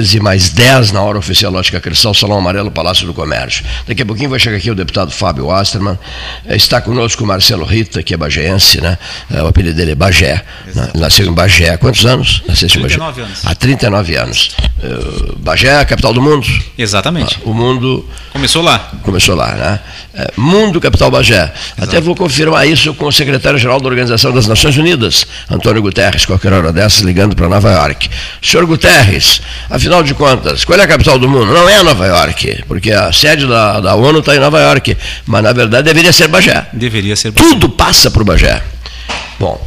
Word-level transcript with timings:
13, 0.00 0.10
13, 0.10 0.10
13, 0.10 0.18
13 0.18 0.20
mais 0.20 0.48
10 0.50 0.92
na 0.92 1.02
hora 1.02 1.18
oficial 1.18 1.52
Lógica 1.52 1.80
Cristal, 1.80 2.14
Salão 2.14 2.38
Amarelo, 2.38 2.70
Palácio 2.70 3.06
do 3.06 3.12
Comércio. 3.14 3.64
Daqui 3.86 4.02
a 4.02 4.06
pouquinho 4.06 4.30
vai 4.30 4.38
chegar 4.38 4.56
aqui 4.56 4.70
o 4.70 4.74
deputado 4.74 5.10
Fábio 5.10 5.50
Asterman. 5.50 5.98
Eh, 6.46 6.56
está 6.56 6.80
conosco 6.80 7.24
o 7.24 7.26
Marcelo 7.26 7.64
Rita, 7.64 8.02
que 8.02 8.14
é 8.14 8.16
bagéense, 8.16 8.80
né? 8.80 8.96
Eh, 9.30 9.42
o 9.42 9.46
apelido 9.46 9.76
dele 9.76 9.92
é 9.92 9.94
Bagé. 9.94 10.42
Né? 10.74 10.90
Nasceu 10.94 11.26
em 11.26 11.32
Bagé. 11.32 11.70
Há 11.70 11.78
quantos 11.78 12.06
anos? 12.06 12.42
Nasceu 12.48 12.68
em 12.68 12.82
Bagé. 12.82 12.96
39 12.96 13.20
anos. 13.22 13.40
Há 13.44 13.54
39 13.54 14.16
anos. 14.16 14.50
Eh, 14.82 15.32
Bagé 15.38 15.68
é 15.68 15.78
a 15.80 15.84
capital 15.84 16.12
do 16.12 16.22
mundo? 16.22 16.46
Exatamente. 16.76 17.38
O 17.44 17.52
mundo 17.52 18.08
Começou 18.32 18.62
lá. 18.62 18.90
começou 19.02 19.34
lá, 19.34 19.54
né? 19.54 19.80
É, 20.12 20.32
Mundo 20.36 20.80
Capital 20.80 21.10
Bagé. 21.10 21.52
Até 21.78 22.00
vou 22.00 22.16
confirmar 22.16 22.66
isso 22.66 22.92
com 22.94 23.06
o 23.06 23.12
secretário-geral 23.12 23.80
da 23.80 23.88
Organização 23.88 24.32
das 24.32 24.46
Nações 24.46 24.76
Unidas, 24.76 25.24
Antônio 25.48 25.80
Guterres, 25.80 26.26
qualquer 26.26 26.52
hora 26.52 26.72
dessas, 26.72 27.02
ligando 27.02 27.36
para 27.36 27.48
Nova 27.48 27.70
York. 27.70 28.10
Senhor 28.42 28.66
Guterres, 28.66 29.40
afinal 29.68 30.02
de 30.02 30.12
contas, 30.14 30.64
qual 30.64 30.78
é 30.78 30.82
a 30.82 30.88
capital 30.88 31.16
do 31.18 31.28
mundo? 31.28 31.52
Não 31.52 31.68
é 31.68 31.82
Nova 31.82 32.06
York, 32.06 32.64
porque 32.66 32.90
a 32.90 33.12
sede 33.12 33.46
da, 33.46 33.78
da 33.78 33.94
ONU 33.94 34.18
está 34.18 34.34
em 34.34 34.40
Nova 34.40 34.58
York, 34.60 34.96
mas 35.26 35.42
na 35.44 35.52
verdade 35.52 35.84
deveria 35.84 36.12
ser 36.12 36.26
Bagé. 36.26 36.66
Deveria 36.72 37.14
ser. 37.14 37.30
Tudo 37.32 37.68
passa 37.68 38.10
por 38.10 38.24
Bagé. 38.24 38.60
Bom, 39.38 39.64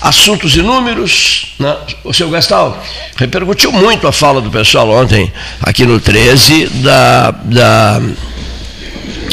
assuntos 0.00 0.54
inúmeros. 0.54 1.54
Né? 1.58 1.76
O 2.04 2.12
seu 2.12 2.28
Gastal, 2.30 2.80
repercutiu 3.16 3.72
muito 3.72 4.06
a 4.06 4.12
fala 4.12 4.40
do 4.40 4.50
pessoal 4.50 4.88
ontem, 4.90 5.32
aqui 5.62 5.86
no 5.86 5.98
13, 5.98 6.66
da, 6.82 7.30
da, 7.30 8.02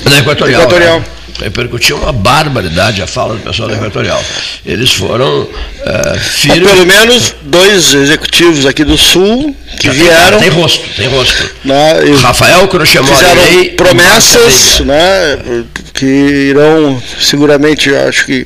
da 0.10 0.18
Equatorial. 0.20 0.62
Equatorial. 0.62 1.00
né? 1.00 1.06
Repercutiu 1.44 1.98
uma 1.98 2.12
barbaridade 2.12 3.02
a 3.02 3.08
fala 3.08 3.34
do 3.36 3.40
pessoal 3.42 3.68
da 3.70 3.76
Equatorial. 3.76 4.24
Eles 4.66 4.92
foram 4.92 5.48
Há 5.86 6.14
firmes. 6.20 6.70
pelo 6.70 6.86
menos 6.86 7.34
dois 7.42 7.94
executivos 7.96 8.66
aqui 8.66 8.84
do 8.84 8.96
Sul 8.98 9.56
que 9.80 9.90
vieram, 9.90 10.40
Tem 10.40 10.50
rosto, 10.50 10.84
tem 10.96 11.08
rosto. 11.08 11.50
né, 11.66 12.06
e 12.06 12.16
Rafael 12.22 12.68
Crochemore 12.68 13.16
fizeram 13.16 13.42
Rei, 13.44 13.70
promessas, 13.70 14.82
né, 14.82 15.66
que 15.94 16.06
irão 16.06 17.02
seguramente, 17.20 17.90
acho 17.96 18.26
que 18.26 18.46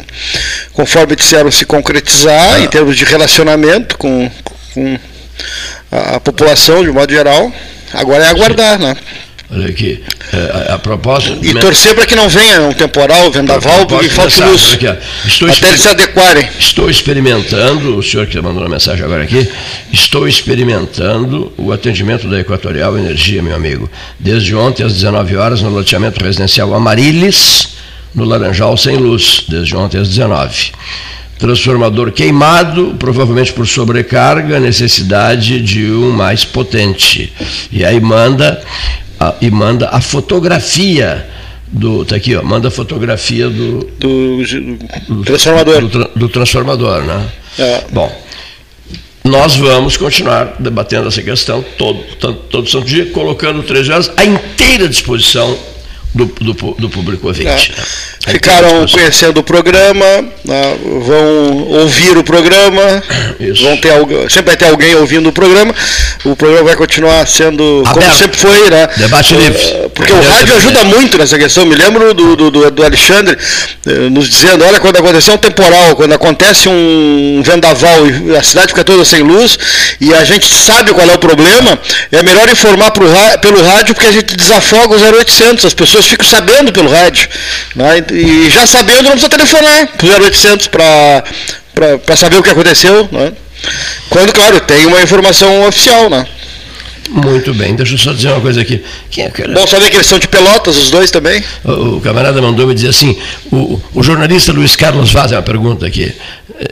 conforme 0.72 1.16
disseram 1.18 1.52
se 1.52 1.66
concretizar 1.66 2.54
Ah. 2.56 2.60
em 2.62 2.68
termos 2.68 2.96
de 2.96 3.04
relacionamento 3.04 3.98
com, 3.98 4.32
com 4.74 4.98
a, 5.92 6.16
a 6.16 6.20
população 6.20 6.82
de 6.84 6.92
modo 6.92 7.12
geral. 7.12 7.52
Agora 7.94 8.24
é 8.24 8.28
aguardar, 8.30 8.80
né? 8.80 8.96
Olha 9.52 9.68
aqui, 9.68 10.02
eh, 10.34 10.68
a, 10.70 10.74
a 10.74 10.80
propósito. 10.80 11.38
E 11.46 11.54
torcer 11.60 11.94
para 11.94 12.06
que 12.08 12.16
não 12.16 12.28
venha 12.28 12.62
um 12.64 12.74
temporal, 12.74 13.30
vendaval, 13.32 13.86
porque 13.86 14.10
falte 14.10 14.40
dessa- 14.40 14.50
luz. 14.52 14.74
aqui. 14.74 14.88
Estou 15.28 15.48
Até 15.50 15.68
eles 15.68 15.82
se 15.82 15.88
adequarem. 15.88 16.50
Estou 16.60 16.90
experimentando, 16.90 17.96
o 17.96 18.02
senhor 18.04 18.26
que 18.26 18.42
mandou 18.42 18.64
uma 18.64 18.70
mensagem 18.70 19.06
agora 19.06 19.24
aqui, 19.24 19.48
estou 19.94 20.28
experimentando 20.28 21.54
o 21.58 21.72
atendimento 21.72 22.28
da 22.28 22.40
Equatorial 22.40 22.98
Energia, 22.98 23.42
meu 23.44 23.56
amigo. 23.56 23.90
Desde 24.20 24.56
ontem 24.56 24.84
às 24.84 24.94
19 24.94 25.36
horas 25.38 25.62
no 25.62 25.70
loteamento 25.70 26.24
residencial 26.24 26.74
Amarilis, 26.74 27.76
no 28.16 28.24
Laranjal 28.26 28.76
sem 28.78 28.98
luz, 28.98 29.46
desde 29.48 29.76
ontem 29.76 30.00
às 30.00 30.10
19. 30.10 30.72
Transformador 31.38 32.12
queimado, 32.14 32.96
provavelmente 32.98 33.52
por 33.52 33.68
sobrecarga, 33.68 34.58
necessidade 34.60 35.60
de 35.62 35.86
um 35.92 36.10
mais 36.12 36.46
potente. 36.46 37.32
E 37.72 37.84
aí 37.84 38.00
manda 38.00 38.64
a, 39.20 39.36
e 39.42 39.50
manda 39.50 39.90
a 39.90 40.02
fotografia 40.02 41.28
do. 41.68 42.06
Tá 42.06 42.16
aqui, 42.16 42.36
ó, 42.36 42.44
manda 42.44 42.68
a 42.68 42.72
fotografia 42.72 43.50
do, 43.50 43.86
Do, 44.00 44.44
do 45.10 45.24
transformador. 45.24 45.82
do, 45.88 46.10
do 46.16 46.30
transformador, 46.30 47.04
né? 47.04 47.30
É. 47.58 47.84
Bom, 47.92 48.12
nós 49.24 49.56
vamos 49.56 49.98
continuar 49.98 50.56
debatendo 50.60 51.08
essa 51.08 51.22
questão 51.22 51.64
todo, 51.78 52.00
todo, 52.20 52.38
todo 52.50 52.70
santo 52.70 52.86
dia, 52.86 53.08
colocando 53.08 53.64
13 53.64 53.92
horas 53.92 54.12
à 54.16 54.26
inteira 54.26 54.88
disposição 54.88 55.58
do, 56.16 56.26
do, 56.26 56.54
do 56.80 56.90
público 56.90 57.28
ouvinte. 57.28 57.72
É. 57.78 57.82
À 58.30 58.32
Ficaram 58.32 58.88
conhecendo 58.88 59.40
o 59.40 59.44
programa, 59.44 60.06
né, 60.46 60.78
vão 61.06 61.68
ouvir 61.82 62.18
o 62.18 62.24
programa, 62.24 63.04
Isso. 63.40 63.62
vão 63.64 63.78
ter 63.78 63.92
sempre 64.30 64.48
vai 64.48 64.58
ter 64.58 64.66
alguém 64.70 64.96
ouvindo 64.96 65.30
o 65.30 65.32
programa. 65.32 65.76
O 66.24 66.36
programa 66.36 66.64
vai 66.64 66.76
continuar 66.76 67.28
sendo 67.28 67.84
como 67.86 67.98
Aberto. 68.04 68.18
sempre 68.18 68.38
foi, 68.40 68.70
né? 68.70 68.88
Debate 68.98 69.36
Eh, 69.36 69.38
livre. 69.38 69.90
Porque 69.94 70.12
o 70.12 70.22
rádio 70.22 70.56
ajuda 70.56 70.84
muito 70.86 71.18
nessa 71.20 71.38
questão. 71.38 71.66
Me 71.66 71.76
lembro 71.76 72.14
do, 72.14 72.36
do, 72.36 72.50
do- 72.72 72.84
Alexandre 72.86 73.38
eh, 73.86 73.92
nos 74.10 74.28
dizendo, 74.30 74.64
olha, 74.66 74.80
quando 74.80 74.98
aconteceu 74.98 75.34
um 75.36 75.38
temporal, 75.38 75.96
quando 75.96 76.14
acontece 76.14 76.68
um 76.70 77.42
vendaval 77.46 78.08
e 78.08 78.36
a 78.36 78.42
cidade 78.42 78.70
fica 78.70 78.84
toda 78.84 79.04
sem 79.06 79.22
luz, 79.22 79.58
e 80.02 80.14
a 80.14 80.24
gente 80.24 80.48
sabe 80.48 80.94
qual 80.94 81.08
é 81.08 81.14
o 81.14 81.20
problema, 81.20 81.78
é 82.12 82.24
melhor 82.24 82.50
informar 82.50 82.90
pro 82.92 83.06
pelo 83.42 83.64
rádio 83.64 83.94
porque 83.94 84.08
a 84.08 84.12
gente 84.12 84.36
desafoga 84.36 84.96
o 84.96 85.00
0800, 85.20 85.66
as 85.66 85.74
pessoas 85.74 86.05
ficam 86.08 86.26
sabendo 86.28 86.72
pelo 86.72 86.90
rádio. 86.90 87.28
né? 87.76 88.04
E 88.12 88.50
já 88.50 88.66
sabendo, 88.66 89.04
não 89.04 89.12
precisa 89.12 89.30
telefonar 89.30 89.88
pro 89.98 90.08
0800 90.24 90.68
para 90.68 92.16
saber 92.16 92.38
o 92.38 92.44
que 92.44 92.50
aconteceu. 92.50 93.08
né? 93.12 93.32
Quando, 94.10 94.34
claro, 94.34 94.60
tem 94.62 94.86
uma 94.86 95.02
informação 95.02 95.68
oficial. 95.68 96.10
Né? 96.10 96.26
Muito 97.10 97.54
bem, 97.54 97.76
deixa 97.76 97.94
eu 97.94 97.98
só 97.98 98.12
dizer 98.14 98.30
uma 98.30 98.42
coisa 98.42 98.62
aqui. 98.62 98.84
Quem 99.12 99.26
é 99.26 99.28
aquele? 99.28 99.54
Bom 99.54 99.68
saber 99.68 99.90
que 99.90 99.98
eles 99.98 100.08
são 100.08 100.18
de 100.18 100.28
Pelotas, 100.28 100.76
os 100.76 100.90
dois 100.90 101.12
também. 101.12 101.44
O, 101.64 101.98
o 101.98 102.02
camarada 102.02 102.42
mandou 102.42 102.66
me 102.68 102.74
dizer 102.74 102.90
assim: 102.90 103.18
o, 103.52 103.80
o 103.94 104.02
jornalista 104.04 104.52
Luiz 104.52 104.76
Carlos 104.76 105.12
Vaz, 105.12 105.32
é 105.32 105.36
uma 105.36 105.44
pergunta 105.44 105.86
aqui. 105.86 106.14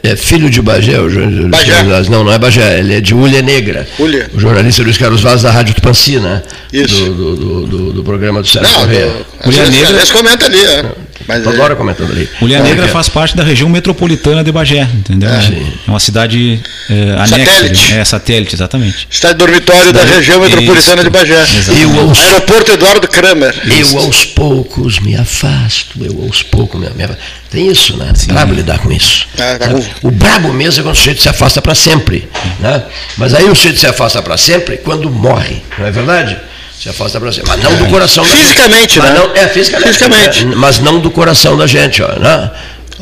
É 0.02 0.16
filho 0.16 0.48
de 0.48 0.62
Bagé, 0.62 0.98
o 1.00 1.08
jornalista 1.10 1.42
Luiz 1.42 1.50
Bagé. 1.50 1.72
Carlos 1.72 1.92
Vaz. 1.92 2.08
Não, 2.08 2.24
não 2.24 2.32
é 2.32 2.38
Bagé, 2.38 2.78
ele 2.78 2.94
é 2.94 3.00
de 3.00 3.14
Ulha 3.14 3.42
Negra. 3.42 3.86
Ulha. 3.98 4.30
O 4.34 4.40
jornalista 4.40 4.82
Luiz 4.82 4.96
Carlos 4.96 5.20
Vaz 5.22 5.42
da 5.42 5.50
Rádio 5.50 5.74
Tupanci, 5.74 6.18
né? 6.18 6.42
Isso. 6.72 7.04
Do, 7.04 7.14
do, 7.14 7.36
do, 7.36 7.66
do- 7.66 7.92
do 7.92 8.04
programa 8.04 8.40
do 8.40 8.46
Sérgio 8.48 8.72
Não, 8.72 8.80
às 8.82 8.86
Mulher 8.88 9.60
vezes- 9.64 9.70
Negra- 9.70 9.92
vezes 9.94 10.10
comenta 10.10 10.46
ali. 10.46 10.58
É. 10.64 10.84
Mas, 11.26 11.42
Toda 11.42 11.56
é, 11.56 11.60
hora 11.60 11.76
comentando 11.76 12.10
ali. 12.12 12.28
Mulher 12.40 12.56
Então, 12.60 12.68
Negra 12.70 12.86
ó. 12.86 12.88
faz 12.88 13.08
parte 13.08 13.36
da 13.36 13.42
região 13.44 13.68
metropolitana 13.68 14.42
de 14.44 14.50
Bagé, 14.52 14.82
entendeu? 14.94 15.30
É, 15.30 15.38
É, 15.38 15.40
sim. 15.42 15.72
uma 15.86 16.00
cidade 16.00 16.60
é, 16.90 17.12
anexa. 17.12 17.44
Satélite. 17.54 17.92
É, 17.94 18.04
satélite, 18.04 18.54
exatamente. 18.54 19.08
está 19.10 19.28
de 19.32 19.38
dormitório 19.38 19.92
da 19.92 20.00
Cidade- 20.00 20.16
região 20.18 20.40
metropolitana 20.40 20.94
Isso. 20.96 21.04
de 21.04 21.10
Bagé. 21.10 21.40
Exatamente. 21.40 21.82
Eu 21.82 22.00
aos, 22.00 22.18
Aeroporto 22.20 22.72
Eduardo 22.72 23.08
Kramer. 23.08 23.54
eu 23.78 23.98
aos 23.98 24.24
poucos 24.24 24.98
me 25.00 25.16
afasto, 25.16 26.04
eu 26.04 26.22
aos 26.24 26.42
poucos 26.42 26.80
me, 26.80 26.90
me 26.90 27.04
afasto. 27.04 27.22
Tem 27.50 27.68
isso, 27.70 27.96
né? 27.96 28.12
Brabo 28.26 28.52
lidar 28.52 28.78
com 28.80 28.90
isso. 28.90 29.26
Ah, 29.38 29.56
tá 29.58 29.68
né? 29.68 29.84
com- 30.00 30.08
O 30.08 30.10
brabo 30.10 30.52
mesmo 30.52 30.80
é 30.80 30.82
quando 30.82 30.94
o 30.94 30.98
sujeito 30.98 31.22
se 31.22 31.28
afasta 31.28 31.62
para 31.62 31.74
sempre. 31.74 32.28
Né? 32.58 32.82
Mas 33.16 33.32
aí 33.32 33.44
o 33.44 33.54
sujeito 33.54 33.78
se 33.78 33.86
afasta 33.86 34.20
para 34.20 34.36
sempre 34.36 34.78
quando 34.78 35.08
morre, 35.08 35.62
não 35.78 35.86
é 35.86 35.90
verdade? 35.92 36.36
Se 36.80 36.88
afasta 36.88 37.18
para 37.20 37.32
sempre. 37.32 37.48
Mas 37.50 37.62
não 37.62 37.76
do 37.76 37.86
coração 37.86 38.24
da 38.24 38.30
gente. 38.30 38.42
Fisicamente, 38.42 38.98
Mas 38.98 39.10
né? 39.10 39.18
Não, 39.18 39.34
é, 39.34 39.48
fisicamente. 39.48 39.88
Fisicamente. 39.88 40.44
né? 40.44 40.54
Mas 40.56 40.78
não 40.80 40.98
do 41.00 41.10
coração 41.10 41.56
da 41.56 41.66
gente, 41.66 42.02
ó, 42.02 42.08
né? 42.18 42.50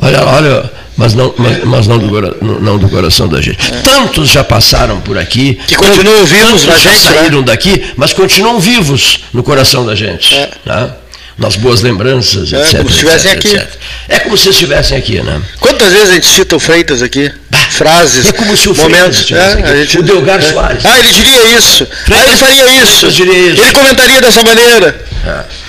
Olha, 0.00 0.24
olha, 0.24 0.70
mas 0.96 1.14
não, 1.14 1.34
mas, 1.38 1.64
mas 1.64 1.86
não, 1.86 1.98
do, 1.98 2.60
não 2.60 2.78
do 2.78 2.88
coração 2.88 3.28
da 3.28 3.40
gente. 3.40 3.72
Tantos 3.82 4.30
já 4.30 4.44
passaram 4.44 5.00
por 5.00 5.16
aqui. 5.18 5.58
Que 5.66 5.74
continuam 5.76 6.24
vivos 6.26 6.64
na 6.66 6.74
gente, 6.76 7.04
né? 7.04 7.12
saíram 7.14 7.42
daqui, 7.42 7.82
mas 7.96 8.12
continuam 8.12 8.58
vivos 8.60 9.20
no 9.32 9.42
coração 9.42 9.84
da 9.86 9.94
gente. 9.94 10.34
É. 10.34 10.50
né? 10.64 10.90
Nas 11.38 11.56
boas 11.56 11.80
lembranças, 11.80 12.52
É, 12.52 12.60
etc. 12.60 12.76
como 12.78 12.88
se 12.90 12.94
estivessem 12.96 13.32
etc, 13.32 13.46
aqui. 13.46 13.56
etc. 13.56 13.80
É 14.08 14.18
como 14.18 14.36
se 14.38 14.48
estivessem 14.50 14.98
aqui, 14.98 15.22
né? 15.22 15.40
Quantas 15.60 15.92
vezes 15.92 16.10
a 16.10 16.14
gente 16.14 16.26
cita 16.26 16.54
o 16.56 16.60
Freitas 16.60 17.00
aqui? 17.02 17.32
Frases, 17.72 18.28
É 18.28 18.32
como 18.32 18.56
se 18.56 18.68
o 18.68 18.74
momentos. 18.74 19.26
Freitas 19.28 19.56
é, 19.58 19.70
a 19.72 19.76
gente- 19.76 19.98
O 19.98 20.02
Delgar 20.02 20.38
é. 20.38 20.42
Soares. 20.42 20.84
Ah, 20.84 20.98
ele 20.98 21.08
diria 21.12 21.56
isso. 21.58 21.86
ah, 21.90 21.96
Freitas- 22.04 22.26
ele 22.28 22.36
faria 22.36 22.82
isso. 22.82 23.10
Diria 23.10 23.38
isso. 23.52 23.62
Ele 23.62 23.72
comentaria 23.72 24.20
dessa 24.20 24.42
maneira. 24.42 25.04
É. 25.26 25.62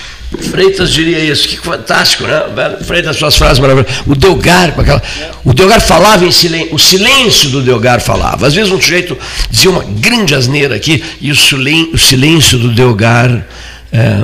Freitas 0.49 0.91
diria 0.91 1.19
isso, 1.19 1.47
que 1.47 1.57
fantástico, 1.57 2.23
né? 2.25 2.41
Freitas, 2.87 3.15
suas 3.17 3.35
frases 3.37 3.59
maravilhosas. 3.59 4.01
O 4.07 4.15
Delgar, 4.15 4.73
aquela, 4.79 5.01
o 5.45 5.53
Delgar 5.53 5.79
falava 5.79 6.25
em 6.25 6.31
silêncio, 6.31 6.73
o 6.73 6.79
silêncio 6.79 7.49
do 7.49 7.61
Delgar 7.61 8.01
falava. 8.01 8.47
Às 8.47 8.55
vezes 8.55 8.71
um 8.71 8.81
sujeito 8.81 9.15
dizia 9.51 9.69
uma 9.69 9.83
grande 9.83 10.33
asneira 10.33 10.75
aqui 10.75 11.03
e 11.21 11.29
o, 11.31 11.35
silen- 11.35 11.91
o 11.93 11.97
silêncio 11.99 12.57
do 12.57 12.69
Delgar 12.69 13.45
é, 13.91 14.23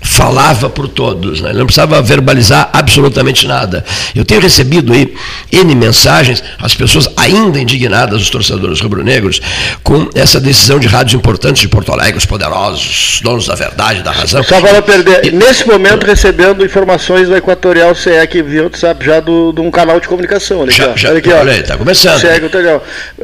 falava 0.00 0.68
por 0.70 0.88
todos, 0.88 1.40
né? 1.40 1.50
ele 1.50 1.58
não 1.58 1.66
precisava 1.66 2.00
verbalizar 2.00 2.70
absolutamente 2.72 3.46
nada. 3.46 3.84
Eu 4.14 4.24
tenho 4.24 4.40
recebido 4.40 4.92
aí 4.92 5.14
N 5.52 5.74
mensagens, 5.74 6.42
as 6.60 6.74
pessoas 6.74 7.08
ainda 7.16 7.58
indignadas, 7.60 8.22
os 8.22 8.30
torcedores 8.30 8.80
rubro-negros, 8.80 9.40
com 9.82 10.08
essa 10.14 10.40
decisão 10.40 10.78
de 10.78 10.86
rádios 10.86 11.14
importantes 11.14 11.60
de 11.60 11.68
Porto 11.68 11.92
Alegre, 11.92 12.16
os 12.16 12.26
poderosos, 12.26 13.20
donos 13.22 13.46
da 13.46 13.54
verdade, 13.54 14.02
da 14.02 14.10
razão. 14.12 14.42
Só 14.42 14.60
para 14.60 14.72
não 14.74 14.82
perder. 14.82 15.26
E- 15.26 15.30
Nesse 15.30 15.66
momento, 15.66 16.04
recebendo 16.06 16.64
informações 16.64 17.28
da 17.28 17.38
Equatorial 17.38 17.94
CE 17.94 18.26
que 18.30 18.42
via 18.42 18.64
WhatsApp 18.64 19.04
já 19.04 19.20
do, 19.20 19.52
de 19.52 19.60
um 19.60 19.70
canal 19.70 19.98
de 20.00 20.08
comunicação. 20.08 20.62
Aqui, 20.62 20.72
Já, 20.72 20.88
ó. 20.90 20.96
já, 20.96 21.08
olha 21.10 21.18
aqui, 21.18 21.32
olha 21.32 21.52
aí, 21.52 21.62
tá 21.62 21.76
começando. 21.76 22.20
Segue. 22.20 22.48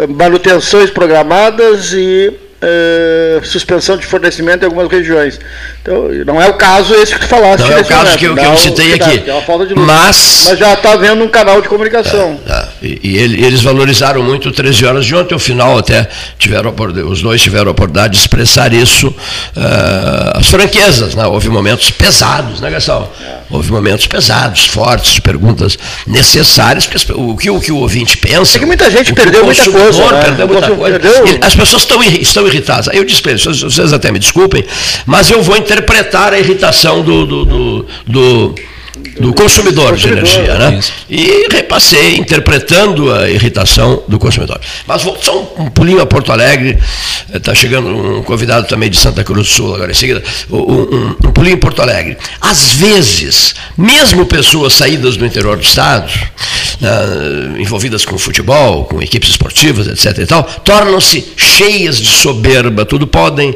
Manutenções 0.08 0.90
programadas 0.90 1.92
e 1.92 2.32
eh, 2.66 3.40
suspensão 3.44 3.96
de 3.96 4.06
fornecimento 4.06 4.62
em 4.62 4.66
algumas 4.66 4.90
regiões. 4.90 5.38
Então, 5.82 6.08
não 6.26 6.40
é 6.40 6.48
o 6.48 6.54
caso 6.54 6.94
esse 6.94 7.12
que 7.14 7.20
tu 7.20 7.26
falaste. 7.26 7.60
Não 7.62 7.72
é 7.72 7.80
o 7.80 7.84
caso 7.84 8.16
que 8.18 8.24
eu, 8.24 8.34
que 8.34 8.44
eu 8.44 8.56
citei 8.56 8.94
aqui. 8.94 9.22
é. 9.30 9.74
Mas, 9.76 10.44
Mas 10.48 10.58
já 10.58 10.72
está 10.74 10.92
havendo 10.92 11.22
um 11.22 11.28
canal 11.28 11.60
de 11.60 11.68
comunicação. 11.68 12.38
Tá. 12.46 12.68
E, 12.82 12.98
e 13.02 13.16
ele- 13.18 13.44
eles 13.44 13.60
valorizaram 13.62 14.22
muito 14.22 14.50
13 14.50 14.84
horas 14.86 15.04
de 15.04 15.14
ontem, 15.14 15.34
ao 15.34 15.40
final 15.40 15.78
até 15.78 16.08
tiveram 16.38 16.74
os 17.08 17.20
dois 17.22 17.40
tiveram 17.42 17.68
a 17.68 17.70
oportunidade 17.72 18.14
de 18.14 18.20
expressar 18.20 18.72
isso, 18.72 19.14
ah, 19.56 20.38
as 20.38 20.46
franquezas, 20.48 21.14
né? 21.14 21.26
houve 21.26 21.48
momentos 21.48 21.90
pesados, 21.90 22.60
né, 22.60 22.70
Gastão? 22.70 23.08
Houve 23.50 23.70
momentos 23.70 24.06
pesados, 24.06 24.66
fortes, 24.66 25.18
perguntas 25.20 25.78
necessárias, 26.06 26.86
porque 26.86 27.12
o 27.12 27.36
que 27.36 27.50
o, 27.50 27.60
que 27.60 27.72
o 27.72 27.76
ouvinte 27.76 28.16
pensa. 28.16 28.56
É 28.56 28.60
que 28.60 28.66
muita 28.66 28.90
gente 28.90 29.12
o 29.12 29.14
perdeu 29.14 29.42
o 29.42 29.46
muita 29.46 29.70
coisa, 29.70 30.10
né? 30.12 30.22
Perdeu 30.24 30.46
O 30.46 30.52
muita 30.52 30.70
coisa. 30.70 30.98
perdeu- 30.98 31.26
E 31.26 31.38
As 31.44 31.54
pessoas 31.54 31.82
estão, 31.82 32.02
estão 32.02 32.46
irritadas. 32.54 32.88
Aí 32.88 32.96
eu 32.98 33.04
vocês- 33.42 33.60
vocês 33.62 33.92
até 33.92 34.10
me 34.10 34.18
desculpem, 34.18 34.64
mas 35.06 35.30
eu 35.30 35.42
vou 35.42 35.56
interpretar 35.56 36.32
a 36.32 36.38
irritação 36.38 37.02
do, 37.02 37.26
do, 37.26 37.44
do, 37.44 37.86
do- 38.06 38.54
do 39.20 39.32
consumidor 39.32 39.96
de 39.96 40.08
energia, 40.08 40.54
né? 40.58 40.80
E 41.08 41.46
repassei 41.50 42.16
interpretando 42.16 43.12
a 43.12 43.30
irritação 43.30 44.02
do 44.08 44.18
consumidor. 44.18 44.60
Mas 44.86 45.02
vou 45.02 45.16
só 45.20 45.38
um, 45.58 45.64
um 45.64 45.70
pulinho 45.70 46.00
a 46.00 46.06
Porto 46.06 46.32
Alegre. 46.32 46.78
Está 47.32 47.54
chegando 47.54 47.88
um 47.88 48.22
convidado 48.22 48.66
também 48.66 48.90
de 48.90 48.96
Santa 48.96 49.22
Cruz 49.24 49.48
do 49.48 49.52
Sul 49.54 49.74
agora 49.74 49.90
em 49.90 49.94
seguida. 49.94 50.22
Um, 50.50 50.56
um- 50.58 51.16
um 51.26 51.32
pulinho 51.32 51.54
em 51.54 51.58
Porto 51.60 51.80
Alegre. 51.82 52.16
Às 52.40 52.72
vezes, 52.74 53.54
mesmo 53.76 54.26
pessoas 54.26 54.72
saídas 54.74 55.16
do 55.16 55.24
interior 55.26 55.56
do 55.56 55.62
estado, 55.62 56.10
ah, 56.82 57.58
envolvidas 57.58 58.04
com 58.04 58.16
futebol, 58.18 58.84
com 58.84 59.00
equipes 59.02 59.30
esportivas, 59.30 59.86
etc. 59.86 60.18
e 60.18 60.26
tal, 60.26 60.42
tornam-se 60.44 61.24
cheias 61.36 61.98
de 61.98 62.06
soberba, 62.08 62.84
tudo 62.84 63.06
podem. 63.06 63.54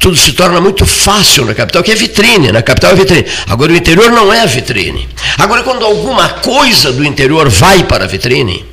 Tudo 0.00 0.16
se 0.16 0.32
torna 0.32 0.60
muito 0.60 0.84
fácil 0.86 1.44
na 1.44 1.54
capital, 1.54 1.82
que 1.82 1.90
é 1.92 1.94
vitrine, 1.94 2.50
na 2.52 2.62
capital 2.62 2.92
é 2.92 2.94
vitrine. 2.94 3.24
Agora 3.46 3.72
o 3.72 3.76
interior 3.76 4.10
não 4.10 4.32
é 4.32 4.46
vitrine. 4.46 5.08
Agora, 5.38 5.62
quando 5.62 5.84
alguma 5.84 6.28
coisa 6.28 6.92
do 6.92 7.04
interior 7.04 7.48
vai 7.48 7.84
para 7.84 8.04
a 8.04 8.06
vitrine, 8.08 8.64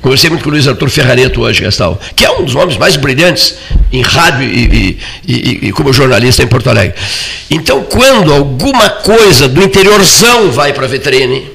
Conversei 0.00 0.30
muito 0.30 0.44
com 0.44 0.48
o 0.50 0.52
Luiz 0.52 0.68
Arthur 0.68 0.88
Ferrareto 0.88 1.40
hoje, 1.40 1.60
Gastal, 1.60 2.00
que 2.14 2.24
é 2.24 2.30
um 2.30 2.44
dos 2.44 2.54
homens 2.54 2.78
mais 2.78 2.94
brilhantes 2.94 3.56
em 3.90 4.00
rádio 4.00 4.44
e, 4.44 4.96
e- 5.26 5.32
e- 5.34 5.58
e 5.68 5.72
como 5.72 5.92
jornalista 5.92 6.40
em 6.40 6.46
Porto 6.46 6.70
Alegre. 6.70 6.94
Então, 7.50 7.82
quando 7.82 8.32
alguma 8.32 8.88
coisa 8.90 9.48
do 9.48 9.60
interiorzão 9.60 10.52
vai 10.52 10.72
para 10.72 10.84
a 10.84 10.88
vitrine, 10.88 11.50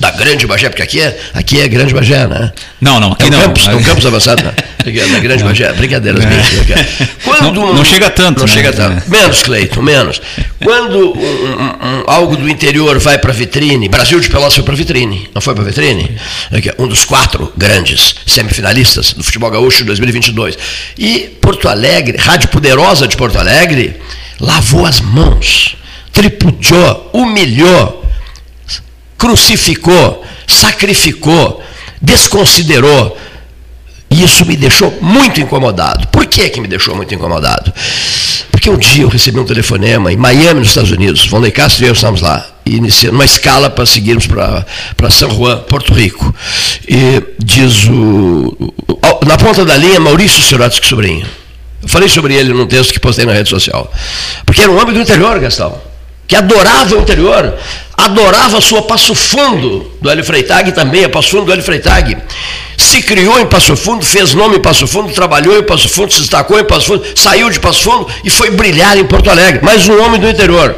da 0.00 0.10
Grande 0.12 0.46
Bagé, 0.46 0.68
porque 0.68 0.82
aqui 0.82 1.00
é, 1.00 1.18
aqui 1.34 1.60
é 1.60 1.66
Grande 1.68 1.92
Bagé, 1.92 2.26
né? 2.26 2.52
Não, 2.80 3.00
não, 3.00 3.10
É 3.10 3.12
aqui 3.12 3.24
um 3.26 3.30
não. 3.30 3.40
campus, 3.42 3.66
é 3.68 3.74
um 3.74 3.82
campus 3.82 4.06
avançado, 4.06 4.44
né? 4.44 4.52
É 4.86 4.90
Da 4.90 5.18
Grande 5.18 5.44
Bagé, 5.44 5.70
brincadeiras 5.74 6.24
É. 6.24 6.26
minhas. 6.26 6.46
Quando 7.24 7.52
Não- 7.60 7.74
não 7.74 7.84
chega 7.84 8.08
tanto, 8.08 8.38
Não 8.40 8.46
né? 8.46 8.52
chega 8.52 8.72
tanto. 8.72 9.02
É. 9.06 9.10
Menos, 9.10 9.42
Cleiton, 9.42 9.82
menos. 9.82 10.20
Quando 10.62 11.12
um- 11.12 11.18
um- 11.18 12.00
um- 12.00 12.04
algo 12.06 12.36
do 12.36 12.48
interior 12.48 12.98
vai 12.98 13.18
para 13.18 13.30
a 13.30 13.34
vitrine, 13.34 13.88
Brasil 13.88 14.18
de 14.18 14.30
Pelotas 14.30 14.54
foi 14.54 14.62
para 14.64 14.72
a 14.72 14.76
vitrine, 14.76 15.28
não 15.34 15.42
foi 15.42 15.52
para 15.54 15.62
a 15.64 15.66
vitrine? 15.66 16.16
Um 16.78 16.86
dos 16.86 17.04
quatro 17.04 17.52
grandes 17.56 18.14
semifinalistas 18.26 19.12
do 19.12 19.22
futebol 19.22 19.50
gaúcho 19.50 19.78
de 19.78 19.84
2022. 19.84 20.56
E 20.96 21.36
Porto 21.40 21.68
Alegre, 21.68 22.16
Rádio 22.16 22.48
Poderosa 22.48 23.06
de 23.06 23.16
Porto 23.16 23.36
Alegre, 23.38 23.96
lavou 24.40 24.86
as 24.86 25.00
mãos, 25.00 25.76
tripudiou, 26.12 27.10
humilhou, 27.12 28.04
crucificou, 29.18 30.24
sacrificou, 30.46 31.62
desconsiderou. 32.00 33.18
E 34.10 34.24
isso 34.24 34.46
me 34.46 34.56
deixou 34.56 34.96
muito 35.02 35.38
incomodado. 35.38 36.06
Por 36.08 36.24
que, 36.24 36.48
que 36.48 36.60
me 36.62 36.66
deixou 36.68 36.96
muito 36.96 37.14
incomodado? 37.14 37.70
Porque 38.50 38.70
um 38.70 38.78
dia 38.78 39.02
eu 39.02 39.08
recebi 39.08 39.38
um 39.38 39.44
telefonema 39.44 40.10
em 40.10 40.16
Miami, 40.16 40.60
nos 40.60 40.68
Estados 40.70 40.90
Unidos. 40.90 41.26
Vonley 41.26 41.52
Castro 41.52 41.84
e 41.84 41.88
eu 41.88 41.92
estávamos 41.92 42.22
lá, 42.22 42.46
iniciando 42.64 43.16
uma 43.16 43.26
escala 43.26 43.68
para 43.68 43.84
seguirmos 43.84 44.26
para 44.26 45.10
São 45.10 45.30
Juan, 45.30 45.58
Porto 45.58 45.92
Rico. 45.92 46.34
E 46.88 47.22
diz 47.38 47.84
o- 47.88 48.56
Na 49.26 49.36
ponta 49.36 49.62
da 49.64 49.76
linha, 49.76 50.00
Maurício 50.00 50.42
Sirotsky 50.42 50.86
Sobrinho. 50.86 51.26
Eu 51.82 51.88
falei 51.88 52.08
sobre 52.08 52.34
ele 52.34 52.52
num 52.54 52.66
texto 52.66 52.92
que 52.94 52.98
postei 53.00 53.26
na 53.26 53.32
rede 53.34 53.50
social. 53.50 53.92
Porque 54.46 54.62
era 54.62 54.70
um 54.70 54.80
homem 54.80 54.94
do 54.94 55.00
interior, 55.02 55.38
Gastão 55.38 55.78
que 56.28 56.36
adorava 56.36 56.94
o 56.94 57.00
interior, 57.00 57.54
adorava 57.96 58.58
a 58.58 58.60
sua 58.60 58.82
Passo 58.82 59.14
Fundo 59.14 59.90
do 60.00 60.10
Hélio 60.10 60.22
Freitag, 60.22 60.72
também 60.72 61.02
a 61.02 61.08
Passo 61.08 61.30
Fundo 61.30 61.46
do 61.46 61.52
Hélio 61.52 61.64
Freitag. 61.64 62.18
Se 62.76 63.02
criou 63.02 63.40
em 63.40 63.46
Passo 63.46 63.74
Fundo, 63.74 64.04
fez 64.04 64.34
nome 64.34 64.56
em 64.56 64.60
Passo 64.60 64.86
Fundo, 64.86 65.10
trabalhou 65.12 65.58
em 65.58 65.62
Passo 65.62 65.88
Fundo, 65.88 66.12
se 66.12 66.20
destacou 66.20 66.60
em 66.60 66.64
Passo 66.64 66.86
Fundo, 66.86 67.04
saiu 67.16 67.48
de 67.48 67.58
Passo 67.58 67.82
Fundo 67.82 68.06
e 68.22 68.28
foi 68.28 68.50
brilhar 68.50 68.98
em 68.98 69.04
Porto 69.06 69.30
Alegre. 69.30 69.64
Mais 69.64 69.88
um 69.88 70.04
homem 70.04 70.20
do 70.20 70.28
interior. 70.28 70.76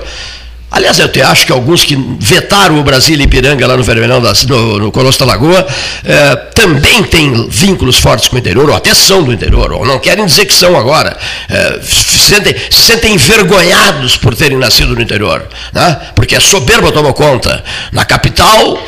Aliás, 0.71 0.99
eu 1.01 1.07
até 1.07 1.23
acho 1.23 1.45
que 1.45 1.53
alguns 1.53 1.85
que 1.85 1.97
vetaram 2.19 2.79
o 2.79 2.83
Brasília 2.85 3.25
Ipiranga 3.25 3.67
lá 3.67 3.77
no 3.77 3.83
Vermelhão, 3.83 4.23
da, 4.23 4.33
no, 4.49 4.79
no 4.79 4.93
Colosso 4.93 5.19
da 5.19 5.25
Lagoa, 5.25 5.67
eh, 6.05 6.37
também 6.55 7.03
têm 7.03 7.49
vínculos 7.49 7.97
fortes 7.99 8.29
com 8.29 8.37
o 8.37 8.39
interior, 8.39 8.71
ou 8.71 8.77
até 8.77 8.95
são 8.95 9.25
do 9.25 9.33
interior, 9.33 9.73
ou 9.73 9.85
não 9.85 9.99
querem 9.99 10.25
dizer 10.25 10.47
que 10.47 10.55
são 10.55 10.77
agora. 10.79 11.17
Eh, 11.49 11.81
se, 11.83 12.19
sentem, 12.19 12.55
se 12.71 12.83
sentem 12.83 13.15
envergonhados 13.15 14.17
por 14.17 14.35
terem 14.35 14.57
nascido 14.59 14.95
no 14.95 15.03
interior, 15.03 15.45
né? 15.73 16.01
porque 16.15 16.37
a 16.37 16.41
soberba 16.41 16.93
tomou 16.93 17.13
conta. 17.15 17.65
Na 17.91 18.05
capital, 18.05 18.81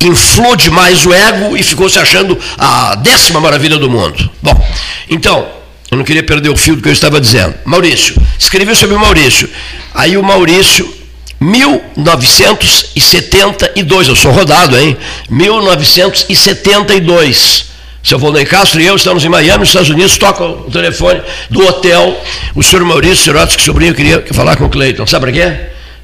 inflou 0.00 0.56
demais 0.56 1.04
o 1.04 1.12
ego 1.12 1.56
e 1.56 1.62
ficou 1.62 1.90
se 1.90 1.98
achando 1.98 2.38
a 2.56 2.94
décima 2.94 3.40
maravilha 3.40 3.76
do 3.76 3.90
mundo. 3.90 4.30
Bom, 4.42 4.68
então, 5.08 5.46
eu 5.90 5.98
não 5.98 6.04
queria 6.04 6.22
perder 6.22 6.48
o 6.48 6.56
fio 6.56 6.76
do 6.76 6.82
que 6.82 6.88
eu 6.88 6.92
estava 6.92 7.20
dizendo. 7.20 7.54
Maurício, 7.64 8.14
escreveu 8.38 8.74
sobre 8.74 8.96
o 8.96 8.98
Maurício. 8.98 9.50
Aí 9.94 10.16
o 10.16 10.22
Maurício, 10.22 10.99
1972, 11.40 14.08
eu 14.08 14.16
sou 14.16 14.30
rodado, 14.30 14.78
hein? 14.78 14.98
1972. 15.30 17.70
Seu 18.02 18.18
Volney 18.18 18.44
Castro 18.44 18.80
e 18.80 18.86
eu 18.86 18.96
estamos 18.96 19.24
em 19.24 19.28
Miami, 19.28 19.60
nos 19.60 19.68
Estados 19.68 19.90
Unidos, 19.90 20.18
toca 20.18 20.44
o 20.44 20.70
telefone 20.70 21.22
do 21.50 21.66
hotel. 21.66 22.20
O 22.54 22.62
senhor 22.62 22.84
Maurício 22.84 23.24
Sirotsky 23.24 23.62
Sobrinho 23.62 23.94
queria 23.94 24.22
falar 24.32 24.56
com 24.56 24.66
o 24.66 24.70
Cleiton. 24.70 25.06
Sabe 25.06 25.26
para 25.26 25.32
quê? 25.32 25.52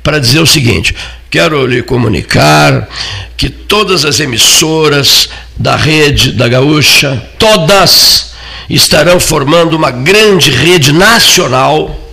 Para 0.03 0.19
dizer 0.19 0.41
o 0.41 0.47
seguinte: 0.47 0.95
quero 1.31 1.67
lhe 1.67 1.83
comunicar 1.83 2.89
que 3.37 3.51
todas 3.51 4.07
as 4.07 4.21
emissoras 4.21 5.29
da 5.57 5.77
rede 5.77 6.33
da 6.33 6.49
Gaúcha, 6.49 7.23
todas, 7.39 8.33
estarão 8.69 9.21
formando 9.21 9.75
uma 9.75 9.91
grande 9.91 10.51
rede 10.51 10.93
nacional 10.93 12.06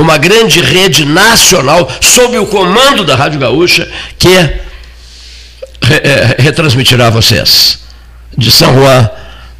uma 0.00 0.18
grande 0.18 0.60
rede 0.60 1.04
nacional 1.04 1.88
sob 2.00 2.36
o 2.38 2.46
comando 2.46 3.04
da 3.04 3.14
Rádio 3.16 3.38
Gaúcha 3.40 3.88
que 4.18 4.28
re- 4.28 4.60
eh, 6.02 6.36
retransmitirá 6.38 7.08
vocês 7.10 7.78
de 8.36 8.50
São 8.50 8.74
Juan, 8.74 9.08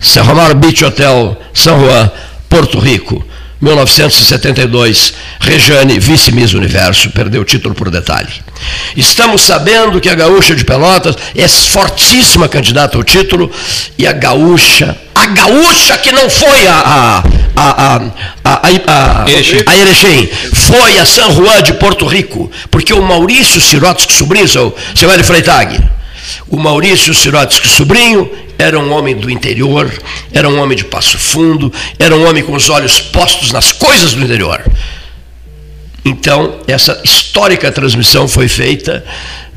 Cerro 0.01 0.35
Mar 0.35 0.53
Beach 0.55 0.85
Hotel, 0.85 1.41
São 1.55 1.79
Juan, 1.81 2.11
Porto 2.49 2.79
Rico, 2.79 3.25
1972. 3.61 5.15
Rejane, 5.41 5.99
vice-miss 5.99 6.55
Universo, 6.55 7.11
perdeu 7.11 7.43
o 7.43 7.45
título 7.45 7.75
por 7.75 7.91
detalhe. 7.91 8.29
Estamos 8.97 9.43
sabendo 9.43 10.01
que 10.01 10.09
a 10.09 10.15
Gaúcha 10.15 10.55
de 10.57 10.65
Pelotas 10.65 11.17
é 11.37 11.47
fortíssima 11.47 12.49
candidata 12.49 12.97
ao 12.97 13.05
título 13.05 13.51
e 13.99 14.07
a 14.07 14.13
Gaúcha, 14.13 14.97
a 15.15 15.27
Gaúcha 15.27 15.97
que 15.99 16.11
não 16.13 16.29
foi 16.29 16.67
a, 16.67 17.23
a, 17.57 17.95
a, 17.95 17.97
a, 18.45 18.53
a, 18.53 19.25
a, 19.25 19.31
Erechim. 19.31 20.29
foi 20.53 20.99
a 20.99 21.05
San 21.05 21.31
Juan 21.33 21.63
de 21.63 21.75
Porto 21.75 22.07
Rico, 22.07 22.51
porque 22.71 22.93
o 22.93 23.03
Maurício 23.03 23.61
Sirotsky 23.61 24.13
Sobrinho, 24.13 24.49
seu, 24.49 24.75
seu 24.95 25.11
Hélio 25.11 25.25
Freitag, 25.25 25.81
o 26.49 26.59
Maurício 26.59 27.15
Sirotsky 27.15 27.69
Sobrinho 27.69 28.31
era 28.59 28.79
um 28.79 28.93
homem 28.93 29.17
do 29.17 29.31
interior, 29.31 29.93
era 30.33 30.49
um 30.49 30.61
homem 30.61 30.77
de 30.77 30.85
passo 30.85 31.19
fundo, 31.19 31.73
era 31.99 32.15
um 32.15 32.29
homem 32.29 32.43
com 32.43 32.55
os 32.55 32.69
olhos 32.71 33.01
postos 33.01 33.53
nas 33.53 33.73
coisas 33.73 34.15
do 34.15 34.23
interior. 34.23 34.65
Então, 36.05 36.61
essa 36.67 37.01
histórica 37.03 37.73
transmissão 37.73 38.29
foi 38.29 38.47
feita 38.47 39.05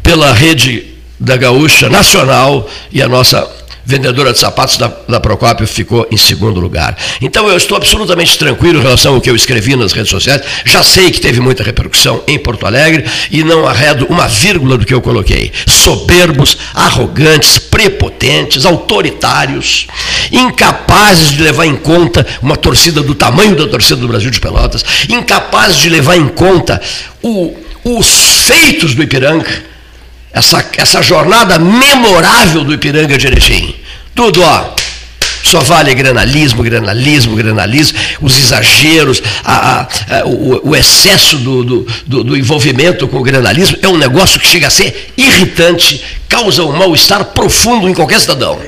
pela 0.01 0.31
rede 0.33 0.95
da 1.19 1.35
Gaúcha 1.35 1.89
Nacional 1.89 2.69
e 2.91 3.01
a 3.01 3.07
nossa 3.07 3.56
vendedora 3.87 4.33
de 4.33 4.37
sapatos 4.39 4.75
da, 4.77 4.91
da 5.07 5.17
Procópio 5.17 5.65
ficou 5.65 6.05
em 6.11 6.17
segundo 6.17 6.59
lugar. 6.59 6.97
Então 7.21 7.47
eu 7.47 7.55
estou 7.55 7.77
absolutamente 7.77 8.37
tranquilo 8.37 8.79
em 8.79 8.83
relação 8.83 9.15
ao 9.15 9.21
que 9.21 9.29
eu 9.29 9.35
escrevi 9.35 9.77
nas 9.77 9.93
redes 9.93 10.09
sociais. 10.11 10.41
Já 10.65 10.83
sei 10.83 11.09
que 11.09 11.21
teve 11.21 11.39
muita 11.39 11.63
repercussão 11.63 12.21
em 12.27 12.37
Porto 12.37 12.65
Alegre 12.65 13.05
e 13.31 13.45
não 13.45 13.65
arredo 13.65 14.05
uma 14.09 14.27
vírgula 14.27 14.77
do 14.77 14.85
que 14.85 14.93
eu 14.93 15.01
coloquei. 15.01 15.53
Soberbos, 15.65 16.57
arrogantes, 16.73 17.57
prepotentes, 17.57 18.65
autoritários, 18.65 19.87
incapazes 20.33 21.29
de 21.31 21.41
levar 21.41 21.65
em 21.65 21.77
conta 21.77 22.27
uma 22.41 22.57
torcida 22.57 23.01
do 23.01 23.15
tamanho 23.15 23.55
da 23.55 23.67
torcida 23.67 23.95
do 23.95 24.07
Brasil 24.09 24.29
de 24.29 24.41
Pelotas, 24.41 24.83
incapazes 25.07 25.77
de 25.77 25.89
levar 25.89 26.17
em 26.17 26.27
conta 26.27 26.81
o- 27.23 27.55
os 27.85 28.07
feitos 28.45 28.93
do 28.93 29.01
Ipiranga 29.01 29.47
essa, 30.31 30.65
essa 30.77 31.01
jornada 31.01 31.57
memorável 31.57 32.63
do 32.63 32.73
Ipiranga 32.73 33.17
de 33.17 33.27
Erechim. 33.27 33.75
Tudo, 34.13 34.41
ó, 34.41 34.75
só 35.43 35.61
vale 35.61 35.93
granalismo, 35.93 36.61
granalismo, 36.61 37.35
granalismo, 37.35 37.97
os 38.21 38.37
exageros, 38.37 39.21
a, 39.43 39.53
a, 39.53 39.81
a, 39.81 40.25
o, 40.25 40.69
o, 40.69 40.75
excesso 40.75 41.37
do, 41.37 41.63
do, 41.63 41.87
do, 42.05 42.23
do 42.23 42.37
envolvimento 42.37 43.07
com 43.07 43.17
o 43.17 43.23
granalismo 43.23 43.77
é 43.81 43.87
um 43.87 43.97
negócio 43.97 44.39
que 44.39 44.47
chega 44.47 44.67
a 44.67 44.71
ser 44.71 45.13
irritante, 45.15 46.03
causa 46.27 46.63
um 46.63 46.73
mal-estar 46.73 47.23
profundo 47.25 47.87
em 47.87 47.93
qualquer 47.93 48.19
cidadão. 48.19 48.59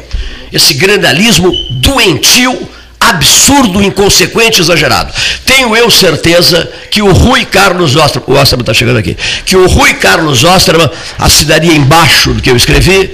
Esse 0.54 0.74
granalismo 0.76 1.52
doentio 1.72 2.70
absurdo, 3.10 3.82
inconsequente, 3.82 4.62
exagerado. 4.62 5.14
Tenho 5.46 5.76
eu 5.76 5.90
certeza 5.90 6.70
que 6.92 7.02
o 7.02 7.12
Rui 7.12 7.46
Carlos 7.46 7.96
Osterman, 7.96 8.30
o 8.30 8.40
Osterman 8.40 8.64
está 8.64 8.74
chegando 8.74 8.98
aqui, 8.98 9.18
que 9.46 9.56
o 9.56 9.68
Rui 9.68 9.94
Carlos 9.96 10.44
Osterman 10.44 10.90
assinaria 11.18 11.74
embaixo 11.74 12.34
do 12.34 12.42
que 12.42 12.50
eu 12.50 12.56
escrevi, 12.56 13.12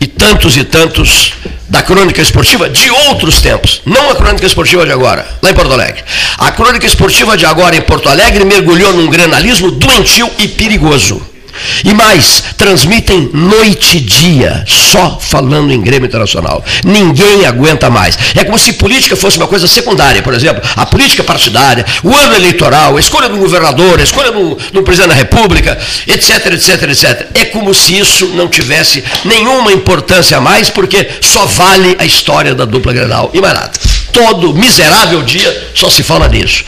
e 0.00 0.06
tantos 0.06 0.56
e 0.56 0.64
tantos 0.64 1.32
da 1.68 1.82
crônica 1.82 2.20
esportiva 2.20 2.68
de 2.68 2.90
outros 2.90 3.40
tempos, 3.40 3.80
não 3.86 4.10
a 4.10 4.14
crônica 4.14 4.44
esportiva 4.44 4.84
de 4.84 4.92
agora, 4.92 5.26
lá 5.42 5.50
em 5.50 5.54
Porto 5.54 5.72
Alegre. 5.72 6.04
A 6.36 6.52
crônica 6.52 6.86
esportiva 6.86 7.36
de 7.36 7.46
agora 7.46 7.74
em 7.74 7.80
Porto 7.80 8.08
Alegre 8.08 8.44
mergulhou 8.44 8.92
num 8.92 9.08
granalismo 9.08 9.70
doentio 9.70 10.30
e 10.38 10.48
perigoso. 10.48 11.33
E 11.84 11.92
mais, 11.94 12.42
transmitem 12.56 13.30
noite 13.32 13.98
e 13.98 14.00
dia, 14.00 14.64
só 14.66 15.18
falando 15.20 15.72
em 15.72 15.80
Grêmio 15.80 16.06
Internacional. 16.06 16.64
Ninguém 16.84 17.46
aguenta 17.46 17.90
mais. 17.90 18.18
É 18.34 18.44
como 18.44 18.58
se 18.58 18.74
política 18.74 19.16
fosse 19.16 19.36
uma 19.36 19.46
coisa 19.46 19.66
secundária, 19.66 20.22
por 20.22 20.34
exemplo, 20.34 20.62
a 20.76 20.86
política 20.86 21.22
partidária, 21.22 21.84
o 22.02 22.14
ano 22.14 22.34
eleitoral, 22.34 22.96
a 22.96 23.00
escolha 23.00 23.28
do 23.28 23.36
governador, 23.36 24.00
a 24.00 24.02
escolha 24.02 24.30
do, 24.30 24.56
do 24.72 24.82
presidente 24.82 25.10
da 25.10 25.14
República, 25.14 25.78
etc, 26.06 26.46
etc, 26.52 26.82
etc. 26.82 27.26
É 27.34 27.44
como 27.46 27.74
se 27.74 27.98
isso 27.98 28.26
não 28.34 28.48
tivesse 28.48 29.04
nenhuma 29.24 29.72
importância 29.72 30.38
a 30.38 30.40
mais, 30.40 30.70
porque 30.70 31.08
só 31.20 31.46
vale 31.46 31.96
a 31.98 32.04
história 32.04 32.54
da 32.54 32.64
dupla 32.64 32.92
Grenal 32.92 33.30
e 33.32 33.40
mais 33.40 33.54
nada 33.54 33.72
todo 34.14 34.54
miserável 34.54 35.22
dia 35.22 35.72
só 35.74 35.90
se 35.90 36.02
fala 36.02 36.28
nisso. 36.28 36.64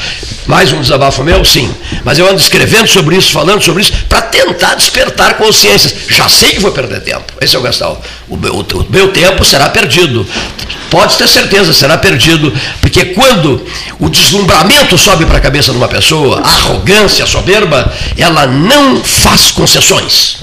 Mais 0.46 0.72
um 0.72 0.80
desabafo 0.80 1.24
meu? 1.24 1.44
Sim. 1.44 1.72
Mas 2.04 2.18
eu 2.18 2.26
ando 2.28 2.40
escrevendo 2.40 2.86
sobre 2.86 3.16
isso, 3.16 3.32
falando 3.32 3.62
sobre 3.62 3.82
isso, 3.82 3.92
para 4.08 4.22
tentar 4.22 4.74
despertar 4.74 5.34
consciências. 5.34 5.94
Já 6.08 6.28
sei 6.28 6.50
que 6.50 6.60
vou 6.60 6.72
perder 6.72 7.00
tempo. 7.00 7.32
Esse 7.40 7.56
é 7.56 7.58
o 7.58 7.62
Gastão. 7.62 7.98
O 8.28 8.36
meu, 8.36 8.54
o 8.54 8.86
meu 8.90 9.12
tempo 9.12 9.44
será 9.44 9.68
perdido. 9.68 10.26
Pode 10.90 11.16
ter 11.16 11.28
certeza, 11.28 11.72
será 11.72 11.96
perdido. 11.98 12.52
Porque 12.80 13.06
quando 13.06 13.64
o 13.98 14.08
deslumbramento 14.08 14.98
sobe 14.98 15.24
para 15.24 15.38
a 15.38 15.40
cabeça 15.40 15.72
de 15.72 15.78
uma 15.78 15.88
pessoa, 15.88 16.40
a 16.40 16.48
arrogância, 16.48 17.24
a 17.24 17.28
soberba, 17.28 17.92
ela 18.16 18.46
não 18.46 19.02
faz 19.02 19.50
concessões. 19.50 20.38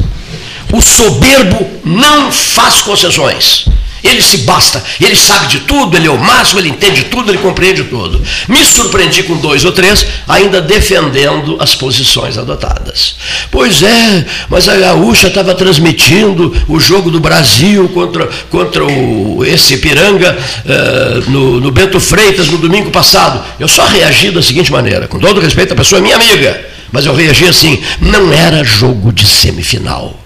O 0.72 0.81
soberbo 0.81 1.69
não 1.86 2.31
faz 2.31 2.81
concessões. 2.81 3.65
Ele 4.03 4.22
se 4.22 4.39
basta, 4.39 4.83
ele 5.00 5.15
sabe 5.15 5.48
de 5.48 5.60
tudo, 5.62 5.95
ele 5.95 6.07
é 6.07 6.12
o 6.12 6.17
máximo, 6.17 6.60
ele 6.60 6.69
entende 6.69 7.03
tudo, 7.03 7.31
ele 7.31 7.38
compreende 7.38 7.86
tudo. 7.86 8.22
Me 8.50 8.63
surpreendi 8.65 9.24
com 9.24 9.38
dois 9.38 9.63
ou 9.63 9.72
três, 9.72 10.05
ainda 10.27 10.62
defendendo 10.62 11.55
as 11.60 11.74
posições 11.74 12.38
adotadas. 12.38 13.15
Pois 13.50 13.81
é, 13.81 14.25
mas 14.50 14.67
a 14.67 14.75
Gaúcha 14.75 15.27
estava 15.27 15.55
transmitindo 15.55 16.53
o 16.67 16.79
jogo 16.81 17.10
do 17.10 17.22
Brasil 17.22 17.88
contra, 17.89 18.29
contra 18.50 18.83
o, 18.83 19.43
esse 19.45 19.77
Piranga 19.77 20.38
uh, 20.38 21.31
no, 21.31 21.62
no 21.62 21.72
Bento 21.72 22.00
Freitas 22.00 22.50
no 22.50 22.57
domingo 22.57 22.91
passado. 22.91 23.41
Eu 23.57 23.69
só 23.69 23.86
reagi 23.86 24.31
da 24.31 24.41
seguinte 24.41 24.72
maneira, 24.72 25.07
com 25.07 25.17
todo 25.17 25.39
respeito, 25.39 25.74
a 25.74 25.77
pessoa 25.77 26.00
é 26.00 26.01
minha 26.01 26.15
amiga, 26.17 26.60
mas 26.91 27.05
eu 27.05 27.15
reagi 27.15 27.45
assim, 27.45 27.81
não 28.01 28.33
era 28.33 28.65
jogo 28.65 29.13
de 29.13 29.25
semifinal 29.25 30.23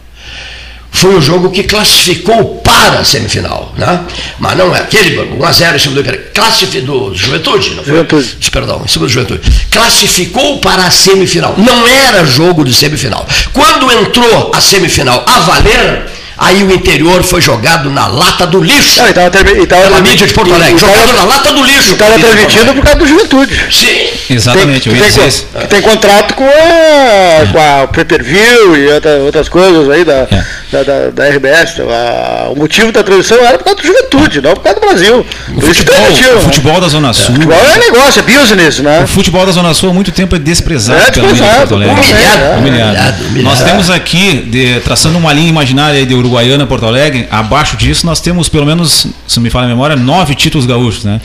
foi 0.98 1.16
o 1.16 1.22
jogo 1.22 1.50
que 1.50 1.64
classificou 1.64 2.56
para 2.64 3.00
a 3.00 3.04
semifinal, 3.04 3.74
né? 3.78 4.02
Mas 4.40 4.58
não 4.58 4.76
é 4.76 4.80
aquele 4.80 5.20
1 5.20 5.46
a 5.46 5.52
0 5.52 5.76
em 5.76 5.80
cima 5.80 5.96
do 5.96 6.04
classificou 6.34 7.10
do 7.10 7.16
Juventude, 7.16 7.76
não 7.76 7.84
foi? 7.84 7.94
Juventude. 7.94 8.52
Perdão, 8.52 8.82
em 8.84 8.88
cima 8.88 9.06
do 9.06 9.12
Juventude. 9.12 9.42
Classificou 9.72 10.60
para 10.60 10.86
a 10.86 10.92
semifinal. 10.92 11.56
Não 11.58 11.88
era 11.88 12.26
jogo 12.26 12.64
de 12.64 12.74
semifinal. 12.74 13.26
Quando 13.54 13.92
entrou 13.92 14.52
a 14.54 14.62
semifinal 14.62 15.24
a 15.28 15.40
valer, 15.42 16.06
Aí 16.38 16.64
o 16.64 16.72
interior 16.72 17.24
foi 17.24 17.42
jogado 17.42 17.90
na 17.90 18.08
lata 18.08 18.46
do 18.46 18.62
lixo. 18.62 19.02
Não, 19.02 19.10
e 19.10 19.14
tava, 19.14 19.28
e 19.28 19.66
tava, 19.66 19.82
pela 19.82 20.02
mídia 20.02 20.28
de 20.28 20.34
Porto 20.34 20.54
Alegre. 20.54 20.78
Jogado 20.78 21.14
na 21.14 21.24
lata 21.24 21.52
do 21.52 21.64
lixo. 21.64 21.94
Estava 21.94 22.20
transmitido 22.20 22.74
por 22.76 22.84
causa 22.84 23.00
do 23.00 23.08
Juventude. 23.08 23.60
Sim. 23.72 24.08
Exatamente. 24.30 24.90
Tem, 24.90 25.02
que, 25.02 25.12
tem, 25.12 25.62
que 25.62 25.68
tem 25.68 25.82
contrato 25.82 26.36
com 26.36 26.44
a, 26.44 26.48
é. 26.48 27.50
com 27.52 27.60
a 27.60 27.88
Pay-Per-View 27.88 28.78
e 28.78 28.88
outra, 28.88 29.18
outras 29.18 29.50
coisas 29.50 29.90
aí 29.90 30.04
da, 30.04 30.28
é. 30.30 30.46
da, 30.72 30.84
da, 30.84 31.10
da, 31.10 31.30
RBS. 31.30 31.74
Então, 31.74 31.88
a, 31.90 32.50
o 32.50 32.56
motivo 32.56 32.92
da 32.92 33.04
transmissão 33.04 33.38
era 33.38 33.58
por 33.58 33.64
causa 33.64 33.82
do 33.82 33.88
Juventude, 33.88 34.42
não 34.42 34.54
por 34.54 34.64
causa 34.64 34.80
do 34.80 34.88
Brasil. 34.88 35.26
O 35.56 35.62
futebol, 35.62 35.96
o 36.36 36.42
futebol 36.42 36.74
né? 36.74 36.80
da 36.82 36.88
Zona 36.88 37.14
Sul. 37.14 37.36
O 37.36 37.36
futebol 37.36 37.58
é 37.58 37.78
negócio, 37.80 38.20
é 38.20 38.24
business, 38.24 38.80
né? 38.80 39.04
O 39.04 39.08
futebol 39.08 39.46
da 39.46 39.52
Zona 39.52 39.74
Sul 39.74 39.90
há 39.90 39.94
muito 39.94 40.12
tempo 40.12 40.36
é 40.36 40.40
desprezado. 40.40 41.00
É 41.00 41.12
desprezado. 41.12 41.76
Humilhado, 41.76 42.60
humilhado. 42.60 43.24
Nós 43.42 43.64
temos 43.64 43.90
aqui, 43.90 44.42
de, 44.48 44.80
traçando 44.82 45.18
uma 45.18 45.34
linha 45.34 45.50
imaginária 45.50 46.06
de 46.06 46.14
Uruguaiana, 46.28 46.68
Porto 46.68 46.86
Alegre, 46.86 47.28
abaixo 47.32 47.78
disso, 47.78 48.06
nós 48.06 48.20
temos 48.20 48.50
pelo 48.50 48.66
menos, 48.66 49.08
se 49.28 49.40
me 49.40 49.50
fala 49.50 49.66
a 49.66 49.70
memória, 49.70 49.96
nove 49.96 50.36
títulos 50.36 50.68
gaúchos. 50.68 51.04
Né? 51.04 51.20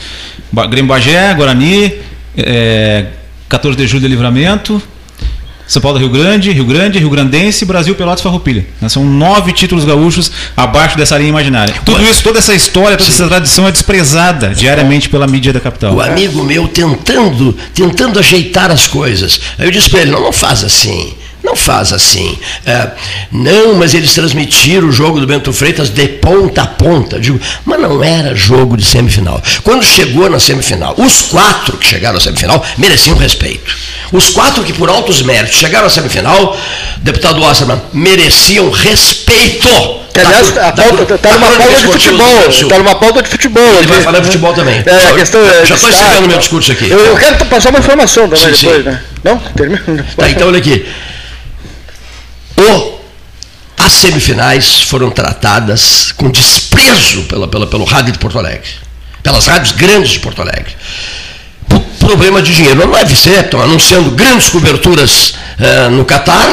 Grêmio 0.69 0.87
Bagé, 0.87 1.33
Guarani, 1.33 1.93
é, 2.37 3.05
14 3.49 3.77
de 3.77 3.85
julho 3.85 4.01
de 4.01 4.07
Livramento, 4.07 4.81
São 5.67 5.81
Paulo 5.81 5.97
Rio 5.97 6.09
Grande, 6.09 6.51
Rio 6.51 6.65
Grande, 6.65 6.99
Rio 6.99 7.09
Grandense, 7.09 7.65
Brasil, 7.65 7.93
Pelotas 7.95 8.21
e 8.21 8.23
Farroupilha. 8.23 8.65
Né? 8.81 8.89
São 8.89 9.03
nove 9.05 9.51
títulos 9.51 9.83
gaúchos 9.83 10.31
abaixo 10.55 10.97
dessa 10.97 11.17
linha 11.17 11.29
imaginária. 11.29 11.75
Tudo 11.85 12.01
isso, 12.03 12.23
toda 12.23 12.39
essa 12.39 12.53
história, 12.53 12.97
toda 12.97 13.09
essa 13.09 13.27
tradição 13.27 13.67
é 13.67 13.71
desprezada 13.71 14.49
diariamente 14.49 15.09
pela 15.09 15.27
mídia 15.27 15.51
da 15.51 15.59
capital. 15.59 15.93
O 15.93 16.01
amigo 16.01 16.43
meu 16.43 16.67
tentando, 16.67 17.55
tentando 17.73 18.19
ajeitar 18.19 18.71
as 18.71 18.87
coisas. 18.87 19.39
Aí 19.59 19.67
eu 19.67 19.71
disse 19.71 19.89
para 19.89 20.01
ele, 20.01 20.11
não, 20.11 20.21
não 20.21 20.33
faz 20.33 20.63
assim. 20.63 21.13
Não 21.53 21.55
faz 21.55 21.93
assim. 21.93 22.35
É, 22.65 22.89
não, 23.31 23.75
mas 23.75 23.93
eles 23.93 24.11
transmitiram 24.11 24.87
o 24.87 24.91
jogo 24.91 25.19
do 25.19 25.27
Bento 25.27 25.53
Freitas 25.53 25.87
de 25.87 26.07
ponta 26.07 26.63
a 26.63 26.65
ponta. 26.65 27.19
Digo, 27.19 27.39
mas 27.63 27.79
não 27.79 28.03
era 28.03 28.35
jogo 28.35 28.75
de 28.75 28.83
semifinal. 28.83 29.39
Quando 29.63 29.83
chegou 29.83 30.27
na 30.31 30.39
semifinal, 30.39 30.95
os 30.97 31.21
quatro 31.21 31.77
que 31.77 31.85
chegaram 31.85 32.17
à 32.17 32.19
semifinal 32.19 32.65
mereciam 32.75 33.15
respeito. 33.15 33.71
Os 34.11 34.31
quatro 34.31 34.63
que 34.63 34.73
por 34.73 34.89
altos 34.89 35.21
méritos 35.21 35.59
chegaram 35.59 35.85
à 35.85 35.89
semifinal, 35.91 36.57
deputado 36.97 37.39
Wasserman, 37.39 37.79
mereciam 37.93 38.71
respeito. 38.71 39.69
aliás, 40.15 40.47
está 40.47 40.73
numa 41.33 41.51
pauta 41.51 41.75
de 41.75 41.85
futebol. 41.85 42.49
Está 42.49 42.77
numa 42.79 42.95
pauta 42.95 43.21
de 43.21 43.29
futebol. 43.29 43.75
Ele 43.77 43.85
vai 43.85 44.01
falar 44.01 44.19
de 44.21 44.25
futebol 44.25 44.55
também. 44.55 44.83
É, 44.87 45.09
a 45.11 45.13
questão 45.13 45.39
é, 45.39 45.63
já 45.67 45.75
estou 45.75 45.91
encerrando 45.91 46.27
meu 46.27 46.39
discurso 46.39 46.71
aqui. 46.71 46.89
Eu, 46.89 46.97
eu, 46.97 47.15
quero 47.15 47.45
passar 47.45 47.69
uma 47.69 47.77
informação 47.77 48.27
também 48.27 48.55
sim, 48.55 48.61
depois, 48.61 48.83
sim. 48.83 48.89
né? 48.89 49.01
Não? 49.23 49.37
Termina. 49.37 50.03
Tá, 50.17 50.27
então 50.31 50.47
olha 50.47 50.57
aqui. 50.57 50.83
O, 52.57 52.99
as 53.77 53.93
semifinais 53.93 54.83
foram 54.83 55.09
tratadas 55.09 56.11
com 56.11 56.29
desprezo 56.29 57.23
pela, 57.23 57.47
pela, 57.47 57.67
pelo 57.67 57.83
rádio 57.83 58.13
de 58.13 58.19
Porto 58.19 58.37
Alegre, 58.37 58.69
pelas 59.21 59.47
rádios 59.47 59.71
grandes 59.71 60.11
de 60.11 60.19
Porto 60.19 60.41
Alegre. 60.41 60.75
Por 61.67 61.79
problema 61.99 62.41
de 62.41 62.53
dinheiro. 62.53 62.75
Não 62.75 63.15
ser, 63.15 63.45
estão 63.45 63.61
anunciando 63.61 64.11
grandes 64.11 64.49
coberturas 64.49 65.33
uh, 65.59 65.89
no 65.91 66.05
Catar, 66.05 66.49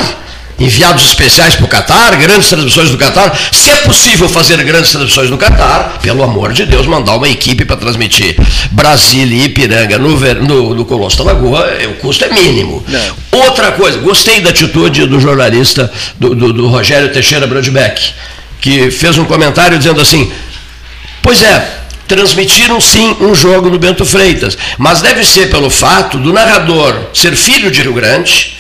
enviados 0.61 1.07
especiais 1.07 1.57
para 1.57 1.65
o 1.65 1.69
Catar, 1.69 2.15
grandes 2.17 2.49
transmissões 2.49 2.91
do 2.91 2.99
Catar. 2.99 3.37
Se 3.51 3.71
é 3.71 3.77
possível 3.77 4.29
fazer 4.29 4.63
grandes 4.63 4.91
transmissões 4.91 5.31
no 5.31 5.39
Catar, 5.39 5.99
pelo 6.03 6.23
amor 6.23 6.53
de 6.53 6.67
Deus, 6.67 6.87
mandar 6.87 7.17
uma 7.17 7.29
equipe 7.29 7.65
para 7.65 7.77
transmitir 7.77 8.37
Brasília 8.71 9.43
e 9.43 9.45
Ipiranga 9.47 9.99
no, 9.99 10.11
no, 10.19 10.75
no 10.75 10.85
Colosso 10.85 11.17
da 11.17 11.25
Lagoa, 11.25 11.67
é, 11.67 11.87
o 11.87 11.95
custo 11.95 12.25
é 12.27 12.29
mínimo. 12.29 12.85
Não. 12.87 13.41
Outra 13.41 13.73
coisa, 13.73 13.99
gostei 13.99 14.41
da 14.41 14.51
atitude 14.51 15.07
do 15.07 15.19
jornalista, 15.19 15.91
do, 16.19 16.35
do, 16.35 16.53
do 16.53 16.69
Rogério 16.69 17.11
Teixeira 17.11 17.47
Brandbeck, 17.47 18.13
que 18.61 18.91
fez 18.91 19.17
um 19.17 19.25
comentário 19.25 19.79
dizendo 19.79 20.01
assim, 20.01 20.31
pois 21.23 21.43
é, 21.43 21.79
transmitiram 22.07 22.81
sim 22.81 23.17
um 23.21 23.35
jogo 23.35 23.71
no 23.71 23.79
Bento 23.79 24.05
Freitas, 24.05 24.59
mas 24.77 25.01
deve 25.01 25.25
ser 25.25 25.49
pelo 25.49 25.71
fato 25.71 26.19
do 26.19 26.33
narrador 26.33 26.95
ser 27.15 27.35
filho 27.35 27.71
de 27.71 27.81
Rio 27.81 27.95
Grande, 27.95 28.59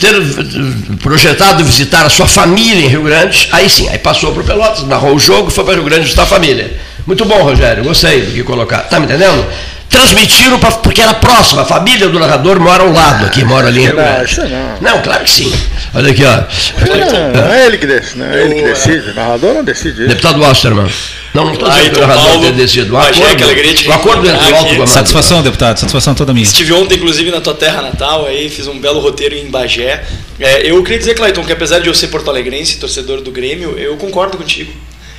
ter 0.00 0.96
projetado 1.02 1.64
visitar 1.64 2.04
a 2.04 2.08
sua 2.10 2.26
família 2.26 2.84
em 2.84 2.88
Rio 2.88 3.02
Grande, 3.02 3.48
aí 3.52 3.68
sim, 3.68 3.88
aí 3.88 3.98
passou 3.98 4.32
para 4.32 4.42
o 4.42 4.44
Pelotas, 4.44 4.84
narrou 4.84 5.14
o 5.14 5.18
jogo, 5.18 5.50
foi 5.50 5.64
para 5.64 5.74
Rio 5.74 5.84
Grande 5.84 6.04
visitar 6.04 6.22
a 6.22 6.26
família. 6.26 6.76
Muito 7.06 7.24
bom, 7.24 7.42
Rogério, 7.42 7.84
gostei 7.84 8.22
do 8.22 8.32
que 8.32 8.42
colocar. 8.42 8.80
Tá 8.80 8.98
me 8.98 9.06
entendendo? 9.06 9.44
Transmitiram 9.88 10.58
pra, 10.58 10.72
porque 10.72 11.00
era 11.00 11.14
próximo, 11.14 11.60
a 11.60 11.64
família 11.64 12.08
do 12.08 12.18
narrador 12.18 12.58
mora 12.58 12.82
ao 12.82 12.92
lado 12.92 13.26
aqui, 13.26 13.44
mora 13.44 13.68
ali 13.68 13.80
em 13.80 13.84
Rio 13.84 13.94
Grande. 13.94 14.40
Não, 14.80 14.96
não, 14.96 15.02
claro 15.02 15.24
que 15.24 15.30
sim. 15.30 15.52
Olha 15.94 16.10
aqui, 16.10 16.24
ó. 16.24 16.42
Não, 17.32 17.42
não 17.42 17.52
é 17.52 17.66
ele 17.66 17.78
que 17.78 17.86
decide, 17.86 18.18
não 18.18 18.26
é 18.26 18.44
ele 18.44 18.54
que 18.54 18.62
decide. 18.62 19.10
O 19.10 19.14
narrador 19.14 19.54
não 19.54 19.64
decide. 19.64 20.00
Isso. 20.00 20.08
Deputado 20.08 20.40
Wasterman. 20.40 20.90
Não, 21.34 21.46
não 21.46 21.52
estou 21.52 21.68
dizendo 21.68 21.90
que 21.90 21.96
o 21.98 22.06
narrador 22.06 22.40
tem 22.40 22.52
decidido. 22.52 22.94
Um 22.94 22.98
acordo, 22.98 23.20
um 23.20 23.92
acordo 23.92 24.28
entre 24.28 24.52
o 24.52 24.54
alto 24.54 24.86
Satisfação, 24.86 25.42
deputado, 25.42 25.78
satisfação 25.78 26.14
toda 26.14 26.32
minha. 26.32 26.44
Estive 26.44 26.72
ontem, 26.72 26.94
inclusive, 26.94 27.28
na 27.32 27.40
tua 27.40 27.54
terra 27.54 27.82
natal, 27.82 28.24
aí 28.24 28.48
fiz 28.48 28.68
um 28.68 28.78
belo 28.78 29.00
roteiro 29.00 29.34
em 29.34 29.50
Bagé. 29.50 30.04
É, 30.38 30.70
eu 30.70 30.80
queria 30.84 30.98
dizer, 30.98 31.14
Clayton, 31.14 31.44
que 31.44 31.52
apesar 31.52 31.80
de 31.80 31.88
eu 31.88 31.94
ser 31.94 32.06
porto-alegrense, 32.06 32.78
torcedor 32.78 33.20
do 33.20 33.32
Grêmio, 33.32 33.76
eu 33.76 33.96
concordo 33.96 34.36
contigo. 34.36 34.72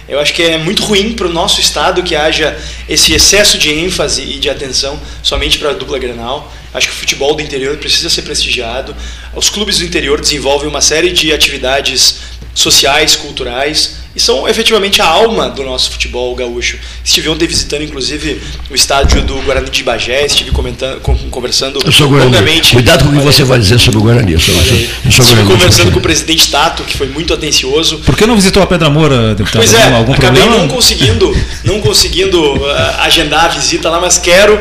Eu 0.08 0.20
acho 0.20 0.34
que 0.34 0.44
é 0.44 0.58
muito 0.58 0.84
ruim 0.84 1.14
para 1.14 1.26
o 1.26 1.34
nosso 1.34 1.60
estado 1.60 2.04
que 2.04 2.16
haja 2.16 2.56
esse 2.88 3.14
excesso 3.14 3.58
de 3.58 3.74
ênfase 3.74 4.22
e 4.22 4.38
de 4.38 4.50
atenção 4.50 5.02
somente 5.24 5.58
para 5.58 5.72
a 5.72 5.74
dupla 5.74 5.98
Grenal. 5.98 6.54
Acho 6.74 6.90
que 6.90 6.94
o 6.94 6.98
futebol 6.98 7.34
do 7.34 7.42
interior 7.42 7.76
precisa 7.78 8.10
ser 8.10 8.22
prestigiado. 8.22 8.96
Os 9.34 9.50
clubes 9.50 9.80
do 9.80 9.86
interior 9.86 10.22
desenvolvem 10.22 10.70
uma 10.70 10.82
série 10.82 11.12
de 11.12 11.34
atividades 11.34 12.20
sociais, 12.56 13.16
culturais, 13.16 13.98
e 14.16 14.20
são 14.20 14.48
efetivamente 14.48 15.02
a 15.02 15.06
alma 15.06 15.50
do 15.50 15.62
nosso 15.64 15.92
futebol 15.92 16.34
gaúcho. 16.34 16.80
Estive 17.04 17.28
ontem 17.28 17.46
visitando, 17.46 17.84
inclusive, 17.84 18.42
o 18.72 18.76
estádio 18.76 19.22
do 19.22 19.36
Guarani 19.42 19.70
de 19.70 19.84
Bagé, 19.84 20.26
estive 20.26 20.52
comentando, 20.52 21.02
conversando 21.30 21.82
eu 21.84 21.92
sou 21.92 22.10
longamente. 22.10 22.72
Cuidado 22.72 23.04
com 23.04 23.10
o 23.12 23.18
que 23.18 23.24
você 23.24 23.44
vai 23.44 23.60
dizer 23.60 23.78
sobre 23.78 24.00
o 24.00 24.02
Guarani. 24.02 24.34
Eu 24.34 24.40
sou, 24.40 24.56
eu 24.56 25.12
sou 25.12 25.26
estive 25.26 25.44
conversando 25.44 25.92
com 25.92 26.00
o 26.00 26.02
presidente 26.02 26.50
Tato, 26.50 26.84
que 26.84 26.98
foi 26.98 27.10
muito 27.10 27.34
atencioso. 27.34 28.00
Por 28.00 28.16
que 28.16 28.26
não 28.26 28.36
visitou 28.36 28.64
a 28.64 28.68
Pedra 28.68 28.90
Moura, 28.90 29.36
deputado? 29.36 29.62
Pois 29.62 29.74
é, 29.74 29.94
algum 29.94 30.14
acabei 30.14 30.42
problema? 30.42 30.64
não 30.64 30.74
conseguindo, 30.74 31.38
não 31.66 31.82
conseguindo 31.82 32.42
uh, 32.42 32.76
agendar 33.00 33.46
a 33.46 33.48
visita 33.50 33.90
lá, 33.90 34.00
mas 34.00 34.18
quero 34.18 34.58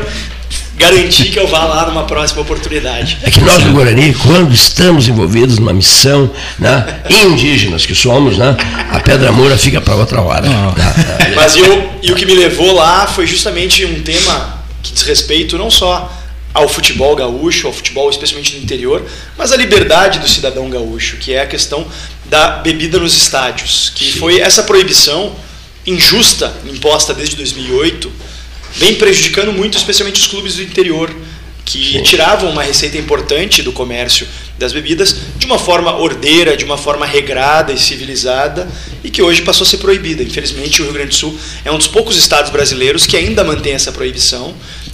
garantir 0.77 1.25
que 1.25 1.39
eu 1.39 1.47
vá 1.47 1.65
lá 1.65 1.87
numa 1.87 2.03
próxima 2.03 2.41
oportunidade. 2.41 3.17
É 3.23 3.31
que 3.31 3.39
nós 3.41 3.63
do 3.63 3.71
Guarani, 3.71 4.13
quando 4.13 4.53
estamos 4.53 5.07
envolvidos 5.07 5.57
numa 5.57 5.73
missão, 5.73 6.29
né, 6.59 7.01
indígenas 7.09 7.85
que 7.85 7.95
somos, 7.95 8.37
né, 8.37 8.55
a 8.91 8.99
Pedra 8.99 9.31
Moura 9.31 9.57
fica 9.57 9.79
para 9.79 9.95
outra 9.95 10.21
hora. 10.21 10.45
Oh. 10.47 10.77
Né, 10.77 11.33
Mas 11.35 11.55
eu, 11.55 11.91
e 12.03 12.11
o 12.11 12.15
que 12.15 12.25
me 12.25 12.33
levou 12.33 12.73
lá 12.73 13.07
foi 13.07 13.25
justamente 13.25 13.85
um 13.85 14.01
tema 14.01 14.63
que 14.83 14.91
diz 14.91 15.03
respeito 15.03 15.57
não 15.57 15.71
só 15.71 16.11
ao 16.53 16.69
futebol 16.69 17.15
gaúcho, 17.15 17.67
ao 17.67 17.73
futebol 17.73 18.09
especialmente 18.09 18.55
no 18.55 18.63
interior, 18.63 19.05
mas 19.37 19.51
à 19.51 19.57
liberdade 19.57 20.19
do 20.19 20.27
cidadão 20.27 20.69
gaúcho, 20.69 21.17
que 21.17 21.33
é 21.33 21.41
a 21.41 21.47
questão 21.47 21.85
da 22.25 22.57
bebida 22.57 22.97
nos 22.97 23.15
estádios, 23.15 23.91
que 23.93 24.13
Sim. 24.13 24.19
foi 24.19 24.39
essa 24.39 24.63
proibição 24.63 25.35
injusta 25.85 26.51
imposta 26.65 27.13
desde 27.13 27.35
2008 27.35 28.11
vem 28.75 28.95
prejudicando 28.95 29.51
muito, 29.51 29.77
especialmente 29.77 30.19
os 30.21 30.27
clubes 30.27 30.55
do 30.55 30.63
interior, 30.63 31.13
que 31.63 31.93
Sim. 31.93 32.03
tiravam 32.03 32.49
uma 32.51 32.61
receita 32.61 32.97
importante 32.97 33.63
do 33.63 33.71
comércio 33.71 34.27
das 34.57 34.71
bebidas 34.71 35.15
de 35.37 35.45
uma 35.45 35.57
forma 35.57 35.97
ordeira, 35.97 36.55
de 36.55 36.63
uma 36.63 36.77
forma 36.77 37.05
regrada 37.05 37.73
e 37.73 37.77
civilizada, 37.77 38.67
e 39.03 39.09
que 39.09 39.21
hoje 39.21 39.41
passou 39.41 39.65
a 39.65 39.67
ser 39.67 39.77
proibida. 39.77 40.21
Infelizmente, 40.23 40.81
o 40.81 40.85
Rio 40.85 40.93
Grande 40.93 41.09
do 41.09 41.15
Sul 41.15 41.37
é 41.63 41.71
um 41.71 41.77
dos 41.77 41.87
poucos 41.87 42.15
estados 42.15 42.51
brasileiros 42.51 43.05
que 43.05 43.17
ainda 43.17 43.43
mantém 43.43 43.73
essa 43.73 43.91
proibição. 43.91 44.53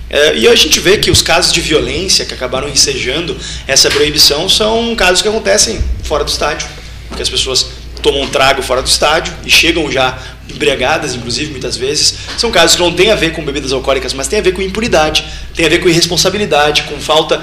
É, 0.10 0.38
e 0.38 0.48
a 0.48 0.56
gente 0.56 0.80
vê 0.80 0.98
que 0.98 1.12
os 1.12 1.22
casos 1.22 1.54
de 1.54 1.62
violência 1.62 2.26
que 2.26 2.34
acabaram 2.34 2.68
ensejando 2.68 3.38
essa 3.68 3.90
proibição 3.90 4.50
são 4.50 4.96
casos 4.96 5.22
que 5.22 5.28
acontecem 5.28 5.82
fora 6.04 6.24
do 6.24 6.30
estádio, 6.30 6.68
porque 7.08 7.22
as 7.22 7.30
pessoas 7.30 7.68
tomam 8.02 8.24
um 8.24 8.28
trago 8.28 8.62
fora 8.62 8.82
do 8.82 8.88
estádio 8.88 9.34
e 9.46 9.50
chegam 9.50 9.90
já 9.92 10.18
embriagadas, 10.54 11.16
inclusive, 11.16 11.52
muitas 11.52 11.76
vezes, 11.76 12.16
são 12.38 12.52
casos 12.52 12.76
que 12.76 12.82
não 12.82 12.94
têm 12.94 13.12
a 13.12 13.16
ver 13.16 13.32
com 13.32 13.44
bebidas 13.44 13.72
alcoólicas, 13.72 14.14
mas 14.14 14.28
têm 14.28 14.40
a 14.40 14.42
ver 14.42 14.52
com 14.52 14.62
impunidade, 14.62 15.24
tem 15.56 15.66
a 15.66 15.70
ver 15.70 15.80
com 15.80 15.90
irresponsabilidade, 15.90 16.84
com 16.84 17.00
falta 17.00 17.42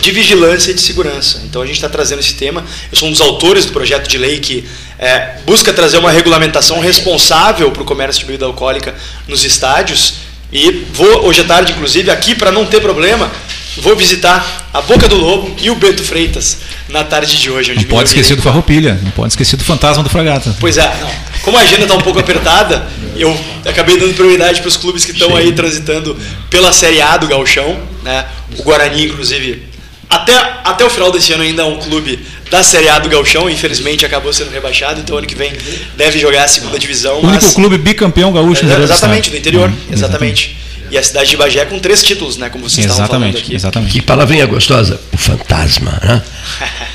de 0.00 0.10
vigilância 0.10 0.70
e 0.70 0.74
de 0.74 0.80
segurança. 0.80 1.42
Então 1.44 1.62
a 1.62 1.66
gente 1.66 1.76
está 1.76 1.88
trazendo 1.88 2.20
esse 2.20 2.34
tema. 2.34 2.64
Eu 2.90 2.98
sou 2.98 3.08
um 3.08 3.12
dos 3.12 3.20
autores 3.20 3.64
do 3.64 3.72
projeto 3.72 4.08
de 4.08 4.18
lei 4.18 4.38
que 4.38 4.68
é, 4.98 5.38
busca 5.46 5.72
trazer 5.72 5.98
uma 5.98 6.10
regulamentação 6.10 6.80
responsável 6.80 7.70
para 7.70 7.82
o 7.82 7.84
comércio 7.84 8.20
de 8.20 8.26
bebida 8.26 8.46
alcoólica 8.46 8.94
nos 9.26 9.44
estádios. 9.44 10.14
E 10.52 10.86
vou 10.92 11.26
hoje 11.26 11.42
à 11.42 11.44
tarde, 11.44 11.72
inclusive, 11.72 12.10
aqui 12.10 12.34
para 12.34 12.50
não 12.50 12.64
ter 12.64 12.80
problema, 12.80 13.30
vou 13.76 13.94
visitar 13.94 14.68
a 14.72 14.80
Boca 14.80 15.06
do 15.06 15.16
Lobo 15.16 15.54
e 15.60 15.70
o 15.70 15.74
Bento 15.74 16.02
Freitas 16.02 16.58
na 16.88 17.04
tarde 17.04 17.36
de 17.36 17.50
hoje. 17.50 17.74
não 17.74 17.84
pode 17.84 18.08
esquecer 18.08 18.34
do 18.34 18.42
Farroupilha, 18.42 18.98
não 19.02 19.10
pode 19.10 19.32
esquecer 19.32 19.56
do 19.56 19.64
Fantasma 19.64 20.02
do 20.02 20.08
Fragata. 20.08 20.56
Pois 20.58 20.78
é, 20.78 20.96
não. 21.00 21.10
como 21.42 21.56
a 21.56 21.60
agenda 21.60 21.82
está 21.82 21.94
um 21.94 22.00
pouco 22.00 22.18
apertada, 22.18 22.86
eu 23.16 23.38
acabei 23.64 23.98
dando 23.98 24.14
prioridade 24.14 24.60
para 24.60 24.68
os 24.68 24.76
clubes 24.76 25.04
que 25.04 25.12
estão 25.12 25.36
aí 25.36 25.52
transitando 25.52 26.16
pela 26.48 26.72
Série 26.72 27.00
A 27.00 27.16
do 27.16 27.26
Galchão. 27.26 27.78
Né? 28.02 28.24
O 28.58 28.62
Guarani, 28.62 29.06
inclusive, 29.06 29.62
até, 30.08 30.34
até 30.64 30.84
o 30.84 30.90
final 30.90 31.12
desse 31.12 31.32
ano 31.32 31.42
ainda 31.42 31.62
é 31.62 31.66
um 31.66 31.78
clube 31.78 32.18
da 32.50 32.62
Série 32.62 32.88
A 32.88 32.98
do 32.98 33.10
Galchão, 33.10 33.50
infelizmente 33.50 34.06
acabou 34.06 34.32
sendo 34.32 34.50
rebaixado, 34.50 35.00
então 35.00 35.18
ano 35.18 35.26
que 35.26 35.34
vem 35.34 35.52
deve 35.96 36.18
jogar 36.18 36.44
a 36.44 36.48
segunda 36.48 36.78
divisão. 36.78 37.16
O 37.16 37.26
único 37.26 37.44
mas... 37.44 37.54
clube 37.54 37.76
bicampeão 37.76 38.32
gaúcho 38.32 38.64
é, 38.64 38.82
Exatamente, 38.82 39.30
do 39.30 39.36
interior, 39.36 39.68
hum, 39.68 39.76
exatamente. 39.92 40.56
E 40.90 40.98
a 40.98 41.02
cidade 41.02 41.30
de 41.30 41.36
Bagé 41.36 41.64
com 41.64 41.78
três 41.78 42.02
títulos, 42.02 42.36
né? 42.36 42.48
Como 42.48 42.68
vocês 42.68 42.86
exatamente, 42.86 43.04
estavam 43.04 43.20
falando 43.20 43.36
aqui. 43.36 43.54
Exatamente. 43.54 43.92
Que 43.92 44.02
palavrinha 44.02 44.46
gostosa. 44.46 45.00
O 45.12 45.16
fantasma, 45.16 46.00
né? 46.02 46.22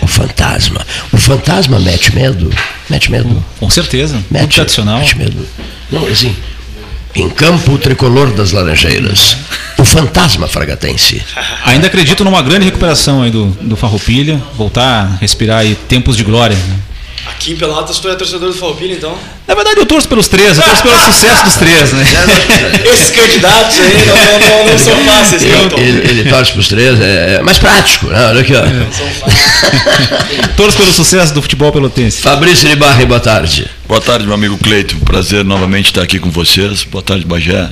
o 0.02 0.08
fantasma. 0.08 0.86
O 1.12 1.18
fantasma 1.18 1.80
mete 1.80 2.14
medo. 2.16 2.50
Mete 2.90 3.12
medo. 3.12 3.44
Com 3.60 3.70
certeza. 3.70 4.16
Mete, 4.30 4.42
Muito 4.42 4.56
tradicional. 4.56 5.00
Mete 5.00 5.18
medo. 5.18 5.48
Não, 5.92 6.06
assim. 6.08 6.36
Em 7.16 7.30
campo 7.30 7.78
tricolor 7.78 8.32
das 8.34 8.52
Laranjeiras. 8.52 9.38
O 9.78 9.86
fantasma 9.86 10.48
fragatense. 10.48 11.22
Ainda 11.66 11.88
acredito 11.88 12.24
numa 12.24 12.42
grande 12.42 12.66
recuperação 12.66 13.22
aí 13.22 13.30
do, 13.30 13.46
do 13.62 13.76
Farroupilha. 13.76 14.42
Voltar 14.56 15.06
a 15.06 15.16
respirar 15.18 15.60
aí 15.60 15.76
tempos 15.88 16.18
de 16.18 16.24
glória. 16.24 16.56
Né? 16.56 16.76
Aqui 17.26 17.54
em 17.54 17.56
Pelotas 17.56 18.00
tu 18.00 18.10
é 18.10 18.16
torcedor 18.16 18.50
do 18.50 18.56
Falpilha, 18.56 18.94
então? 18.94 19.18
Na 19.48 19.56
verdade 19.56 19.80
eu 19.80 19.86
torço 19.86 20.08
pelos 20.08 20.28
três, 20.28 20.58
eu 20.58 20.64
torço 20.64 20.84
pelo 20.84 20.98
sucesso 21.12 21.44
dos 21.46 21.56
três, 21.56 21.94
né? 21.94 22.06
Esses 22.86 23.12
candidatos 23.12 23.80
aí 23.80 24.06
não, 24.06 24.40
não, 24.40 24.68
não 24.72 24.78
são 24.78 24.98
fáceis, 25.06 25.44
eu, 25.44 25.80
ele, 25.80 26.10
ele 26.10 26.30
torce 26.30 26.52
pelos 26.52 26.68
três, 26.68 27.00
é, 27.00 27.36
é 27.36 27.42
mais 27.42 27.58
prático, 27.58 28.08
né? 28.08 28.28
Olha 28.28 28.42
aqui, 28.42 28.54
ó. 28.54 28.64
É. 28.64 30.48
torço 30.56 30.78
pelo 30.78 30.92
sucesso 30.92 31.34
do 31.34 31.42
futebol 31.42 31.72
pelotense. 31.72 32.22
Fabrício 32.22 32.68
de 32.68 32.76
Barra, 32.76 33.06
boa 33.06 33.20
tarde. 33.20 33.70
Boa 33.88 34.02
tarde, 34.02 34.26
meu 34.26 34.36
amigo 34.36 34.58
Cleito. 34.58 34.98
Prazer 34.98 35.46
novamente 35.46 35.88
estar 35.88 36.02
aqui 36.02 36.20
com 36.20 36.30
vocês. 36.30 36.84
Boa 36.84 37.02
tarde, 37.02 37.26
Bagé. 37.26 37.70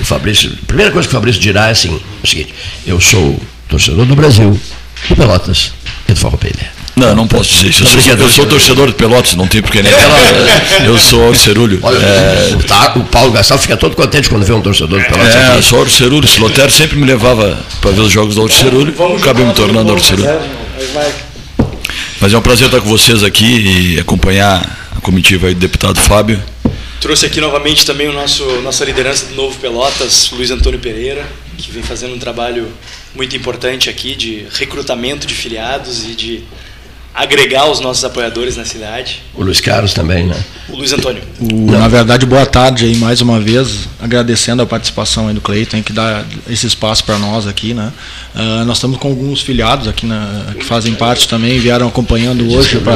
O 0.00 0.04
Fabrício, 0.04 0.50
a 0.62 0.66
primeira 0.66 0.90
coisa 0.90 1.06
que 1.06 1.14
o 1.14 1.16
Fabrício 1.16 1.40
dirá 1.40 1.68
é 1.68 1.70
assim: 1.70 1.90
é 1.90 2.24
o 2.24 2.26
seguinte, 2.26 2.54
eu 2.86 3.00
sou 3.00 3.40
torcedor 3.68 4.06
do 4.06 4.16
Brasil, 4.16 4.58
do 5.08 5.16
Pelotas 5.16 5.72
e 6.08 6.12
do 6.12 6.18
Farroupilha. 6.18 6.77
Não, 6.98 7.14
não 7.14 7.28
posso 7.28 7.50
dizer 7.50 7.68
isso. 7.68 7.84
Eu 7.84 8.00
sou, 8.00 8.12
eu 8.12 8.28
sou 8.28 8.46
torcedor 8.46 8.88
de 8.88 8.94
Pelotas, 8.94 9.34
não 9.36 9.46
tem 9.46 9.62
porque 9.62 9.80
nem 9.80 9.92
falar. 9.92 10.84
Eu 10.84 10.98
sou 10.98 11.28
orcerulho. 11.28 11.78
Olha, 11.84 11.96
é... 11.96 12.56
o, 12.96 13.04
Paulo 13.04 13.30
Gastal 13.30 13.56
fica 13.56 13.76
todo 13.76 13.94
contente 13.94 14.28
quando 14.28 14.44
vê 14.44 14.52
um 14.52 14.60
torcedor 14.60 15.00
de 15.00 15.06
Pelotas. 15.06 15.34
É, 15.34 15.52
aqui. 15.52 15.62
sou 15.62 15.80
orcerulho. 15.80 16.26
Silotério 16.26 16.70
sempre 16.70 16.96
me 16.96 17.06
levava 17.06 17.58
para 17.80 17.92
ver 17.92 18.00
os 18.00 18.12
jogos 18.12 18.34
do 18.34 18.42
orcerulho. 18.42 18.94
Acabei 19.16 19.44
me 19.44 19.54
tornando 19.54 19.92
orcerulho. 19.92 20.28
Mas 22.20 22.34
é 22.34 22.38
um 22.38 22.42
prazer 22.42 22.66
estar 22.66 22.80
com 22.80 22.88
vocês 22.88 23.22
aqui 23.22 23.94
e 23.94 24.00
acompanhar 24.00 24.90
a 24.96 25.00
comitiva 25.00 25.46
aí 25.46 25.54
do 25.54 25.60
deputado 25.60 26.00
Fábio. 26.00 26.42
Trouxe 27.00 27.26
aqui 27.26 27.40
novamente 27.40 27.86
também 27.86 28.08
o 28.08 28.12
nosso 28.12 28.44
nossa 28.60 28.84
liderança 28.84 29.26
do 29.26 29.36
Novo 29.36 29.56
Pelotas, 29.60 30.30
Luiz 30.32 30.50
Antônio 30.50 30.80
Pereira, 30.80 31.24
que 31.56 31.70
vem 31.70 31.82
fazendo 31.82 32.14
um 32.14 32.18
trabalho 32.18 32.66
muito 33.14 33.36
importante 33.36 33.88
aqui 33.88 34.16
de 34.16 34.46
recrutamento 34.52 35.24
de 35.24 35.34
filiados 35.34 36.04
e 36.04 36.14
de 36.16 36.42
agregar 37.18 37.68
os 37.68 37.80
nossos 37.80 38.04
apoiadores 38.04 38.56
na 38.56 38.64
cidade. 38.64 39.20
O 39.34 39.42
Luiz 39.42 39.60
Carlos 39.60 39.92
também, 39.92 40.24
né? 40.24 40.36
O 40.68 40.76
Luiz 40.76 40.92
Antônio. 40.92 41.20
O, 41.40 41.72
na 41.72 41.88
verdade, 41.88 42.24
boa 42.24 42.46
tarde 42.46 42.84
aí 42.84 42.96
mais 42.96 43.20
uma 43.20 43.40
vez, 43.40 43.88
agradecendo 44.00 44.62
a 44.62 44.66
participação 44.66 45.26
aí 45.26 45.34
do 45.34 45.40
Cleiton, 45.40 45.82
que 45.82 45.92
dá 45.92 46.24
esse 46.48 46.66
espaço 46.66 47.02
para 47.02 47.18
nós 47.18 47.48
aqui, 47.48 47.74
né? 47.74 47.92
Uh, 48.34 48.64
nós 48.64 48.76
estamos 48.76 48.98
com 48.98 49.08
alguns 49.08 49.40
filiados 49.40 49.88
aqui 49.88 50.06
na, 50.06 50.52
que 50.56 50.64
fazem 50.64 50.94
parte 50.94 51.26
também, 51.26 51.58
vieram 51.58 51.88
acompanhando 51.88 52.48
hoje, 52.52 52.78
pra, 52.78 52.94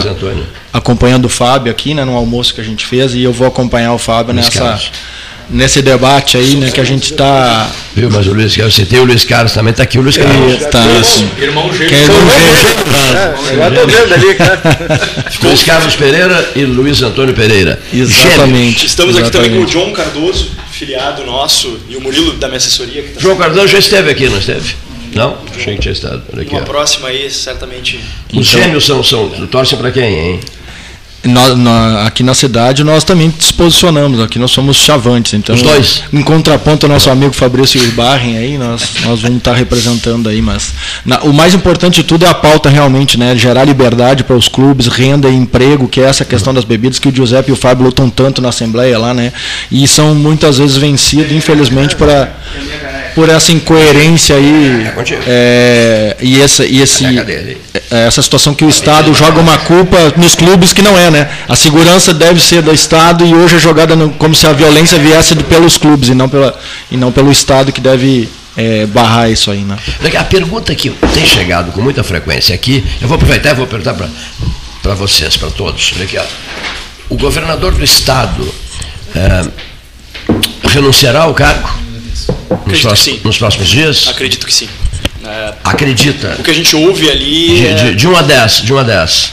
acompanhando 0.72 1.24
o 1.24 1.28
Fábio 1.28 1.72
aqui, 1.72 1.92
né, 1.92 2.04
no 2.04 2.14
almoço 2.14 2.54
que 2.54 2.60
a 2.60 2.64
gente 2.64 2.86
fez, 2.86 3.14
e 3.14 3.22
eu 3.22 3.32
vou 3.32 3.48
acompanhar 3.48 3.92
o 3.92 3.98
Fábio 3.98 4.32
Luiz 4.32 4.46
nessa. 4.46 4.60
Carlos 4.60 4.92
nesse 5.52 5.82
debate 5.82 6.36
aí, 6.36 6.56
né, 6.56 6.70
que 6.70 6.80
a 6.80 6.84
gente 6.84 7.12
está. 7.12 7.70
Viu, 7.94 8.10
mas 8.10 8.26
o 8.26 8.32
Luiz 8.32 8.56
Carlos, 8.56 8.74
você 8.74 8.86
tem 8.86 8.98
o 8.98 9.04
Luiz 9.04 9.24
Carlos 9.24 9.52
também, 9.52 9.70
está 9.70 9.82
aqui 9.82 9.98
o 9.98 10.02
Luiz 10.02 10.16
Carlos. 10.16 10.54
Está, 10.54 10.80
irmão 11.40 11.72
gêmeo. 11.72 11.94
é 11.94 12.02
irmão 12.02 12.22
gêmeo? 13.46 13.62
Agora 13.62 13.86
vendo 13.86 14.14
ali, 14.14 14.34
cara. 14.34 14.60
Luiz 15.42 15.62
Carlos 15.62 15.94
Pereira 15.94 16.50
e 16.56 16.64
Luiz 16.64 17.02
Antônio 17.02 17.34
Pereira. 17.34 17.80
Exatamente. 17.92 18.86
Estamos 18.86 19.16
Exatamente. 19.16 19.36
aqui 19.36 19.48
também 19.48 19.64
com 19.64 19.68
o 19.68 19.70
João 19.70 19.92
Cardoso, 19.92 20.50
filiado 20.70 21.24
nosso, 21.24 21.78
e 21.88 21.96
o 21.96 22.00
Murilo 22.00 22.32
da 22.34 22.48
minha 22.48 22.56
assessoria. 22.56 23.02
Tá 23.14 23.20
João 23.20 23.36
Cardoso 23.36 23.68
já 23.68 23.78
esteve 23.78 24.10
aqui, 24.10 24.28
não 24.28 24.38
esteve? 24.38 24.74
Não? 25.14 25.36
Achei 25.54 25.74
que 25.74 25.82
tinha 25.82 25.92
estado. 25.92 26.22
Olha 26.32 26.42
aqui, 26.42 26.52
Uma 26.52 26.62
ó. 26.62 26.64
próxima 26.64 27.08
aí, 27.08 27.30
certamente. 27.30 28.00
Os 28.32 28.48
então, 28.48 28.62
gêmeos 28.62 28.86
são, 28.86 29.04
são 29.04 29.28
torcem 29.46 29.76
para 29.76 29.90
quem, 29.90 30.18
hein? 30.18 30.40
Nós, 31.24 31.56
nós, 31.56 32.06
aqui 32.06 32.22
na 32.22 32.34
cidade 32.34 32.82
nós 32.82 33.04
também 33.04 33.30
disposicionamos, 33.30 34.20
aqui 34.20 34.38
nós 34.38 34.50
somos 34.50 34.76
chavantes. 34.76 35.34
Então, 35.34 35.54
Os 35.54 35.62
dois. 35.62 36.02
Em 36.12 36.22
contraponto 36.22 36.86
ao 36.86 36.92
nosso 36.92 37.10
amigo 37.10 37.32
Fabrício 37.32 37.80
Barren 37.92 38.36
aí, 38.36 38.58
nós, 38.58 38.82
nós 39.04 39.20
vamos 39.20 39.38
estar 39.38 39.54
representando 39.54 40.28
aí, 40.28 40.42
mas 40.42 40.72
na, 41.04 41.20
o 41.20 41.32
mais 41.32 41.54
importante 41.54 41.96
de 41.96 42.04
tudo 42.04 42.24
é 42.24 42.28
a 42.28 42.34
pauta 42.34 42.68
realmente, 42.68 43.18
né? 43.18 43.36
Gerar 43.36 43.64
liberdade 43.64 44.24
para 44.24 44.36
os 44.36 44.48
clubes, 44.48 44.86
renda 44.86 45.28
e 45.28 45.34
emprego, 45.34 45.88
que 45.88 46.00
é 46.00 46.04
essa 46.04 46.24
questão 46.24 46.52
das 46.52 46.64
bebidas 46.64 46.98
que 46.98 47.08
o 47.08 47.14
Giuseppe 47.14 47.50
e 47.50 47.52
o 47.52 47.56
Fábio 47.56 47.84
lutam 47.86 48.10
tanto 48.10 48.42
na 48.42 48.48
Assembleia 48.48 48.98
lá, 48.98 49.14
né? 49.14 49.32
E 49.70 49.86
são 49.86 50.14
muitas 50.14 50.58
vezes 50.58 50.76
vencidos, 50.76 51.32
infelizmente, 51.32 51.94
para 51.96 52.32
por 53.14 53.28
essa 53.28 53.52
incoerência 53.52 54.36
aí 54.36 54.86
é, 55.26 56.16
e 56.20 56.40
essa 56.40 56.64
e 56.64 56.80
esse 56.80 57.04
é, 57.04 58.06
essa 58.06 58.22
situação 58.22 58.54
que 58.54 58.64
o 58.64 58.68
Estado 58.68 59.12
joga 59.14 59.40
uma 59.40 59.58
culpa 59.58 59.96
nos 60.16 60.34
clubes 60.34 60.72
que 60.72 60.82
não 60.82 60.98
é, 60.98 61.10
né? 61.10 61.30
A 61.48 61.56
segurança 61.56 62.12
deve 62.14 62.40
ser 62.40 62.62
do 62.62 62.72
Estado 62.72 63.24
e 63.24 63.34
hoje 63.34 63.56
é 63.56 63.58
jogada 63.58 63.94
no, 63.94 64.10
como 64.10 64.34
se 64.34 64.46
a 64.46 64.52
violência 64.52 64.98
viesse 64.98 65.34
pelos 65.36 65.76
clubes 65.76 66.08
e 66.08 66.14
não 66.14 66.28
pela 66.28 66.58
e 66.90 66.96
não 66.96 67.12
pelo 67.12 67.30
Estado 67.30 67.72
que 67.72 67.80
deve 67.80 68.28
é, 68.56 68.86
barrar 68.86 69.30
isso 69.30 69.50
aí, 69.50 69.60
né? 69.60 69.76
A 70.18 70.24
pergunta 70.24 70.74
que 70.74 70.90
tem 70.90 71.24
chegado 71.24 71.72
com 71.72 71.80
muita 71.80 72.02
frequência 72.02 72.54
aqui, 72.54 72.84
eu 73.00 73.08
vou 73.08 73.16
aproveitar 73.16 73.50
e 73.50 73.54
vou 73.54 73.66
perguntar 73.66 73.94
para 74.82 74.94
vocês, 74.94 75.36
para 75.36 75.50
todos. 75.50 75.94
Aqui. 76.00 76.18
O 77.08 77.16
governador 77.16 77.72
do 77.72 77.84
estado 77.84 78.54
é, 79.14 79.48
renunciará 80.68 81.22
ao 81.22 81.34
cargo 81.34 81.81
nos 82.66 82.80
próximos, 82.80 83.22
nos 83.22 83.38
próximos, 83.38 83.68
dias? 83.68 84.08
Acredito 84.08 84.46
que 84.46 84.54
sim. 84.54 84.68
É, 85.24 85.54
Acredita? 85.64 86.36
O 86.38 86.42
que 86.42 86.50
a 86.50 86.54
gente 86.54 86.74
ouve 86.74 87.08
ali. 87.08 87.56
De, 87.56 87.66
é... 87.66 87.74
de, 87.74 87.94
de 87.94 88.08
1 88.08 88.16
a 88.16 88.22
10, 88.22 88.62
de 88.62 88.74
1 88.74 88.78
a 88.78 88.82
10. 88.82 89.32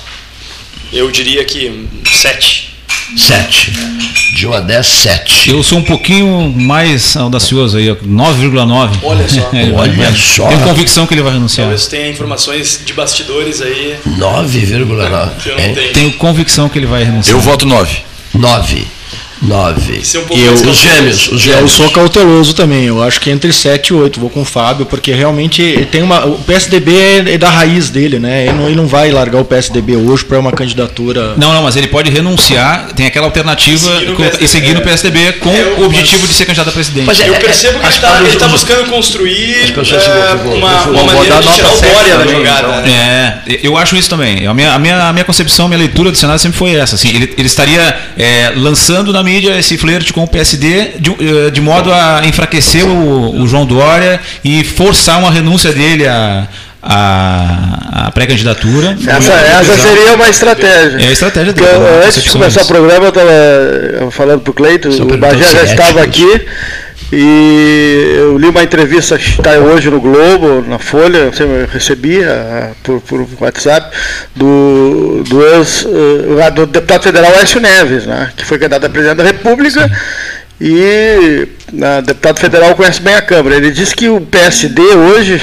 Eu 0.94 1.12
diria 1.12 1.44
que 1.44 1.88
7. 2.06 2.70
7. 3.18 3.72
De 4.36 4.48
1 4.48 4.54
a 4.54 4.60
10, 4.60 4.86
7. 4.86 5.50
Eu 5.50 5.64
sou 5.64 5.80
um 5.80 5.84
pouquinho 5.84 6.54
mais 6.56 7.18
audacioso 7.18 7.78
aí, 7.78 7.88
9,9. 7.88 9.00
Olha 9.04 9.28
só. 9.28 9.50
É, 9.54 9.72
Olha 9.74 10.16
só. 10.16 10.48
Tenho 10.48 10.62
convicção 10.62 11.08
que 11.08 11.14
ele 11.14 11.24
vai 11.24 11.34
renunciar. 11.34 11.66
Talvez 11.66 11.88
tenha 11.88 12.10
informações 12.10 12.82
de 12.86 12.94
bastidores 12.94 13.62
aí. 13.62 13.98
9,9. 14.08 15.92
Tenho 15.94 16.14
convicção 16.14 16.70
que 16.70 16.78
ele 16.78 16.86
vai 16.86 17.04
renunciar. 17.04 17.36
Eu 17.36 17.42
voto 17.42 17.66
9. 17.66 17.98
9. 18.34 18.88
9. 19.42 19.94
Um 19.94 20.38
e 20.38 20.46
eu, 20.46 20.54
os 20.54 20.78
gêmeos, 20.78 21.32
os 21.32 21.42
gêmeos. 21.42 21.62
Eu 21.62 21.68
sou 21.70 21.90
cauteloso 21.90 22.54
também. 22.54 22.86
Eu 22.86 23.02
acho 23.02 23.22
que 23.22 23.30
entre 23.30 23.54
7 23.54 23.88
e 23.88 23.94
8 23.94 24.20
vou 24.20 24.30
com 24.30 24.42
o 24.42 24.46
Fábio, 24.46 24.86
porque 24.86 25.12
realmente 25.12 25.88
tem 25.92 26.04
uma. 26.04 26.26
O 26.26 26.40
PSDB 26.40 26.92
é, 26.94 27.34
é 27.34 27.38
da 27.38 27.50
raiz 27.50 27.90
dele, 27.90 28.20
né? 28.20 28.48
Ele 28.48 28.54
não, 28.54 28.66
ele 28.68 28.76
não 28.76 28.88
vai 28.88 29.12
largar 29.12 29.40
o 29.40 29.46
PSDB 29.46 29.96
hoje 29.96 30.26
para 30.26 30.40
uma 30.40 30.52
candidatura. 30.52 31.36
Não, 31.38 31.54
não, 31.54 31.64
mas 31.64 31.78
ele 31.78 31.88
pode 31.88 32.10
renunciar, 32.10 32.92
tem 32.94 33.06
aquela 33.06 33.28
alternativa 33.28 33.90
e 34.40 34.48
seguir 34.48 34.74
no 34.74 34.82
PSDB, 34.82 35.20
é. 35.20 35.32
com 35.34 35.50
é, 35.50 35.76
o 35.78 35.86
objetivo 35.86 36.22
mas... 36.22 36.30
de 36.30 36.36
ser 36.36 36.46
candidato 36.46 36.70
a 36.70 36.74
presidente. 36.74 37.06
Mas 37.06 37.20
é, 37.22 37.30
eu 37.30 37.36
percebo 37.36 37.80
que 37.80 37.86
ele 37.86 38.28
está 38.30 38.40
tá 38.40 38.48
buscando 38.50 38.90
construir 38.90 39.74
uma, 40.58 40.84
uma 40.84 41.04
maneira 41.04 41.42
de 41.42 41.54
tirar 41.54 41.74
o 41.74 41.82
Dória 41.82 42.18
da 42.18 42.28
jogada. 42.28 42.68
Então. 42.68 42.94
É, 42.94 43.42
eu 43.64 43.78
acho 43.78 43.96
isso 43.96 44.10
também. 44.10 44.46
A 44.46 44.54
minha, 44.54 44.74
a 44.74 44.80
minha, 44.80 45.10
a 45.10 45.14
minha 45.14 45.26
concepção, 45.26 45.66
a 45.66 45.70
minha 45.70 45.80
leitura 45.80 46.12
do 46.12 46.18
Senado 46.18 46.40
sempre 46.40 46.58
foi 46.58 46.76
essa. 46.76 46.96
Assim, 46.96 47.10
ele, 47.10 47.34
ele 47.38 47.48
estaria 47.48 47.98
é, 48.18 48.52
lançando 48.56 49.14
na 49.14 49.24
mídia 49.30 49.58
esse 49.58 49.78
flerte 49.78 50.12
com 50.12 50.24
o 50.24 50.28
PSD 50.28 50.94
de, 51.00 51.12
eh, 51.12 51.50
de 51.52 51.62
modo 51.62 51.94
a 51.94 52.22
enfraquecer 52.26 52.86
o, 52.86 53.42
o, 53.42 53.48
João 53.48 53.66
Dória 53.66 54.20
e 54.44 54.64
forçar 54.64 55.20
uma 55.20 55.30
renúncia 55.30 55.72
dele 55.72 56.08
a, 56.08 56.48
a, 56.82 58.08
a 58.08 58.12
pré-candidatura. 58.12 58.98
Essa, 59.08 59.34
essa 59.34 59.78
seria 59.78 60.16
uma 60.16 60.30
estratégia. 60.30 61.06
É 61.06 61.08
a 61.10 61.12
estratégia 61.12 61.54
dele. 61.54 61.68
Eu, 61.68 62.04
antes 62.06 62.24
de 62.24 62.30
começar 62.30 62.64
o 62.64 62.68
programa, 62.68 63.06
eu 63.06 63.10
estava 63.10 64.12
falando 64.12 64.42
para 64.42 64.52
o 64.52 64.54
Cleito, 64.54 64.90
o 64.90 65.18
Bagé 65.18 65.46
já 65.52 65.64
estava 65.64 66.02
aqui. 66.02 66.28
E 67.12 68.16
eu 68.20 68.38
li 68.38 68.48
uma 68.48 68.62
entrevista 68.62 69.16
está 69.16 69.54
hoje 69.54 69.90
no 69.90 70.00
Globo, 70.00 70.64
na 70.68 70.78
Folha, 70.78 71.32
eu 71.40 71.68
recebi 71.68 72.24
a, 72.24 72.72
por, 72.84 73.02
por 73.02 73.28
WhatsApp, 73.40 73.96
do, 74.36 75.24
do, 75.28 75.44
ex, 75.56 75.86
uh, 75.86 76.52
do 76.54 76.68
deputado 76.68 77.02
federal 77.02 77.34
Écio 77.42 77.60
Neves, 77.60 78.06
né, 78.06 78.32
que 78.38 78.46
foi 78.46 78.60
candidato 78.60 78.86
a 78.86 78.90
presidente 78.90 79.18
da 79.18 79.24
República. 79.24 79.90
E 80.62 81.48
o 81.72 82.02
deputado 82.02 82.40
federal 82.40 82.76
conhece 82.76 83.02
bem 83.02 83.16
a 83.16 83.22
Câmara. 83.22 83.56
Ele 83.56 83.72
disse 83.72 83.96
que 83.96 84.10
o 84.10 84.20
PSD 84.20 84.82
hoje 84.82 85.42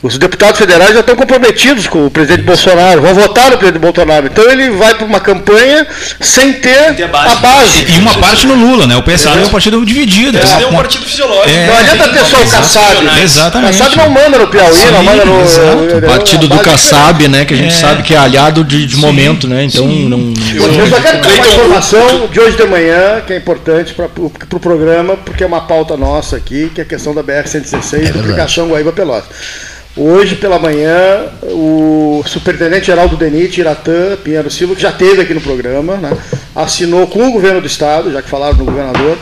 os 0.00 0.16
deputados 0.16 0.58
federais 0.58 0.94
já 0.94 1.00
estão 1.00 1.16
comprometidos 1.16 1.88
com 1.88 2.06
o 2.06 2.10
presidente 2.10 2.42
Bolsonaro, 2.42 3.02
vão 3.02 3.14
votar 3.14 3.50
no 3.50 3.58
presidente 3.58 3.82
Bolsonaro. 3.82 4.26
Então 4.26 4.48
ele 4.48 4.70
vai 4.70 4.94
para 4.94 5.04
uma 5.04 5.18
campanha 5.18 5.84
sem 6.20 6.52
ter, 6.52 6.94
ter 6.94 7.02
a, 7.04 7.08
base. 7.08 7.32
a, 7.32 7.36
base. 7.36 7.86
E 7.88 7.98
uma 7.98 8.14
parte 8.14 8.46
no 8.46 8.54
Lula, 8.54 8.86
né? 8.86 8.96
O 8.96 9.02
PSD 9.02 9.38
é, 9.38 9.42
é 9.42 9.46
um 9.46 9.48
partido 9.48 9.84
dividido. 9.84 10.38
O 10.38 10.40
PSD 10.40 10.62
é 10.62 10.66
um 10.68 10.74
partido 10.74 11.04
fisiológico. 11.04 11.48
É, 11.48 11.66
não 11.66 11.76
adianta 11.76 12.08
ter 12.08 12.24
só 12.26 12.36
o 12.40 12.48
Kassab. 12.48 13.20
Exatamente. 13.22 13.78
Kassab 13.78 13.96
não 13.96 14.10
manda 14.10 14.38
no 14.38 14.46
Piauí, 14.46 14.76
Sim, 14.76 14.90
não 14.92 15.02
manda 15.02 15.24
no. 15.24 15.40
Exato. 15.42 15.96
O 15.96 16.02
partido 16.02 16.48
do 16.48 16.58
Kassab, 16.60 17.28
né? 17.28 17.44
Que 17.44 17.54
a 17.54 17.56
gente 17.56 17.74
é. 17.74 17.78
sabe 17.78 18.02
que 18.04 18.14
é 18.14 18.18
aliado 18.18 18.62
de, 18.62 18.86
de 18.86 18.96
momento, 18.96 19.48
né? 19.48 19.64
Então 19.64 19.84
Sim. 19.84 20.08
não. 20.08 20.32
Eu 20.54 20.88
só 20.90 21.00
quero 21.00 21.20
dar 21.20 21.28
uma 21.28 21.46
informação 21.46 22.26
de 22.28 22.38
hoje 22.38 22.56
de 22.56 22.64
manhã, 22.64 23.20
que 23.26 23.32
é 23.32 23.36
importante 23.36 23.94
para 23.94 24.06
o 24.16 24.30
pro 24.30 24.60
programa, 24.60 25.16
porque 25.16 25.42
é 25.42 25.46
uma 25.46 25.62
pauta 25.62 25.96
nossa 25.96 26.36
aqui, 26.36 26.70
que 26.72 26.80
é 26.80 26.84
a 26.84 26.86
questão 26.86 27.12
da 27.12 27.22
BR-116, 27.22 28.08
é 28.08 28.12
duplicação 28.12 28.68
Guaíba-Pelotas. 28.68 29.67
Hoje 30.00 30.36
pela 30.36 30.60
manhã, 30.60 31.26
o 31.42 32.22
superintendente-geral 32.24 33.08
do 33.08 33.16
DENIT, 33.16 33.58
Iratã 33.58 34.16
Pinheiro 34.22 34.48
Silva, 34.48 34.76
que 34.76 34.82
já 34.82 34.90
esteve 34.90 35.22
aqui 35.22 35.34
no 35.34 35.40
programa, 35.40 35.96
né, 35.96 36.16
assinou 36.54 37.08
com 37.08 37.26
o 37.26 37.32
governo 37.32 37.60
do 37.60 37.66
Estado, 37.66 38.12
já 38.12 38.22
que 38.22 38.28
falaram 38.28 38.56
no 38.58 38.64
governador, 38.64 39.18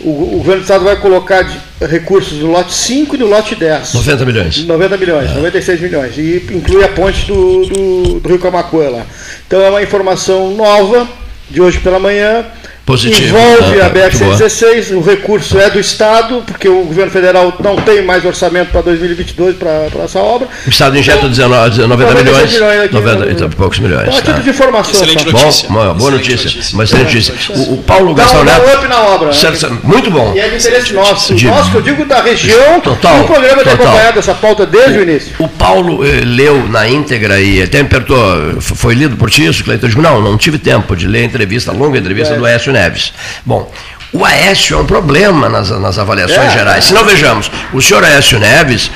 o, 0.00 0.10
o, 0.10 0.38
governo 0.38 0.60
do 0.60 0.64
Estado 0.64 0.82
vai 0.82 0.96
colocar 0.96 1.42
de, 1.42 1.56
recursos 1.86 2.38
no 2.38 2.50
lote 2.50 2.72
5 2.72 3.14
e 3.14 3.18
no 3.18 3.26
lote 3.26 3.54
10. 3.54 3.94
90 3.94 4.26
milhões. 4.26 4.64
90 4.64 4.96
milhões, 4.96 5.30
é. 5.30 5.34
96 5.34 5.80
milhões. 5.80 6.18
E 6.18 6.44
inclui 6.50 6.82
a 6.82 6.88
ponte 6.88 7.24
do, 7.26 7.66
do, 7.66 8.20
do 8.20 8.28
Rio 8.28 8.40
Camacuã 8.40 8.88
lá. 8.88 9.06
Então 9.46 9.60
é 9.60 9.70
uma 9.70 9.82
informação 9.82 10.52
nova 10.56 11.08
de 11.48 11.62
hoje 11.62 11.78
pela 11.78 12.00
manhã. 12.00 12.44
Positivo. 12.88 13.36
Envolve 13.36 13.80
ah, 13.82 13.86
a 13.86 13.90
BR-116, 13.90 14.96
o 14.96 15.02
recurso 15.02 15.58
é 15.58 15.68
do 15.68 15.78
Estado, 15.78 16.42
porque 16.46 16.70
o 16.70 16.84
governo 16.84 17.12
federal 17.12 17.54
não 17.62 17.76
tem 17.76 18.00
mais 18.00 18.24
orçamento 18.24 18.70
para 18.70 18.80
2022 18.80 19.56
para 19.56 19.90
essa 20.02 20.18
obra. 20.18 20.48
O 20.66 20.70
Estado 20.70 20.96
injeta 20.96 21.18
então, 21.18 21.28
19, 21.28 21.86
90 21.86 22.14
milhões. 22.14 22.50
milhões 22.50 22.80
aqui, 22.84 22.94
90, 22.94 23.16
no, 23.18 23.30
então, 23.30 23.50
poucos 23.50 23.78
milhões. 23.78 24.08
Então, 24.08 24.22
tá. 24.22 24.32
tipo 24.32 24.40
de 24.40 24.48
informação. 24.48 24.94
Excelente 24.94 25.30
notícia. 25.30 25.68
Bom, 25.68 25.94
boa 25.96 26.10
notícia. 26.12 26.46
notícia. 26.46 26.74
Uma 26.74 26.84
excelente 26.84 27.14
notícia. 27.30 27.54
O, 27.54 27.74
o 27.74 27.82
Paulo 27.82 28.14
Gastão 28.14 28.42
Neto. 28.42 28.58
Dá 28.58 28.72
um 28.72 28.78
up 28.78 28.88
na 28.88 29.00
obra. 29.02 29.32
Certo, 29.34 29.68
né? 29.68 29.78
Muito 29.84 30.10
bom. 30.10 30.32
E 30.34 30.40
é 30.40 30.48
de 30.48 30.56
interesse 30.56 30.94
nosso. 30.94 31.34
De, 31.34 31.46
nosso, 31.46 31.70
que 31.70 31.76
eu 31.76 31.82
digo 31.82 32.06
da 32.06 32.22
região. 32.22 32.80
Total. 32.80 33.20
O 33.20 33.24
programa 33.26 33.64
tem 33.64 33.72
acompanhado 33.74 34.18
essa 34.18 34.32
pauta 34.32 34.64
desde 34.64 34.96
o, 34.96 35.00
o 35.00 35.02
início. 35.02 35.34
O 35.38 35.46
Paulo 35.46 36.06
eh, 36.06 36.22
leu 36.24 36.66
na 36.66 36.88
íntegra 36.88 37.38
e 37.38 37.60
até 37.62 37.82
me 37.82 37.88
perguntou, 37.90 38.62
foi 38.62 38.94
lido 38.94 39.14
por 39.18 39.28
ti 39.28 39.44
isso, 39.44 39.62
Cleiton? 39.62 39.84
Eu 39.84 39.90
digo, 39.90 40.00
não, 40.00 40.22
não 40.22 40.38
tive 40.38 40.56
tempo 40.56 40.96
de 40.96 41.06
ler 41.06 41.18
a 41.20 41.24
entrevista, 41.24 41.70
a 41.70 41.74
longa 41.74 41.98
entrevista 41.98 42.32
é. 42.32 42.38
do 42.38 42.46
Écio 42.46 42.77
Neves. 42.78 43.12
Bom, 43.44 43.70
o 44.12 44.24
Aécio 44.24 44.78
é 44.78 44.80
um 44.80 44.86
problema 44.86 45.48
nas, 45.48 45.70
nas 45.70 45.98
avaliações 45.98 46.50
é. 46.50 46.50
gerais. 46.50 46.84
Se 46.84 46.94
não 46.94 47.04
vejamos, 47.04 47.50
o 47.72 47.82
senhor 47.82 48.04
Aécio 48.04 48.38
Neves, 48.38 48.90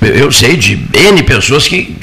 eu 0.00 0.30
sei 0.30 0.56
de 0.56 0.80
N 0.94 1.22
pessoas 1.22 1.66
que 1.66 1.96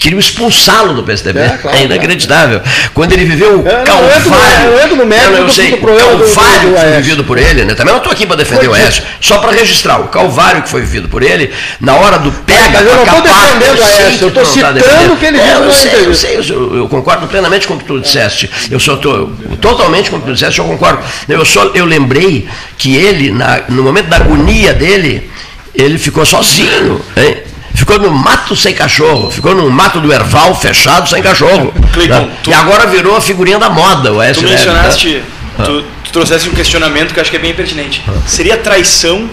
queriam 0.00 0.18
expulsá-lo 0.18 0.94
do 0.94 1.04
PSDB. 1.04 1.40
É, 1.40 1.48
claro, 1.60 1.76
é 1.78 1.84
inacreditável. 1.84 2.62
Quando 2.94 3.12
ele 3.12 3.26
viveu 3.26 3.60
o 3.60 3.68
é, 3.68 3.82
calvário. 3.82 4.70
Eu 4.70 4.80
entro 4.80 4.96
no 4.96 5.06
mérito 5.06 5.36
eu 5.36 5.48
sei, 5.50 5.72
do, 5.72 5.76
do 5.76 5.82
calvário 5.84 6.72
que 6.72 6.80
foi 6.80 6.92
vivido 6.96 7.24
por 7.24 7.38
ele, 7.38 7.64
né? 7.64 7.74
Também 7.74 7.92
não 7.92 7.98
estou 7.98 8.12
aqui 8.12 8.26
para 8.26 8.36
defender 8.36 8.68
o 8.68 8.74
Aécio, 8.74 9.02
só 9.20 9.38
para 9.38 9.52
registrar 9.52 10.00
o 10.00 10.08
calvário 10.08 10.62
que 10.62 10.68
foi 10.68 10.80
vivido 10.80 11.08
por 11.08 11.22
ele 11.22 11.52
na 11.80 11.94
hora 11.94 12.18
do 12.18 12.32
pega. 12.32 12.70
Mas 12.72 12.86
eu 12.86 12.94
não 12.94 13.04
estou 13.04 13.20
defendendo 13.20 13.78
o 13.78 13.84
Aécio, 13.84 14.22
eu 14.22 14.28
estou 14.28 14.42
tá 14.42 14.50
citando 14.50 15.12
o 15.12 15.16
que 15.16 15.26
ele 15.26 15.38
é, 15.38 15.54
eu, 15.54 15.72
sei, 15.72 16.06
eu, 16.06 16.14
sei, 16.14 16.36
eu, 16.36 16.76
eu, 16.76 16.88
concordo 16.88 17.26
plenamente 17.26 17.66
com 17.66 17.74
o 17.74 17.78
que 17.78 17.84
tu 17.84 18.00
disseste. 18.00 18.50
Eu 18.70 18.80
só 18.80 18.94
estou 18.94 19.32
totalmente 19.60 20.10
com 20.10 20.16
o 20.16 20.20
que 20.20 20.26
tu 20.26 20.32
disseste, 20.32 20.58
eu 20.58 20.64
concordo. 20.64 21.02
Eu 21.28 21.44
só 21.44 21.64
eu 21.74 21.84
lembrei 21.84 22.48
que 22.78 22.96
ele, 22.96 23.30
na, 23.30 23.60
no 23.68 23.82
momento 23.82 24.06
da 24.06 24.16
agonia 24.16 24.72
dele, 24.72 25.30
ele 25.74 25.98
ficou 25.98 26.24
sozinho. 26.24 27.00
Hein? 27.16 27.49
Ficou 27.80 27.98
no 27.98 28.10
mato 28.10 28.54
sem 28.54 28.74
cachorro, 28.74 29.30
ficou 29.30 29.54
no 29.54 29.70
mato 29.70 30.00
do 30.00 30.12
Erval 30.12 30.54
fechado 30.54 31.08
sem 31.08 31.22
cachorro. 31.22 31.72
Cleiton, 31.94 32.26
né? 32.26 32.32
tu... 32.42 32.50
E 32.50 32.54
agora 32.54 32.86
virou 32.86 33.16
a 33.16 33.20
figurinha 33.20 33.58
da 33.58 33.70
moda, 33.70 34.12
o 34.12 34.20
S. 34.20 34.38
Tu 34.38 34.46
mencionaste, 34.46 35.08
né? 35.08 35.64
tu, 35.64 35.82
tu 36.04 36.12
trouxeste 36.12 36.48
um 36.50 36.52
questionamento 36.52 37.14
que 37.14 37.18
eu 37.18 37.22
acho 37.22 37.30
que 37.30 37.38
é 37.38 37.40
bem 37.40 37.54
pertinente. 37.54 38.04
Seria 38.26 38.58
traição 38.58 39.28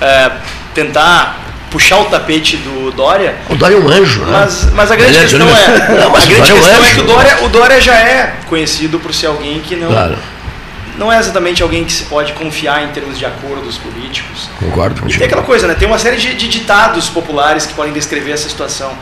é, 0.00 0.30
tentar 0.72 1.40
puxar 1.68 1.98
o 1.98 2.04
tapete 2.04 2.56
do 2.58 2.92
Dória? 2.92 3.34
O 3.48 3.56
Dória 3.56 3.74
é 3.74 3.78
um 3.78 3.88
anjo, 3.88 4.20
né? 4.20 4.30
Mas, 4.30 4.68
mas 4.72 4.90
a 4.92 4.96
grande 4.96 5.18
questão 5.18 5.48
é, 5.48 6.00
não, 6.00 6.14
a 6.14 6.20
grande 6.20 6.34
questão 6.36 6.56
é, 6.56 6.78
um 6.78 6.84
é, 6.84 6.90
que 6.94 7.00
o 7.00 7.04
Dória, 7.04 7.44
o 7.44 7.48
Dória 7.48 7.80
já 7.80 7.96
é 7.96 8.36
conhecido 8.46 9.00
por 9.00 9.12
ser 9.12 9.26
alguém 9.26 9.60
que 9.60 9.74
não 9.74 9.88
claro 9.88 10.16
não 10.98 11.12
é 11.12 11.18
exatamente 11.18 11.62
alguém 11.62 11.84
que 11.84 11.92
se 11.92 12.04
pode 12.04 12.32
confiar 12.32 12.84
em 12.84 12.88
termos 12.88 13.18
de 13.18 13.26
acordos 13.26 13.76
políticos. 13.78 14.48
Concordo 14.58 15.00
contigo. 15.00 15.16
E 15.16 15.18
tem 15.18 15.26
aquela 15.26 15.42
coisa, 15.42 15.66
né? 15.66 15.74
Tem 15.74 15.88
uma 15.88 15.98
série 15.98 16.16
de, 16.16 16.34
de, 16.34 16.48
ditados 16.48 17.08
populares 17.08 17.66
que 17.66 17.74
podem 17.74 17.92
descrever 17.92 18.32
essa 18.32 18.48
situação. 18.48 18.92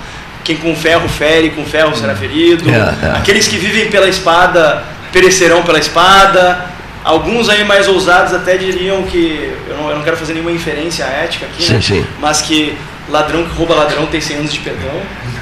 Quem 0.42 0.57
com 0.57 0.74
ferro 0.74 1.09
fere, 1.09 1.50
com 1.50 1.64
ferro 1.64 1.94
será 1.94 2.14
ferido. 2.14 2.64
É. 2.68 3.16
Aqueles 3.16 3.46
que 3.46 3.57
vivem 3.57 3.90
pela 3.90 4.09
espada 4.09 4.85
perecerão 5.12 5.62
pela 5.62 5.78
espada. 5.78 6.72
Alguns 7.05 7.48
aí 7.48 7.64
mais 7.64 7.88
ousados 7.88 8.33
até 8.33 8.57
diriam 8.57 9.02
que, 9.02 9.52
eu 9.68 9.76
não, 9.76 9.90
eu 9.90 9.96
não 9.96 10.02
quero 10.02 10.16
fazer 10.16 10.33
nenhuma 10.35 10.52
inferência 10.52 11.05
ética 11.05 11.46
aqui, 11.46 11.64
sim, 11.64 11.74
né? 11.74 11.81
sim. 11.81 12.07
mas 12.20 12.40
que 12.40 12.78
ladrão 13.09 13.44
que 13.44 13.57
rouba 13.57 13.74
ladrão 13.74 14.07
tem 14.07 14.20
100 14.20 14.37
anos 14.37 14.52
de 14.52 14.61
perdão. 14.61 15.00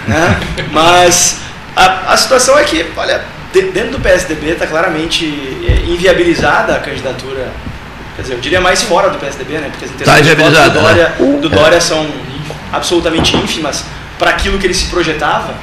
Né? 0.09 0.41
mas 0.73 1.41
a, 1.77 2.15
a 2.15 2.17
situação 2.17 2.59
é 2.59 2.65
que, 2.65 2.87
olha, 2.97 3.23
dentro 3.53 3.93
do 3.93 4.01
PSDB 4.01 4.51
está 4.51 4.67
claramente 4.67 5.25
é, 5.67 5.91
inviabilizada 5.91 6.75
a 6.75 6.79
candidatura 6.79 7.51
quer 8.17 8.23
dizer, 8.23 8.35
eu 8.35 8.41
diria 8.41 8.61
mais 8.61 8.83
fora 8.83 9.09
do 9.11 9.19
PSDB, 9.19 9.59
né? 9.59 9.71
Porque 9.71 9.85
as 9.87 9.91
Tá 9.91 10.21
intenções 10.21 10.59
do 10.59 10.81
Dória, 10.81 11.09
né? 11.09 11.39
do 11.41 11.49
Dória 11.49 11.81
são 11.81 12.07
absolutamente 12.73 13.37
ínfimas 13.37 13.85
para 14.19 14.31
aquilo 14.31 14.59
que 14.59 14.67
ele 14.67 14.75
se 14.75 14.87
projetava, 14.87 15.55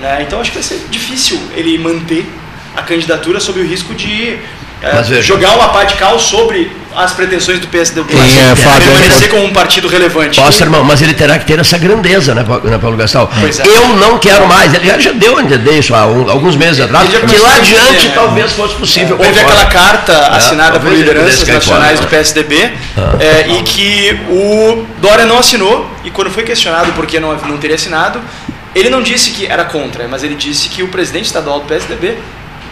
né? 0.00 0.22
Então 0.22 0.40
acho 0.40 0.50
que 0.50 0.58
vai 0.58 0.64
ser 0.64 0.86
difícil 0.90 1.40
ele 1.54 1.78
manter 1.78 2.26
a 2.76 2.82
candidatura 2.82 3.40
sob 3.40 3.60
o 3.60 3.66
risco 3.66 3.94
de 3.94 4.38
é, 4.82 5.22
jogar 5.22 5.54
uma 5.56 5.68
pá 5.68 5.84
de 5.84 5.94
cal 5.94 6.18
sobre 6.18 6.72
as 6.96 7.12
pretensões 7.12 7.60
do 7.60 7.68
PSDB. 7.68 8.12
Quem 8.12 8.20
é, 8.50 8.56
Fábio, 8.56 8.88
permanecer 8.90 9.28
como 9.28 9.44
um 9.44 9.52
partido 9.52 9.86
relevante. 9.86 10.40
Posso, 10.40 10.62
irmão, 10.62 10.82
mas 10.82 11.00
ele 11.00 11.14
terá 11.14 11.38
que 11.38 11.44
ter 11.44 11.58
essa 11.58 11.78
grandeza, 11.78 12.34
né, 12.34 12.42
Pa- 12.42 12.58
né, 12.64 12.78
Paulo 12.78 12.96
Gastal? 12.96 13.30
É. 13.42 13.68
Eu 13.68 13.88
não 13.96 14.18
quero 14.18 14.46
mais. 14.48 14.74
Ele 14.74 14.86
já, 14.86 14.98
já 14.98 15.12
deu 15.12 15.38
a 15.38 15.42
entender 15.42 15.78
isso 15.78 15.94
há 15.94 16.06
um- 16.06 16.28
alguns 16.28 16.56
meses 16.56 16.80
atrás, 16.80 17.08
que 17.08 17.36
lá 17.38 17.56
adiante 17.56 18.08
né? 18.08 18.12
talvez 18.14 18.52
fosse 18.52 18.74
possível. 18.74 19.16
Houve 19.16 19.30
cair 19.32 19.44
aquela 19.44 19.66
carta 19.66 20.18
assinada 20.28 20.80
por 20.80 20.90
lideranças 20.92 21.46
nacionais 21.46 21.98
fora. 21.98 22.06
do 22.06 22.10
PSDB 22.10 22.72
é, 23.20 23.48
e 23.58 23.62
que 23.62 24.18
o 24.28 24.84
Dória 25.00 25.24
não 25.26 25.38
assinou 25.38 25.88
e 26.04 26.10
quando 26.10 26.30
foi 26.30 26.42
questionado 26.42 26.92
por 26.92 27.06
que 27.06 27.20
não, 27.20 27.36
não 27.36 27.56
teria 27.58 27.76
assinado, 27.76 28.20
ele 28.74 28.88
não 28.90 29.02
disse 29.02 29.30
que 29.30 29.46
era 29.46 29.64
contra, 29.64 30.06
mas 30.08 30.22
ele 30.24 30.34
disse 30.34 30.68
que 30.68 30.82
o 30.82 30.88
presidente 30.88 31.26
estadual 31.26 31.60
do 31.60 31.66
PSDB 31.66 32.16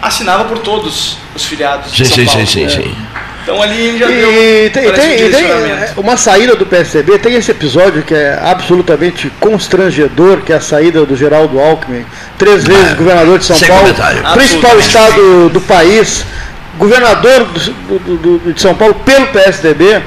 assinava 0.01 0.45
por 0.45 0.59
todos 0.59 1.19
os 1.35 1.45
filiados 1.45 1.97
Sim, 1.97 2.05
sim, 2.05 2.25
Paulo. 2.25 2.47
sim, 2.47 2.69
sim, 2.69 2.83
sim. 2.83 2.95
Então 3.43 3.63
ali 3.63 3.97
já 3.99 4.07
deu 4.07 4.31
E 4.31 4.71
tem, 4.71 4.85
parece, 4.85 5.01
tem- 5.09 5.27
um 5.27 5.31
tem, 5.31 5.47
é, 5.47 5.93
uma 5.97 6.17
saída 6.19 6.55
do 6.55 6.67
PSDB, 6.67 7.19
tem 7.19 7.35
esse 7.35 7.51
episódio 7.51 8.03
que 8.03 8.13
é 8.15 8.39
absolutamente 8.43 9.31
constrangedor, 9.41 10.43
que 10.43 10.53
é 10.53 10.57
a 10.57 10.61
saída 10.61 11.07
do 11.07 11.17
Geraldo 11.17 11.59
Alckmin, 11.59 12.05
três 12.37 12.65
vezes 12.65 12.93
Ah, 12.93 12.95
governador 12.95 13.39
de 13.39 13.47
São 13.47 13.59
Paulo, 13.59 13.81
comentário. 13.85 14.23
principal 14.35 14.79
estado 14.79 15.49
do 15.49 15.61
país, 15.63 16.25
governador 16.77 17.45
do- 17.47 17.99
do- 17.99 18.39
do- 18.39 18.53
de 18.53 18.61
São 18.61 18.75
Paulo 18.75 18.95
pelo 18.97 19.27
PSDB, 19.29 20.03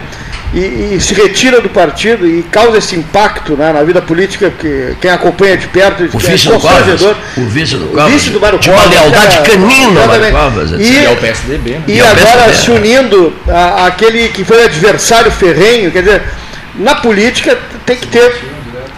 e, 0.53 0.95
e 0.95 0.99
se 0.99 1.13
retira 1.13 1.61
do 1.61 1.69
partido 1.69 2.27
e 2.27 2.43
causa 2.43 2.77
esse 2.77 2.95
impacto 2.95 3.55
né, 3.55 3.71
na 3.71 3.83
vida 3.83 4.01
política, 4.01 4.49
que 4.51 4.95
quem 4.99 5.09
acompanha 5.09 5.55
de 5.57 5.67
perto 5.67 6.03
O 6.13 6.19
vice 6.19 6.47
é 6.47 6.51
do 6.51 6.59
Covas, 6.59 7.01
o 7.37 7.45
vice 7.45 7.75
do 7.77 7.85
Covas, 7.87 8.11
vice 8.11 8.29
do 8.31 8.39
Mário 8.39 8.59
de 8.59 8.69
uma 8.69 8.77
Covas, 8.81 8.91
lealdade 8.99 9.37
cara, 9.37 9.49
canina, 9.49 10.05
Mário. 10.07 10.31
Covas. 10.31 10.71
E- 10.79 11.05
É 11.05 11.09
o 11.09 11.15
PSDB. 11.17 11.71
né? 11.71 11.81
e 11.87 11.91
E 11.93 11.99
é 11.99 12.03
o 12.03 12.05
agora 12.07 12.43
PSDB. 12.45 12.53
se 12.57 12.71
unindo 12.71 13.33
àquele 13.85 14.27
que 14.29 14.43
foi 14.43 14.63
adversário 14.65 15.31
ferrenho, 15.31 15.89
quer 15.91 16.03
dizer, 16.03 16.21
na 16.75 16.95
política 16.95 17.57
tem 17.85 17.95
que 17.97 18.07
ter. 18.07 18.33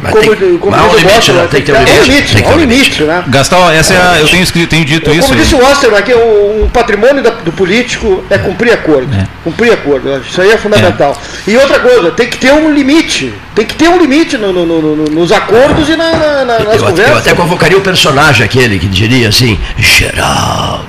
Mas 0.03 0.11
como, 0.11 0.35
tem- 0.35 0.57
como 0.57 0.71
mas 0.77 0.81
um 0.85 0.89
o 0.89 0.97
limite, 0.97 1.17
Osterman, 1.17 1.41
né? 1.43 1.47
Tem 1.49 1.61
que 1.61 1.65
ter 1.65 1.71
um 1.71 1.75
há 1.75 1.79
limite, 1.83 2.09
limite, 2.09 2.33
tem 2.33 2.43
que 2.43 2.43
ter 2.43 2.49
um 2.49 2.55
um 2.55 2.59
limite, 2.59 3.03
né? 3.03 3.23
Gastal, 3.27 3.71
essa 3.71 3.93
é 3.93 3.97
a- 3.97 4.19
eu 4.19 4.27
tenho 4.27 4.43
escrito, 4.43 4.69
tenho 4.69 4.85
dito 4.85 5.09
isso. 5.11 5.27
Como 5.29 5.35
disse 5.39 5.55
o 5.55 5.63
Osterman, 5.65 6.01
que 6.01 6.13
o, 6.13 6.63
o 6.65 6.69
patrimônio 6.73 7.23
da- 7.23 7.29
do 7.31 7.51
político 7.51 8.23
é 8.29 8.37
cumprir 8.37 8.73
acordo. 8.73 9.07
Cumprir 9.43 9.71
acordo. 9.73 10.21
Isso 10.27 10.41
aí 10.41 10.51
é 10.51 10.57
fundamental. 10.57 11.19
E 11.47 11.55
outra 11.57 11.79
coisa, 11.79 12.11
tem 12.11 12.27
que 12.27 12.37
ter 12.37 12.51
um 12.53 12.71
limite. 12.73 13.33
Tem 13.55 13.65
que 13.65 13.75
ter 13.75 13.87
um 13.87 13.99
limite 13.99 14.35
no- 14.37 14.51
no- 14.51 14.65
no- 14.65 14.95
no- 14.95 15.05
nos 15.11 15.31
acordos 15.31 15.87
e 15.87 15.95
na, 15.95 16.11
na- 16.11 16.45
na- 16.45 16.45
nas 16.45 16.59
Eu, 16.59 16.65
até- 16.65 16.77
eu 16.77 16.85
conversas. 16.87 17.17
até 17.17 17.33
convocaria 17.35 17.77
o 17.77 17.81
personagem 17.81 18.43
aquele 18.43 18.79
que 18.79 18.87
diria 18.87 19.29
assim, 19.29 19.59
Geraldo, 19.77 20.85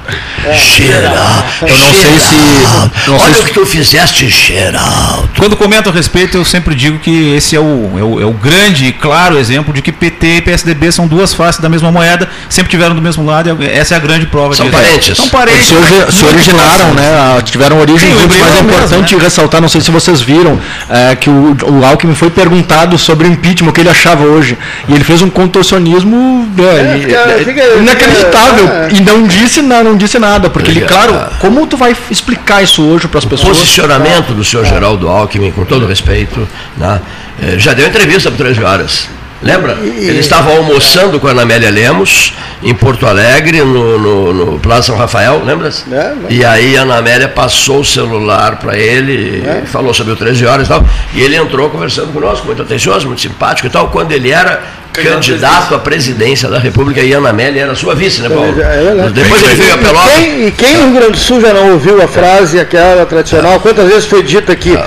Geraldo, 0.52 1.44
Eu 1.62 1.68
não 1.68 1.76
sei 1.76 2.18
se- 2.18 3.10
não 3.10 3.18
sei 3.18 3.26
olha 3.26 3.34
se- 3.34 3.40
o 3.42 3.44
que 3.44 3.52
tu 3.52 3.66
fizeste, 3.66 4.28
Geraldo. 4.30 5.28
Quando 5.38 5.56
comento 5.56 5.90
a 5.90 5.92
respeito, 5.92 6.38
eu 6.38 6.44
sempre 6.44 6.74
digo 6.74 6.98
que 6.98 7.34
esse 7.34 7.54
é 7.54 7.60
o, 7.60 7.92
é 7.98 8.02
o, 8.02 8.20
é 8.22 8.24
o 8.24 8.32
grande 8.32 8.86
e 8.86 8.92
claro 8.92 9.36
exemplo 9.38 9.72
de 9.74 9.82
que 9.82 9.92
PT 9.92 10.36
e 10.38 10.40
PSDB 10.40 10.90
são 10.90 11.06
duas 11.06 11.34
faces 11.34 11.60
da 11.60 11.68
mesma 11.68 11.92
moeda, 11.92 12.28
sempre 12.48 12.70
tiveram 12.70 12.94
do 12.94 13.02
mesmo 13.02 13.26
lado, 13.26 13.58
e 13.62 13.66
essa 13.66 13.94
é 13.94 13.96
a 13.96 14.00
grande 14.00 14.26
prova 14.26 14.54
São 14.54 14.66
disso. 14.70 14.78
parentes. 14.78 15.16
São 15.16 15.24
Eles 15.26 15.30
parentes. 15.68 16.14
se, 16.14 16.24
originaram, 16.24 16.94
né? 16.94 17.04
ah, 17.38 17.42
Tiveram 17.42 17.78
origem 17.78 18.08
Sim, 18.10 18.18
juntos, 18.20 18.36
mas 18.36 18.36
é 18.36 18.60
embrião 18.60 18.62
mesmo, 18.64 18.76
importante 18.86 19.16
né? 19.16 19.22
ressaltar, 19.22 19.60
não 19.60 19.68
sei 19.68 19.80
se 19.82 19.90
vocês 19.90 20.22
viram, 20.22 20.58
é, 20.88 21.14
que 21.14 21.28
o, 21.28 21.54
o 21.68 21.84
Alckmin 21.84 22.14
foi 22.14 22.30
perguntado 22.30 22.53
sobre 22.98 23.26
o 23.26 23.30
impeachment, 23.30 23.70
o 23.70 23.72
que 23.72 23.80
ele 23.80 23.88
achava 23.90 24.24
hoje. 24.24 24.56
E 24.88 24.92
ele 24.94 25.04
fez 25.04 25.22
um 25.22 25.30
contorcionismo 25.30 26.48
é, 26.58 26.98
fica- 26.98 27.16
é, 27.16 27.38
fica- 27.44 27.74
inacreditável. 27.80 28.68
é. 28.68 28.88
E 28.92 29.00
não 29.02 29.26
disse, 29.26 29.62
na- 29.62 29.82
não 29.82 29.96
disse 29.96 30.18
nada. 30.18 30.48
Porque 30.50 30.70
ele, 30.70 30.82
É. 30.84 30.86
claro, 30.86 31.18
como 31.40 31.66
tu 31.66 31.76
vai 31.76 31.96
explicar 32.10 32.62
isso 32.62 32.82
hoje 32.82 33.08
para 33.08 33.18
as 33.18 33.24
pessoas? 33.24 33.58
Posicionamento 33.58 34.32
do 34.34 34.44
senhor 34.44 34.64
Geraldo 34.64 35.08
Alckmin, 35.08 35.50
com 35.52 35.64
todo 35.64 35.86
respeito, 35.86 36.46
né, 36.76 37.00
já 37.58 37.72
deu 37.72 37.86
entrevista 37.86 38.30
por 38.30 38.36
13 38.38 38.62
horas. 38.62 39.08
Lembra? 39.44 39.76
Ele 39.82 40.18
estava 40.20 40.50
almoçando 40.56 41.20
com 41.20 41.28
a 41.28 41.30
Ana 41.30 41.42
Amélia 41.42 41.70
Lemos, 41.70 42.32
em 42.62 42.74
Porto 42.74 43.06
Alegre, 43.06 43.60
no, 43.60 43.98
no, 43.98 44.32
no 44.32 44.58
Plaza 44.58 44.84
São 44.84 44.96
Rafael, 44.96 45.42
lembra? 45.44 45.68
É, 45.68 46.14
E 46.30 46.42
aí 46.44 46.76
a 46.78 46.82
Ana 46.82 46.96
Amélia 46.96 47.28
passou 47.28 47.80
o 47.80 47.84
celular 47.84 48.56
para 48.58 48.78
ele, 48.78 49.44
e 49.62 49.66
falou 49.66 49.92
sobre 49.92 50.14
o 50.14 50.16
13 50.16 50.46
horas 50.46 50.66
e 50.66 50.70
tal, 50.70 50.82
e 51.12 51.20
ele 51.20 51.36
entrou 51.36 51.68
conversando 51.68 52.10
conosco, 52.10 52.46
muito 52.46 52.62
atencioso, 52.62 53.06
muito 53.06 53.20
simpático 53.20 53.66
e 53.66 53.70
tal, 53.70 53.88
quando 53.88 54.12
ele 54.12 54.30
era 54.30 54.62
candidato 55.02 55.74
à 55.74 55.78
presidência 55.78 56.48
da 56.48 56.58
República 56.58 57.00
e 57.00 57.12
a 57.12 57.18
Ana 57.18 57.30
Amélia 57.30 57.62
era 57.62 57.74
sua 57.74 57.94
vice, 57.94 58.22
né, 58.22 58.28
Paulo? 58.28 58.48
É 58.60 58.82
verdade. 58.82 59.12
Depois 59.12 59.42
ele 59.42 59.54
veio 59.54 59.74
a 59.74 59.76
E 59.76 59.78
Pelota. 59.78 60.08
quem, 60.10 60.46
e 60.46 60.50
quem 60.52 60.76
no 60.76 60.84
Rio 60.84 60.94
Grande 60.94 61.12
do 61.12 61.18
Sul 61.18 61.40
já 61.40 61.52
não 61.52 61.72
ouviu 61.72 62.02
a 62.02 62.08
frase, 62.08 62.58
aquela 62.60 63.04
tradicional, 63.04 63.58
quantas 63.60 63.88
vezes 63.88 64.06
foi 64.06 64.22
dito 64.22 64.50
aqui, 64.52 64.78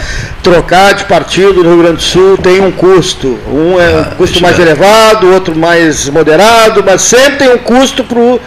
trocar 0.42 0.94
de 0.94 1.04
partido 1.06 1.64
no 1.64 1.70
Rio 1.70 1.78
Grande 1.80 1.98
do 1.98 2.04
Sul 2.04 2.38
tem 2.38 2.62
um 2.62 2.72
custo. 2.72 3.38
Um 3.48 3.80
é 3.80 4.02
um 4.02 4.04
custo 4.16 4.36
isso 4.36 4.42
mais 4.42 4.58
é. 4.58 4.62
elevado, 4.62 5.32
outro 5.32 5.56
mais 5.56 6.08
moderado, 6.10 6.84
mas 6.86 7.02
sempre 7.02 7.38
tem 7.38 7.50
um 7.54 7.58
custo 7.58 8.04
pro 8.04 8.40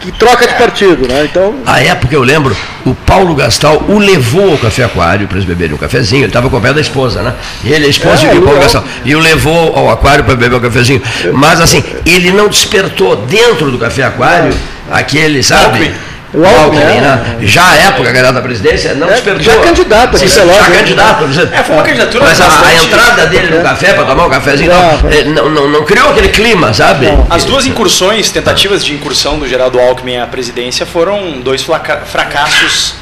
que 0.00 0.10
troca 0.12 0.46
de 0.46 0.54
partido, 0.54 1.06
né? 1.06 1.28
Então, 1.30 1.54
A 1.66 1.80
época 1.80 2.14
eu 2.14 2.22
lembro, 2.22 2.56
o 2.84 2.94
Paulo 2.94 3.34
Gastal 3.34 3.84
o 3.88 3.98
levou 3.98 4.52
ao 4.52 4.58
Café 4.58 4.84
Aquário 4.84 5.28
para 5.28 5.36
eles 5.36 5.46
beberem 5.46 5.74
um 5.74 5.78
cafezinho, 5.78 6.20
ele 6.22 6.26
estava 6.28 6.46
acompanhado 6.46 6.76
da 6.76 6.80
esposa, 6.80 7.22
né? 7.22 7.34
E 7.62 7.72
ele, 7.72 7.86
a 7.86 7.88
esposa 7.88 8.26
É, 8.26 8.34
e 8.34 8.38
o 8.38 8.42
Paulo 8.42 8.58
legal. 8.58 8.62
Gastal. 8.62 8.84
E 9.04 9.14
o 9.14 9.18
levou 9.20 9.76
ao 9.76 9.90
aquário 9.90 10.24
para 10.24 10.34
beber 10.34 10.56
um 10.56 10.60
cafezinho. 10.60 11.02
Mas 11.34 11.60
assim, 11.60 11.84
ele 12.06 12.30
não 12.32 12.48
despertou 12.48 13.16
dentro 13.16 13.70
do 13.70 13.78
Café 13.78 14.04
Aquário 14.04 14.52
aquele, 14.90 15.42
sabe? 15.42 15.92
Alckmin. 16.32 16.42
O 16.42 16.46
Alckmin, 16.46 16.82
é. 16.82 17.00
né? 17.00 17.36
Já 17.42 17.68
a 17.68 17.76
época 17.76 18.04
candidato 18.04 18.34
da 18.34 18.40
presidência, 18.42 18.94
não 18.94 19.08
É, 19.08 19.12
despertou. 19.12 19.42
já 19.42 19.56
candidato, 19.56 20.18
Sim, 20.18 20.28
sei 20.28 20.44
lá, 20.44 20.54
já 20.54 20.68
né? 20.68 20.76
candidato. 20.78 21.24
É, 21.52 21.62
foi 21.62 21.74
uma 21.74 21.82
candidatura 21.84 22.24
Mas 22.24 22.40
a, 22.40 22.44
a 22.66 22.74
entrada 22.74 23.26
dele 23.26 23.56
no 23.56 23.62
café 23.62 23.92
para 23.94 24.04
tomar 24.04 24.26
um 24.26 24.30
cafezinho, 24.30 24.70
não, 24.70 25.10
eh, 25.10 25.24
não, 25.24 25.48
não, 25.48 25.68
não 25.68 25.84
criou 25.84 26.10
aquele 26.10 26.28
clima, 26.28 26.72
sabe? 26.72 27.06
As 27.28 27.44
duas 27.44 27.66
incursões, 27.66 28.30
tentativas 28.30 28.84
de 28.84 28.92
incursão 28.94 29.38
do 29.38 29.48
Geraldo 29.48 29.80
Alckmin 29.80 30.18
à 30.18 30.26
presidência 30.26 30.86
foram 30.86 31.40
dois 31.40 31.64
fracassos 32.06 32.94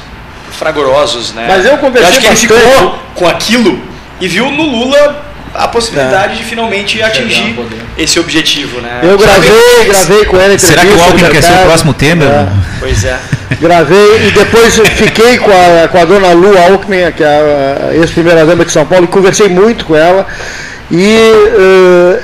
fragorosos, 0.57 1.33
né? 1.33 1.45
Mas 1.47 1.65
eu 1.65 1.77
conversei 1.77 2.09
acho 2.09 2.19
que 2.19 2.25
ele 2.27 2.35
bastante. 2.35 2.73
ficou 2.73 2.99
com 3.15 3.27
aquilo 3.27 3.81
e 4.19 4.27
viu 4.27 4.51
no 4.51 4.63
Lula 4.63 5.28
a 5.53 5.67
possibilidade 5.67 6.37
de 6.37 6.43
finalmente 6.43 7.01
atingir 7.01 7.55
esse 7.97 8.19
objetivo, 8.19 8.79
né? 8.81 8.99
eu 9.03 9.17
gravei, 9.17 9.85
gravei 9.89 10.25
com 10.25 10.37
ele 10.39 10.57
Será 10.59 10.81
que 10.81 10.87
o 10.91 11.03
Alckmin 11.03 11.29
quer 11.29 11.41
ser 11.43 11.53
o 11.53 11.65
próximo 11.65 11.93
Temer? 11.93 12.27
É. 12.27 12.47
Pois 12.79 13.03
é. 13.03 13.17
Gravei 13.59 14.27
e 14.27 14.31
depois 14.31 14.77
fiquei 14.95 15.37
com 15.37 15.51
a, 15.51 15.87
com 15.87 15.97
a 15.97 16.05
dona 16.05 16.31
Lu 16.33 16.55
Alckmin, 16.57 17.11
que 17.15 17.23
é 17.23 17.87
a 17.91 17.95
ex-primeira-dama 17.95 18.63
de 18.63 18.71
São 18.71 18.85
Paulo, 18.85 19.05
e 19.05 19.07
conversei 19.07 19.49
muito 19.49 19.85
com 19.85 19.95
ela. 19.95 20.25
E 20.91 21.17
eh, 21.57 22.21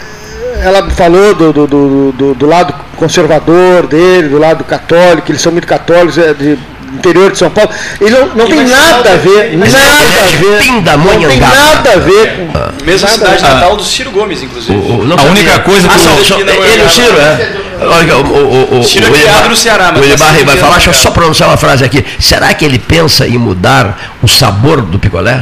ela 0.64 0.82
me 0.84 0.92
falou 0.92 1.34
do, 1.34 1.52
do, 1.52 1.68
do, 1.68 2.12
do- 2.12 2.34
do 2.36 2.46
lado 2.46 2.74
conservador 2.96 3.88
dele, 3.88 4.30
do 4.30 4.38
lado 4.38 4.64
católico, 4.64 5.30
eles 5.32 5.42
são 5.42 5.52
muito 5.52 5.68
católicos, 5.68 6.18
é 6.18 6.34
de 6.34 6.58
interior 6.98 7.32
de 7.32 7.38
São 7.38 7.50
Paulo. 7.50 7.70
Ele 8.02 8.10
não, 8.12 8.28
não 8.28 8.46
tem 8.46 8.56
vai 8.56 8.66
nada 8.66 9.12
a 9.12 9.16
ver, 9.18 9.58
Mas 9.58 9.74
nada 9.74 9.86
é 9.86 10.22
a 10.22 10.38
ver. 10.38 10.66
Não 10.98 11.30
tem 11.30 11.40
nada 11.40 11.92
a 11.94 11.98
ver 12.00 12.36
com. 12.36 12.86
Mesma 12.86 13.08
nada 13.10 13.20
cidade 13.20 13.44
a 13.44 13.48
ver. 13.48 13.54
natal 13.56 13.76
do 13.78 13.84
Ciro 13.84 14.12
Gomes, 14.12 14.42
inclusive. 14.44 14.74
O- 14.74 15.06
o- 15.06 15.20
A 15.20 15.24
única 15.24 15.60
coisa 15.60 15.88
que 15.88 15.94
Ah, 15.94 15.98
eu- 16.18 16.24
só- 16.26 16.40
Ele 16.40 16.52
é 16.82 16.86
o. 16.86 16.90
Ciro, 16.90 17.18
é? 17.20 17.66
Olha, 17.82 18.18
o, 18.18 18.22
o, 18.22 18.80
o, 18.80 18.84
Ciro 18.84 19.06
é 19.08 19.10
o 19.10 19.16
Elibar- 19.16 19.50
no 19.50 19.56
Ceará, 19.56 19.92
mas 19.92 20.02
O 20.02 20.06
Elibar 20.06 20.28
nasceu 20.30 20.46
vai 20.46 20.56
no 20.56 20.62
falar, 20.62 20.74
deixa 20.76 20.90
eu 20.90 20.94
só 20.94 21.12
pronunciar 21.12 21.50
uma 21.50 21.58
frase 21.58 21.84
aqui. 21.84 22.06
Será 22.20 22.54
que 22.54 22.64
ele 22.64 22.80
pensa 22.80 23.28
em 23.28 23.38
mudar 23.38 24.16
o 24.22 24.28
sabor 24.28 24.82
do 24.82 24.98
picolé? 24.98 25.42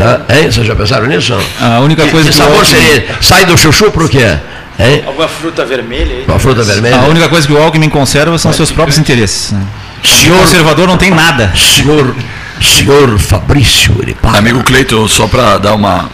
Hã? 0.00 0.20
Hein? 0.34 0.50
Vocês 0.50 0.66
já 0.66 0.74
pensaram 0.74 1.06
nisso? 1.06 1.34
A 1.60 1.80
única 1.80 2.06
coisa 2.08 2.28
que 2.30 2.34
que 2.36 2.40
o 2.40 2.44
sabor 2.44 2.58
Alckmin- 2.60 2.80
seria? 2.80 3.06
Sai 3.20 3.44
do 3.46 3.56
chuchu 3.56 3.90
pro 3.90 4.08
quê? 4.08 4.36
Hein? 4.78 5.04
Alguma 5.06 5.28
fruta 5.28 5.64
vermelha 5.64 6.16
aí? 6.16 6.24
Uma 6.26 6.38
fruta 6.38 6.62
vermelha? 6.62 6.96
A 6.96 7.04
única 7.06 7.28
coisa 7.28 7.46
que 7.46 7.52
o 7.52 7.62
Alckmin 7.62 7.88
conserva 7.88 8.36
são 8.38 8.52
seus 8.52 8.70
próprios 8.70 8.98
interesses. 8.98 9.52
né? 9.52 9.60
O 10.04 10.08
Senhor, 10.08 10.38
conservador 10.38 10.86
não 10.86 10.96
tem 10.96 11.10
nada. 11.10 11.52
senhor, 11.56 12.14
senhor 12.60 13.18
Fabrício 13.18 13.94
Elibar. 14.02 14.36
Amigo 14.36 14.62
Cleiton, 14.62 15.08
só 15.08 15.26
para 15.26 15.58
dar 15.58 15.74
uma, 15.74 16.10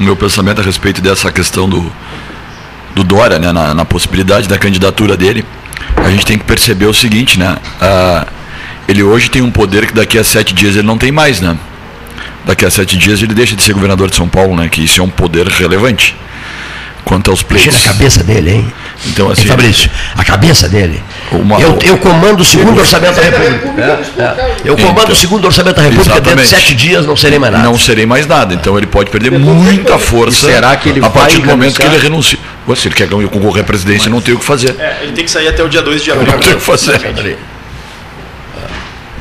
o 0.00 0.02
meu 0.02 0.16
pensamento 0.16 0.60
a 0.60 0.64
respeito 0.64 1.02
dessa 1.02 1.30
questão 1.30 1.68
do, 1.68 1.92
do 2.94 3.04
Dória, 3.04 3.38
né, 3.38 3.52
na, 3.52 3.74
na 3.74 3.84
possibilidade 3.84 4.48
da 4.48 4.58
candidatura 4.58 5.16
dele, 5.16 5.44
a 5.96 6.10
gente 6.10 6.24
tem 6.24 6.38
que 6.38 6.44
perceber 6.44 6.86
o 6.86 6.94
seguinte, 6.94 7.38
né? 7.38 7.56
ah, 7.80 8.26
ele 8.88 9.02
hoje 9.02 9.30
tem 9.30 9.42
um 9.42 9.50
poder 9.50 9.86
que 9.86 9.94
daqui 9.94 10.18
a 10.18 10.24
sete 10.24 10.54
dias 10.54 10.76
ele 10.76 10.86
não 10.86 10.98
tem 10.98 11.10
mais, 11.10 11.40
né? 11.40 11.56
Daqui 12.44 12.66
a 12.66 12.70
sete 12.70 12.98
dias 12.98 13.22
ele 13.22 13.32
deixa 13.32 13.56
de 13.56 13.62
ser 13.62 13.72
governador 13.72 14.10
de 14.10 14.16
São 14.16 14.28
Paulo, 14.28 14.54
né? 14.54 14.68
Que 14.68 14.84
isso 14.84 15.00
é 15.00 15.04
um 15.04 15.08
poder 15.08 15.46
relevante. 15.48 16.14
Quanto 17.04 17.30
aos 17.30 17.42
pleitos. 17.42 17.74
Imagina 17.74 17.90
a 17.90 17.94
cabeça 17.94 18.24
dele, 18.24 18.50
hein? 18.50 18.72
Então, 19.06 19.30
assim, 19.30 19.42
Hein, 19.42 19.48
Fabrício, 19.48 19.90
a 20.16 20.24
cabeça 20.24 20.68
dele. 20.68 21.02
Uma- 21.30 21.60
eu, 21.60 21.78
eu 21.82 21.98
comando 21.98 22.40
o 22.40 22.44
segundo 22.44 22.78
orçamento 22.78 23.14
da 23.16 23.22
República. 23.22 23.82
É, 24.18 24.22
é. 24.22 24.56
Eu 24.64 24.76
comando 24.76 25.00
Então, 25.02 25.12
o 25.12 25.16
segundo 25.16 25.44
orçamento 25.44 25.76
da 25.76 25.82
República, 25.82 26.14
dentro 26.14 26.22
de 26.22 26.30
exatamente. 26.42 26.48
sete 26.48 26.74
dias 26.74 27.04
não 27.06 27.16
serei 27.16 27.38
mais 27.38 27.52
nada. 27.52 27.64
não 27.64 27.78
serei 27.78 28.06
mais 28.06 28.26
nada. 28.26 28.54
Então 28.54 28.78
ele 28.78 28.86
pode 28.86 29.10
perder 29.10 29.30
muita 29.32 29.98
força 29.98 30.46
será 30.46 30.74
que 30.76 30.88
ele 30.88 31.04
a 31.04 31.10
partir 31.10 31.36
vai 31.38 31.42
do 31.42 31.48
momento 31.48 31.76
que 31.78 31.86
ele 31.86 31.98
renuncia. 31.98 32.38
Ué, 32.66 32.74
Se 32.74 32.88
ele 32.88 32.94
quer 32.94 33.08
concorrer 33.08 33.62
à 33.62 33.66
presidência, 33.66 34.08
não 34.08 34.20
tem 34.22 34.32
o 34.34 34.38
que 34.38 34.44
fazer. 34.44 34.74
É, 34.78 35.00
ele 35.02 35.12
tem 35.12 35.24
que 35.24 35.30
sair 35.30 35.48
até 35.48 35.62
o 35.62 35.68
dia 35.68 35.82
2 35.82 36.02
de 36.02 36.10
abril. 36.10 36.32
Não 36.32 36.38
tem 36.38 36.52
o 36.54 36.56
que 36.56 36.62
fazer. 36.62 36.98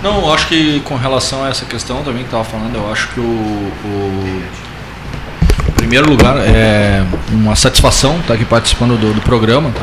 Não, 0.01 0.19
eu 0.21 0.33
acho 0.33 0.47
que 0.47 0.81
com 0.81 0.95
relação 0.95 1.43
a 1.45 1.49
essa 1.49 1.63
questão 1.65 2.03
também 2.03 2.19
que 2.23 2.27
estava 2.27 2.43
falando, 2.43 2.75
eu 2.75 2.91
acho 2.91 3.07
que 3.09 3.19
o, 3.21 3.23
o- 3.23 4.41
em 5.67 5.71
primeiro 5.71 6.09
lugar 6.09 6.37
é 6.37 7.03
uma 7.31 7.55
satisfação 7.55 8.19
estar 8.19 8.33
aqui 8.35 8.45
participando 8.45 8.97
do, 8.99 9.13
do 9.13 9.21
programa. 9.21 9.69
tá? 9.71 9.81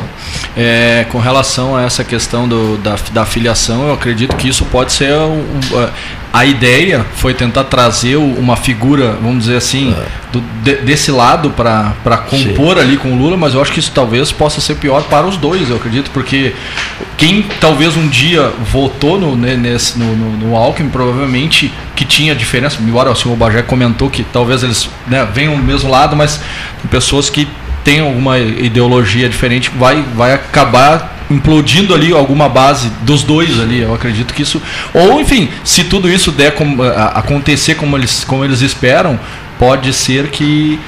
É, 0.57 1.05
com 1.11 1.19
relação 1.19 1.75
a 1.75 1.83
essa 1.83 2.03
questão 2.03 2.47
do- 2.47 2.77
da, 2.77 2.95
da 3.11 3.25
filiação, 3.25 3.87
eu 3.87 3.93
acredito 3.93 4.35
que 4.35 4.47
isso 4.49 4.65
pode 4.65 4.91
ser 4.93 5.13
um, 5.13 5.39
um, 5.39 5.89
a 6.33 6.45
ideia 6.45 7.05
foi 7.15 7.33
tentar 7.33 7.65
trazer 7.65 8.15
uma 8.15 8.55
figura, 8.55 9.17
vamos 9.21 9.39
dizer 9.45 9.57
assim, 9.57 9.93
do- 10.31 10.41
de- 10.63 10.77
desse 10.77 11.11
lado 11.11 11.49
para 11.49 11.93
compor 12.29 12.77
ali 12.77 12.95
com 12.95 13.11
o 13.11 13.17
Lula, 13.17 13.35
mas 13.35 13.53
eu 13.53 13.61
acho 13.61 13.71
que 13.71 13.79
isso 13.79 13.91
talvez 13.93 14.31
possa 14.31 14.61
ser 14.61 14.75
pior 14.75 15.03
para 15.03 15.27
os 15.27 15.35
dois, 15.35 15.69
eu 15.69 15.75
acredito, 15.75 16.09
porque 16.11 16.53
quem 17.17 17.43
talvez 17.59 17.97
um 17.97 18.07
dia 18.07 18.49
votou 18.71 19.19
no, 19.19 19.35
nesse, 19.35 19.99
no, 19.99 20.15
no, 20.15 20.37
no 20.37 20.55
Alckmin, 20.55 20.89
provavelmente 20.89 21.71
que 21.95 22.05
tinha 22.05 22.33
diferença, 22.33 22.77
embora 22.81 23.11
o 23.11 23.15
senhor 23.15 23.35
Bagé 23.35 23.61
comentou 23.61 24.09
que 24.09 24.23
talvez 24.23 24.63
eles 24.63 24.89
né, 25.07 25.27
venham 25.33 25.55
do 25.57 25.63
mesmo 25.63 25.89
lado, 25.89 26.15
mas 26.15 26.39
pessoas 26.89 27.29
que 27.29 27.45
têm 27.83 27.99
alguma 27.99 28.37
ideologia 28.39 29.27
diferente, 29.27 29.69
vai, 29.77 30.01
vai 30.15 30.33
acabar 30.33 31.10
implodindo 31.31 31.93
ali 31.93 32.11
alguma 32.11 32.47
base 32.49 32.91
dos 33.01 33.23
dois 33.23 33.59
ali, 33.59 33.79
eu 33.81 33.93
acredito 33.93 34.33
que 34.33 34.41
isso, 34.41 34.61
ou 34.93 35.19
enfim, 35.19 35.49
se 35.63 35.85
tudo 35.85 36.09
isso 36.09 36.31
der 36.31 36.53
como, 36.53 36.83
acontecer 36.83 37.75
como 37.75 37.97
eles, 37.97 38.23
como 38.23 38.43
eles 38.43 38.61
esperam, 38.61 39.19
pode 39.57 39.93
ser 39.93 40.29
que 40.29 40.79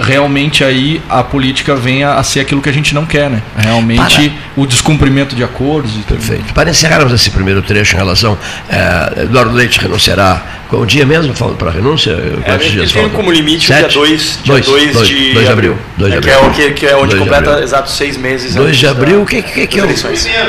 realmente 0.00 0.64
aí 0.64 1.00
a 1.08 1.22
política 1.22 1.74
venha 1.76 2.14
a 2.14 2.22
ser 2.22 2.40
aquilo 2.40 2.60
que 2.62 2.68
a 2.68 2.72
gente 2.72 2.94
não 2.94 3.04
quer, 3.04 3.28
né? 3.30 3.42
Realmente 3.56 4.32
o 4.56 4.66
descumprimento 4.66 5.34
de 5.36 5.44
acordos 5.44 5.92
e 5.92 5.98
tudo. 5.98 6.18
Perfeito. 6.18 6.52
Para 6.54 6.70
encerrarmos 6.70 7.12
esse 7.12 7.30
primeiro 7.30 7.60
trecho 7.62 7.94
em 7.94 7.98
relação. 7.98 8.36
eh, 8.68 9.22
Eduardo 9.24 9.52
Leite 9.54 9.78
renunciará. 9.80 10.42
Qual 10.68 10.82
o 10.82 10.86
dia 10.86 11.04
mesmo 11.04 11.34
falta 11.34 11.54
para 11.56 11.68
a 11.68 11.72
renúncia? 11.74 12.12
É, 12.12 12.40
Quantos 12.44 12.66
ele 12.66 12.76
dias 12.76 12.92
tem 12.92 13.02
faltam? 13.02 13.10
como 13.20 13.30
limite 13.30 13.66
Sete? 13.66 13.84
o 13.84 13.88
dia 13.88 14.16
2 14.16 14.38
dia 14.42 14.54
Dois, 14.54 14.66
dois 14.66 14.92
dois, 14.94 15.08
de, 15.08 15.32
dois 15.34 15.46
de 15.46 15.52
abril. 15.52 15.76
Dois 15.98 16.12
de 16.12 16.18
É, 16.18 16.20
que, 16.22 16.30
abril. 16.30 16.46
é 16.46 16.50
o 16.50 16.54
que, 16.54 16.70
que 16.72 16.86
é 16.86 16.96
onde 16.96 17.00
Dois 17.08 17.12
de 17.12 17.18
completa 17.18 17.50
abril. 17.50 17.64
exatos 17.64 17.92
seis 17.94 18.16
meses. 18.16 18.54
2 18.54 18.66
antes 18.68 18.80
de 18.80 18.86
abril, 18.86 19.20
o 19.22 19.26
que, 19.26 19.42
que, 19.42 19.66
que, 19.66 19.78
é 19.80 19.84
o, 19.84 19.88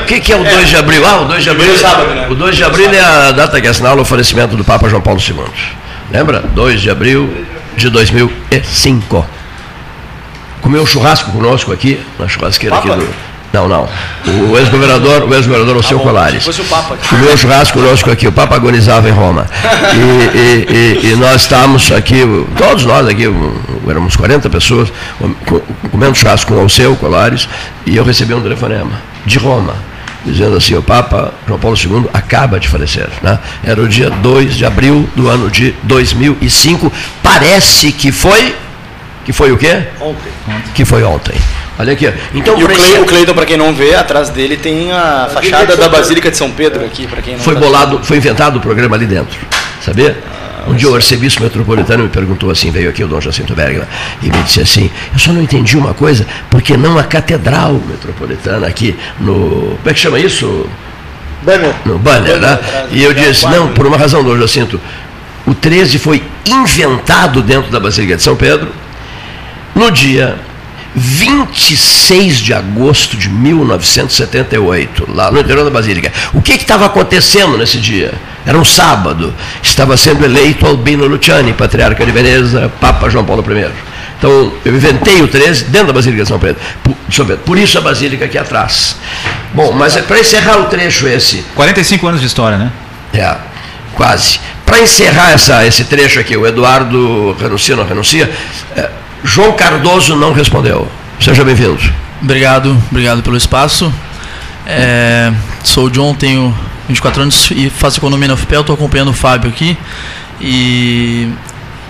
que, 0.06 0.20
que 0.20 0.32
é 0.32 0.36
o 0.36 0.42
2 0.44 0.68
de 0.68 0.76
abril? 0.76 1.06
Ah, 1.06 1.20
o 1.20 1.24
2 1.26 1.42
de 1.44 1.50
abril. 1.50 1.66
Primeiro 1.66 1.78
sábado, 1.90 2.14
né? 2.14 2.26
O 2.30 2.34
2 2.34 2.56
de 2.56 2.64
abril 2.64 2.90
é 2.94 3.00
a 3.00 3.32
data 3.32 3.60
que 3.60 3.68
assinala 3.68 4.00
o 4.00 4.04
falecimento 4.04 4.56
do 4.56 4.64
Papa 4.64 4.88
João 4.88 5.02
Paulo 5.02 5.20
II. 5.20 5.36
Lembra? 6.10 6.40
2 6.54 6.80
de 6.80 6.88
abril 6.90 7.30
de 7.76 7.90
2005. 7.90 9.26
Comeu 10.64 10.82
um 10.82 10.86
churrasco 10.86 11.30
conosco 11.30 11.72
aqui, 11.72 12.00
na 12.18 12.26
churrasqueira 12.26 12.74
aqui 12.76 12.88
Papa? 12.88 13.00
do. 13.00 13.08
Não, 13.52 13.68
não. 13.68 13.88
O 14.50 14.58
ex-governador, 14.58 15.22
o 15.28 15.32
ex-governador 15.34 15.76
Alceu 15.76 15.98
bom, 15.98 16.04
Colares. 16.04 16.40
se 16.42 16.46
fosse 16.46 16.60
o 16.62 16.64
Papa. 16.64 16.96
Comeu 17.08 17.32
um 17.32 17.36
churrasco 17.36 17.78
conosco 17.78 18.10
aqui, 18.10 18.26
o 18.26 18.32
Papa 18.32 18.56
agonizava 18.56 19.08
em 19.08 19.12
Roma. 19.12 19.46
E, 19.94 20.36
e- 20.36 21.06
e- 21.08 21.12
e 21.12 21.16
nós 21.16 21.42
estávamos 21.42 21.92
aqui, 21.92 22.22
todos 22.56 22.84
nós 22.84 23.06
aqui, 23.06 23.24
éramos 23.88 24.16
40 24.16 24.50
pessoas, 24.50 24.92
com- 25.46 25.60
comendo 25.92 26.16
churrasco 26.16 26.52
com 26.52 26.58
o 26.58 26.62
Alceu 26.62 26.96
Colares, 26.96 27.48
e 27.86 27.94
eu 27.96 28.02
recebi 28.02 28.34
um 28.34 28.40
telefonema 28.40 28.90
de 29.24 29.38
Roma, 29.38 29.74
dizendo 30.26 30.56
assim, 30.56 30.74
o 30.74 30.82
Papa 30.82 31.32
João 31.46 31.60
Paulo 31.60 31.76
II 31.78 32.06
acaba 32.12 32.58
de 32.58 32.66
falecer. 32.66 33.06
Né? 33.22 33.38
Era 33.62 33.80
o 33.80 33.86
dia 33.86 34.10
2 34.10 34.56
de 34.56 34.64
abril 34.66 35.08
do 35.14 35.28
ano 35.28 35.48
de 35.48 35.72
2005. 35.84 36.90
Parece 37.22 37.92
que 37.92 38.10
foi. 38.10 38.56
Que 39.24 39.32
foi 39.32 39.52
o 39.52 39.56
quê? 39.56 39.84
Ontem. 40.00 40.32
Que 40.74 40.84
foi 40.84 41.02
ontem. 41.02 41.34
Olha 41.78 41.92
aqui. 41.92 42.06
ó. 42.06 42.12
Então, 42.34 42.58
E 42.58 42.64
o, 42.64 42.68
Cle, 42.68 43.00
o 43.00 43.04
Cleiton, 43.04 43.34
para 43.34 43.46
quem 43.46 43.56
não 43.56 43.72
vê, 43.72 43.94
atrás 43.94 44.28
dele 44.28 44.56
tem 44.56 44.92
a 44.92 45.28
fachada 45.32 45.76
da 45.76 45.88
Basílica 45.88 46.30
de 46.30 46.36
São 46.36 46.50
Pedro 46.50 46.84
aqui, 46.84 47.06
para 47.06 47.22
quem 47.22 47.34
não 47.34 47.40
Foi 47.42 47.54
tá 47.54 47.60
bolado, 47.60 48.00
foi 48.02 48.18
inventado 48.18 48.56
o 48.56 48.60
programa 48.60 48.96
ali 48.96 49.06
dentro, 49.06 49.38
sabia? 49.80 50.16
Um 50.66 50.74
dia 50.74 50.88
o 50.88 50.94
arcebispo 50.94 51.42
metropolitano 51.42 52.04
me 52.04 52.08
perguntou 52.08 52.50
assim, 52.50 52.70
veio 52.70 52.88
aqui 52.88 53.04
o 53.04 53.08
Dom 53.08 53.20
Jacinto 53.20 53.54
Bergman, 53.54 53.86
e 54.22 54.26
me 54.30 54.42
disse 54.44 54.60
assim, 54.62 54.90
eu 55.12 55.18
só 55.18 55.32
não 55.32 55.42
entendi 55.42 55.76
uma 55.76 55.92
coisa, 55.92 56.26
porque 56.48 56.76
não 56.76 56.98
a 56.98 57.04
catedral 57.04 57.74
metropolitana 57.86 58.66
aqui 58.66 58.96
no. 59.20 59.76
Como 59.76 59.90
é 59.90 59.92
que 59.92 60.00
chama 60.00 60.18
isso? 60.18 60.66
Banner. 61.42 61.74
No 61.84 61.98
banner, 61.98 62.38
né? 62.38 62.58
E 62.90 63.02
eu 63.02 63.12
disse, 63.12 63.46
não, 63.46 63.68
por 63.68 63.86
uma 63.86 63.98
razão, 63.98 64.24
Dom 64.24 64.38
Jacinto, 64.38 64.80
o 65.46 65.54
13 65.54 65.98
foi 65.98 66.22
inventado 66.46 67.42
dentro 67.42 67.70
da 67.70 67.78
Basílica 67.78 68.16
de 68.16 68.22
São 68.22 68.34
Pedro, 68.34 68.68
no 69.74 69.90
dia 69.90 70.36
26 70.94 72.36
de 72.36 72.54
agosto 72.54 73.16
de 73.16 73.28
1978, 73.28 75.08
lá 75.12 75.30
no 75.30 75.40
interior 75.40 75.64
da 75.64 75.70
Basílica. 75.70 76.12
O 76.32 76.40
que 76.40 76.52
estava 76.52 76.86
acontecendo 76.86 77.58
nesse 77.58 77.78
dia? 77.78 78.14
Era 78.46 78.56
um 78.56 78.64
sábado. 78.64 79.34
Estava 79.62 79.96
sendo 79.96 80.24
eleito 80.24 80.66
Albino 80.66 81.06
Luciani, 81.06 81.52
patriarca 81.52 82.06
de 82.06 82.12
Veneza, 82.12 82.70
Papa 82.80 83.08
João 83.08 83.24
Paulo 83.24 83.44
I. 83.50 83.70
Então, 84.16 84.52
eu 84.64 84.74
inventei 84.74 85.20
o 85.20 85.28
13 85.28 85.64
dentro 85.64 85.88
da 85.88 85.92
Basílica 85.92 86.22
de 86.22 86.28
São 86.28 86.38
Pedro. 86.38 86.62
Por, 86.82 86.96
São 87.10 87.26
Pedro. 87.26 87.42
Por 87.42 87.58
isso 87.58 87.76
a 87.76 87.80
Basílica 87.80 88.24
aqui 88.24 88.38
atrás. 88.38 88.96
Bom, 89.52 89.72
mas 89.72 89.96
é 89.96 90.02
para 90.02 90.20
encerrar 90.20 90.58
o 90.60 90.66
trecho 90.66 91.08
esse, 91.08 91.44
45 91.56 92.06
anos 92.06 92.20
de 92.20 92.26
história, 92.26 92.56
né? 92.56 92.70
é, 93.12 93.36
quase. 93.94 94.40
Para 94.64 94.80
encerrar 94.80 95.32
essa, 95.32 95.64
esse 95.66 95.84
trecho 95.84 96.18
aqui, 96.18 96.36
o 96.36 96.46
Eduardo 96.46 97.36
renuncia 97.38 97.74
ou 97.74 97.82
não 97.82 97.88
renuncia, 97.88 98.30
é, 98.76 98.90
João 99.24 99.52
Cardoso 99.52 100.14
não 100.16 100.34
respondeu. 100.34 100.86
Seja 101.18 101.42
bem-vindo. 101.42 101.80
Obrigado, 102.20 102.76
obrigado 102.90 103.22
pelo 103.22 103.38
espaço. 103.38 103.92
É, 104.66 105.32
sou 105.64 105.86
o 105.86 105.90
John, 105.90 106.14
tenho 106.14 106.54
24 106.88 107.22
anos 107.22 107.50
e 107.50 107.70
faço 107.70 107.98
economia 107.98 108.28
na 108.28 108.34
UFPEL, 108.34 108.60
estou 108.60 108.74
acompanhando 108.74 109.08
o 109.08 109.14
Fábio 109.14 109.48
aqui. 109.48 109.78
E 110.40 111.30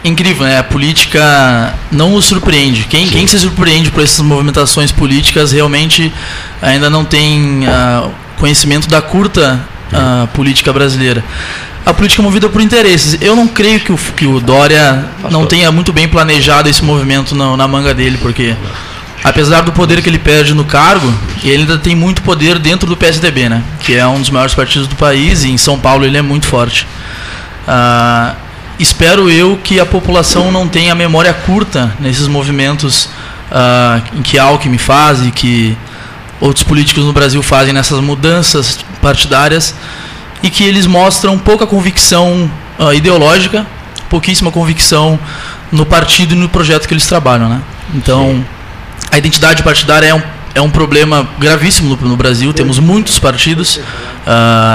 incrível, 0.04 0.46
né? 0.46 0.58
A 0.58 0.62
política 0.62 1.74
não 1.90 2.10
nos 2.10 2.24
surpreende. 2.26 2.84
Quem, 2.84 3.08
quem 3.08 3.26
se 3.26 3.38
surpreende 3.38 3.90
por 3.90 4.04
essas 4.04 4.20
movimentações 4.20 4.92
políticas 4.92 5.50
realmente 5.50 6.12
ainda 6.62 6.88
não 6.88 7.04
tem 7.04 7.66
ah, 7.66 8.10
conhecimento 8.38 8.88
da 8.88 9.02
curta 9.02 9.60
ah, 9.92 10.28
política 10.32 10.72
brasileira. 10.72 11.24
A 11.86 11.92
política 11.92 12.22
é 12.22 12.24
movida 12.24 12.48
por 12.48 12.62
interesses. 12.62 13.18
Eu 13.20 13.36
não 13.36 13.46
creio 13.46 13.78
que 13.78 13.92
o, 13.92 13.96
que 13.96 14.26
o 14.26 14.40
Dória 14.40 15.04
não 15.30 15.44
tenha 15.44 15.70
muito 15.70 15.92
bem 15.92 16.08
planejado 16.08 16.68
esse 16.68 16.82
movimento 16.82 17.34
na, 17.34 17.56
na 17.58 17.68
manga 17.68 17.92
dele, 17.92 18.16
porque 18.22 18.56
apesar 19.22 19.60
do 19.60 19.70
poder 19.70 20.00
que 20.00 20.08
ele 20.08 20.18
perde 20.18 20.54
no 20.54 20.64
cargo, 20.64 21.12
ele 21.42 21.62
ainda 21.62 21.76
tem 21.76 21.94
muito 21.94 22.22
poder 22.22 22.58
dentro 22.58 22.88
do 22.88 22.96
PSDB, 22.96 23.50
né? 23.50 23.62
Que 23.80 23.96
é 23.96 24.06
um 24.06 24.18
dos 24.18 24.30
maiores 24.30 24.54
partidos 24.54 24.88
do 24.88 24.96
país 24.96 25.44
e 25.44 25.50
em 25.50 25.58
São 25.58 25.78
Paulo 25.78 26.06
ele 26.06 26.16
é 26.16 26.22
muito 26.22 26.46
forte. 26.46 26.86
Ah, 27.68 28.34
espero 28.78 29.30
eu 29.30 29.58
que 29.62 29.78
a 29.78 29.84
população 29.84 30.50
não 30.50 30.66
tenha 30.66 30.94
memória 30.94 31.34
curta 31.34 31.92
nesses 32.00 32.26
movimentos 32.28 33.10
em 34.16 34.22
que 34.22 34.38
Alckmin 34.38 34.78
faz 34.78 35.24
e 35.24 35.30
que 35.30 35.76
outros 36.40 36.64
políticos 36.64 37.04
no 37.04 37.12
Brasil 37.12 37.42
fazem 37.42 37.72
nessas 37.72 38.00
mudanças 38.00 38.78
partidárias 39.00 39.74
e 40.44 40.50
que 40.50 40.62
eles 40.62 40.86
mostram 40.86 41.38
pouca 41.38 41.66
convicção 41.66 42.48
ah, 42.78 42.94
ideológica, 42.94 43.66
pouquíssima 44.08 44.52
convicção 44.52 45.18
no 45.72 45.84
partido 45.86 46.34
e 46.34 46.38
no 46.38 46.48
projeto 46.48 46.86
que 46.86 46.94
eles 46.94 47.06
trabalham, 47.06 47.48
né? 47.48 47.60
Então, 47.94 48.44
a 49.10 49.18
identidade 49.18 49.62
partidária 49.62 50.06
é 50.06 50.14
um, 50.14 50.22
é 50.54 50.60
um 50.60 50.70
problema 50.70 51.26
gravíssimo 51.38 51.96
no, 51.96 52.08
no 52.10 52.16
Brasil. 52.16 52.52
Temos 52.52 52.78
muitos 52.78 53.18
partidos, 53.18 53.80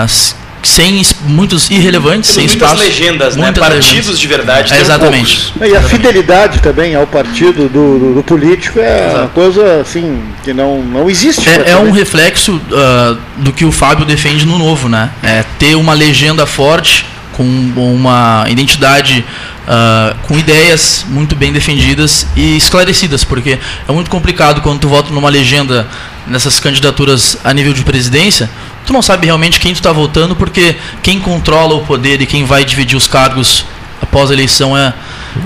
s- 0.05 0.35
sem 0.61 1.01
muitos 1.21 1.69
irrelevantes, 1.71 2.29
sem 2.31 2.45
Temos 2.47 2.51
muitas 2.51 2.71
espaço. 2.71 2.83
legendas, 3.01 3.35
né? 3.35 3.43
Muitas 3.43 3.63
Partidos 3.63 3.87
legendas. 3.95 4.19
de 4.19 4.27
verdade. 4.27 4.73
É, 4.73 4.81
exatamente. 4.81 5.51
poucos. 5.57 5.71
E 5.71 5.75
a 5.75 5.81
fidelidade 5.81 6.59
também 6.59 6.95
ao 6.95 7.07
partido 7.07 7.69
do, 7.69 7.99
do- 7.99 8.13
do 8.15 8.23
político 8.23 8.79
é 8.79 9.11
uma 9.15 9.27
coisa 9.29 9.81
assim 9.81 10.21
que 10.43 10.53
não, 10.53 10.81
não 10.83 11.09
existe. 11.09 11.47
É, 11.47 11.71
é 11.71 11.77
um 11.77 11.91
reflexo 11.91 12.59
ah, 12.73 13.15
do 13.37 13.53
que 13.53 13.63
o 13.63 13.71
Fábio 13.71 14.05
defende 14.05 14.45
no 14.45 14.57
novo, 14.57 14.89
né? 14.89 15.09
É 15.23 15.43
ter 15.57 15.75
uma 15.75 15.93
legenda 15.93 16.45
forte, 16.45 17.05
com 17.33 17.43
uma 17.77 18.43
identidade, 18.49 19.23
ah, 19.65 20.13
com 20.27 20.37
ideias 20.37 21.05
muito 21.07 21.35
bem 21.37 21.53
defendidas 21.53 22.27
e 22.35 22.57
esclarecidas, 22.57 23.23
porque 23.23 23.57
é 23.87 23.91
muito 23.93 24.09
complicado 24.09 24.59
quando 24.61 24.79
tu 24.81 24.89
vota 24.89 25.09
numa 25.13 25.29
legenda 25.29 25.87
nessas 26.27 26.59
candidaturas 26.59 27.37
a 27.43 27.53
nível 27.53 27.71
de 27.73 27.81
presidência, 27.83 28.49
tu 28.89 28.93
não 28.93 29.03
sabe 29.03 29.27
realmente 29.27 29.59
quem 29.59 29.71
tu 29.71 29.75
está 29.77 29.91
votando, 29.91 30.35
porque 30.35 30.75
quem 31.03 31.19
controla 31.19 31.75
o 31.75 31.85
poder 31.85 32.19
e 32.21 32.25
quem 32.25 32.43
vai 32.43 32.65
dividir 32.65 32.97
os 32.97 33.07
cargos 33.07 33.63
após 34.01 34.31
a 34.31 34.33
eleição 34.33 34.75
é, 34.75 34.91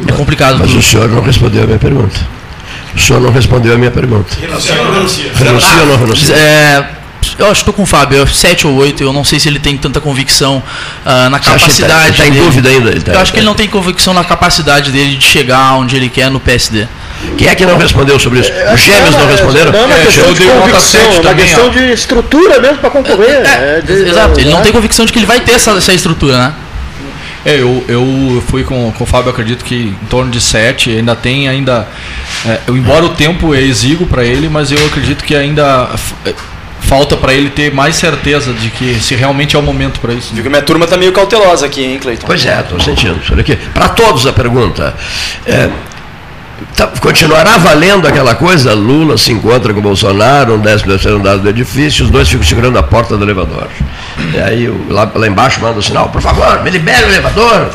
é 0.07 0.11
complicado. 0.13 0.59
Mas 0.59 0.71
o 0.73 0.81
senhor 0.81 1.09
não 1.09 1.21
respondeu 1.21 1.63
a 1.63 1.65
minha 1.67 1.77
pergunta. 1.77 2.17
O 2.95 2.99
senhor 2.99 3.19
não 3.19 3.31
respondeu 3.33 3.73
a 3.73 3.77
minha 3.77 3.91
pergunta. 3.91 4.33
Renuncia 4.39 4.75
ou 4.79 4.85
não 4.85 4.93
renuncia? 4.93 5.31
Renuncia 5.35 5.77
ou 5.81 5.85
não 5.87 5.97
renuncia? 5.97 6.35
É, 6.35 6.85
eu 7.37 7.45
acho 7.47 7.55
que 7.55 7.69
estou 7.69 7.73
com 7.73 7.83
o 7.83 7.85
Fábio, 7.85 8.25
7 8.25 8.65
ou 8.65 8.75
8, 8.75 9.03
eu 9.03 9.11
não 9.11 9.25
sei 9.25 9.41
se 9.41 9.49
ele 9.49 9.59
tem 9.59 9.77
tanta 9.77 9.99
convicção 9.99 10.63
uh, 11.05 11.29
na 11.29 11.37
que 11.37 11.45
tá- 11.45 11.53
capacidade. 11.53 12.07
ele 12.07 12.17
tá 12.17 12.27
em 12.27 12.43
dúvida 12.45 12.69
ainda, 12.69 12.91
ele 12.91 13.01
tá- 13.01 13.11
eu 13.11 13.19
acho 13.19 13.31
que 13.31 13.35
tá- 13.35 13.39
ele 13.41 13.45
não 13.45 13.55
tem 13.55 13.67
convicção 13.67 14.13
na 14.13 14.23
capacidade 14.23 14.89
dele 14.89 15.17
de 15.17 15.25
chegar 15.25 15.73
onde 15.73 15.97
ele 15.97 16.07
quer 16.07 16.31
no 16.31 16.39
PSD. 16.39 16.87
Quem 17.37 17.47
é 17.47 17.55
que 17.55 17.65
não 17.65 17.77
respondeu 17.77 18.19
sobre 18.19 18.39
isso? 18.39 18.51
Os 18.73 18.79
gêmeos 18.79 19.15
não 19.15 19.27
responderam? 19.27 19.71
Não 19.71 19.79
é 19.81 19.85
uma 19.85 19.97
É, 19.97 20.05
questão 20.05 20.25
eu 20.27 20.33
de 20.33 20.43
convicção, 20.45 20.81
sete 20.81 21.05
é 21.05 21.09
uma 21.09 21.21
também, 21.29 21.45
questão 21.45 21.65
ó. 21.65 21.69
de 21.69 21.91
estrutura 21.91 22.59
mesmo 22.59 22.77
para 22.77 22.89
concorrer. 22.89 23.41
É, 23.45 23.77
é 23.79 23.81
de- 23.81 23.93
exato, 24.09 24.39
ele 24.39 24.49
não 24.49 24.57
né? 24.57 24.63
tem 24.63 24.71
convicção 24.71 25.05
de 25.05 25.11
que 25.13 25.19
ele 25.19 25.25
vai 25.25 25.39
ter 25.39 25.53
essa, 25.53 25.71
essa 25.71 25.93
estrutura, 25.93 26.37
né? 26.37 26.53
É, 27.45 27.55
eu, 27.59 27.83
eu 27.89 28.43
fui 28.47 28.63
com, 28.63 28.91
com 28.93 29.03
o 29.03 29.07
Fábio, 29.07 29.29
acredito 29.29 29.65
que 29.65 29.75
em 29.75 30.05
torno 30.09 30.31
de 30.31 30.39
7, 30.39 30.89
ainda 30.91 31.13
tem 31.15 31.49
ainda. 31.49 31.85
é, 32.45 32.59
eu- 32.67 32.77
embora 32.77 33.03
o 33.05 33.09
tempo 33.09 33.53
é 33.53 33.61
exíguo 33.61 34.07
para 34.07 34.23
ele, 34.23 34.47
mas 34.47 34.71
eu 34.71 34.85
acredito 34.85 35.23
que 35.25 35.35
ainda 35.35 35.89
é, 36.25 36.33
falta 36.79 37.17
para 37.17 37.33
ele 37.33 37.49
ter 37.49 37.73
mais 37.73 37.95
certeza 37.97 38.53
de 38.53 38.69
que 38.69 38.95
se 39.01 39.13
realmente 39.15 39.55
é 39.55 39.59
o 39.59 39.61
momento 39.61 39.99
para 39.99 40.13
isso. 40.13 40.33
Viu 40.33 40.41
que 40.43 40.49
minha 40.49 40.61
turma 40.61 40.87
tá 40.87 40.95
meio 40.95 41.11
cautelosa 41.11 41.65
aqui, 41.65 41.83
hein, 41.83 41.99
Cleiton? 41.99 42.25
Pois 42.25 42.45
é, 42.45 42.59
estou 42.61 42.79
sentindo. 42.79 43.19
Olha 43.31 43.41
aqui. 43.41 43.55
Para 43.73 43.89
todos 43.89 44.25
a 44.25 44.31
pergunta. 44.31 44.93
É, 45.45 45.69
continuará 46.99 47.57
valendo 47.57 48.07
aquela 48.07 48.35
coisa? 48.35 48.73
Lula 48.73 49.17
se 49.17 49.31
encontra 49.31 49.73
com 49.73 49.81
Bolsonaro, 49.81 50.55
um 50.55 50.59
décimo 50.59 50.91
terceiro 50.91 51.17
andar 51.17 51.37
do 51.37 51.49
edifício, 51.49 52.05
os 52.05 52.11
dois 52.11 52.27
ficam 52.29 52.45
segurando 52.45 52.77
a 52.77 52.83
porta 52.83 53.17
do 53.17 53.23
elevador. 53.23 53.67
E 54.33 54.39
aí 54.39 54.67
lá, 54.89 55.11
lá 55.13 55.27
embaixo 55.27 55.59
manda 55.61 55.79
o 55.79 55.83
sinal, 55.83 56.09
por 56.09 56.21
favor, 56.21 56.63
me 56.63 56.69
libere 56.69 57.05
o 57.05 57.09
elevador. 57.09 57.69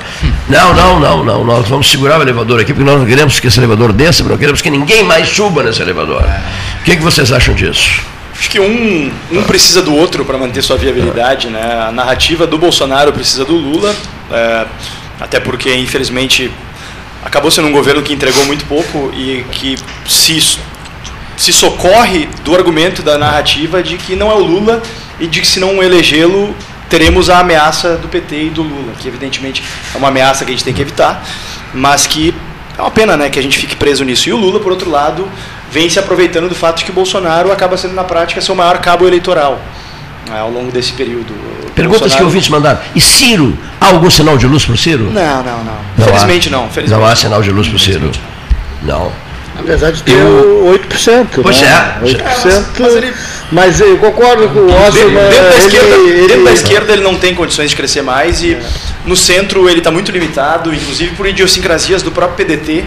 Não, 0.48 0.74
não, 0.74 1.00
não, 1.00 1.24
não, 1.24 1.44
nós 1.44 1.68
vamos 1.68 1.90
segurar 1.90 2.18
o 2.18 2.22
elevador 2.22 2.60
aqui, 2.60 2.72
porque 2.72 2.88
nós 2.88 2.98
não 2.98 3.06
queremos 3.06 3.38
que 3.38 3.46
esse 3.46 3.58
elevador 3.58 3.92
desça, 3.92 4.24
não 4.24 4.38
queremos 4.38 4.62
que 4.62 4.70
ninguém 4.70 5.02
mais 5.04 5.28
suba 5.28 5.62
nesse 5.62 5.82
elevador. 5.82 6.22
O 6.80 6.84
que, 6.84 6.96
que 6.96 7.02
vocês 7.02 7.32
acham 7.32 7.54
disso? 7.54 8.02
Acho 8.38 8.50
que 8.50 8.60
um, 8.60 9.10
um 9.32 9.42
precisa 9.42 9.82
do 9.82 9.94
outro 9.94 10.24
para 10.24 10.38
manter 10.38 10.62
sua 10.62 10.76
viabilidade, 10.76 11.48
né? 11.48 11.86
A 11.88 11.90
narrativa 11.90 12.46
do 12.46 12.56
Bolsonaro 12.56 13.12
precisa 13.12 13.44
do 13.44 13.54
Lula, 13.54 13.94
é, 14.30 14.64
até 15.20 15.40
porque, 15.40 15.74
infelizmente, 15.74 16.50
acabou 17.24 17.50
sendo 17.50 17.68
um 17.68 17.72
governo 17.72 18.02
que 18.02 18.12
entregou 18.12 18.44
muito 18.46 18.64
pouco 18.66 19.10
e 19.14 19.44
que 19.50 19.76
se, 20.06 20.58
se 21.36 21.52
socorre 21.52 22.28
do 22.44 22.54
argumento 22.54 23.02
da 23.02 23.18
narrativa 23.18 23.82
de 23.82 23.96
que 23.96 24.14
não 24.16 24.30
é 24.30 24.34
o 24.34 24.38
Lula 24.38 24.82
e 25.18 25.26
de 25.26 25.40
que 25.40 25.46
se 25.46 25.60
não 25.60 25.82
elegê-lo, 25.82 26.54
teremos 26.88 27.28
a 27.28 27.40
ameaça 27.40 27.96
do 27.96 28.08
PT 28.08 28.44
e 28.44 28.50
do 28.50 28.62
Lula, 28.62 28.92
que 28.98 29.08
evidentemente 29.08 29.62
é 29.94 29.98
uma 29.98 30.08
ameaça 30.08 30.44
que 30.44 30.50
a 30.50 30.54
gente 30.54 30.64
tem 30.64 30.72
que 30.74 30.82
evitar, 30.82 31.24
mas 31.74 32.06
que 32.06 32.34
é 32.76 32.80
uma 32.80 32.90
pena 32.90 33.16
né, 33.16 33.28
que 33.28 33.38
a 33.38 33.42
gente 33.42 33.58
fique 33.58 33.76
preso 33.76 34.04
nisso. 34.04 34.28
E 34.28 34.32
o 34.32 34.36
Lula, 34.36 34.60
por 34.60 34.70
outro 34.70 34.88
lado, 34.88 35.28
vem 35.70 35.90
se 35.90 35.98
aproveitando 35.98 36.48
do 36.48 36.54
fato 36.54 36.78
de 36.78 36.84
que 36.84 36.90
o 36.90 36.94
Bolsonaro 36.94 37.50
acaba 37.50 37.76
sendo, 37.76 37.94
na 37.94 38.04
prática, 38.04 38.40
seu 38.40 38.54
maior 38.54 38.78
cabo 38.78 39.06
eleitoral 39.06 39.60
ao 40.30 40.50
longo 40.50 40.70
desse 40.70 40.92
período. 40.92 41.32
Perguntas 41.74 42.14
que 42.14 42.22
ouvintes 42.22 42.48
mandaram. 42.48 42.80
E 42.94 43.00
Ciro? 43.00 43.56
Há 43.80 43.86
algum 43.88 44.10
sinal 44.10 44.36
de 44.36 44.46
luz 44.46 44.64
para 44.64 44.74
o 44.74 44.78
Ciro? 44.78 45.04
Não, 45.04 45.42
não, 45.42 45.64
não. 45.64 45.78
Não 45.96 46.04
Felizmente 46.06 46.48
há. 46.48 46.52
não. 46.52 46.68
Felizmente 46.68 47.00
Não 47.00 47.06
há 47.08 47.14
sinal 47.16 47.42
de 47.42 47.50
luz 47.50 47.68
para 47.68 47.76
o 47.76 47.78
Ciro. 47.78 48.10
Não. 48.82 49.12
Apesar 49.58 49.90
de 49.90 50.02
ter 50.02 50.12
Eu- 50.12 50.64
o 50.66 50.70
8%. 50.72 51.40
Pois 51.42 51.60
né? 51.60 51.68
é. 52.00 52.04
8%. 52.04 52.64
Mas 52.80 52.94
ele- 52.96 53.12
Mas 53.50 53.80
eu 53.80 53.96
concordo 53.98 54.48
com 54.50 54.58
o 54.60 54.66
Oscar. 54.72 54.92
dentro 54.92 55.14
da 55.14 55.20
ele- 55.20 55.56
esquerda, 55.58 55.94
ele- 55.96 56.26
dentro 56.28 56.44
da 56.44 56.52
esquerda 56.52 56.92
ele 56.92 57.02
não 57.02 57.14
tem 57.16 57.34
condições 57.34 57.70
de 57.70 57.76
crescer 57.76 58.02
mais 58.02 58.42
e 58.42 58.56
no 59.06 59.16
centro 59.16 59.68
ele 59.68 59.78
está 59.78 59.90
muito 59.90 60.12
limitado, 60.12 60.72
inclusive 60.74 61.14
por 61.16 61.26
idiosincrasias 61.26 62.02
do 62.02 62.10
próprio 62.12 62.36
PDT, 62.46 62.84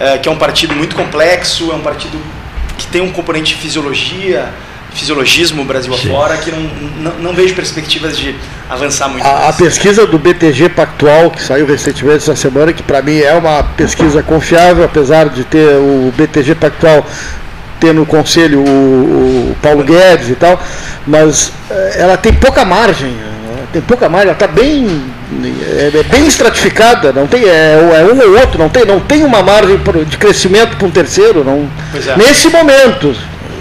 eh, 0.00 0.18
que 0.18 0.28
é 0.28 0.32
um 0.32 0.36
partido 0.36 0.74
muito 0.74 0.96
complexo, 0.96 1.70
é 1.70 1.74
um 1.74 1.80
partido 1.80 2.18
que 2.78 2.86
tem 2.86 3.00
um 3.02 3.10
componente 3.12 3.54
de 3.54 3.60
fisiologia, 3.60 4.48
fisiologismo 4.92 5.64
Brasil 5.64 5.92
Sim. 5.94 6.08
afora, 6.08 6.36
que 6.36 6.50
não, 6.50 6.60
não, 6.60 7.12
não 7.18 7.34
vejo 7.34 7.54
perspectivas 7.54 8.16
de 8.16 8.34
avançar 8.68 9.08
muito 9.08 9.24
A, 9.24 9.48
a 9.48 9.52
pesquisa 9.52 10.06
do 10.06 10.18
BTG 10.18 10.70
Pactual, 10.70 11.30
que 11.30 11.42
saiu 11.42 11.66
recentemente 11.66 12.18
essa 12.18 12.36
semana, 12.36 12.72
que 12.72 12.82
para 12.82 13.02
mim 13.02 13.18
é 13.18 13.34
uma 13.34 13.62
pesquisa 13.62 14.22
confiável, 14.22 14.84
apesar 14.84 15.28
de 15.28 15.44
ter 15.44 15.76
o 15.76 16.12
BTG 16.16 16.54
Pactual 16.54 17.06
ter 17.78 17.94
no 17.94 18.04
conselho 18.04 18.60
o, 18.60 19.52
o 19.52 19.56
Paulo 19.62 19.84
Guedes 19.84 20.30
e 20.30 20.34
tal, 20.34 20.60
mas 21.06 21.52
eh, 21.70 21.96
ela 21.98 22.16
tem 22.16 22.32
pouca 22.32 22.64
margem, 22.64 23.10
eh, 23.10 23.64
tem 23.72 23.82
pouca 23.82 24.08
margem, 24.08 24.28
ela 24.28 24.34
está 24.34 24.48
bem, 24.48 25.04
é, 25.78 25.92
é 25.94 26.02
bem 26.02 26.26
estratificada, 26.26 27.12
não 27.12 27.26
tem, 27.26 27.44
é, 27.44 27.74
é 27.74 28.12
um 28.12 28.18
ou 28.18 28.40
outro, 28.40 28.58
não 28.58 28.68
tem, 28.68 28.84
não 28.84 29.00
tem 29.00 29.24
uma 29.24 29.42
margem 29.42 29.78
de 30.06 30.18
crescimento 30.18 30.76
para 30.76 30.86
um 30.86 30.90
terceiro, 30.90 31.44
não, 31.44 31.68
é. 31.94 32.16
nesse 32.16 32.48
momento. 32.48 33.14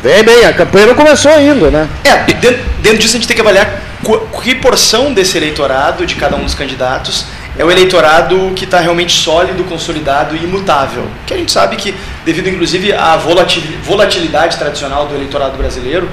Vem 0.04 0.24
bem, 0.24 0.45
a 0.45 0.54
campanha 0.54 0.88
não 0.88 0.95
começou 0.95 1.32
ainda, 1.32 1.70
né? 1.70 1.88
É, 2.04 2.32
dentro, 2.34 2.64
dentro 2.82 3.00
disso 3.00 3.16
a 3.16 3.20
gente 3.20 3.28
tem 3.28 3.36
que 3.36 3.41
avaliar 3.41 3.82
qu- 4.04 4.20
que 4.41 4.56
porção 4.56 5.14
desse 5.14 5.38
eleitorado, 5.38 6.06
de 6.06 6.16
cada 6.16 6.36
um 6.36 6.43
dos 6.43 6.54
candidatos, 6.54 7.26
é 7.58 7.66
o 7.66 7.72
eleitorado 7.72 8.52
que 8.56 8.66
está 8.66 8.80
realmente 8.80 9.20
sólido, 9.20 9.64
consolidado 9.64 10.36
e 10.36 10.43
imutável. 10.43 11.08
Que 11.26 11.34
a 11.34 11.38
gente 11.38 11.52
sabe 11.52 11.76
que, 11.76 11.95
devido 12.24 12.48
inclusive 12.48 12.93
à 12.93 13.18
volatil- 13.18 13.64
volatilidade 13.84 14.58
tradicional 14.58 15.08
do 15.08 15.16
eleitorado 15.16 15.58
brasileiro, 15.58 16.08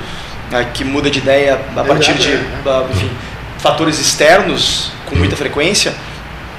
né, 0.51 0.67
que 0.73 0.83
muda 0.85 1.11
de 1.11 1.19
ideia 1.19 1.61
a 1.77 1.85
partir 1.85 2.15
de 2.15 2.39
ah, 2.67 2.85
enfim, 2.91 3.11
fatores 3.59 3.99
externos 4.01 4.91
com 5.07 5.15
muita 5.17 5.37
frequência, 5.37 5.93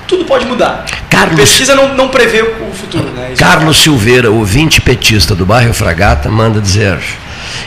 tudo 0.07 0.25
pode 0.25 0.45
mudar. 0.45 0.85
Carlos- 1.09 1.39
Pesquisa 1.39 1.75
não, 1.75 1.93
não 1.95 2.09
prevê 2.09 2.41
o 2.41 2.71
futuro. 2.73 3.05
Né? 3.11 3.33
Carlos 3.37 3.77
Silveira, 3.77 4.29
ouvinte 4.31 4.81
petista 4.81 5.33
do 5.35 5.45
bairro 5.45 5.73
Fragata, 5.73 6.29
manda 6.29 6.59
dizer. 6.61 6.99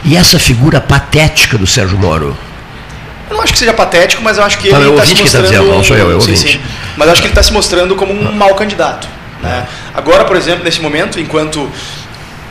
E 0.05 0.17
essa 0.17 0.39
figura 0.39 0.81
patética 0.81 1.57
do 1.59 1.67
Sérgio 1.67 1.99
Moro? 1.99 2.37
Eu 3.31 3.37
não 3.37 3.43
acho 3.43 3.53
que 3.53 3.59
seja 3.59 3.73
patético, 3.75 4.23
mas 4.23 4.39
eu 4.39 4.45
acho 4.45 4.59
que 4.59 4.71
Não, 4.71 4.79
ele 4.81 4.89
é 4.89 4.93
está 4.93 5.05
se 5.05 5.11
ouvinte 5.13 5.23
que 5.23 5.31
tá 5.31 5.39
mostrando. 5.41 5.61
dizendo, 5.63 5.77
não 5.77 5.85
sou 5.85 5.97
eu, 5.97 6.17
é 6.17 6.21
sim, 6.21 6.37
sim. 6.37 6.61
Mas 6.97 7.07
eu 7.09 7.13
acho 7.13 7.21
que 7.23 7.27
ele 7.29 7.33
está 7.33 7.43
se 7.43 7.53
mostrando 7.53 7.95
como 7.95 8.13
um 8.13 8.33
mau 8.33 8.55
candidato. 8.55 9.07
né? 9.43 9.67
Agora, 9.95 10.25
por 10.25 10.37
exemplo, 10.37 10.65
nesse 10.65 10.81
momento, 10.81 11.21
enquanto 11.21 11.69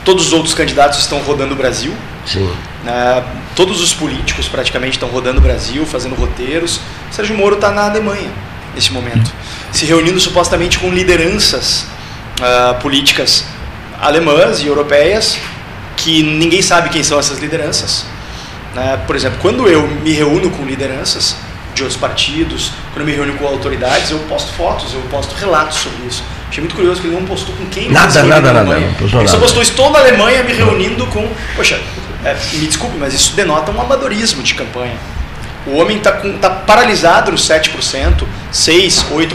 todos 0.06 0.28
os 0.28 0.34
outros 0.34 0.54
candidatos 0.54 1.00
estão 1.00 1.18
rodando 1.20 1.54
o 1.54 1.58
Brasil, 1.58 1.94
Sim. 2.26 2.50
né, 2.84 3.24
todos 3.56 3.82
os 3.82 3.94
políticos 3.94 4.48
praticamente 4.48 4.94
estão 4.94 5.10
rodando 5.10 5.40
o 5.40 5.42
Brasil, 5.42 5.86
fazendo 5.86 6.16
roteiros, 6.16 6.80
Sérgio 7.12 7.36
Moro 7.36 7.56
está 7.56 7.72
na 7.72 7.86
Alemanha 7.86 8.30
nesse 8.74 8.94
momento, 8.94 9.30
se 9.72 9.86
reunindo 9.86 10.20
supostamente 10.20 10.80
com 10.80 10.90
lideranças 10.90 11.86
ah, 12.42 12.76
políticas 12.82 13.46
alemãs 14.00 14.62
e 14.62 14.68
europeias 14.68 15.38
que 15.96 16.22
ninguém 16.22 16.62
sabe 16.62 16.90
quem 16.90 17.04
são 17.04 17.20
essas 17.20 17.40
lideranças. 17.40 18.06
né? 18.74 19.00
Por 19.08 19.16
exemplo, 19.16 19.40
quando 19.42 19.68
eu 19.68 19.88
me 19.88 20.12
reúno 20.12 20.52
com 20.52 20.64
lideranças 20.64 21.36
de 21.74 21.84
outros 21.84 22.00
partidos, 22.00 22.72
quando 22.94 23.02
eu 23.02 23.06
me 23.06 23.12
reúno 23.12 23.34
com 23.38 23.48
autoridades, 23.48 24.12
eu 24.12 24.20
posto 24.20 24.54
fotos, 24.54 24.94
eu 24.94 25.02
posto 25.10 25.36
relatos 25.36 25.78
sobre 25.80 26.08
isso. 26.08 26.24
Achei 26.50 26.62
muito 26.62 26.76
curioso 26.76 27.02
que 27.02 27.08
ele 27.08 27.16
não 27.16 27.26
postou 27.26 27.54
com 27.56 27.66
quem 27.66 27.90
Nada, 27.90 28.24
nada, 28.24 28.54
na 28.54 28.64
nada, 28.64 28.80
não 28.80 28.94
postou 28.94 29.20
Ele 29.20 29.30
só 29.30 29.38
postou 29.38 29.62
estou 29.62 29.92
na 29.92 30.00
Alemanha 30.00 30.44
me 30.44 30.54
reunindo 30.54 31.06
com. 31.08 31.28
Poxa, 31.56 31.80
é, 32.24 32.36
me 32.54 32.68
desculpe, 32.68 32.96
mas 32.98 33.14
isso 33.14 33.36
denota 33.36 33.72
um 33.72 33.82
amadorismo 33.82 34.42
de 34.42 34.54
campanha. 34.54 34.96
O 35.68 35.76
homem 35.78 35.98
está 35.98 36.12
tá 36.12 36.50
paralisado 36.50 37.32
nos 37.32 37.48
7%, 37.48 38.24
6%, 38.54 39.04
8% 39.12 39.28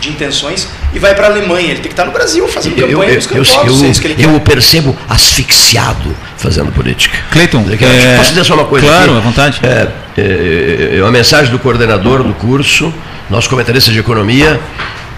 de 0.00 0.08
intenções 0.08 0.66
e 0.92 0.98
vai 0.98 1.14
para 1.14 1.26
a 1.26 1.30
Alemanha. 1.30 1.68
Ele 1.68 1.74
tem 1.74 1.82
que 1.82 1.88
estar 1.88 2.04
no 2.04 2.12
Brasil 2.12 2.46
fazendo 2.48 2.78
Eu, 2.78 2.88
eu, 2.88 2.98
campanha, 2.98 3.10
eu, 3.10 3.16
buscando 3.16 3.36
eu, 3.36 3.42
é 3.86 3.90
isso 3.90 4.06
ele 4.06 4.14
quer. 4.14 4.24
eu 4.24 4.34
o 4.34 4.40
percebo 4.40 4.96
asfixiado 5.08 6.14
fazendo 6.36 6.72
política. 6.72 7.16
Cleiton, 7.30 7.64
é, 7.80 8.16
Posso 8.16 8.30
dizer 8.30 8.44
só 8.44 8.54
uma 8.54 8.64
coisa? 8.64 8.86
claro, 8.86 9.10
aqui? 9.10 9.18
à 9.18 9.20
vontade. 9.20 9.60
É, 9.62 9.88
é, 10.16 10.98
é 10.98 11.02
uma 11.02 11.12
mensagem 11.12 11.50
do 11.50 11.58
coordenador 11.58 12.22
do 12.22 12.34
curso, 12.34 12.92
nosso 13.30 13.48
comentarista 13.48 13.92
de 13.92 13.98
economia, 13.98 14.60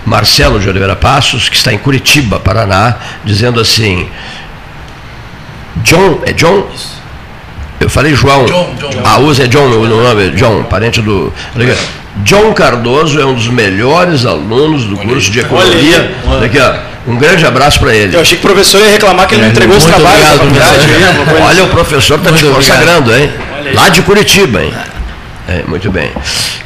Marcelo 0.04 0.60
de 0.60 0.68
Oliveira 0.68 0.94
Passos, 0.94 1.48
que 1.48 1.56
está 1.56 1.72
em 1.72 1.78
Curitiba, 1.78 2.38
Paraná, 2.38 2.96
dizendo 3.24 3.58
assim: 3.58 4.08
John, 5.76 6.20
é 6.26 6.32
John? 6.32 6.68
Eu 7.84 7.90
falei 7.90 8.14
João. 8.14 8.46
John, 8.46 8.74
John. 8.80 8.90
A 9.04 9.18
usa 9.18 9.44
é 9.44 9.46
John, 9.46 9.66
o 9.66 9.86
nome 9.86 10.26
é 10.26 10.30
John, 10.30 10.62
parente 10.64 11.02
do. 11.02 11.30
aqui, 11.54 11.76
John 12.24 12.52
Cardoso 12.54 13.20
é 13.20 13.26
um 13.26 13.34
dos 13.34 13.48
melhores 13.48 14.24
alunos 14.24 14.84
do 14.84 14.96
curso 14.96 15.30
de 15.30 15.40
economia. 15.40 16.10
Ó. 16.26 16.94
Um 17.06 17.16
grande 17.16 17.44
abraço 17.44 17.78
para 17.80 17.94
ele. 17.94 18.16
Eu 18.16 18.20
achei 18.22 18.38
que 18.38 18.44
o 18.46 18.48
professor 18.48 18.80
ia 18.80 18.88
reclamar 18.90 19.26
que 19.28 19.34
ele 19.34 19.42
não 19.42 19.50
entregou 19.50 19.76
os 19.76 19.84
muito 19.84 19.94
trabalhos 19.94 20.24
da 20.38 20.42
obrigado, 20.44 21.42
Olha, 21.44 21.64
o 21.64 21.68
professor 21.68 22.18
está 22.18 22.32
te 22.32 22.44
consagrando, 22.46 23.14
hein? 23.14 23.30
Lá 23.74 23.90
de 23.90 24.00
Curitiba, 24.00 24.62
hein? 24.62 24.72
É, 25.46 25.62
muito 25.68 25.90
bem. 25.90 26.10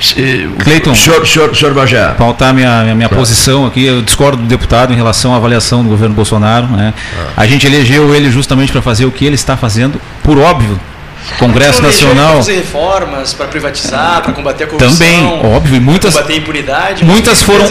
Se- 0.01 0.49
Cleiton. 0.62 0.95
Senhor, 0.95 1.27
senhor, 1.27 1.57
senhor 1.57 1.75
Bajé. 1.75 2.14
pautar 2.16 2.55
minha, 2.55 2.83
minha, 2.83 2.95
minha 2.95 3.09
posição 3.09 3.66
aqui. 3.66 3.85
Eu 3.85 4.03
discordo 4.03 4.37
do 4.37 4.45
deputado 4.47 4.93
em 4.93 4.97
relação 4.97 5.35
à 5.35 5.37
avaliação 5.37 5.83
do 5.83 5.89
governo 5.89 6.14
Bolsonaro. 6.14 6.69
Né? 6.69 6.95
A 7.37 7.45
gente 7.45 7.66
elegeu 7.66 8.14
ele 8.14 8.31
justamente 8.31 8.71
para 8.71 8.81
fazer 8.81 9.05
o 9.07 9.11
que 9.11 9.25
ele 9.27 9.35
está 9.35 9.57
fazendo, 9.57 10.01
por 10.23 10.39
óbvio. 10.39 10.79
Congresso 11.39 11.83
Nacional. 11.83 12.43
Reformas, 12.43 13.33
para 13.35 13.47
privatizar, 13.47 14.22
para 14.22 14.33
combater 14.33 14.64
a 14.64 14.66
corrupção. 14.66 14.93
Também, 14.93 15.24
óbvio, 15.45 15.81
muitas. 15.81 16.14
Combater 16.14 16.35
a 16.35 16.37
impunidade. 16.37 17.05
Muitas 17.05 17.43
foram, 17.43 17.66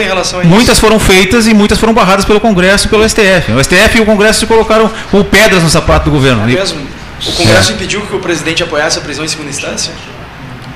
muitas 0.45 0.80
foram 0.80 0.99
feitas 0.99 1.47
e 1.47 1.53
muitas 1.53 1.80
foram 1.80 1.93
barradas 1.93 2.26
pelo 2.26 2.39
Congresso 2.39 2.88
e 2.88 2.89
pelo 2.89 3.08
STF. 3.08 3.51
O 3.51 3.64
STF 3.64 3.97
e 3.97 4.01
o 4.01 4.05
Congresso 4.05 4.41
se 4.41 4.45
colocaram 4.45 4.91
com 5.12 5.24
pedras 5.24 5.64
no 5.64 5.70
sapato 5.70 6.05
do 6.05 6.12
governo. 6.12 6.43
É 6.43 6.47
mesmo? 6.47 6.80
O 7.26 7.32
Congresso 7.32 7.72
é. 7.72 7.76
impediu 7.76 8.01
que 8.01 8.16
o 8.16 8.20
presidente 8.20 8.62
apoiasse 8.62 8.99
a 8.99 9.01
prisão 9.01 9.26
em 9.26 9.28
segunda 9.28 9.49
instância? 9.49 9.91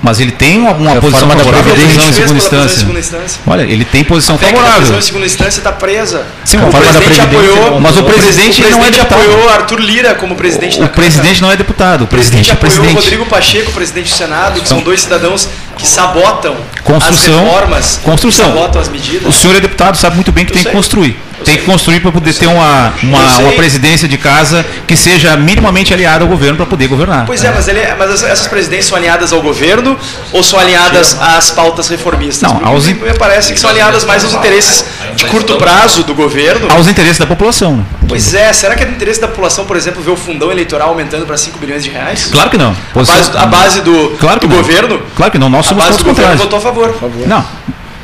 Mas 0.02 0.20
ele 0.20 0.32
tem 0.32 0.60
uma, 0.60 0.72
uma 0.72 0.96
posição 0.96 1.30
favorável 1.30 1.74
à 1.74 1.76
prisão 1.76 2.10
em 2.10 2.14
segunda 2.14 2.38
instância. 2.38 2.80
segunda 2.80 3.00
instância. 3.00 3.42
Olha, 3.46 3.62
ele 3.62 3.86
tem 3.86 4.04
posição 4.04 4.36
Até 4.36 4.48
favorável. 4.48 4.72
A 4.72 4.78
prisão 4.78 4.98
em 4.98 5.02
segunda 5.02 5.26
instância 5.28 5.60
está 5.60 5.72
presa. 5.72 6.26
Sim, 6.44 6.58
o 6.58 6.70
presidente 6.72 7.22
apoiou, 7.22 7.80
mas 7.80 7.98
o 7.98 8.04
presidente, 8.04 8.62
o 8.62 8.66
presidente 8.66 8.72
não 8.72 8.84
é 8.84 8.92
deputado. 8.92 9.22
apoiou 9.22 9.50
Arthur 9.50 9.80
Lira 9.80 10.16
como 10.16 10.36
presidente 10.36 10.78
o, 10.78 10.80
da 10.80 10.86
O 10.88 10.90
presidente 10.90 11.42
não 11.42 11.52
é 11.52 11.56
deputado. 11.56 12.04
O 12.04 12.08
presidente, 12.08 12.48
presidente 12.48 12.52
é 12.52 12.56
presidente. 12.56 12.90
apoiou 12.90 13.04
Rodrigo 13.04 13.26
Pacheco, 13.28 13.72
presidente 13.72 14.10
do 14.10 14.16
Senado, 14.16 14.54
que 14.54 14.60
então, 14.62 14.78
são 14.78 14.82
dois 14.82 15.02
cidadãos 15.02 15.48
que 15.78 15.88
sabotam 15.88 16.58
construção, 16.84 17.40
as 17.40 17.46
reformas, 17.46 18.00
construção. 18.04 18.46
sabotam 18.48 18.82
as 18.82 18.90
medidas. 18.90 19.28
O 19.28 19.32
senhor 19.32 19.56
é 19.56 19.60
deputado, 19.60 19.98
sabe 19.98 20.16
muito 20.16 20.32
bem 20.32 20.46
que 20.46 20.52
Eu 20.52 20.56
tem 20.56 20.64
sei. 20.64 20.72
que 20.72 20.76
construir 20.78 21.31
tem 21.44 21.58
que 21.58 21.66
construir 21.66 22.00
para 22.00 22.12
poder 22.12 22.34
ter 22.34 22.48
uma, 22.48 22.94
uma, 23.04 23.38
uma, 23.40 23.52
presidência 23.54 24.08
de 24.08 24.18
casa 24.18 24.66
que 24.88 24.96
seja 24.96 25.36
minimamente 25.36 25.94
aliada 25.94 26.24
ao 26.24 26.30
governo 26.30 26.58
para 26.58 26.66
poder 26.66 26.88
governar. 26.88 27.26
Pois 27.26 27.44
é, 27.44 27.52
mas, 27.52 27.68
ele, 27.68 27.80
é, 27.80 27.96
mas 27.98 28.24
essas 28.24 28.48
presidências 28.48 28.88
são 28.88 28.98
alinhadas 28.98 29.34
ao 29.34 29.42
governo 29.42 29.98
ou 30.32 30.44
são 30.44 30.60
alinhadas 30.60 31.18
às 31.20 31.52
pautas 31.52 31.88
reformistas? 31.90 32.52
Não, 32.52 32.66
aos 32.66 32.88
me, 32.88 32.96
parece 33.18 33.54
que 33.54 33.60
são 33.60 33.70
alinhadas 33.70 34.04
mais 34.04 34.24
aos 34.24 34.34
interesses 34.34 34.86
de 35.16 35.26
curto 35.26 35.58
prazo 35.58 36.04
do 36.04 36.14
governo. 36.14 36.72
Aos 36.72 36.88
interesses 36.88 37.18
da 37.18 37.26
população. 37.26 37.86
Pois 38.08 38.34
é, 38.34 38.52
será 38.54 38.76
que 38.76 38.84
é 38.84 38.86
do 38.86 38.94
interesse 38.94 39.22
da 39.22 39.28
população, 39.28 39.66
por 39.66 39.78
exemplo, 39.78 40.02
ver 40.02 40.12
o 40.12 40.18
fundão 40.18 40.52
eleitoral 40.52 40.90
aumentando 40.90 41.26
para 41.26 41.38
5 41.38 41.58
bilhões 41.58 41.84
de 41.84 41.90
reais? 41.90 42.30
Claro 42.32 42.50
que 42.50 42.58
não. 42.58 42.76
A 42.94 43.04
base, 43.04 43.38
a 43.38 43.46
base 43.46 43.82
do, 43.82 44.18
claro 44.20 44.40
do 44.40 44.48
governo? 44.48 45.02
Claro 45.16 45.32
que 45.32 45.38
não, 45.38 45.50
nós 45.50 45.66
somos 45.66 45.84
a 45.84 45.88
base 45.88 45.98
do 45.98 46.06
governo 46.06 46.38
votou 46.38 46.58
a 46.58 46.62
favor. 46.62 46.94
Não, 47.26 47.46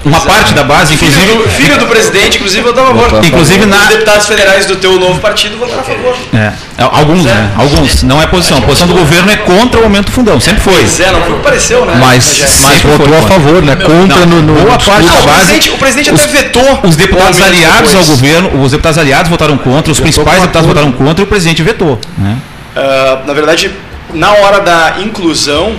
uma 0.06 0.22
parte 0.22 0.54
da 0.54 0.64
base, 0.64 0.94
inclusive. 0.94 1.20
Filho 1.20 1.38
do, 1.38 1.50
filho 1.50 1.78
do 1.80 1.86
presidente, 1.88 2.38
inclusive, 2.38 2.64
votou 2.64 2.84
a 2.84 2.88
favor. 2.88 3.26
Inclusive 3.26 3.66
na. 3.66 3.78
Os 3.78 3.88
deputados 3.88 4.28
federais 4.28 4.66
do 4.66 4.76
teu 4.76 5.00
novo 5.00 5.20
partido 5.20 5.58
votaram 5.58 5.82
a 5.82 5.84
favor. 5.84 6.16
É. 6.34 6.54
Alguns, 6.78 7.26
é. 7.26 7.30
né? 7.30 7.52
Alguns. 7.58 8.04
Não 8.04 8.22
é 8.22 8.28
posição. 8.28 8.58
A 8.58 8.62
posição 8.62 8.88
do 8.88 8.94
governo 8.94 9.32
é 9.32 9.38
contra 9.38 9.82
o 9.82 9.84
aumento 9.84 10.06
do 10.06 10.12
fundão. 10.12 10.40
Sempre 10.40 10.62
foi. 10.62 10.76
Pois 10.76 11.00
é, 11.00 11.12
não 11.12 11.22
foi 11.22 11.34
o 11.34 11.38
que 11.38 11.44
pareceu, 11.44 11.86
né? 11.86 11.98
Mas, 12.00 12.62
mas 12.62 12.82
votou 12.82 13.18
a 13.18 13.22
favor, 13.24 13.62
né? 13.62 13.76
Contra 13.76 14.26
no, 14.26 14.42
no. 14.42 14.54
Boa 14.54 14.78
parte 14.78 15.06
da 15.06 15.14
base. 15.14 15.28
O 15.28 15.34
presidente, 15.34 15.70
o 15.72 15.78
presidente 15.78 16.10
até 16.12 16.28
vetou. 16.28 16.80
Os 16.84 16.96
deputados 16.96 17.42
aliados 17.42 17.92
depois. 17.92 18.10
ao 18.10 18.16
governo, 18.16 18.64
os 18.64 18.72
deputados 18.72 18.98
aliados 18.98 19.30
votaram 19.30 19.58
contra, 19.58 19.92
os 19.92 20.00
principais 20.00 20.42
deputados 20.42 20.68
votaram 20.68 20.92
contra 20.92 21.22
e 21.22 21.26
o 21.26 21.28
presidente 21.28 21.64
vetou. 21.64 22.00
Né? 22.18 22.38
Uh, 22.76 23.28
na 23.28 23.34
verdade, 23.34 23.72
na 24.14 24.32
hora 24.34 24.60
da 24.60 24.96
inclusão 25.00 25.76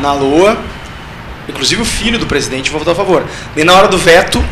na 0.00 0.12
Lua, 0.12 0.56
Inclusive 1.48 1.82
o 1.82 1.84
filho 1.84 2.18
do 2.18 2.26
presidente 2.26 2.70
votou 2.70 2.92
a 2.92 2.96
favor. 2.96 3.24
E 3.56 3.64
na 3.64 3.74
hora 3.74 3.88
do 3.88 3.98
veto, 3.98 4.42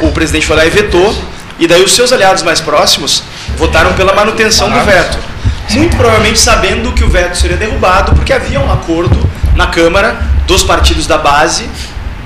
o 0.00 0.10
presidente 0.12 0.46
foi 0.46 0.56
lá 0.56 0.66
e 0.66 0.70
vetou, 0.70 1.14
e 1.58 1.66
daí 1.66 1.82
os 1.82 1.94
seus 1.94 2.12
aliados 2.12 2.42
mais 2.42 2.60
próximos 2.60 3.22
votaram 3.56 3.92
pela 3.94 4.14
manutenção 4.14 4.70
do 4.70 4.80
veto. 4.80 5.18
Muito 5.70 5.96
provavelmente 5.96 6.38
sabendo 6.38 6.92
que 6.92 7.04
o 7.04 7.08
veto 7.08 7.36
seria 7.36 7.56
derrubado, 7.56 8.14
porque 8.14 8.32
havia 8.32 8.60
um 8.60 8.72
acordo 8.72 9.28
na 9.54 9.66
Câmara 9.66 10.20
dos 10.46 10.62
partidos 10.62 11.06
da 11.06 11.18
base, 11.18 11.68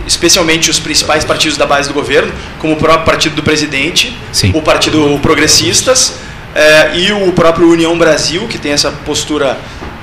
especialmente 0.06 0.70
os 0.70 0.78
principais 0.78 1.24
partidos 1.24 1.56
da 1.56 1.66
base 1.66 1.88
do 1.88 1.94
governo, 1.94 2.32
como 2.58 2.74
o 2.74 2.76
próprio 2.76 3.04
partido 3.04 3.34
do 3.34 3.42
presidente, 3.42 4.16
Sim. 4.32 4.52
o 4.54 4.62
Partido 4.62 5.18
Progressistas 5.20 6.14
eh, 6.54 6.90
e 6.94 7.12
o 7.12 7.32
próprio 7.32 7.68
União 7.68 7.96
Brasil, 7.98 8.46
que 8.48 8.58
tem 8.58 8.72
essa 8.72 8.92
postura 9.04 9.56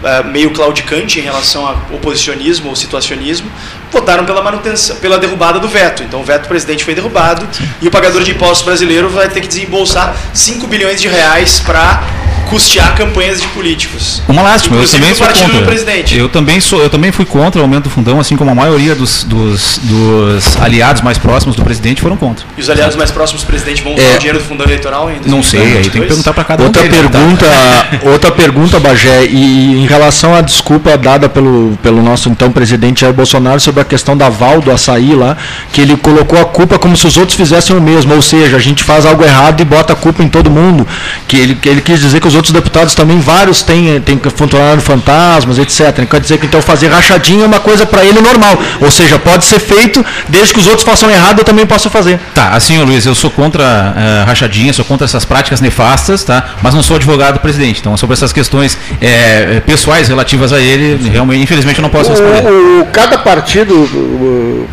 eh, 0.03 0.23
meio 0.23 0.51
claudicante 0.51 1.19
em 1.19 1.23
relação 1.23 1.65
ao 1.65 1.75
oposicionismo 1.93 2.69
ou 2.69 2.75
situacionismo, 2.75 3.51
votaram 3.91 4.25
pela 4.25 4.41
manutenção, 4.41 4.95
pela 4.97 5.17
derrubada 5.17 5.59
do 5.59 5.67
veto. 5.67 6.03
Então 6.03 6.21
o 6.21 6.23
veto 6.23 6.43
do 6.43 6.47
presidente 6.47 6.83
foi 6.83 6.95
derrubado 6.95 7.47
e 7.81 7.87
o 7.87 7.91
pagador 7.91 8.23
de 8.23 8.31
impostos 8.31 8.65
brasileiro 8.65 9.09
vai 9.09 9.29
ter 9.29 9.41
que 9.41 9.47
desembolsar 9.47 10.15
5 10.33 10.67
bilhões 10.67 11.01
de 11.01 11.07
reais 11.07 11.59
para 11.59 12.01
custear 12.41 12.95
campanhas 12.95 13.41
de 13.41 13.47
políticos. 13.49 14.21
Uma 14.27 14.41
lástima, 14.41 14.77
eu 14.77 14.87
também 14.87 15.13
sou 15.13 15.27
contra. 15.27 15.61
presidente. 15.65 16.17
Eu 16.17 16.29
também 16.29 16.59
sou, 16.59 16.81
eu 16.81 16.89
também 16.89 17.11
fui 17.11 17.25
contra 17.25 17.59
o 17.59 17.63
aumento 17.63 17.83
do 17.83 17.89
fundão, 17.89 18.19
assim 18.19 18.35
como 18.35 18.51
a 18.51 18.55
maioria 18.55 18.95
dos, 18.95 19.23
dos, 19.23 19.79
dos 19.83 20.57
aliados 20.57 21.01
mais 21.01 21.17
próximos 21.17 21.55
do 21.55 21.63
presidente 21.63 22.01
foram 22.01 22.17
contra. 22.17 22.45
E 22.57 22.61
os 22.61 22.69
aliados 22.69 22.95
mais 22.95 23.11
próximos 23.11 23.43
do 23.43 23.47
presidente 23.47 23.81
vão 23.81 23.93
usar 23.93 24.03
é, 24.03 24.15
o 24.15 24.17
dinheiro 24.17 24.39
do 24.39 24.45
fundão 24.45 24.65
eleitoral 24.65 25.07
ainda? 25.07 25.27
Não 25.27 25.43
sei, 25.43 25.61
aí 25.61 25.89
tem 25.89 26.01
que 26.01 26.07
perguntar 26.07 26.33
para 26.33 26.43
cada 26.43 26.63
outra 26.63 26.83
um. 26.83 26.89
Pergunta, 26.89 27.45
tá? 27.45 27.99
outra 28.09 28.31
pergunta, 28.31 28.79
Bagé, 28.79 29.25
e 29.25 29.83
em 29.83 29.85
relação 29.85 30.33
à 30.35 30.41
desculpa 30.41 30.97
dada 30.97 31.29
pelo, 31.29 31.77
pelo 31.81 32.01
nosso 32.01 32.29
então 32.29 32.51
presidente 32.51 33.01
Jair 33.01 33.13
Bolsonaro 33.13 33.59
sobre 33.59 33.81
a 33.81 33.85
questão 33.85 34.15
da 34.15 34.29
val 34.29 34.61
do 34.61 34.71
açaí 34.71 35.13
lá, 35.15 35.37
que 35.71 35.81
ele 35.81 35.95
colocou 35.97 36.39
a 36.39 36.45
culpa 36.45 36.79
como 36.79 36.95
se 36.95 37.07
os 37.07 37.17
outros 37.17 37.37
fizessem 37.37 37.75
o 37.75 37.81
mesmo, 37.81 38.13
ou 38.13 38.21
seja, 38.21 38.57
a 38.57 38.59
gente 38.59 38.83
faz 38.83 39.05
algo 39.05 39.23
errado 39.23 39.61
e 39.61 39.65
bota 39.65 39.93
a 39.93 39.95
culpa 39.95 40.23
em 40.23 40.29
todo 40.29 40.49
mundo, 40.49 40.87
que 41.27 41.37
ele, 41.37 41.55
que 41.55 41.69
ele 41.69 41.81
quis 41.81 41.99
dizer 41.99 42.19
que 42.19 42.27
os 42.29 42.35
outros 42.35 42.53
deputados 42.53 42.95
também, 42.95 43.19
vários 43.19 43.61
têm, 43.61 43.99
têm 44.01 44.19
funcionário 44.35 44.81
fantasmas, 44.81 45.57
etc. 45.59 46.05
Quer 46.09 46.19
dizer 46.21 46.37
que 46.37 46.45
então 46.45 46.61
fazer 46.61 46.87
rachadinha 46.87 47.43
é 47.43 47.47
uma 47.47 47.59
coisa 47.59 47.85
para 47.85 48.05
ele 48.05 48.21
normal. 48.21 48.57
Ou 48.79 48.89
seja, 48.89 49.19
pode 49.19 49.45
ser 49.45 49.59
feito, 49.59 50.05
desde 50.27 50.53
que 50.53 50.59
os 50.59 50.67
outros 50.67 50.83
façam 50.83 51.09
errado, 51.09 51.39
eu 51.39 51.45
também 51.45 51.65
posso 51.65 51.89
fazer. 51.89 52.19
Tá, 52.33 52.49
assim, 52.49 52.77
Luiz, 52.79 53.05
eu 53.05 53.15
sou 53.15 53.29
contra 53.29 53.63
uh, 53.63 54.27
rachadinha, 54.27 54.71
sou 54.71 54.85
contra 54.85 55.05
essas 55.05 55.25
práticas 55.25 55.59
nefastas, 55.59 56.23
tá? 56.23 56.55
Mas 56.61 56.73
não 56.73 56.83
sou 56.83 56.95
advogado 56.95 57.33
do 57.35 57.39
presidente. 57.39 57.79
Então, 57.79 57.97
sobre 57.97 58.13
essas 58.13 58.31
questões 58.31 58.77
é, 59.01 59.61
pessoais 59.65 60.07
relativas 60.07 60.53
a 60.53 60.59
ele, 60.59 61.09
realmente, 61.09 61.43
infelizmente, 61.43 61.79
eu 61.79 61.83
não 61.83 61.89
posso 61.89 62.11
responder. 62.11 62.45
O, 62.45 62.81
o 62.81 62.85
cada 62.85 63.17
partido 63.17 63.73
o, 63.73 64.67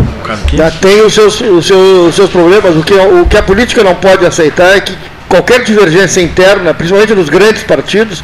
já 0.52 0.70
tem 0.70 1.02
os 1.02 1.14
seus, 1.14 1.40
os 1.40 1.66
seus, 1.66 2.08
os 2.08 2.14
seus 2.14 2.30
problemas. 2.30 2.76
O 2.76 2.82
que, 2.82 2.94
o 2.94 3.26
que 3.26 3.36
a 3.36 3.42
política 3.42 3.82
não 3.82 3.94
pode 3.94 4.26
aceitar 4.26 4.76
é 4.76 4.80
que 4.80 4.94
qualquer 5.28 5.62
divergência 5.64 6.20
interna, 6.20 6.72
principalmente 6.72 7.14
nos 7.14 7.28
grandes 7.28 7.62
partidos, 7.62 8.22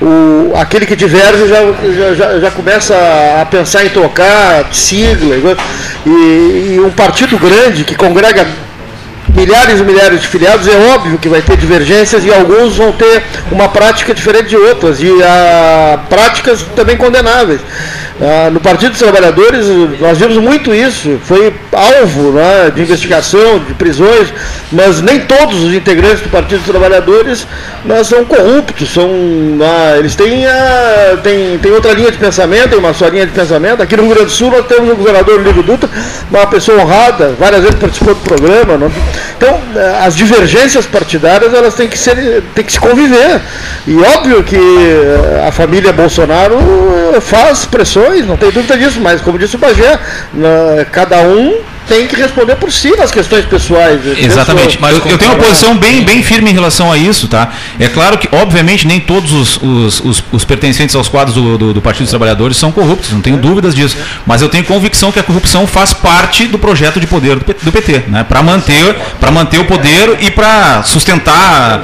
o, 0.00 0.52
aquele 0.56 0.86
que 0.86 0.96
diverge 0.96 1.48
já, 1.48 2.14
já, 2.14 2.38
já 2.40 2.50
começa 2.50 2.94
a 3.40 3.46
pensar 3.46 3.84
em 3.84 3.90
trocar 3.90 4.66
sigla. 4.72 5.56
E, 6.06 6.74
e 6.74 6.80
um 6.80 6.90
partido 6.90 7.38
grande 7.38 7.84
que 7.84 7.94
congrega 7.94 8.46
milhares 9.34 9.80
e 9.80 9.84
milhares 9.84 10.20
de 10.20 10.26
filiados, 10.28 10.66
é 10.66 10.76
óbvio 10.94 11.18
que 11.18 11.28
vai 11.28 11.42
ter 11.42 11.56
divergências 11.56 12.24
e 12.24 12.32
alguns 12.32 12.76
vão 12.76 12.92
ter 12.92 13.22
uma 13.50 13.68
prática 13.68 14.12
diferente 14.12 14.48
de 14.48 14.56
outras, 14.56 15.00
e 15.00 15.10
a, 15.22 16.00
práticas 16.08 16.62
também 16.74 16.96
condenáveis. 16.96 17.60
Ah, 18.22 18.50
no 18.50 18.60
Partido 18.60 18.90
dos 18.90 18.98
Trabalhadores, 18.98 19.66
nós 19.98 20.18
vimos 20.18 20.36
muito 20.36 20.74
isso, 20.74 21.18
foi 21.24 21.54
alvo 21.72 22.32
né, 22.32 22.70
de 22.74 22.82
investigação, 22.82 23.60
de 23.60 23.72
prisões, 23.72 24.28
mas 24.70 25.00
nem 25.00 25.20
todos 25.20 25.62
os 25.62 25.72
integrantes 25.72 26.20
do 26.20 26.28
Partido 26.28 26.58
dos 26.58 26.68
Trabalhadores 26.68 27.46
né, 27.82 28.04
são 28.04 28.26
corruptos, 28.26 28.92
são, 28.92 29.08
ah, 29.62 29.96
eles 29.98 30.14
têm, 30.14 30.46
ah, 30.46 31.16
têm, 31.22 31.56
têm 31.56 31.72
outra 31.72 31.94
linha 31.94 32.12
de 32.12 32.18
pensamento, 32.18 32.68
tem 32.68 32.78
uma 32.78 32.92
sua 32.92 33.08
linha 33.08 33.24
de 33.24 33.32
pensamento. 33.32 33.82
Aqui 33.82 33.96
no 33.96 34.02
Rio 34.02 34.14
Grande 34.14 34.26
do 34.26 34.32
Sul 34.32 34.50
nós 34.50 34.66
temos 34.66 34.90
o 34.90 34.96
governador 34.96 35.40
Ligo 35.40 35.62
Dutra, 35.62 35.88
uma 36.30 36.46
pessoa 36.46 36.82
honrada, 36.82 37.34
várias 37.38 37.62
vezes 37.62 37.76
participou 37.76 38.14
do 38.14 38.20
programa. 38.20 38.76
Não? 38.76 38.92
Então, 39.38 39.58
as 40.04 40.14
divergências 40.14 40.84
partidárias 40.84 41.54
elas 41.54 41.72
têm 41.72 41.88
que, 41.88 41.98
ser, 41.98 42.42
têm 42.54 42.64
que 42.64 42.72
se 42.72 42.80
conviver. 42.80 43.40
E 43.86 43.96
óbvio 43.98 44.42
que 44.44 44.58
a 45.46 45.50
família 45.50 45.90
Bolsonaro 45.90 46.58
faz 47.22 47.64
pressões 47.64 48.09
não 48.26 48.36
tem 48.36 48.50
dúvida 48.50 48.76
disso, 48.76 49.00
mas 49.00 49.20
como 49.20 49.38
disse 49.38 49.56
o 49.56 49.58
Bagé, 49.58 49.98
cada 50.92 51.22
um 51.22 51.60
tem 51.90 52.06
que 52.06 52.14
responder 52.14 52.54
por 52.54 52.70
si 52.70 52.96
nas 52.96 53.10
questões 53.10 53.44
pessoais. 53.44 54.00
Exatamente, 54.16 54.78
mas 54.80 54.96
eu, 54.96 55.04
eu, 55.06 55.18
tenho 55.18 55.32
uma 55.32 55.42
posição 55.42 55.76
bem, 55.76 56.04
bem 56.04 56.22
firme 56.22 56.48
em 56.48 56.54
relação 56.54 56.90
a 56.90 56.96
isso, 56.96 57.26
tá? 57.26 57.50
É 57.80 57.88
claro 57.88 58.16
que, 58.16 58.28
obviamente, 58.30 58.86
nem 58.86 59.00
todos 59.00 59.32
os, 59.32 59.56
os, 59.60 60.00
os, 60.00 60.24
os 60.30 60.44
pertencentes 60.44 60.94
aos 60.94 61.08
quadros 61.08 61.34
do, 61.34 61.58
do, 61.58 61.74
do, 61.74 61.82
Partido 61.82 62.04
dos 62.04 62.10
Trabalhadores 62.10 62.56
são 62.56 62.70
corruptos, 62.70 63.10
não 63.10 63.20
tenho 63.20 63.36
é. 63.36 63.40
dúvidas 63.40 63.74
disso. 63.74 63.96
Mas 64.24 64.40
eu 64.40 64.48
tenho 64.48 64.62
convicção 64.64 65.10
que 65.10 65.18
a 65.18 65.22
corrupção 65.24 65.66
faz 65.66 65.92
parte 65.92 66.46
do 66.46 66.60
projeto 66.60 67.00
de 67.00 67.08
poder 67.08 67.36
do, 67.36 67.72
PT, 67.72 68.04
né? 68.06 68.22
Para 68.22 68.40
manter, 68.40 68.96
manter 69.32 69.58
o 69.58 69.64
poder 69.64 70.16
e 70.20 70.30
para 70.30 70.84
sustentar, 70.84 71.82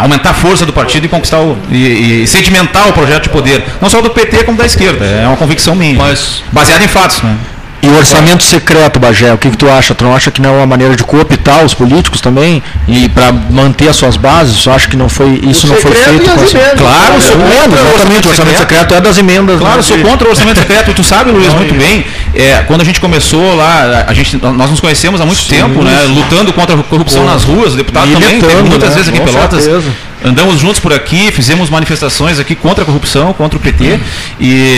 aumentar 0.00 0.30
a 0.30 0.34
força 0.34 0.64
do 0.64 0.72
partido 0.72 1.06
e 1.06 1.08
conquistar 1.08 1.40
o, 1.40 1.58
e, 1.68 2.22
e, 2.22 2.26
sedimentar 2.28 2.88
o 2.88 2.92
projeto 2.92 3.24
de 3.24 3.30
poder, 3.30 3.64
não 3.80 3.90
só 3.90 4.00
do 4.00 4.10
PT 4.10 4.44
como 4.44 4.56
da 4.56 4.66
esquerda. 4.66 5.04
É 5.04 5.26
uma 5.26 5.36
convicção 5.36 5.74
minha, 5.74 5.98
mas 5.98 6.44
baseada 6.52 6.84
em 6.84 6.88
fatos, 6.88 7.22
né? 7.22 7.36
E 7.82 7.88
o 7.88 7.96
orçamento 7.96 8.44
secreto, 8.44 9.00
Bagé, 9.00 9.32
o 9.32 9.38
que, 9.38 9.50
que 9.50 9.56
tu 9.56 9.68
acha? 9.68 9.92
Tu 9.92 10.04
não 10.04 10.14
acha 10.14 10.30
que 10.30 10.40
não 10.40 10.54
é 10.54 10.58
uma 10.58 10.66
maneira 10.66 10.94
de 10.94 11.02
cooptar 11.02 11.64
os 11.64 11.74
políticos 11.74 12.20
também? 12.20 12.62
E 12.86 13.08
para 13.08 13.32
manter 13.32 13.88
as 13.88 13.96
suas 13.96 14.16
bases? 14.16 14.62
Tu 14.62 14.70
acha 14.70 14.88
que 14.88 14.96
não 14.96 15.08
foi, 15.08 15.40
isso 15.42 15.66
o 15.66 15.70
não 15.70 15.76
foi 15.76 15.90
feito? 15.90 16.30
Com 16.30 16.40
as... 16.40 16.52
Claro, 16.52 17.20
sou 17.20 17.36
contra 17.36 17.82
o 17.82 17.92
orçamento, 17.92 18.26
o 18.26 18.30
orçamento 18.30 18.58
secreto 18.58 18.94
é 18.94 19.00
das 19.00 19.18
emendas. 19.18 19.58
Claro, 19.58 19.76
né? 19.78 19.82
sou 19.82 19.98
contra 19.98 20.28
o 20.28 20.30
orçamento 20.30 20.60
secreto. 20.60 20.94
Tu 20.94 21.02
sabe, 21.02 21.32
Luiz, 21.32 21.52
muito 21.54 21.74
bem, 21.74 22.06
é, 22.32 22.62
quando 22.68 22.82
a 22.82 22.84
gente 22.84 23.00
começou 23.00 23.56
lá, 23.56 24.04
a 24.06 24.14
gente, 24.14 24.36
nós 24.36 24.70
nos 24.70 24.78
conhecemos 24.78 25.20
há 25.20 25.26
muito 25.26 25.42
Sim, 25.42 25.56
tempo, 25.56 25.82
né? 25.82 26.04
Lutando 26.06 26.52
contra 26.52 26.76
a 26.76 26.82
corrupção 26.84 27.24
nas 27.26 27.42
ruas, 27.42 27.74
o 27.74 27.76
deputado 27.76 28.12
também, 28.12 28.40
muitas 28.62 28.90
né? 28.90 28.94
vezes 28.94 29.08
aqui 29.08 29.18
em 29.18 29.24
Pelotas. 29.24 29.64
Certeza 29.64 30.11
andamos 30.24 30.58
juntos 30.60 30.80
por 30.80 30.92
aqui, 30.92 31.30
fizemos 31.32 31.70
manifestações 31.70 32.38
aqui 32.38 32.54
contra 32.54 32.82
a 32.82 32.86
corrupção, 32.86 33.32
contra 33.32 33.58
o 33.58 33.60
PT. 33.60 34.00
E 34.40 34.76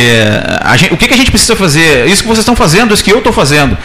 gente, 0.76 0.94
o 0.94 0.96
que, 0.96 1.08
que 1.08 1.14
a 1.14 1.16
gente 1.16 1.30
precisa 1.30 1.56
fazer? 1.56 2.06
Isso 2.06 2.22
que 2.22 2.28
vocês 2.28 2.40
estão 2.40 2.56
fazendo, 2.56 2.92
isso 2.92 3.04
que 3.04 3.12
eu 3.12 3.18
estou 3.18 3.32
fazendo 3.32 3.76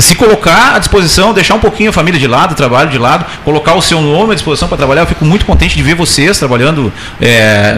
se 0.00 0.14
colocar 0.14 0.74
à 0.74 0.78
disposição, 0.78 1.32
deixar 1.32 1.54
um 1.54 1.60
pouquinho 1.60 1.90
a 1.90 1.92
família 1.92 2.18
de 2.18 2.26
lado, 2.26 2.52
o 2.52 2.54
trabalho 2.54 2.90
de 2.90 2.98
lado, 2.98 3.24
colocar 3.44 3.74
o 3.74 3.82
seu 3.82 4.00
nome 4.00 4.32
à 4.32 4.34
disposição 4.34 4.68
para 4.68 4.78
trabalhar. 4.78 5.02
Eu 5.02 5.06
fico 5.06 5.24
muito 5.24 5.44
contente 5.44 5.76
de 5.76 5.82
ver 5.82 5.94
vocês 5.94 6.38
trabalhando, 6.38 6.92
é, 7.20 7.76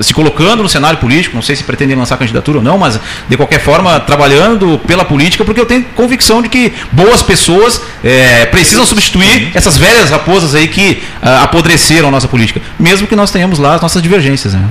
se 0.00 0.14
colocando 0.14 0.62
no 0.62 0.68
cenário 0.68 0.98
político. 0.98 1.34
Não 1.34 1.42
sei 1.42 1.56
se 1.56 1.64
pretendem 1.64 1.96
lançar 1.96 2.16
candidatura 2.16 2.58
ou 2.58 2.64
não, 2.64 2.78
mas 2.78 2.98
de 3.28 3.36
qualquer 3.36 3.60
forma 3.60 4.00
trabalhando 4.00 4.80
pela 4.86 5.04
política, 5.04 5.44
porque 5.44 5.60
eu 5.60 5.66
tenho 5.66 5.84
convicção 5.94 6.40
de 6.42 6.48
que 6.48 6.72
boas 6.92 7.22
pessoas 7.22 7.80
é, 8.02 8.46
precisam 8.46 8.84
substituir 8.84 9.50
essas 9.54 9.76
velhas 9.76 10.10
raposas 10.10 10.54
aí 10.54 10.68
que 10.68 11.02
ah, 11.22 11.42
apodreceram 11.42 12.08
a 12.08 12.10
nossa 12.10 12.28
política, 12.28 12.60
mesmo 12.78 13.06
que 13.06 13.16
nós 13.16 13.30
tenhamos 13.30 13.58
lá 13.58 13.74
as 13.74 13.80
nossas 13.80 14.02
divergências. 14.02 14.54
Né? 14.54 14.62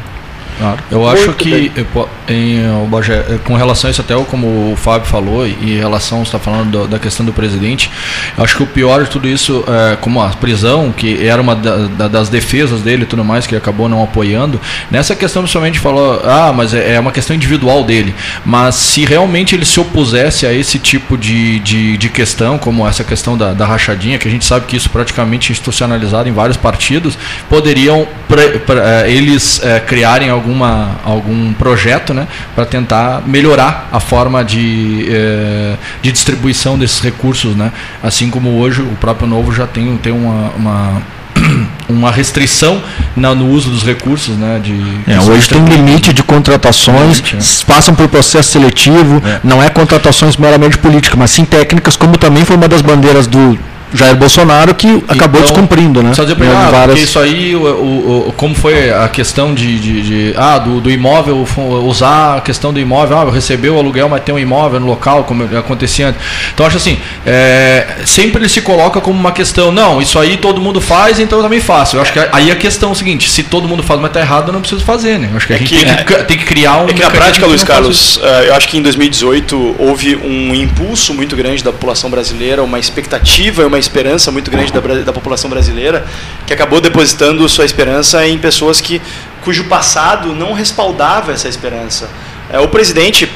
Claro. 0.63 0.79
Eu 0.89 1.05
acho 1.05 1.25
Muito 1.25 1.35
que 1.35 1.71
em, 2.29 2.61
eh, 2.61 3.39
com 3.43 3.53
relação 3.53 3.89
a 3.89 3.91
isso 3.91 3.99
até 3.99 4.15
como 4.23 4.71
o 4.71 4.75
Fábio 4.77 5.05
falou 5.05 5.45
e 5.45 5.73
em 5.73 5.77
relação 5.77 6.23
está 6.23 6.39
falando 6.39 6.71
do, 6.71 6.87
da 6.87 6.97
questão 6.97 7.25
do 7.25 7.33
presidente, 7.33 7.91
acho 8.37 8.55
que 8.55 8.63
o 8.63 8.65
pior 8.65 9.03
de 9.03 9.09
tudo 9.09 9.27
isso 9.27 9.65
é 9.67 9.97
como 9.97 10.21
a 10.21 10.29
prisão 10.29 10.93
que 10.95 11.27
era 11.27 11.41
uma 11.41 11.53
da, 11.53 11.87
da, 11.87 12.07
das 12.07 12.29
defesas 12.29 12.79
dele 12.79 13.03
e 13.03 13.05
tudo 13.05 13.25
mais 13.25 13.45
que 13.45 13.57
acabou 13.57 13.89
não 13.89 14.01
apoiando. 14.01 14.57
Nessa 14.89 15.17
questão 15.17 15.41
principalmente 15.41 15.79
falou 15.79 16.21
ah 16.23 16.53
mas 16.55 16.73
é, 16.73 16.93
é, 16.93 16.99
uma 16.99 17.11
questão 17.11 17.35
individual 17.35 17.83
dele, 17.83 18.15
mas 18.45 18.75
se 18.75 19.03
realmente 19.03 19.55
ele 19.55 19.65
se 19.65 19.81
opusesse 19.81 20.45
a 20.45 20.53
esse 20.53 20.79
tipo 20.79 21.17
de, 21.17 21.59
de, 21.59 21.97
de 21.97 22.07
questão 22.07 22.57
como 22.57 22.87
essa 22.87 23.03
questão 23.03 23.37
da, 23.37 23.53
da 23.53 23.65
rachadinha 23.65 24.17
que 24.17 24.29
a 24.29 24.31
gente 24.31 24.45
sabe 24.45 24.65
que 24.65 24.77
isso 24.77 24.89
praticamente 24.89 25.51
institucionalizado 25.51 26.29
em 26.29 26.31
vários 26.31 26.55
partidos 26.55 27.17
poderiam 27.49 28.07
pre, 28.29 28.61
eh, 28.69 29.11
eles 29.11 29.61
é, 29.61 29.81
criarem 29.81 30.29
algum 30.29 30.52
alguma, 30.53 30.95
algum 31.03 31.53
projeto 31.53 32.13
né, 32.13 32.27
para 32.55 32.65
tentar 32.65 33.23
melhorar 33.25 33.89
a 33.91 33.99
forma 33.99 34.43
de, 34.43 35.07
eh, 35.09 35.75
de 36.01 36.11
distribuição 36.11 36.77
desses 36.77 36.99
recursos. 36.99 37.55
Né? 37.55 37.71
Assim 38.01 38.29
como 38.29 38.59
hoje 38.59 38.81
o 38.81 38.95
próprio 38.99 39.27
Novo 39.27 39.51
já 39.51 39.65
tem, 39.65 39.97
tem 39.97 40.13
uma, 40.13 40.51
uma 40.55 41.01
uma 41.89 42.11
restrição 42.11 42.81
na, 43.15 43.33
no 43.33 43.47
uso 43.47 43.69
dos 43.69 43.83
recursos, 43.83 44.37
né? 44.37 44.61
De, 44.63 45.11
é, 45.11 45.19
hoje 45.19 45.49
tem 45.49 45.63
limite 45.65 46.13
de 46.13 46.21
contratações, 46.21 47.17
limite, 47.17 47.37
é. 47.37 47.65
passam 47.65 47.95
por 47.95 48.07
processo 48.07 48.51
seletivo, 48.51 49.21
é. 49.25 49.39
não 49.43 49.61
é 49.61 49.67
contratações 49.67 50.37
meramente 50.37 50.77
políticas, 50.77 51.17
mas 51.17 51.31
sim 51.31 51.43
técnicas, 51.43 51.95
como 51.95 52.17
também 52.17 52.45
foi 52.45 52.55
uma 52.55 52.67
das 52.67 52.81
bandeiras 52.81 53.25
do 53.25 53.57
Jair 53.93 54.15
Bolsonaro 54.15 54.73
que 54.73 54.87
então, 54.87 55.15
acabou 55.15 55.41
descumprindo, 55.41 56.01
né? 56.01 56.13
Só 56.13 56.23
dizer 56.23 56.35
para 56.35 56.47
ah, 56.47 56.71
várias... 56.71 56.99
isso 56.99 57.19
aí, 57.19 57.55
o, 57.55 57.61
o, 57.61 58.33
como 58.35 58.55
foi 58.55 58.91
a 58.91 59.07
questão 59.07 59.53
de, 59.53 59.79
de, 59.79 60.01
de, 60.01 60.33
ah, 60.37 60.57
do, 60.57 60.81
do, 60.81 60.91
imóvel, 60.91 61.45
usar 61.85 62.37
a 62.37 62.41
questão 62.41 62.73
do 62.73 62.79
imóvel, 62.79 63.17
ah, 63.17 63.31
recebeu 63.31 63.75
o 63.75 63.79
aluguel, 63.79 64.09
mas 64.09 64.23
tem 64.23 64.33
um 64.33 64.39
imóvel 64.39 64.79
no 64.79 64.87
local, 64.87 65.23
como 65.23 65.43
acontecia 65.57 66.07
antes. 66.07 66.21
Então 66.53 66.65
acho 66.65 66.77
assim, 66.77 66.97
é, 67.25 67.97
sempre 68.05 68.41
ele 68.41 68.49
se 68.49 68.61
coloca 68.61 68.99
como 68.99 69.19
uma 69.19 69.31
questão, 69.31 69.71
não, 69.71 70.01
isso 70.01 70.17
aí 70.17 70.37
todo 70.37 70.59
mundo 70.59 70.81
faz, 70.81 71.19
então 71.19 71.39
eu 71.39 71.43
também 71.43 71.59
faço. 71.59 71.97
Eu 71.97 72.01
acho 72.01 72.11
que 72.11 72.19
aí 72.31 72.51
a 72.51 72.55
questão 72.55 72.89
é 72.89 72.91
o 72.93 72.95
seguinte, 72.95 73.29
se 73.29 73.43
todo 73.43 73.67
mundo 73.67 73.83
faz, 73.83 73.99
mas 73.99 74.09
está 74.09 74.19
errado, 74.19 74.49
eu 74.49 74.53
não 74.53 74.61
preciso 74.61 74.83
fazer, 74.83 75.19
né? 75.19 75.29
Eu 75.31 75.37
acho 75.37 75.47
que 75.47 75.53
a 75.53 75.55
é 75.55 75.59
gente 75.59 75.69
que, 75.75 75.85
tem, 75.85 75.95
que, 76.05 76.23
tem, 76.23 76.37
que, 76.37 76.45
criar 76.45 76.77
um. 76.77 76.89
É 76.89 76.93
que 76.93 77.01
na 77.01 77.09
prática, 77.09 77.45
Luiz 77.45 77.63
Carlos, 77.63 78.19
eu 78.47 78.55
acho 78.55 78.67
que 78.67 78.77
em 78.77 78.81
2018 78.81 79.75
houve 79.77 80.15
um 80.15 80.53
impulso 80.55 81.13
muito 81.13 81.35
grande 81.35 81.63
da 81.63 81.71
população 81.71 82.09
brasileira, 82.09 82.63
uma 82.63 82.79
expectativa, 82.79 83.65
uma 83.65 83.79
esperança 83.83 84.31
muito 84.31 84.49
grande 84.49 84.71
da, 84.71 84.79
da 84.79 85.13
população 85.13 85.49
brasileira, 85.49 86.05
que 86.47 86.53
acabou 86.53 86.81
depositando 86.81 87.47
sua 87.47 87.65
esperança 87.65 88.25
em 88.27 88.37
pessoas 88.37 88.81
que, 88.81 89.01
cujo 89.43 89.65
passado 89.65 90.33
não 90.33 90.53
respaldava 90.53 91.31
essa 91.31 91.47
esperança. 91.47 92.09
É, 92.51 92.59
o 92.59 92.67
presidente 92.67 93.29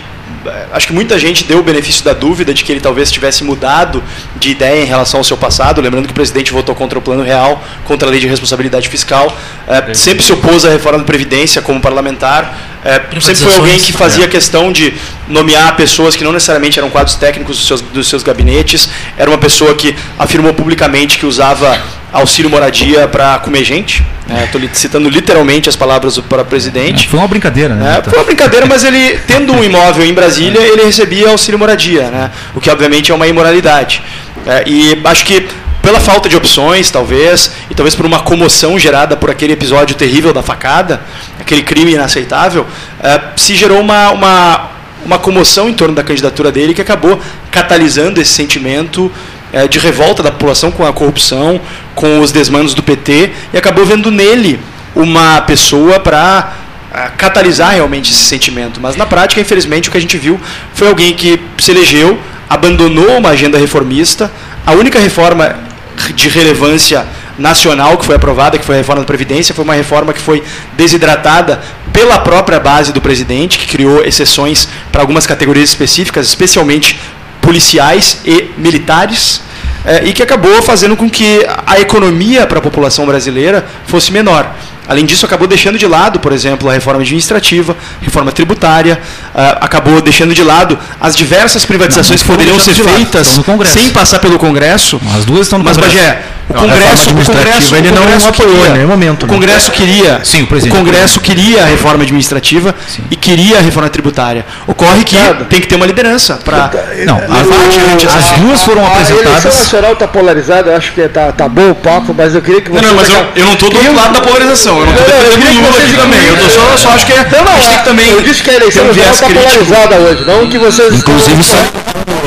acho 0.72 0.88
que 0.88 0.94
muita 0.94 1.18
gente 1.20 1.44
deu 1.44 1.60
o 1.60 1.64
benefício 1.64 2.04
da 2.04 2.14
dúvida 2.14 2.54
de 2.54 2.64
que 2.64 2.72
ele 2.72 2.80
talvez 2.80 3.12
tivesse 3.12 3.44
mudado 3.44 4.04
de 4.36 4.52
ideia 4.52 4.82
em 4.82 4.86
relação 4.86 5.20
ao 5.20 5.24
seu 5.24 5.38
passado. 5.38 5.82
Lembrando 5.82 6.06
que 6.06 6.12
o 6.12 6.16
presidente 6.16 6.52
votou 6.52 6.76
contra 6.76 6.98
o 7.00 7.02
Plano 7.02 7.24
Real, 7.24 7.62
contra 7.86 8.08
a 8.08 8.12
Lei 8.12 8.20
de 8.20 8.28
Responsabilidade 8.28 8.88
Fiscal, 8.90 9.36
é, 9.68 9.94
sempre 9.94 10.24
se 10.24 10.32
opôs 10.32 10.66
à 10.66 10.70
reforma 10.70 11.00
da 11.00 11.06
Previdência 11.06 11.62
como 11.62 11.82
parlamentar. 11.82 12.77
É, 12.88 13.02
sempre 13.20 13.44
foi 13.44 13.56
alguém 13.56 13.78
que 13.78 13.92
fazia 13.92 14.24
é. 14.24 14.28
questão 14.30 14.72
de 14.72 14.94
nomear 15.28 15.76
pessoas 15.76 16.16
que 16.16 16.24
não 16.24 16.32
necessariamente 16.32 16.80
eram 16.80 16.90
quadros 16.90 17.16
técnicos 17.16 17.58
dos 17.58 17.68
seus, 17.68 17.82
dos 17.82 18.08
seus 18.08 18.24
gabinetes. 18.24 18.90
Era 19.18 19.30
uma 19.30 19.38
pessoa 19.38 19.76
que 19.76 19.94
afirmou 20.18 20.54
publicamente 20.54 21.18
que 21.18 21.26
usava 21.26 21.78
auxílio 22.14 22.50
moradia 22.50 23.06
para 23.06 23.40
comer 23.40 23.66
gente. 23.66 24.06
Estou 24.46 24.62
né? 24.62 24.70
citando 24.72 25.10
literalmente 25.10 25.68
as 25.68 25.76
palavras 25.76 26.16
do 26.16 26.24
para 26.24 26.46
presidente. 26.46 27.08
É, 27.08 27.10
foi 27.10 27.20
uma 27.20 27.28
brincadeira, 27.28 27.76
né? 27.76 27.98
É, 28.00 28.10
foi 28.10 28.18
uma 28.18 28.26
brincadeira, 28.26 28.66
mas 28.66 28.86
ele, 28.86 29.20
tendo 29.28 29.52
um 29.52 29.62
imóvel 29.62 30.06
em 30.06 30.14
Brasília, 30.14 30.62
ele 30.62 30.86
recebia 30.86 31.30
auxílio 31.30 31.60
moradia, 31.60 32.10
né? 32.10 32.32
o 32.56 32.62
que 32.62 32.70
obviamente 32.70 33.12
é 33.12 33.16
uma 33.16 33.28
imoralidade. 33.28 34.02
É, 34.46 34.64
e 34.66 34.98
acho 35.04 35.26
que 35.26 35.46
pela 35.88 36.02
falta 36.02 36.28
de 36.28 36.36
opções, 36.36 36.92
talvez, 36.92 37.50
e 37.72 37.74
talvez 37.74 37.96
por 37.96 38.06
uma 38.06 38.20
comoção 38.20 38.78
gerada 38.78 39.16
por 39.16 39.32
aquele 39.32 39.54
episódio 39.54 39.96
terrível 39.96 40.34
da 40.34 40.44
facada, 40.44 41.00
aquele 41.40 41.64
crime 41.64 41.94
inaceitável, 41.94 42.68
é, 43.02 43.22
se 43.38 43.56
gerou 43.56 43.80
uma, 43.80 44.12
uma, 44.12 44.70
uma 45.06 45.18
comoção 45.18 45.70
em 45.70 45.74
torno 45.74 45.96
da 45.96 46.04
candidatura 46.04 46.52
dele 46.52 46.74
que 46.74 46.82
acabou 46.82 47.22
catalisando 47.50 48.20
esse 48.20 48.34
sentimento 48.34 49.10
é, 49.54 49.66
de 49.66 49.80
revolta 49.80 50.22
da 50.22 50.30
população 50.30 50.72
com 50.72 50.86
a 50.86 50.92
corrupção, 50.92 51.62
com 51.96 52.20
os 52.20 52.34
desmandos 52.34 52.74
do 52.74 52.84
PT, 52.84 53.32
e 53.54 53.58
acabou 53.58 53.86
vendo 53.86 54.12
nele 54.12 54.60
uma 54.94 55.40
pessoa 55.40 56.02
para 56.02 56.52
é, 56.94 57.12
catalisar 57.18 57.72
realmente 57.76 58.12
esse 58.12 58.24
sentimento. 58.24 58.82
Mas 58.82 58.98
na 58.98 59.06
prática, 59.06 59.40
infelizmente, 59.40 59.88
o 59.88 59.92
que 59.94 59.98
a 59.98 60.02
gente 60.02 60.18
viu 60.18 60.38
foi 60.74 60.90
alguém 60.90 61.14
que 61.14 61.40
se 61.58 61.72
elegeu, 61.72 62.20
abandonou 62.50 63.20
uma 63.20 63.30
agenda 63.30 63.58
reformista, 63.58 64.30
a 64.66 64.74
única 64.74 65.00
reforma 65.00 65.66
de 66.14 66.30
relevância 66.30 67.06
nacional 67.38 67.98
que 67.98 68.06
foi 68.06 68.16
aprovada, 68.16 68.58
que 68.58 68.66
foi 68.66 68.76
a 68.76 68.78
reforma 68.80 69.02
da 69.02 69.08
Previdência, 69.08 69.54
foi 69.54 69.64
uma 69.64 69.76
reforma 69.76 70.14
que 70.14 70.22
foi 70.22 70.44
desidratada 70.76 71.62
pela 71.94 72.20
própria 72.20 72.60
base 72.60 72.92
do 72.92 73.02
presidente, 73.02 73.58
que 73.58 73.68
criou 73.68 74.04
exceções 74.04 74.68
para 74.92 75.02
algumas 75.02 75.26
categorias 75.26 75.70
específicas, 75.70 76.28
especialmente 76.28 77.00
policiais 77.42 78.22
e 78.26 78.52
militares, 78.58 79.42
é, 79.86 80.04
e 80.06 80.14
que 80.14 80.22
acabou 80.22 80.62
fazendo 80.62 80.98
com 80.98 81.10
que 81.10 81.46
a 81.66 81.80
economia 81.80 82.46
para 82.46 82.60
a 82.60 82.62
população 82.62 83.06
brasileira 83.06 83.66
fosse 83.86 84.12
menor. 84.12 84.54
Além 84.88 85.06
disso, 85.06 85.26
acabou 85.26 85.48
deixando 85.48 85.78
de 85.78 85.86
lado, 85.86 86.20
por 86.20 86.32
exemplo, 86.32 86.70
a 86.70 86.74
reforma 86.74 87.02
administrativa, 87.02 87.76
reforma 88.02 88.32
tributária, 88.32 89.00
uh, 89.34 89.58
acabou 89.62 90.02
deixando 90.02 90.34
de 90.34 90.44
lado 90.44 90.78
as 91.00 91.16
diversas 91.16 91.66
privatizações 91.66 92.22
não, 92.22 92.28
não 92.28 92.38
que 92.38 92.46
poderiam 92.46 92.60
ser 92.60 92.74
feitas 92.74 93.40
sem 93.66 93.90
passar 93.92 94.20
pelo 94.20 94.40
Congresso. 94.40 95.00
As 95.18 95.26
duas 95.26 95.42
estão 95.42 95.60
no 95.60 95.66
Mas, 95.66 95.78
Congresso. 95.78 95.98
Bagé, 95.98 96.24
o 96.50 96.54
Congresso, 96.54 97.10
o 97.10 97.26
Congresso, 97.26 97.76
ele 97.76 97.92
não 97.92 98.04
Congresso 98.04 98.30
apoiou 98.30 98.54
queria, 98.54 98.70
em 98.70 98.74
nenhum 98.74 98.88
momento. 98.88 99.24
O 99.24 99.28
Congresso 99.28 99.72
queria, 99.72 100.22
Sim, 100.24 100.48
o, 100.50 100.56
o 100.56 100.70
Congresso 100.70 101.20
queria 101.20 101.64
a 101.64 101.66
reforma 101.66 102.04
administrativa 102.04 102.74
Sim. 102.88 103.04
e 103.12 103.16
queria 103.18 103.58
a 103.58 103.62
reforma 103.62 103.90
tributária. 103.90 104.46
Ocorre 104.66 105.04
que 105.04 105.18
tem 105.50 105.60
que 105.60 105.68
ter 105.68 105.76
uma 105.76 105.86
liderança 105.86 106.40
para. 106.44 106.72
Não, 107.06 107.18
as, 107.18 108.16
as, 108.16 108.40
duas 108.40 108.62
foram 108.62 108.86
apresentadas. 108.86 109.28
A 109.28 109.30
eleição 109.32 109.60
nacional 109.60 109.94
está 109.94 110.08
polarizada, 110.08 110.76
acho 110.76 110.94
que 110.94 111.02
está 111.02 111.34
tá 111.34 111.50
bom 111.50 111.72
o 111.72 111.76
papo, 111.76 112.14
mas 112.18 112.34
eu 112.34 112.42
queria 112.42 112.62
que 112.62 112.72
você. 112.72 112.82
Não, 112.82 112.90
não 112.90 112.96
mas 112.96 113.10
eu, 113.10 113.28
eu 113.36 113.46
não 113.46 113.54
estou 113.54 113.70
do 113.70 113.78
outro 113.78 113.96
lado 113.96 114.14
da 114.14 114.22
polarização. 114.22 114.80
Eu 114.80 114.86
não 114.86 114.94
estou 114.94 115.06
defendendo 115.06 115.66
Lula 115.66 115.78
aqui 115.78 115.94
também. 115.94 116.20
Eu 116.28 116.50
só, 116.50 116.78
só 116.78 116.90
acho 116.92 117.06
que 117.06 117.12
é. 117.12 117.28
Não, 117.30 117.44
não, 117.44 117.60
tem 117.60 117.78
que 117.78 117.84
também. 117.84 118.10
Eu 118.10 118.22
disse 118.22 118.42
que 118.42 118.50
a 118.50 118.54
eleição 118.54 118.86
nacional 118.86 119.14
está 119.14 119.28
polarizada 119.28 119.96
hoje, 119.98 120.24
não 120.26 120.48
que 120.48 120.58
vocês. 120.58 120.94
Inclusive, 120.94 121.44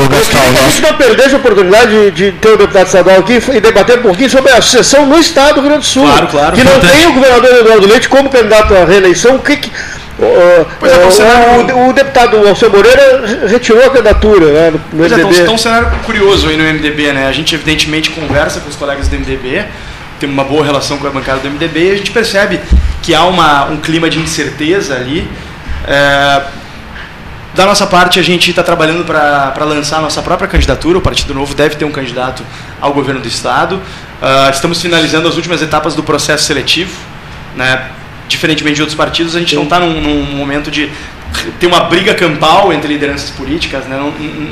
só. 0.05 0.39
A 0.39 0.69
gente 0.69 0.83
não 0.83 0.95
perdesse 0.95 1.35
a 1.35 1.39
oportunidade 1.39 2.11
de 2.13 2.33
ter 2.33 2.49
o 2.49 2.57
deputado 2.57 2.87
estadual 2.87 3.19
aqui 3.19 3.41
e 3.53 3.61
debater 3.61 3.99
um 3.99 4.03
pouquinho 4.03 4.31
sobre 4.31 4.53
a 4.53 4.61
sucessão 4.61 5.07
no 5.07 5.19
Estado 5.19 5.55
do 5.55 5.61
Rio 5.61 5.71
Grande 5.71 5.87
do 5.87 5.87
Sul. 5.87 6.05
Claro, 6.05 6.27
claro. 6.29 6.57
Que 6.57 6.65
não 6.65 6.81
tem 6.81 7.07
o 7.07 7.13
governador 7.15 7.51
Eduardo 7.59 7.87
Leite 7.87 8.09
como 8.09 8.31
candidato 8.31 8.75
à 8.75 8.85
reeleição. 8.85 9.37
O 9.37 9.39
que, 9.41 9.57
que 9.57 9.71
Uh, 10.21 10.63
uh, 10.63 11.87
o, 11.87 11.89
o, 11.89 11.93
deputado 11.95 12.47
Alceu 12.47 12.71
Moreira 12.71 13.47
retirou 13.49 13.83
a 13.83 13.89
candidatura 13.89 14.53
né, 14.53 14.71
no, 14.71 14.99
no 14.99 15.05
MDB. 15.09 15.35
É, 15.35 15.43
então, 15.43 15.55
um 15.55 15.59
cenário 15.59 15.91
curioso 16.05 16.47
aí 16.49 16.59
no 16.59 16.65
MDB, 16.65 17.15
né? 17.15 17.27
A 17.27 17.33
gente 17.33 17.55
evidentemente 17.55 18.11
conversa 18.11 18.61
com 18.61 18.69
os 18.69 18.77
colegas 18.77 19.09
do 19.09 19.17
MDB, 19.17 19.65
tem 20.19 20.29
uma 20.29 20.45
boa 20.45 20.63
relação 20.63 20.99
com 20.99 21.07
a 21.07 21.11
bancada 21.11 21.39
do 21.39 21.49
MDB 21.49 21.89
e 21.89 21.93
a 21.93 21.97
gente 21.97 22.11
percebe 22.11 22.61
que 23.03 23.15
há 23.15 23.25
uma, 23.25 23.65
um 23.71 23.79
clima 23.79 24.11
de 24.11 24.19
incerteza 24.19 24.95
ali. 24.95 25.27
É, 25.89 26.43
da 27.55 27.67
nossa 27.67 27.87
parte, 27.87 28.21
a 28.21 28.23
gente 28.23 28.51
está 28.51 28.63
trabalhando 28.63 29.05
para 29.05 29.65
lançar 29.65 29.99
a 29.99 30.01
nossa 30.01 30.23
própria 30.23 30.49
candidatura. 30.49 30.99
O 30.99 31.01
Partido 31.01 31.35
Novo 31.35 31.55
deve 31.55 31.75
ter 31.75 31.85
um 31.85 31.91
candidato 31.91 32.45
ao 32.81 32.93
governo 32.93 33.21
do 33.21 33.27
Estado. 33.27 33.77
Uh, 33.77 34.51
estamos 34.51 34.81
finalizando 34.81 35.27
as 35.27 35.37
últimas 35.37 35.61
etapas 35.61 35.95
do 35.95 36.03
processo 36.03 36.45
seletivo. 36.45 36.93
Né? 37.57 37.91
Diferentemente 38.29 38.77
de 38.77 38.83
outros 38.83 38.97
partidos, 38.97 39.35
a 39.35 39.41
gente 39.41 39.57
não 39.57 39.65
está 39.65 39.81
num, 39.81 40.01
num, 40.01 40.37
momento 40.37 40.71
de 40.71 40.91
ter 41.59 41.67
uma 41.67 41.81
briga 41.81 42.15
campal 42.15 42.73
entre 42.73 42.93
lideranças 42.93 43.31
políticas, 43.31 43.85
né? 43.87 43.99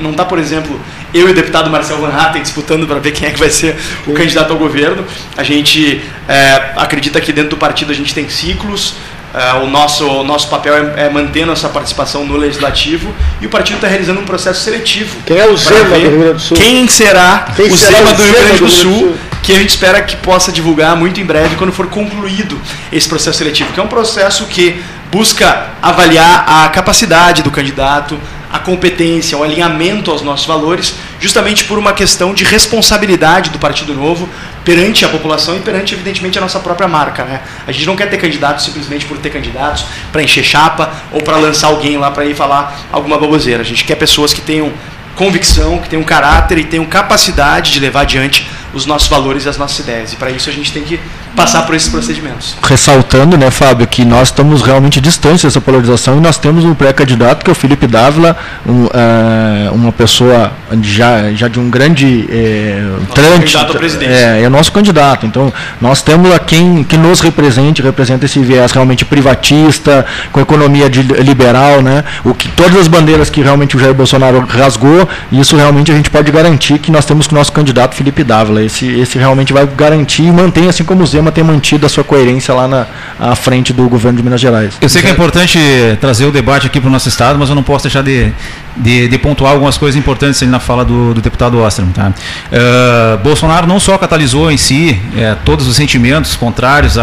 não 0.01 0.11
está, 0.11 0.25
por 0.25 0.39
exemplo, 0.39 0.81
eu 1.15 1.29
e 1.29 1.31
o 1.31 1.35
deputado 1.35 1.71
Marcel 1.71 1.99
Van 1.99 2.13
Hatten 2.13 2.43
disputando 2.43 2.87
para 2.87 2.99
ver 2.99 3.13
quem 3.13 3.29
é 3.29 3.31
que 3.31 3.39
vai 3.39 3.51
ser 3.51 3.77
o 4.07 4.13
candidato 4.13 4.53
ao 4.53 4.59
governo. 4.59 5.05
A 5.37 5.45
gente 5.45 6.03
é, 6.29 6.73
acredita 6.77 7.21
que 7.21 7.33
dentro 7.33 7.51
do 7.51 7.57
partido 7.57 7.93
a 7.93 7.95
gente 7.95 8.13
tem 8.13 8.29
ciclos, 8.29 8.95
é, 9.35 9.55
o 9.63 9.67
nosso, 9.67 10.07
o 10.07 10.25
nosso 10.25 10.49
papel 10.49 10.75
é, 10.75 11.07
é, 11.07 11.11
manter 11.11 11.45
nossa 11.45 11.69
participação 11.69 12.25
no 12.25 12.37
legislativo 12.37 13.15
e 13.41 13.47
o 13.47 13.51
partido 13.51 13.77
está 13.77 13.87
realizando 13.87 14.21
um 14.21 14.25
processo 14.25 14.63
seletivo. 14.63 15.17
Quem 15.27 15.39
é 15.39 15.47
o 15.47 15.57
Zema 15.57 15.85
do 15.85 15.95
Rio 15.97 16.19
Grande 16.19 16.35
do 16.35 16.41
Sul? 16.41 16.57
Quem 16.57 16.89
será 16.89 17.49
quem 17.55 17.71
o 17.71 17.77
será 17.77 17.99
Zema 17.99 18.13
do 18.15 18.23
Rio 18.23 18.33
Grande 18.33 18.59
do 18.59 18.69
Sul, 18.69 18.91
do 18.91 18.99
Sul, 18.99 19.19
que 19.43 19.53
a 19.53 19.59
gente 19.59 19.71
espera 19.71 20.01
que 20.01 20.17
possa 20.17 20.51
divulgar 20.51 20.97
muito 20.97 21.21
em 21.21 21.25
breve 21.25 21.57
quando 21.57 21.73
for 21.73 21.89
concluído 21.89 22.59
esse 22.91 23.09
processo 23.09 23.39
seletivo, 23.39 23.73
que 23.73 23.81
é 23.81 23.83
um 23.83 23.89
processo 23.89 24.47
que 24.47 24.83
busca 25.13 25.69
avaliar 25.83 26.45
a 26.47 26.69
capacidade 26.69 27.43
do 27.43 27.51
candidato, 27.51 28.19
a 28.51 28.59
competência, 28.59 29.37
o 29.37 29.43
alinhamento 29.43 30.11
aos 30.11 30.23
nossos 30.23 30.47
valores, 30.47 30.95
justamente 31.21 31.65
por 31.65 31.79
uma 31.79 31.93
questão 31.93 32.33
de 32.33 32.45
responsabilidade 32.45 33.51
do 33.51 33.59
Partido 33.59 33.95
Novo 33.95 34.29
perante 34.69 35.03
a 35.03 35.09
população 35.09 35.57
e 35.57 35.61
perante, 35.61 35.95
evidentemente, 35.95 36.37
a 36.37 36.43
nossa 36.43 36.61
própria 36.61 36.87
marca. 36.87 37.25
Né? 37.25 37.41
A 37.67 37.73
gente 37.73 37.87
não 37.87 37.97
quer 37.97 38.11
ter 38.11 38.19
candidatos 38.19 38.67
simplesmente 38.67 39.07
por 39.07 39.17
ter 39.17 39.31
candidatos, 39.31 39.87
para 40.13 40.23
encher 40.23 40.45
chapa 40.45 40.93
ou 41.11 41.23
para 41.23 41.39
lançar 41.39 41.69
alguém 41.69 41.97
lá 41.97 42.11
para 42.11 42.27
ir 42.27 42.35
falar 42.35 42.79
alguma 42.93 43.17
baboseira. 43.17 43.63
A 43.63 43.65
gente 43.65 43.83
quer 43.83 43.95
pessoas 43.95 44.35
que 44.35 44.43
tenham 44.43 44.71
convicção, 45.17 45.79
que 45.79 45.89
tenham 45.89 46.05
caráter 46.05 46.59
e 46.59 46.65
tenham 46.65 46.85
capacidade 46.85 47.73
de 47.73 47.81
levar 47.81 48.03
adiante 48.03 48.47
os 48.75 48.85
nossos 48.85 49.09
valores 49.09 49.47
e 49.47 49.49
as 49.49 49.57
nossas 49.57 49.79
ideias. 49.79 50.13
E 50.13 50.17
para 50.17 50.31
isso 50.31 50.51
a 50.51 50.53
gente 50.53 50.71
tem 50.71 50.83
que 50.83 51.01
passar 51.39 51.63
por 51.63 51.75
esses 51.77 51.89
procedimentos. 51.89 52.57
Ressaltando, 52.61 53.39
né, 53.39 53.49
Fábio, 53.49 53.87
que 53.87 54.05
nós 54.05 54.29
estamos 54.29 54.61
realmente 54.61 55.01
distantes 55.01 55.45
dessa 55.45 55.61
polarização 55.61 56.19
e 56.19 56.21
nós 56.21 56.37
temos 56.37 56.65
um 56.65 56.75
pré-candidato 56.75 57.45
que 57.45 57.51
é 57.51 57.53
o 57.53 57.55
Felipe 57.55 57.87
Dávila, 57.87 58.37
um, 58.67 58.87
uh, 58.87 59.73
uma 59.73 59.93
pessoa 59.93 60.53
já, 60.83 61.33
já 61.33 61.47
de 61.47 61.61
um 61.61 61.71
grande 61.71 62.29
é, 62.29 62.83
trânsito. 63.15 63.39
Candidato 63.39 63.73
à 63.73 63.79
presidência. 63.79 64.15
É, 64.15 64.43
é 64.43 64.49
nosso 64.49 64.73
candidato. 64.73 65.27
Então, 65.27 65.53
nós 65.81 66.03
temos 66.03 66.33
a 66.33 66.41
quem 66.41 66.83
que 66.83 66.97
nos 66.97 67.21
represente, 67.21 67.81
representa 67.83 68.27
esse 68.27 68.41
viés 68.41 68.73
realmente 68.73 69.05
privatista, 69.05 70.05
com 70.33 70.41
economia 70.41 70.91
de, 70.91 71.03
liberal, 71.03 71.81
né? 71.81 72.03
O 72.25 72.35
que 72.35 72.49
todas 72.49 72.77
as 72.77 72.89
bandeiras 72.89 73.31
que 73.31 73.41
realmente 73.41 73.77
o 73.77 73.81
Jair 73.81 73.95
Bolsonaro 73.95 74.45
rasgou, 74.45 75.09
isso 75.31 75.57
realmente 75.57 75.93
a 75.93 75.95
gente 75.95 76.11
pode 76.11 76.33
garantir 76.33 76.81
que 76.81 76.91
nós 76.91 77.05
temos 77.05 77.29
com 77.29 77.37
o 77.37 77.39
nosso 77.39 77.53
candidato 77.53 77.95
Felipe 77.95 78.25
Dávila. 78.25 78.63
Esse, 78.63 78.87
esse 78.99 79.17
realmente 79.17 79.53
vai 79.53 79.67
garantir 79.67 80.25
e 80.25 80.33
mantém, 80.33 80.69
assim 80.69 80.83
como 80.83 81.05
o 81.05 81.07
Zema 81.07 81.28
ter 81.33 81.43
mantido 81.43 81.87
a 81.87 81.89
sua 81.89 82.05
coerência 82.05 82.55
lá 82.55 82.67
na 82.67 82.87
à 83.19 83.35
frente 83.35 83.73
do 83.73 83.89
governo 83.89 84.19
de 84.19 84.23
Minas 84.23 84.41
Gerais. 84.41 84.75
Eu 84.81 84.89
sei 84.89 85.03
que 85.03 85.09
é 85.09 85.11
importante 85.11 85.59
trazer 86.01 86.25
o 86.27 86.31
debate 86.31 86.67
aqui 86.67 86.81
para 86.81 86.89
o 86.89 86.93
nosso 86.93 87.09
estado, 87.09 87.39
mas 87.39 87.49
eu 87.49 87.55
não 87.55 87.63
posso 87.63 87.85
deixar 87.85 88.03
de, 88.03 88.33
de, 88.79 89.09
de 89.09 89.19
pontuar 89.19 89.53
algumas 89.53 89.77
coisas 89.77 89.99
importantes 89.99 90.43
ali 90.43 90.51
na 90.51 90.61
fala 90.61 90.85
do, 90.85 91.15
do 91.15 91.21
deputado 91.21 91.59
Ostrom. 91.59 91.89
Tá? 91.89 92.13
Uh, 92.13 93.19
Bolsonaro 93.19 93.67
não 93.67 93.81
só 93.81 93.99
catalisou 93.99 94.51
em 94.51 94.57
si 94.57 94.99
é, 95.17 95.37
todos 95.45 95.67
os 95.67 95.77
sentimentos 95.77 96.37
contrários 96.37 96.97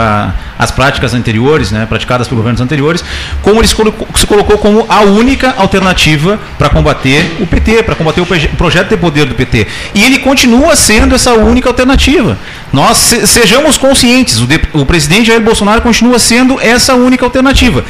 às 0.58 0.72
práticas 0.72 1.14
anteriores, 1.14 1.72
né, 1.72 1.86
praticadas 1.86 2.28
por 2.28 2.36
governos 2.36 2.62
anteriores, 2.62 3.04
como 3.42 3.60
ele 3.60 3.68
se 3.68 3.76
colocou, 3.76 4.08
se 4.16 4.26
colocou 4.26 4.58
como 4.58 4.86
a 4.88 5.02
única 5.02 5.54
alternativa 5.58 6.40
para 6.58 6.70
combater 6.70 7.38
o 7.40 7.48
PT, 7.48 7.84
para 7.84 7.96
combater 7.96 8.22
o 8.22 8.26
projeto 8.58 8.90
de 8.90 8.98
poder 8.98 9.26
do 9.26 9.36
PT. 9.36 9.68
E 9.94 10.04
ele 10.04 10.20
continua 10.20 10.76
sendo 10.76 11.16
essa 11.16 11.34
única 11.34 11.70
alternativa. 11.70 12.38
Nós 12.72 12.98
se, 12.98 13.28
sejamos 13.28 13.78
conscientes, 13.78 14.40
o, 14.40 14.48
de, 14.48 14.62
o 14.74 14.86
presidente 14.86 15.28
Jair 15.28 15.42
Bolsonaro 15.42 15.82
continua 15.82 16.20
sendo 16.20 16.60
essa 16.60 16.96
única 16.96 17.26
alternativa. 17.26 17.84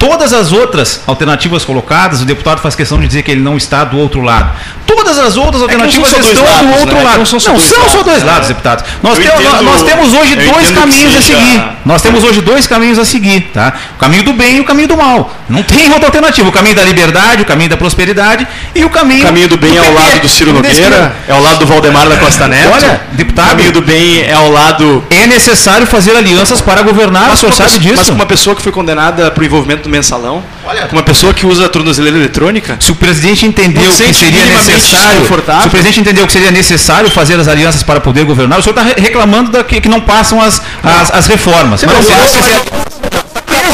Todas 0.00 0.32
as 0.32 0.50
outras 0.50 1.02
alternativas 1.06 1.62
colocadas, 1.62 2.22
o 2.22 2.24
deputado 2.24 2.58
faz 2.62 2.74
questão 2.74 2.98
de 2.98 3.06
dizer 3.06 3.22
que 3.22 3.30
ele 3.30 3.42
não 3.42 3.58
está 3.58 3.84
do 3.84 3.98
outro 3.98 4.22
lado. 4.22 4.50
Todas 4.86 5.18
as 5.18 5.36
outras 5.36 5.60
é 5.60 5.64
alternativas 5.64 6.10
estão 6.10 6.42
lados, 6.42 6.66
do 6.66 6.80
outro 6.80 6.96
né? 6.96 7.02
lado. 7.02 7.18
Não 7.18 7.26
são 7.26 7.38
só, 7.38 7.50
não, 7.50 7.58
dois, 7.58 7.68
são 7.68 7.78
lados, 7.78 7.92
só 7.92 8.02
dois 8.02 8.22
lados, 8.22 8.48
deputados. 8.48 8.84
Nós, 9.02 9.18
tem, 9.18 9.26
entendo, 9.26 9.62
nós 9.62 9.82
temos 9.82 10.14
hoje 10.14 10.36
dois 10.36 10.70
caminhos 10.70 11.16
a 11.16 11.20
seguir. 11.20 11.62
Nós 11.84 12.00
temos 12.00 12.24
hoje 12.24 12.40
dois 12.40 12.66
caminhos 12.66 12.98
a 12.98 13.04
seguir, 13.04 13.50
tá? 13.52 13.74
O 13.96 13.98
caminho 13.98 14.22
do 14.22 14.32
bem 14.32 14.56
e 14.56 14.60
o 14.60 14.64
caminho 14.64 14.88
do 14.88 14.96
mal. 14.96 15.30
Não 15.50 15.62
tem 15.62 15.92
outra 15.92 16.06
alternativa. 16.06 16.48
O 16.48 16.52
caminho 16.52 16.76
da 16.76 16.82
liberdade, 16.82 17.42
o 17.42 17.44
caminho 17.44 17.68
da 17.68 17.76
prosperidade 17.76 18.48
e 18.74 18.82
o 18.86 18.88
caminho. 18.88 19.24
O 19.24 19.26
caminho 19.26 19.48
do 19.48 19.58
bem 19.58 19.72
do 19.72 19.76
é 19.76 19.86
ao 19.86 19.92
lado 19.92 20.20
do 20.20 20.28
Ciro 20.30 20.54
Nogueira, 20.54 21.14
é 21.28 21.32
ao 21.32 21.42
lado 21.42 21.58
do 21.58 21.66
Valdemar 21.66 22.08
da 22.08 22.16
Costa 22.16 22.48
Neto. 22.48 22.70
Olha, 22.72 23.02
deputado. 23.12 23.48
O 23.48 23.50
caminho 23.50 23.72
do 23.72 23.82
bem 23.82 24.22
é 24.22 24.32
ao 24.32 24.50
lado. 24.50 25.04
É 25.10 25.26
necessário 25.26 25.86
fazer 25.86 26.16
alianças 26.16 26.62
para 26.62 26.80
governar, 26.80 27.28
mas 27.28 27.34
o 27.34 27.40
senhor 27.40 27.52
sabe 27.52 27.78
disso. 27.78 27.96
Mas 27.98 28.08
uma 28.08 28.24
pessoa 28.24 28.56
que 28.56 28.62
foi 28.62 28.72
condenada 28.72 29.30
por 29.30 29.44
envolvimento 29.44 29.82
do 29.82 29.89
mensalão. 29.90 30.42
Olha, 30.64 30.88
uma 30.92 31.02
pessoa 31.02 31.34
que 31.34 31.46
usa 31.46 31.66
a 31.66 31.68
tornozeleira 31.68 32.16
eletrônica. 32.16 32.76
Se 32.80 32.92
o 32.92 32.94
presidente 32.94 33.44
entendeu 33.44 33.90
que 33.90 34.12
seria 34.14 34.44
necessário, 34.46 35.26
se 35.62 35.68
o 35.68 35.70
presidente 35.70 36.00
entendeu 36.00 36.26
que 36.26 36.32
seria 36.32 36.50
necessário 36.50 37.10
fazer 37.10 37.38
as 37.38 37.48
alianças 37.48 37.82
para 37.82 38.00
poder 38.00 38.24
governar, 38.24 38.58
o 38.58 38.62
senhor 38.62 38.78
está 38.78 39.00
reclamando 39.00 39.50
da 39.50 39.64
que, 39.64 39.80
que, 39.80 39.88
não 39.88 40.00
passam 40.00 40.40
as, 40.40 40.62
as, 40.82 41.10
as 41.12 41.26
reformas. 41.26 41.82
Mas, 41.84 42.08
mas, 42.08 42.89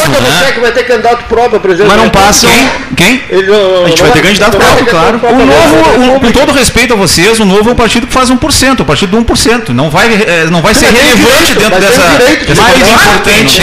né? 0.09 0.53
que 0.53 0.61
vai 0.61 0.73
ter 0.73 0.85
candidato 0.85 1.25
próprio, 1.25 1.61
exemplo. 1.71 1.93
Mas 1.93 2.03
não 2.03 2.11
passam. 2.11 2.51
Quem? 2.97 3.19
Quem? 3.19 3.25
A 3.85 3.89
gente 3.89 4.03
vai 4.03 4.11
ter 4.13 4.23
candidato 4.23 4.57
próprio, 4.57 4.87
claro. 4.87 5.21
O 5.23 5.47
novo, 5.47 6.21
com 6.21 6.33
todo 6.33 6.53
respeito 6.53 6.95
a 6.95 6.97
vocês, 6.97 7.39
o 7.41 7.45
novo 7.45 7.71
é 7.71 7.73
um 7.73 7.77
partido 7.77 8.07
que 8.07 8.13
faz 8.13 8.31
1%, 8.31 8.81
o 8.81 8.85
partido 8.85 9.11
do 9.11 9.25
1%. 9.25 9.69
Não 9.71 9.91
vai, 9.91 10.13
é, 10.13 10.47
não 10.51 10.61
vai 10.61 10.75
ser 10.75 10.87
relevante 10.87 11.55
dentro 11.55 11.81
dessa. 11.81 12.03
Mais 12.57 12.79
importante. 12.79 13.61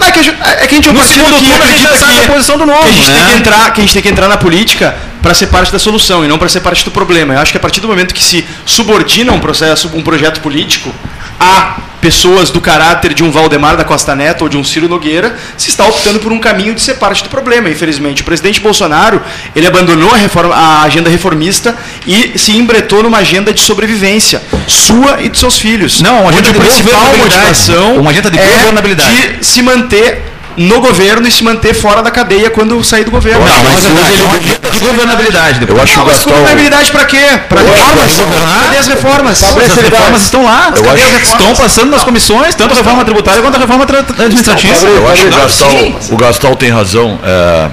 É 0.00 0.12
que 0.12 0.18
a 0.20 0.22
gente 0.22 0.88
é 0.88 0.92
um 0.92 0.94
partido 0.94 1.24
que 1.36 1.52
acredita 1.52 1.96
que 1.96 2.18
a 2.18 2.32
posição 2.32 2.58
do 2.58 2.66
novo. 2.66 2.82
Que 2.82 2.88
a 2.88 2.92
gente 2.92 3.10
tem 3.10 3.24
que 3.24 3.32
entrar, 3.32 3.72
que 3.72 3.80
a 3.80 3.84
gente 3.84 3.92
tem 3.94 4.02
que 4.02 4.08
entrar 4.08 4.28
na 4.28 4.36
política 4.36 4.94
para 5.22 5.34
ser 5.34 5.48
parte 5.48 5.72
da 5.72 5.78
solução 5.78 6.24
e 6.24 6.28
não 6.28 6.38
para 6.38 6.48
ser 6.48 6.60
parte 6.60 6.84
do 6.84 6.90
problema. 6.90 7.34
Eu 7.34 7.40
acho 7.40 7.52
que 7.52 7.58
a 7.58 7.60
partir 7.60 7.80
do 7.80 7.88
momento 7.88 8.14
que 8.14 8.22
se 8.22 8.46
subordina 8.64 9.32
um 9.32 9.40
processo, 9.40 9.90
um 9.94 10.02
projeto 10.02 10.40
político 10.40 10.94
a 11.40 11.76
pessoas 12.00 12.50
do 12.50 12.60
caráter 12.60 13.12
de 13.12 13.22
um 13.22 13.30
Valdemar 13.30 13.76
da 13.76 13.84
Costa 13.84 14.14
Neto 14.14 14.42
ou 14.42 14.48
de 14.48 14.56
um 14.56 14.64
Ciro 14.64 14.88
Nogueira, 14.88 15.36
se 15.56 15.68
está 15.68 15.84
optando 15.86 16.20
por 16.20 16.32
um 16.32 16.38
caminho 16.38 16.74
de 16.74 16.80
ser 16.80 16.94
parte 16.94 17.22
do 17.22 17.28
problema, 17.28 17.68
infelizmente. 17.68 18.22
O 18.22 18.24
presidente 18.24 18.60
Bolsonaro, 18.60 19.20
ele 19.54 19.66
abandonou 19.66 20.12
a, 20.12 20.16
reforma, 20.16 20.54
a 20.54 20.82
agenda 20.82 21.10
reformista 21.10 21.76
e 22.06 22.38
se 22.38 22.56
embretou 22.56 23.02
numa 23.02 23.18
agenda 23.18 23.52
de 23.52 23.60
sobrevivência, 23.60 24.42
sua 24.66 25.22
e 25.22 25.28
de 25.28 25.38
seus 25.38 25.58
filhos. 25.58 26.00
Não, 26.00 26.22
uma 26.22 26.30
agenda 26.30 26.52
de 26.52 26.58
principal 26.58 27.16
motivação 27.16 27.98
uma 27.98 28.10
agenda 28.10 28.30
de 28.30 28.38
governabilidade. 28.38 29.10
É 29.10 29.32
de 29.38 29.46
se 29.46 29.62
manter 29.62 30.22
no 30.58 30.80
governo 30.80 31.26
e 31.26 31.30
se 31.30 31.44
manter 31.44 31.72
fora 31.72 32.02
da 32.02 32.10
cadeia 32.10 32.50
quando 32.50 32.82
sair 32.82 33.04
do 33.04 33.10
governo. 33.10 33.44
Não, 33.46 33.64
mas, 33.64 33.84
mas 33.86 34.72
de 34.72 34.78
governabilidade. 34.80 35.60
Depois. 35.60 35.78
Eu 35.78 35.84
acho 35.84 35.94
que 35.94 36.04
Gastão... 36.04 36.32
governabilidade 36.32 36.90
para 36.90 37.04
quê? 37.04 37.40
Para 37.48 37.62
reformas? 37.62 38.20
Cadê 38.64 38.76
as 38.76 38.86
reformas? 38.88 39.44
As 39.44 39.76
reformas 39.76 40.22
estão 40.22 40.44
lá. 40.44 40.72
Eu 40.74 40.90
acho... 40.90 41.04
Estão 41.22 41.54
passando 41.54 41.90
nas 41.90 42.02
comissões, 42.02 42.54
tanto 42.54 42.74
a 42.74 42.76
reforma 42.76 43.04
tributária 43.04 43.40
quanto 43.40 43.56
a 43.56 43.60
reforma 43.60 43.84
administrativa. 43.84 44.86
Eu 44.86 45.08
acho 45.08 45.22
que 45.22 45.28
o 45.28 45.36
Gastão, 45.36 45.98
o 46.10 46.16
Gastão 46.16 46.54
tem 46.56 46.70
razão. 46.70 47.18
É... 47.22 47.70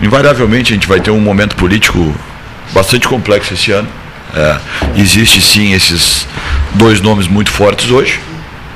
Invariavelmente 0.00 0.72
a 0.72 0.74
gente 0.74 0.86
vai 0.86 1.00
ter 1.00 1.10
um 1.10 1.20
momento 1.20 1.56
político 1.56 2.14
bastante 2.72 3.08
complexo 3.08 3.54
esse 3.54 3.72
ano. 3.72 3.88
É, 4.36 4.58
existe 4.94 5.40
sim 5.40 5.72
esses 5.72 6.26
dois 6.74 7.00
nomes 7.00 7.26
muito 7.26 7.50
fortes 7.50 7.90
hoje, 7.90 8.20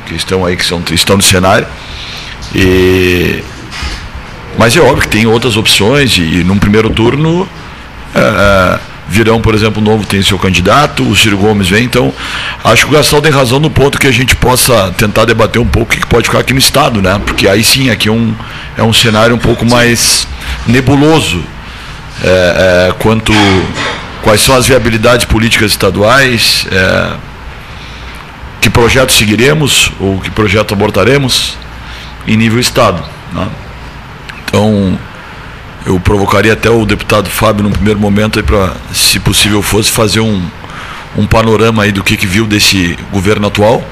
que 0.07 0.15
estão 0.15 0.45
aí, 0.47 0.57
que 0.57 0.65
são, 0.65 0.83
estão 0.91 1.17
no 1.17 1.23
cenário. 1.23 1.67
E, 2.55 3.43
mas 4.59 4.77
é 4.77 4.81
óbvio 4.81 5.03
que 5.03 5.09
tem 5.09 5.27
outras 5.27 5.57
opções 5.57 6.17
e, 6.17 6.41
e 6.41 6.45
num 6.45 6.59
primeiro 6.59 6.91
turno 6.91 7.49
é, 8.15 8.21
é, 8.21 8.79
virão, 9.09 9.41
por 9.41 9.55
exemplo, 9.55 9.83
o 9.83 9.85
Novo 9.85 10.07
tem 10.07 10.23
seu 10.23 10.39
candidato, 10.39 11.03
o 11.03 11.17
Ciro 11.17 11.37
Gomes 11.37 11.69
vem, 11.69 11.85
então 11.85 12.13
acho 12.65 12.87
que 12.87 12.93
o 12.93 12.97
Gastão 12.97 13.21
tem 13.21 13.31
razão 13.31 13.59
no 13.59 13.71
ponto 13.71 13.99
que 13.99 14.07
a 14.07 14.13
gente 14.13 14.37
possa 14.37 14.93
tentar 14.97 15.25
debater 15.25 15.61
um 15.61 15.67
pouco 15.67 15.95
o 15.95 15.97
que 15.97 16.07
pode 16.07 16.27
ficar 16.27 16.41
aqui 16.41 16.53
no 16.53 16.59
Estado, 16.59 17.03
né? 17.03 17.21
Porque 17.25 17.49
aí 17.49 17.65
sim, 17.65 17.91
aqui 17.91 18.09
é 18.09 18.13
um, 18.13 18.35
é 18.77 18.83
um 18.83 18.93
cenário 18.93 19.35
um 19.35 19.39
pouco 19.39 19.65
mais 19.65 20.27
nebuloso 20.67 21.43
é, 22.23 22.89
é, 22.89 22.95
quanto 22.99 23.33
quais 24.23 24.41
são 24.41 24.55
as 24.55 24.67
viabilidades 24.69 25.27
políticas 25.27 25.73
estaduais, 25.73 26.67
é, 26.71 27.13
que 28.61 28.71
projeto 28.71 29.13
seguiremos 29.13 29.91
ou 29.99 30.21
que 30.21 30.31
projeto 30.31 30.73
abortaremos 30.73 31.57
em 32.27 32.37
nível 32.37 32.61
Estado. 32.61 33.03
Né? 33.33 33.49
Então, 34.45 34.99
eu 35.87 35.99
provocaria 35.99 36.53
até 36.53 36.71
o 36.71 36.85
deputado 36.85 37.29
Fábio, 37.29 37.65
no 37.65 37.71
primeiro 37.71 37.99
momento, 37.99 38.43
para, 38.43 38.75
se 38.93 39.19
possível 39.19 39.63
fosse, 39.63 39.91
fazer 39.91 40.21
um, 40.21 40.43
um 41.17 41.27
panorama 41.27 41.83
aí 41.83 41.93
do 41.93 42.05
que, 42.05 42.17
que 42.17 42.27
viu 42.27 42.47
desse 42.47 42.97
governo 43.11 43.47
atual 43.47 43.85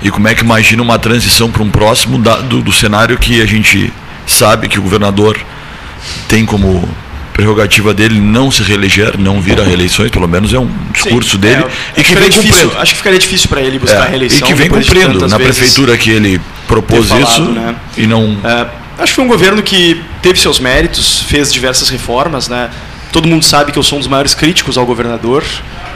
e 0.00 0.10
como 0.10 0.28
é 0.28 0.34
que 0.34 0.42
imagina 0.42 0.82
uma 0.82 0.98
transição 0.98 1.50
para 1.50 1.62
um 1.62 1.70
próximo 1.70 2.18
da, 2.18 2.36
do, 2.36 2.62
do 2.62 2.72
cenário 2.72 3.18
que 3.18 3.42
a 3.42 3.46
gente 3.46 3.92
sabe 4.26 4.68
que 4.68 4.78
o 4.78 4.82
governador 4.82 5.38
tem 6.28 6.46
como 6.46 6.88
prerrogativa 7.38 7.94
dele 7.94 8.20
não 8.20 8.50
se 8.50 8.64
reeleger, 8.64 9.16
não 9.16 9.40
vir 9.40 9.60
a 9.60 9.62
reeleições, 9.62 10.10
pelo 10.10 10.26
menos 10.26 10.52
é 10.52 10.58
um 10.58 10.68
discurso 10.92 11.36
Sim, 11.36 11.38
dele. 11.38 11.64
É, 11.96 12.00
e 12.00 12.02
que 12.02 12.12
vem 12.16 12.28
difícil, 12.28 12.50
cumprindo. 12.50 12.82
Acho 12.82 12.90
que 12.90 12.98
ficaria 12.98 13.18
difícil 13.20 13.48
para 13.48 13.60
ele 13.60 13.78
buscar 13.78 13.98
é, 13.98 14.02
a 14.02 14.04
reeleição. 14.06 14.38
E 14.38 14.42
que 14.42 14.54
vem 14.54 14.68
cumprindo. 14.68 15.28
Na 15.28 15.36
prefeitura 15.36 15.96
que 15.96 16.10
ele 16.10 16.40
propôs 16.66 17.06
falado, 17.06 17.30
isso 17.30 17.42
né? 17.42 17.76
e 17.96 18.08
não. 18.08 18.36
É, 18.42 18.66
Acho 18.98 19.12
que 19.12 19.14
foi 19.14 19.24
um 19.24 19.28
governo 19.28 19.62
que 19.62 20.02
teve 20.20 20.40
seus 20.40 20.58
méritos, 20.58 21.22
fez 21.22 21.52
diversas 21.52 21.88
reformas, 21.88 22.48
né? 22.48 22.70
Todo 23.12 23.28
mundo 23.28 23.44
sabe 23.44 23.70
que 23.70 23.78
eu 23.78 23.84
sou 23.84 23.98
um 23.98 24.00
dos 24.00 24.08
maiores 24.08 24.34
críticos 24.34 24.76
ao 24.76 24.84
governador 24.84 25.44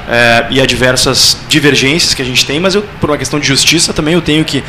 é, 0.08 0.46
e 0.48 0.60
a 0.60 0.64
diversas 0.64 1.38
divergências 1.48 2.14
que 2.14 2.22
a 2.22 2.24
gente 2.24 2.46
tem, 2.46 2.60
mas 2.60 2.76
eu, 2.76 2.82
por 3.00 3.10
uma 3.10 3.18
questão 3.18 3.40
de 3.40 3.48
justiça 3.48 3.92
também 3.92 4.14
eu 4.14 4.22
tenho 4.22 4.44
que 4.44 4.62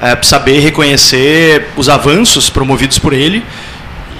é, 0.00 0.16
saber 0.22 0.60
reconhecer 0.60 1.66
os 1.76 1.88
avanços 1.88 2.48
promovidos 2.48 3.00
por 3.00 3.12
ele 3.12 3.44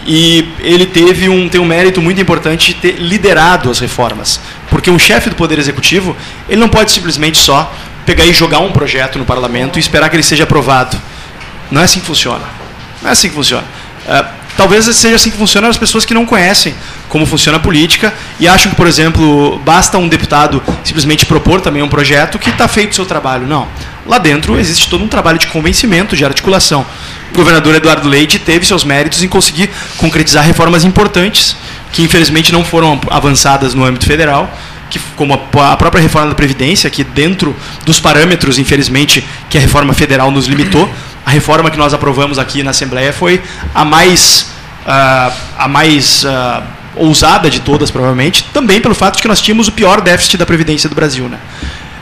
e 0.06 0.48
ele 0.60 0.86
teve 0.86 1.28
um, 1.28 1.48
tem 1.48 1.60
um 1.60 1.64
mérito 1.64 2.00
muito 2.00 2.20
importante 2.20 2.68
de 2.68 2.80
ter 2.80 2.92
liderado 2.98 3.70
as 3.70 3.78
reformas. 3.78 4.40
Porque 4.68 4.90
um 4.90 4.98
chefe 4.98 5.28
do 5.28 5.36
Poder 5.36 5.58
Executivo, 5.58 6.16
ele 6.48 6.60
não 6.60 6.68
pode 6.68 6.90
simplesmente 6.90 7.38
só 7.38 7.72
pegar 8.06 8.24
e 8.24 8.32
jogar 8.32 8.60
um 8.60 8.72
projeto 8.72 9.18
no 9.18 9.24
parlamento 9.24 9.78
e 9.78 9.80
esperar 9.80 10.08
que 10.08 10.16
ele 10.16 10.22
seja 10.22 10.44
aprovado. 10.44 10.96
Não 11.70 11.80
é 11.80 11.84
assim 11.84 12.00
que 12.00 12.06
funciona. 12.06 12.44
Não 13.02 13.08
é 13.08 13.12
assim 13.12 13.28
que 13.28 13.34
funciona. 13.34 13.64
Uh, 14.06 14.26
talvez 14.56 14.84
seja 14.96 15.16
assim 15.16 15.30
que 15.30 15.36
funciona 15.36 15.68
as 15.68 15.76
pessoas 15.76 16.04
que 16.04 16.14
não 16.14 16.24
conhecem 16.24 16.74
como 17.08 17.26
funciona 17.26 17.58
a 17.58 17.60
política 17.60 18.12
e 18.38 18.48
acham 18.48 18.70
que, 18.70 18.76
por 18.76 18.86
exemplo, 18.86 19.60
basta 19.64 19.98
um 19.98 20.08
deputado 20.08 20.62
simplesmente 20.82 21.26
propor 21.26 21.60
também 21.60 21.82
um 21.82 21.88
projeto 21.88 22.38
que 22.38 22.50
está 22.50 22.66
feito 22.66 22.92
o 22.92 22.94
seu 22.94 23.04
trabalho. 23.04 23.46
Não. 23.46 23.68
Lá 24.06 24.18
dentro 24.18 24.58
existe 24.58 24.88
todo 24.88 25.04
um 25.04 25.08
trabalho 25.08 25.38
de 25.38 25.46
convencimento, 25.48 26.16
de 26.16 26.24
articulação. 26.24 26.86
O 27.32 27.36
governador 27.36 27.74
Eduardo 27.74 28.08
Leite 28.08 28.38
teve 28.38 28.66
seus 28.66 28.84
méritos 28.84 29.22
em 29.22 29.28
conseguir 29.28 29.70
concretizar 29.96 30.44
reformas 30.44 30.84
importantes 30.84 31.56
que 31.92 32.02
infelizmente 32.02 32.52
não 32.52 32.64
foram 32.64 33.00
avançadas 33.10 33.74
no 33.74 33.84
âmbito 33.84 34.06
federal, 34.06 34.52
que, 34.88 34.98
como 35.16 35.34
a, 35.34 35.76
própria 35.76 36.00
reforma 36.00 36.28
da 36.28 36.34
Previdência, 36.34 36.90
que 36.90 37.04
dentro 37.04 37.54
dos 37.84 38.00
parâmetros, 38.00 38.58
infelizmente, 38.58 39.24
que 39.48 39.56
a 39.56 39.60
reforma 39.60 39.92
federal 39.92 40.30
nos 40.30 40.46
limitou, 40.46 40.90
a 41.24 41.30
reforma 41.30 41.70
que 41.70 41.76
nós 41.76 41.94
aprovamos 41.94 42.38
aqui 42.38 42.62
na 42.62 42.70
Assembleia 42.70 43.12
foi 43.12 43.40
a 43.74 43.84
mais, 43.84 44.50
uh, 44.84 45.32
a 45.58 45.68
mais 45.68 46.24
uh, 46.24 46.62
ousada 46.96 47.48
de 47.48 47.60
todas, 47.60 47.90
provavelmente, 47.90 48.44
também 48.52 48.80
pelo 48.80 48.94
fato 48.94 49.16
de 49.16 49.22
que 49.22 49.28
nós 49.28 49.40
tínhamos 49.40 49.68
o 49.68 49.72
pior 49.72 50.00
déficit 50.00 50.36
da 50.36 50.46
Previdência 50.46 50.88
do 50.88 50.94
Brasil. 50.94 51.28
Né? 51.28 51.38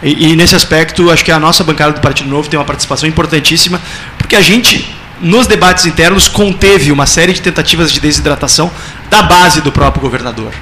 E, 0.03 0.31
e 0.31 0.37
nesse 0.37 0.57
aspecto, 0.57 1.11
acho 1.11 1.25
que 1.25 1.33
a 1.33 1.39
nossa 1.39 1.63
bancada 1.63 1.93
do 1.93 2.01
Partido 2.01 2.31
Novo 2.31 2.49
tem 2.49 2.59
uma 2.59 2.65
participação 2.65 3.07
importantíssima, 3.09 3.81
porque 4.17 4.35
a 4.35 4.41
gente 4.41 4.98
nos 5.21 5.47
debates 5.47 5.87
internos, 5.87 6.29
conteve 6.29 6.93
uma 6.93 7.07
série 7.07 7.33
de 7.33 7.41
tentativas 7.41 7.93
de 7.93 8.01
desidratação 8.01 8.71
da 9.11 9.23
base 9.23 9.61
do 9.61 9.73
próprio 9.73 10.03
governador. 10.03 10.53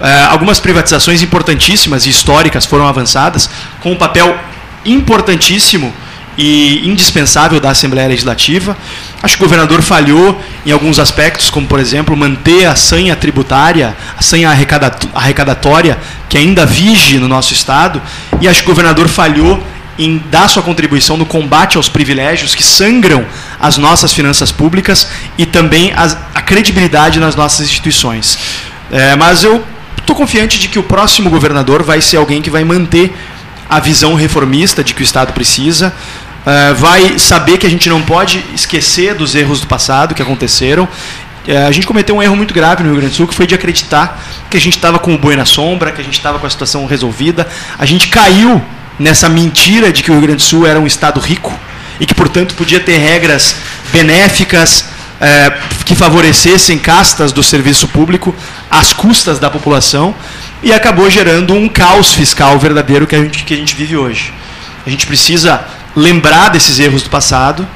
É, 0.00 0.24
algumas 0.24 0.58
privatizações 0.60 1.22
importantíssimas 1.22 2.06
e 2.06 2.10
históricas 2.10 2.66
foram 2.66 2.86
avançadas, 2.86 3.48
com 3.80 3.92
um 3.92 3.96
papel 3.96 4.36
importantíssimo 4.84 5.92
e 6.36 6.86
indispensável 6.88 7.60
da 7.60 7.70
Assembleia 7.70 8.08
Legislativa. 8.08 8.76
Acho 9.22 9.36
que 9.36 9.42
o 9.42 9.46
governador 9.46 9.80
falhou 9.82 10.38
em 10.66 10.72
alguns 10.72 10.98
aspectos, 10.98 11.48
como, 11.48 11.66
por 11.66 11.78
exemplo, 11.78 12.16
manter 12.16 12.66
a 12.66 12.74
sanha 12.74 13.14
tributária, 13.14 13.96
a 14.18 14.22
sanha 14.22 14.50
arrecadatória, 15.14 15.98
que 16.28 16.36
ainda 16.36 16.66
vige 16.66 17.18
no 17.18 17.28
nosso 17.28 17.52
Estado, 17.52 18.02
e 18.40 18.48
acho 18.48 18.62
que 18.62 18.66
o 18.68 18.72
governador 18.72 19.08
falhou 19.08 19.62
em 19.98 20.22
dar 20.30 20.48
sua 20.48 20.62
contribuição 20.62 21.16
no 21.16 21.26
combate 21.26 21.76
aos 21.76 21.88
privilégios 21.88 22.54
que 22.54 22.62
sangram 22.62 23.24
as 23.60 23.78
nossas 23.78 24.12
finanças 24.12 24.50
públicas 24.50 25.08
e 25.38 25.46
também 25.46 25.92
as, 25.94 26.16
a 26.34 26.42
credibilidade 26.42 27.20
nas 27.20 27.36
nossas 27.36 27.66
instituições. 27.66 28.38
É, 28.90 29.14
mas 29.16 29.44
eu 29.44 29.64
estou 29.98 30.14
confiante 30.14 30.58
de 30.58 30.68
que 30.68 30.78
o 30.78 30.82
próximo 30.82 31.30
governador 31.30 31.82
vai 31.82 32.00
ser 32.00 32.16
alguém 32.16 32.42
que 32.42 32.50
vai 32.50 32.64
manter 32.64 33.14
a 33.68 33.80
visão 33.80 34.14
reformista 34.14 34.84
de 34.84 34.94
que 34.94 35.02
o 35.02 35.04
Estado 35.04 35.32
precisa, 35.32 35.94
é, 36.44 36.74
vai 36.74 37.18
saber 37.18 37.56
que 37.56 37.66
a 37.66 37.70
gente 37.70 37.88
não 37.88 38.02
pode 38.02 38.44
esquecer 38.54 39.14
dos 39.14 39.34
erros 39.34 39.60
do 39.60 39.66
passado 39.66 40.14
que 40.14 40.20
aconteceram. 40.20 40.86
É, 41.46 41.64
a 41.64 41.72
gente 41.72 41.86
cometeu 41.86 42.16
um 42.16 42.22
erro 42.22 42.36
muito 42.36 42.52
grave 42.52 42.82
no 42.82 42.90
Rio 42.90 42.98
Grande 42.98 43.14
do 43.14 43.16
Sul, 43.16 43.26
que 43.26 43.34
foi 43.34 43.46
de 43.46 43.54
acreditar 43.54 44.22
que 44.50 44.56
a 44.56 44.60
gente 44.60 44.76
estava 44.76 44.98
com 44.98 45.14
o 45.14 45.18
boi 45.18 45.36
na 45.36 45.44
sombra, 45.44 45.92
que 45.92 46.00
a 46.00 46.04
gente 46.04 46.16
estava 46.16 46.38
com 46.38 46.46
a 46.46 46.50
situação 46.50 46.86
resolvida. 46.86 47.46
A 47.78 47.86
gente 47.86 48.08
caiu 48.08 48.62
nessa 48.98 49.28
mentira 49.28 49.92
de 49.92 50.02
que 50.02 50.10
o 50.10 50.14
Rio 50.14 50.22
Grande 50.22 50.42
do 50.42 50.42
Sul 50.42 50.66
era 50.66 50.80
um 50.80 50.86
estado 50.86 51.20
rico 51.20 51.52
e 51.98 52.06
que, 52.06 52.14
portanto, 52.14 52.54
podia 52.54 52.80
ter 52.80 52.98
regras 52.98 53.56
benéficas 53.92 54.86
é, 55.20 55.52
que 55.84 55.94
favorecessem 55.94 56.78
castas 56.78 57.32
do 57.32 57.42
serviço 57.42 57.88
público 57.88 58.34
às 58.70 58.92
custas 58.92 59.38
da 59.38 59.48
população 59.48 60.14
e 60.62 60.72
acabou 60.72 61.08
gerando 61.08 61.54
um 61.54 61.68
caos 61.68 62.12
fiscal 62.12 62.58
verdadeiro 62.58 63.06
que 63.06 63.14
a 63.14 63.22
gente, 63.22 63.44
que 63.44 63.54
a 63.54 63.56
gente 63.56 63.74
vive 63.74 63.96
hoje. 63.96 64.32
A 64.86 64.90
gente 64.90 65.06
precisa 65.06 65.64
lembrar 65.94 66.48
desses 66.48 66.78
erros 66.78 67.02
do 67.02 67.10
passado, 67.10 67.66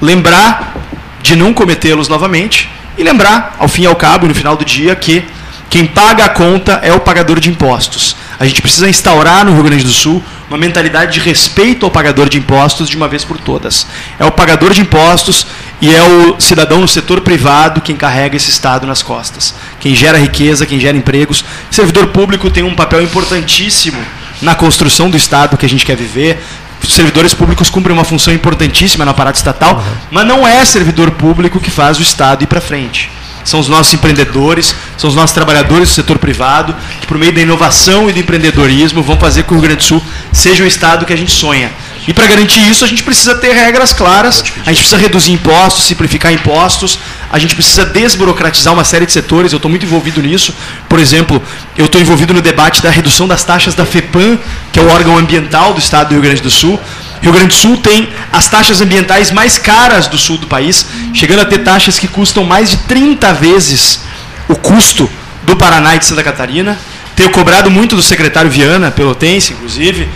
lembrar 0.00 0.74
de 1.22 1.36
não 1.36 1.52
cometê-los 1.52 2.08
novamente 2.08 2.68
e 2.98 3.02
lembrar, 3.02 3.56
ao 3.58 3.68
fim 3.68 3.82
e 3.82 3.86
ao 3.86 3.94
cabo, 3.94 4.26
no 4.26 4.34
final 4.34 4.56
do 4.56 4.64
dia, 4.64 4.96
que 4.96 5.24
quem 5.68 5.86
paga 5.86 6.24
a 6.24 6.28
conta 6.28 6.80
é 6.82 6.92
o 6.92 7.00
pagador 7.00 7.38
de 7.38 7.48
impostos. 7.48 8.16
A 8.38 8.44
gente 8.44 8.60
precisa 8.60 8.88
instaurar 8.88 9.44
no 9.44 9.52
Rio 9.54 9.62
Grande 9.62 9.84
do 9.84 9.90
Sul 9.90 10.22
uma 10.50 10.58
mentalidade 10.58 11.12
de 11.12 11.20
respeito 11.20 11.86
ao 11.86 11.92
pagador 11.92 12.28
de 12.28 12.36
impostos 12.36 12.88
de 12.88 12.96
uma 12.96 13.06
vez 13.06 13.24
por 13.24 13.38
todas. 13.38 13.86
É 14.18 14.24
o 14.24 14.32
pagador 14.32 14.72
de 14.74 14.80
impostos 14.80 15.46
e 15.80 15.94
é 15.94 16.02
o 16.02 16.40
cidadão 16.40 16.80
no 16.80 16.88
setor 16.88 17.20
privado 17.20 17.80
quem 17.80 17.96
carrega 17.96 18.36
esse 18.36 18.50
Estado 18.50 18.84
nas 18.84 19.00
costas. 19.00 19.54
Quem 19.78 19.94
gera 19.94 20.18
riqueza, 20.18 20.66
quem 20.66 20.80
gera 20.80 20.96
empregos. 20.96 21.44
O 21.70 21.74
servidor 21.74 22.08
público 22.08 22.50
tem 22.50 22.64
um 22.64 22.74
papel 22.74 23.00
importantíssimo 23.00 24.04
na 24.42 24.56
construção 24.56 25.08
do 25.08 25.16
Estado 25.16 25.56
que 25.56 25.64
a 25.64 25.68
gente 25.68 25.86
quer 25.86 25.96
viver. 25.96 26.42
Os 26.82 26.94
servidores 26.94 27.32
públicos 27.32 27.70
cumprem 27.70 27.94
uma 27.94 28.04
função 28.04 28.34
importantíssima 28.34 29.04
no 29.04 29.12
aparato 29.12 29.38
estatal, 29.38 29.76
uhum. 29.76 29.94
mas 30.10 30.26
não 30.26 30.48
é 30.48 30.64
servidor 30.64 31.12
público 31.12 31.60
que 31.60 31.70
faz 31.70 31.96
o 31.96 32.02
Estado 32.02 32.42
ir 32.42 32.48
para 32.48 32.60
frente 32.60 33.08
são 33.44 33.60
os 33.60 33.68
nossos 33.68 33.92
empreendedores, 33.94 34.74
são 34.96 35.08
os 35.08 35.16
nossos 35.16 35.34
trabalhadores 35.34 35.88
do 35.88 35.94
setor 35.94 36.18
privado, 36.18 36.74
que 37.00 37.06
por 37.06 37.18
meio 37.18 37.32
da 37.32 37.40
inovação 37.40 38.08
e 38.08 38.12
do 38.12 38.18
empreendedorismo 38.18 39.02
vão 39.02 39.16
fazer 39.18 39.42
com 39.42 39.48
que 39.48 39.54
o 39.54 39.56
Rio 39.56 39.62
Grande 39.62 39.78
do 39.78 39.84
Sul 39.84 40.02
seja 40.32 40.64
o 40.64 40.66
estado 40.66 41.06
que 41.06 41.12
a 41.12 41.16
gente 41.16 41.32
sonha. 41.32 41.70
E 42.08 42.14
para 42.14 42.26
garantir 42.26 42.66
isso, 42.68 42.84
a 42.84 42.88
gente 42.88 43.02
precisa 43.02 43.34
ter 43.34 43.52
regras 43.52 43.92
claras, 43.92 44.42
a 44.64 44.70
gente 44.70 44.78
precisa 44.78 44.96
reduzir 44.96 45.32
impostos, 45.32 45.84
simplificar 45.84 46.32
impostos, 46.32 46.98
a 47.30 47.38
gente 47.38 47.54
precisa 47.54 47.84
desburocratizar 47.84 48.72
uma 48.72 48.84
série 48.84 49.06
de 49.06 49.12
setores. 49.12 49.52
Eu 49.52 49.58
estou 49.58 49.70
muito 49.70 49.84
envolvido 49.84 50.20
nisso. 50.20 50.54
Por 50.88 50.98
exemplo, 50.98 51.40
eu 51.76 51.86
estou 51.86 52.00
envolvido 52.00 52.34
no 52.34 52.40
debate 52.40 52.82
da 52.82 52.90
redução 52.90 53.28
das 53.28 53.44
taxas 53.44 53.74
da 53.74 53.84
FEPAM, 53.84 54.38
que 54.72 54.80
é 54.80 54.82
o 54.82 54.88
órgão 54.88 55.16
ambiental 55.16 55.72
do 55.74 55.78
estado 55.78 56.08
do 56.08 56.14
Rio 56.14 56.22
Grande 56.22 56.40
do 56.40 56.50
Sul. 56.50 56.80
Rio 57.22 57.32
Grande 57.32 57.48
do 57.48 57.54
Sul 57.54 57.76
tem 57.76 58.08
as 58.32 58.48
taxas 58.48 58.80
ambientais 58.80 59.30
mais 59.30 59.58
caras 59.58 60.06
do 60.06 60.16
sul 60.16 60.38
do 60.38 60.46
país, 60.46 60.86
chegando 61.12 61.40
a 61.40 61.44
ter 61.44 61.58
taxas 61.58 61.98
que 61.98 62.08
custam 62.08 62.44
mais 62.44 62.70
de 62.70 62.76
30 62.78 63.34
vezes 63.34 64.00
o 64.48 64.56
custo 64.56 65.08
do 65.42 65.54
Paraná 65.54 65.96
e 65.96 65.98
de 65.98 66.06
Santa 66.06 66.22
Catarina. 66.22 66.78
Tenho 67.14 67.30
cobrado 67.30 67.70
muito 67.70 67.94
do 67.94 68.02
secretário 68.02 68.50
Viana, 68.50 68.90
pelotense, 68.90 69.52
inclusive, 69.52 70.08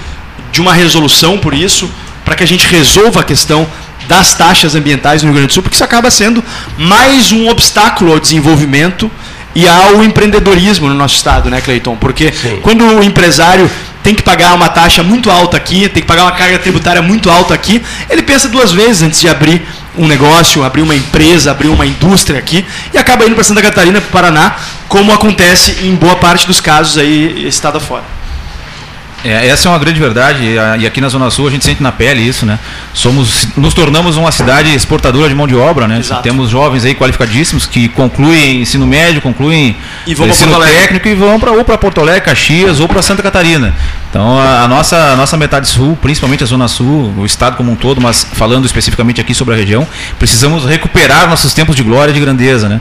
de 0.50 0.60
uma 0.60 0.72
resolução 0.72 1.36
por 1.36 1.52
isso, 1.52 1.90
para 2.24 2.34
que 2.34 2.42
a 2.42 2.46
gente 2.46 2.66
resolva 2.66 3.20
a 3.20 3.24
questão 3.24 3.66
das 4.08 4.34
taxas 4.34 4.74
ambientais 4.74 5.22
no 5.22 5.28
Rio 5.28 5.36
Grande 5.36 5.48
do 5.48 5.54
Sul, 5.54 5.62
porque 5.62 5.74
isso 5.74 5.84
acaba 5.84 6.10
sendo 6.10 6.42
mais 6.78 7.32
um 7.32 7.48
obstáculo 7.48 8.12
ao 8.12 8.20
desenvolvimento 8.20 9.10
e 9.54 9.68
ao 9.68 10.02
empreendedorismo 10.02 10.88
no 10.88 10.94
nosso 10.94 11.16
estado, 11.16 11.48
né, 11.48 11.60
Cleiton? 11.60 11.96
Porque 11.96 12.32
Sim. 12.32 12.58
quando 12.62 12.84
o 12.84 13.02
empresário 13.02 13.70
tem 14.02 14.14
que 14.14 14.22
pagar 14.22 14.54
uma 14.54 14.68
taxa 14.68 15.02
muito 15.02 15.30
alta 15.30 15.56
aqui, 15.56 15.88
tem 15.88 16.02
que 16.02 16.06
pagar 16.06 16.24
uma 16.24 16.32
carga 16.32 16.58
tributária 16.58 17.00
muito 17.00 17.30
alta 17.30 17.54
aqui, 17.54 17.82
ele 18.10 18.22
pensa 18.22 18.48
duas 18.48 18.70
vezes 18.70 19.02
antes 19.02 19.20
de 19.20 19.28
abrir 19.28 19.66
um 19.96 20.06
negócio, 20.06 20.62
abrir 20.62 20.82
uma 20.82 20.94
empresa, 20.94 21.50
abrir 21.50 21.68
uma 21.68 21.86
indústria 21.86 22.38
aqui 22.38 22.66
e 22.92 22.98
acaba 22.98 23.24
indo 23.24 23.34
para 23.34 23.44
Santa 23.44 23.62
Catarina, 23.62 24.00
para 24.00 24.08
o 24.08 24.12
Paraná, 24.12 24.56
como 24.88 25.12
acontece 25.12 25.86
em 25.86 25.94
boa 25.94 26.16
parte 26.16 26.46
dos 26.46 26.60
casos 26.60 26.98
aí 26.98 27.46
estado 27.48 27.78
afora. 27.78 28.04
É, 29.24 29.48
essa 29.48 29.68
é 29.68 29.70
uma 29.70 29.78
grande 29.78 29.98
verdade 29.98 30.42
e 30.78 30.86
aqui 30.86 31.00
na 31.00 31.08
Zona 31.08 31.30
Sul 31.30 31.48
a 31.48 31.50
gente 31.50 31.64
sente 31.64 31.82
na 31.82 31.90
pele 31.90 32.20
isso, 32.20 32.44
né? 32.44 32.58
Somos, 32.92 33.48
nos 33.56 33.72
tornamos 33.72 34.18
uma 34.18 34.30
cidade 34.30 34.74
exportadora 34.74 35.30
de 35.30 35.34
mão 35.34 35.48
de 35.48 35.56
obra, 35.56 35.88
né? 35.88 35.98
Exato. 35.98 36.22
Temos 36.22 36.50
jovens 36.50 36.84
aí 36.84 36.94
qualificadíssimos 36.94 37.64
que 37.64 37.88
concluem 37.88 38.60
ensino 38.60 38.86
médio, 38.86 39.22
concluem 39.22 39.76
ensino 40.06 40.60
técnico 40.60 41.08
e 41.08 41.14
vão 41.14 41.40
para 41.40 41.52
ou 41.52 41.64
para 41.64 41.78
Porto 41.78 42.02
Alegre, 42.02 42.20
Caxias 42.20 42.80
ou 42.80 42.86
para 42.86 43.00
Santa 43.00 43.22
Catarina. 43.22 43.74
Então 44.10 44.38
a, 44.38 44.62
a, 44.62 44.68
nossa 44.68 44.96
a 44.96 45.16
nossa 45.16 45.36
metade 45.38 45.66
sul, 45.66 45.98
principalmente 46.00 46.44
a 46.44 46.46
Zona 46.46 46.68
Sul, 46.68 47.14
o 47.16 47.24
estado 47.24 47.56
como 47.56 47.72
um 47.72 47.76
todo, 47.76 48.00
mas 48.00 48.26
falando 48.32 48.66
especificamente 48.66 49.20
aqui 49.20 49.34
sobre 49.34 49.54
a 49.54 49.56
região, 49.56 49.88
precisamos 50.18 50.66
recuperar 50.66 51.28
nossos 51.28 51.54
tempos 51.54 51.74
de 51.74 51.82
glória 51.82 52.10
e 52.10 52.14
de 52.14 52.20
grandeza, 52.20 52.68
né? 52.68 52.80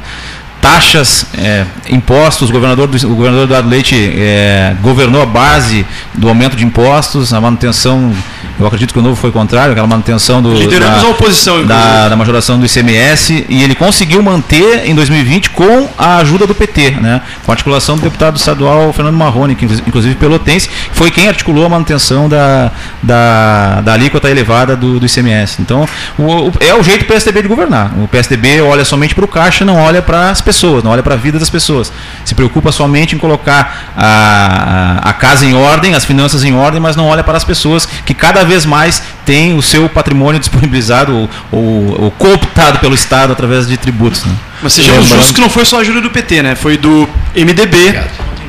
Taxas, 0.63 1.25
é, 1.37 1.65
impostos. 1.89 2.49
O 2.49 2.53
governador, 2.53 2.87
do, 2.87 2.95
o 3.07 3.15
governador 3.15 3.43
Eduardo 3.43 3.67
Leite 3.67 3.95
é, 4.15 4.73
governou 4.81 5.21
a 5.21 5.25
base 5.25 5.85
do 6.13 6.29
aumento 6.29 6.55
de 6.55 6.63
impostos, 6.63 7.33
a 7.33 7.41
manutenção. 7.41 8.13
Eu 8.57 8.65
acredito 8.65 8.93
que 8.93 8.99
o 8.99 9.01
novo 9.01 9.15
foi 9.15 9.29
contrário, 9.31 9.73
aquela 9.73 9.87
manutenção 9.87 10.41
do. 10.41 10.53
Da, 11.01 11.09
oposição, 11.09 11.65
da, 11.65 12.07
da, 12.07 12.15
majoração 12.15 12.57
do 12.57 12.65
ICMS 12.65 13.45
e 13.49 13.61
ele 13.61 13.75
conseguiu 13.75 14.23
manter 14.23 14.85
em 14.85 14.95
2020 14.95 15.49
com 15.49 15.89
a 15.97 16.17
ajuda 16.17 16.47
do 16.47 16.55
PT, 16.55 16.91
né? 16.91 17.21
com 17.45 17.51
a 17.51 17.53
articulação 17.53 17.97
do 17.97 18.03
deputado 18.03 18.37
estadual 18.37 18.93
Fernando 18.93 19.17
Marrone, 19.17 19.55
que 19.55 19.65
inclusive 19.65 20.15
pelotense, 20.15 20.69
foi 20.93 21.11
quem 21.11 21.27
articulou 21.27 21.65
a 21.65 21.69
manutenção 21.69 22.29
da, 22.29 22.71
da, 23.01 23.81
da 23.81 23.93
alíquota 23.93 24.29
elevada 24.29 24.77
do, 24.77 24.99
do 24.99 25.05
ICMS. 25.05 25.61
Então, 25.61 25.85
o, 26.17 26.23
o, 26.23 26.53
é 26.61 26.73
o 26.73 26.81
jeito 26.81 26.99
do 26.99 27.07
PSDB 27.07 27.41
de 27.41 27.47
governar. 27.49 27.91
O 27.97 28.07
PSDB 28.07 28.61
olha 28.61 28.85
somente 28.85 29.13
para 29.13 29.25
o 29.25 29.27
caixa, 29.27 29.65
não 29.65 29.75
olha 29.77 30.01
para 30.01 30.29
as 30.29 30.39
pessoas, 30.39 30.52
não 30.83 30.91
olha 30.91 31.03
para 31.03 31.15
a 31.15 31.17
vida 31.17 31.39
das 31.39 31.49
pessoas. 31.49 31.91
Se 32.23 32.35
preocupa 32.35 32.71
somente 32.71 33.15
em 33.15 33.17
colocar 33.17 33.93
a, 33.95 35.01
a, 35.05 35.09
a 35.09 35.13
casa 35.13 35.45
em 35.45 35.53
ordem, 35.53 35.95
as 35.95 36.05
finanças 36.05 36.43
em 36.43 36.53
ordem, 36.53 36.79
mas 36.79 36.95
não 36.95 37.07
olha 37.07 37.23
para 37.23 37.37
as 37.37 37.43
pessoas 37.43 37.85
que 37.85 38.13
cada 38.13 38.43
vez 38.43 38.65
mais 38.65 39.01
têm 39.25 39.57
o 39.57 39.61
seu 39.61 39.89
patrimônio 39.89 40.39
disponibilizado 40.39 41.15
ou, 41.15 41.29
ou, 41.51 42.01
ou 42.03 42.11
cooptado 42.11 42.79
pelo 42.79 42.95
Estado 42.95 43.33
através 43.33 43.67
de 43.67 43.77
tributos. 43.77 44.23
Né? 44.25 44.33
Mas 44.61 44.73
sejamos 44.73 45.07
justos 45.07 45.31
que 45.31 45.41
não 45.41 45.49
foi 45.49 45.65
só 45.65 45.77
a 45.77 45.81
ajuda 45.81 46.01
do 46.01 46.09
PT, 46.09 46.41
né? 46.41 46.55
Foi 46.55 46.77
do 46.77 47.07
MDB, 47.35 47.99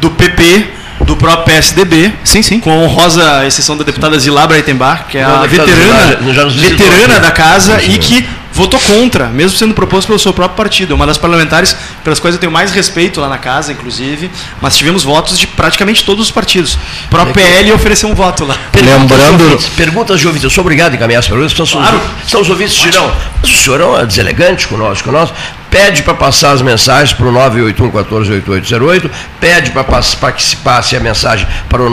do 0.01 0.11
PP, 0.11 0.69
do 1.05 1.17
próprio 1.17 1.45
PSDB. 1.45 2.13
Sim, 2.23 2.43
sim. 2.43 2.61
Com 2.61 2.71
honrosa 2.85 3.47
exceção 3.47 3.77
da 3.77 3.85
deputada 3.85 4.19
Zilá 4.19 4.47
Breitenbach, 4.47 5.05
que 5.09 5.19
é 5.19 5.25
a 5.25 5.47
veterana, 5.47 6.19
veterana 6.51 7.21
da 7.21 7.31
casa 7.31 7.83
e 7.83 7.99
que 7.99 8.27
votou 8.55 8.79
contra, 8.79 9.27
mesmo 9.27 9.59
sendo 9.59 9.75
proposto 9.75 10.07
pelo 10.07 10.19
seu 10.19 10.33
próprio 10.33 10.57
partido. 10.57 10.93
É 10.93 10.95
uma 10.95 11.07
das 11.07 11.19
parlamentares 11.19 11.77
pelas 12.05 12.21
quais 12.21 12.37
eu 12.37 12.41
tenho 12.41 12.53
mais 12.53 12.71
respeito 12.71 13.21
lá 13.21 13.29
na 13.29 13.37
casa, 13.37 13.73
inclusive. 13.73 14.31
Mas 14.63 14.77
tivemos 14.77 15.03
votos 15.03 15.37
de 15.37 15.47
praticamente 15.49 16.05
todos 16.05 16.27
os 16.27 16.31
partidos. 16.31 16.79
O 17.07 17.09
próprio 17.11 17.35
PL 17.35 17.73
ofereceu 17.73 18.09
um 18.09 18.15
voto 18.15 18.45
lá. 18.45 18.57
Lembrando. 18.75 19.59
Perguntas 19.77 20.21
de 20.21 20.27
ouvintes. 20.27 20.45
Eu 20.45 20.51
sou 20.51 20.63
obrigado 20.63 20.93
a 20.93 20.97
encaminhar 20.97 21.19
as 21.19 21.29
perguntas. 21.29 21.71
Claro. 21.71 22.01
São 22.29 22.41
os 22.41 22.49
ouvintes 22.49 22.77
dirão. 22.77 23.13
Mas 23.43 23.51
o 23.51 23.63
senhor 23.63 24.01
é 24.01 24.07
deselegante 24.07 24.69
conosco, 24.69 25.05
conosco 25.05 25.37
pede 25.75 26.05
para 26.05 26.15
passar 26.15 26.53
as 26.53 26.63
mensagens 26.63 27.13
para 27.13 27.27
o 27.27 27.33
981-148808, 27.33 29.11
pede 29.41 29.73
para 29.73 29.83
participar 29.83 30.81
se 30.83 30.95
a 30.95 31.01
mensagem 31.01 31.49
para 31.69 31.83
o 31.83 31.91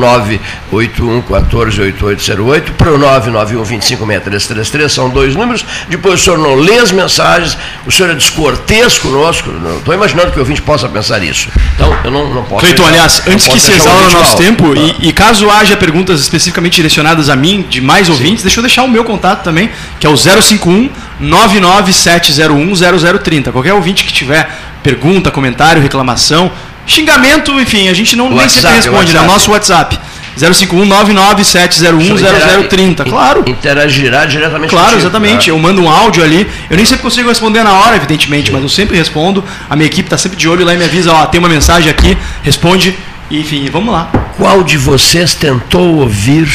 981-148808, 0.72 2.74
para 2.78 2.92
o 2.92 3.00
991-256333, 3.00 4.88
são 4.88 5.10
dois 5.10 5.36
números. 5.36 5.66
Depois 5.90 6.22
o 6.22 6.24
senhor 6.24 6.38
não 6.38 6.54
lê 6.54 6.78
as 6.78 6.92
mensagens, 6.92 7.58
o 7.84 7.92
senhor 7.92 8.12
é 8.12 8.14
descortês 8.14 9.00
conosco, 9.00 9.50
não 9.50 9.78
estou 9.78 9.96
imaginando 9.96 10.32
que 10.32 10.38
o 10.38 10.42
ouvinte 10.42 10.62
possa 10.62 10.88
pensar 10.88 11.24
isso. 11.24 11.50
Então, 11.74 11.92
eu 12.04 12.12
não, 12.12 12.32
não 12.32 12.44
posso. 12.44 12.64
Cleiton, 12.64 12.86
aliás, 12.86 13.24
antes 13.28 13.48
que 13.48 13.60
se 13.60 13.72
exaure 13.72 14.06
o 14.06 14.12
nosso 14.12 14.38
tempo, 14.38 14.76
e, 14.76 15.10
e, 15.10 15.12
caso 15.12 15.50
haja 15.50 15.76
perguntas 15.76 16.22
especificamente 16.22 16.76
direcionadas 16.76 17.30
a 17.30 17.36
mim, 17.36 17.66
de 17.68 17.82
mais 17.82 18.10
ouvintes, 18.10 18.42
Sim. 18.42 18.44
deixa 18.44 18.60
eu 18.60 18.64
deixar 18.64 18.84
o 18.84 18.88
meu 18.88 19.04
contato 19.04 19.44
também, 19.44 19.72
que 20.00 20.06
é 20.06 20.10
o 20.10 20.16
051 20.16 20.88
997010030. 21.22 23.52
Qualquer 23.52 23.74
ouvinte 23.74 24.04
que 24.04 24.14
tiver 24.14 24.50
pergunta, 24.82 25.30
comentário, 25.32 25.82
reclamação, 25.82 26.52
xingamento, 26.86 27.60
enfim, 27.60 27.90
a 27.90 27.94
gente 27.94 28.16
não 28.16 28.30
nem 28.30 28.48
sempre 28.50 28.78
responde, 28.78 29.14
né? 29.14 29.22
O 29.22 29.28
nosso 29.28 29.52
WhatsApp. 29.52 30.00
051-99701-0030. 30.38 33.10
Claro. 33.10 33.44
Interagirá 33.46 34.26
diretamente 34.26 34.70
Claro, 34.70 34.92
contigo, 34.92 35.04
exatamente. 35.04 35.46
Tá? 35.46 35.52
Eu 35.52 35.60
mando 35.60 35.82
um 35.82 35.90
áudio 35.90 36.24
ali. 36.24 36.50
Eu 36.70 36.78
nem 36.78 36.86
sempre 36.86 37.04
consigo 37.04 37.28
responder 37.28 37.64
na 37.64 37.74
hora, 37.74 37.98
evidentemente, 37.98 38.48
Sim. 38.48 38.54
mas 38.54 38.64
eu 38.64 38.70
sempre 38.70 38.96
respondo. 38.98 39.44
A 39.70 39.76
minha 39.76 39.88
equipe 39.88 40.08
está 40.08 40.18
sempre 40.18 40.38
de 40.38 40.48
olho 40.48 40.66
lá 40.66 40.74
e 40.74 40.78
me 40.78 40.86
avisa: 40.86 41.12
ó, 41.12 41.26
tem 41.26 41.38
uma 41.40 41.50
mensagem 41.50 41.90
aqui, 41.90 42.18
responde. 42.44 42.96
Enfim, 43.30 43.70
vamos 43.72 43.94
lá. 43.94 44.10
Qual 44.38 44.64
de 44.64 44.78
vocês 44.78 45.36
tentou 45.36 45.98
ouvir 46.00 46.48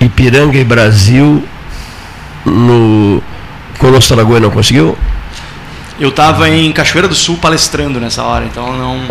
Ipiranga 0.00 0.58
e 0.58 0.64
Brasil 0.64 1.44
no 2.44 3.22
Colosso 3.78 4.14
Lagoa 4.14 4.40
não 4.40 4.50
conseguiu? 4.50 4.96
Eu 5.98 6.08
estava 6.08 6.48
em 6.48 6.72
Cachoeira 6.72 7.06
do 7.06 7.14
Sul 7.14 7.36
palestrando 7.36 8.00
nessa 8.00 8.22
hora, 8.22 8.44
então 8.46 8.76
não. 8.76 9.02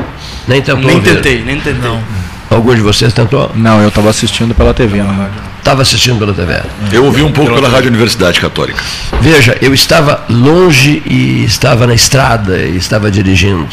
Nem 0.47 0.61
tentou. 0.61 0.83
Nem 0.83 0.99
tentei, 0.99 1.43
nem 1.43 1.59
tentei. 1.59 1.81
Não. 1.81 2.01
Algum 2.49 2.73
de 2.73 2.81
vocês 2.81 3.13
tentou? 3.13 3.51
Não, 3.53 3.79
eu 3.79 3.89
estava 3.89 4.09
assistindo 4.09 4.55
pela 4.55 4.73
TV 4.73 4.97
na 4.97 5.11
rádio. 5.11 5.41
Estava 5.59 5.83
assistindo 5.83 6.17
pela 6.17 6.33
TV. 6.33 6.61
Eu 6.91 7.05
ouvi 7.05 7.21
um 7.21 7.31
pouco 7.31 7.53
pela 7.53 7.69
Rádio 7.69 7.89
Universidade 7.89 8.39
Católica. 8.39 8.83
Veja, 9.21 9.55
eu 9.61 9.71
estava 9.71 10.25
longe 10.27 11.03
e 11.05 11.43
estava 11.43 11.85
na 11.85 11.93
estrada 11.93 12.57
e 12.57 12.75
estava 12.75 13.11
dirigindo. 13.11 13.67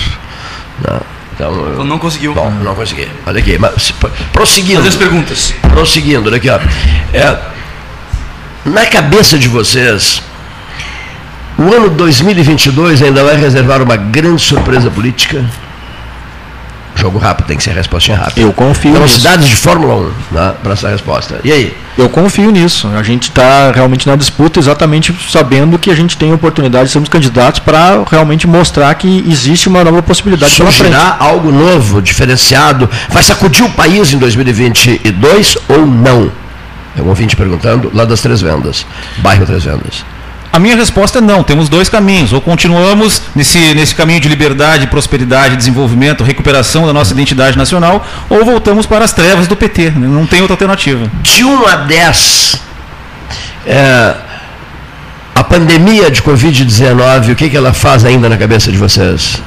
Não. 0.86 1.00
Então, 1.34 1.52
eu, 1.52 1.84
não 1.84 1.98
conseguiu. 1.98 2.34
Bom, 2.34 2.50
não 2.50 2.74
consegui. 2.74 3.08
Olha 3.26 3.38
aqui, 3.38 3.58
mas 3.58 3.94
prosseguindo. 4.32 4.76
Fazer 4.76 4.88
as 4.88 4.96
perguntas. 4.96 5.54
Prosseguindo, 5.62 6.28
olha 6.28 6.36
aqui, 6.36 6.50
ó. 6.50 6.58
É, 7.14 7.38
na 8.66 8.84
cabeça 8.84 9.38
de 9.38 9.48
vocês, 9.48 10.20
o 11.56 11.62
ano 11.72 11.88
2022 11.88 13.02
ainda 13.02 13.24
vai 13.24 13.36
reservar 13.36 13.80
uma 13.80 13.96
grande 13.96 14.42
surpresa 14.42 14.90
política? 14.90 15.44
Jogo 16.96 17.18
rápido, 17.18 17.46
tem 17.46 17.56
que 17.58 17.62
ser 17.62 17.74
resposta 17.74 18.14
rápida. 18.14 18.40
Eu 18.40 18.52
confio 18.52 18.92
Velocidades 18.92 19.44
nisso. 19.44 19.50
de 19.50 19.56
Fórmula 19.56 19.94
1 19.96 20.34
né, 20.34 20.54
para 20.62 20.72
essa 20.72 20.88
resposta. 20.88 21.40
E 21.44 21.52
aí? 21.52 21.76
Eu 21.96 22.08
confio 22.08 22.50
nisso. 22.50 22.88
A 22.88 23.02
gente 23.02 23.28
está 23.28 23.70
realmente 23.70 24.06
na 24.06 24.16
disputa 24.16 24.58
exatamente 24.58 25.14
sabendo 25.30 25.78
que 25.78 25.90
a 25.90 25.94
gente 25.94 26.16
tem 26.16 26.32
oportunidade 26.32 26.86
de 26.86 26.92
sermos 26.92 27.08
candidatos 27.08 27.60
para 27.60 28.02
realmente 28.10 28.46
mostrar 28.46 28.94
que 28.94 29.24
existe 29.28 29.68
uma 29.68 29.84
nova 29.84 30.02
possibilidade 30.02 30.52
Surgirá 30.52 31.16
algo 31.20 31.52
novo, 31.52 32.00
diferenciado? 32.00 32.88
Vai 33.10 33.22
sacudir 33.22 33.64
o 33.64 33.70
país 33.70 34.12
em 34.12 34.18
2022 34.18 35.58
ou 35.68 35.86
não? 35.86 36.45
É 36.96 37.02
um 37.02 37.08
ouvinte 37.08 37.36
perguntando, 37.36 37.90
lá 37.94 38.04
das 38.04 38.20
Três 38.20 38.40
Vendas, 38.40 38.86
bairro 39.18 39.44
Três 39.44 39.64
Vendas. 39.64 40.04
A 40.52 40.58
minha 40.58 40.74
resposta 40.74 41.18
é 41.18 41.20
não, 41.20 41.42
temos 41.42 41.68
dois 41.68 41.88
caminhos. 41.88 42.32
Ou 42.32 42.40
continuamos 42.40 43.20
nesse, 43.34 43.74
nesse 43.74 43.94
caminho 43.94 44.20
de 44.20 44.28
liberdade, 44.28 44.86
prosperidade, 44.86 45.54
desenvolvimento, 45.54 46.24
recuperação 46.24 46.86
da 46.86 46.94
nossa 46.94 47.12
identidade 47.12 47.58
nacional, 47.58 48.06
ou 48.30 48.42
voltamos 48.42 48.86
para 48.86 49.04
as 49.04 49.12
trevas 49.12 49.46
do 49.46 49.54
PT. 49.54 49.90
Né? 49.90 50.08
Não 50.08 50.26
tem 50.26 50.40
outra 50.40 50.54
alternativa. 50.54 51.10
De 51.20 51.44
1 51.44 51.68
a 51.68 51.76
10, 51.76 52.62
é, 53.66 54.14
a 55.34 55.44
pandemia 55.44 56.10
de 56.10 56.22
Covid-19, 56.22 57.32
o 57.32 57.34
que, 57.34 57.50
que 57.50 57.56
ela 57.56 57.74
faz 57.74 58.06
ainda 58.06 58.26
na 58.26 58.38
cabeça 58.38 58.72
de 58.72 58.78
vocês? 58.78 59.42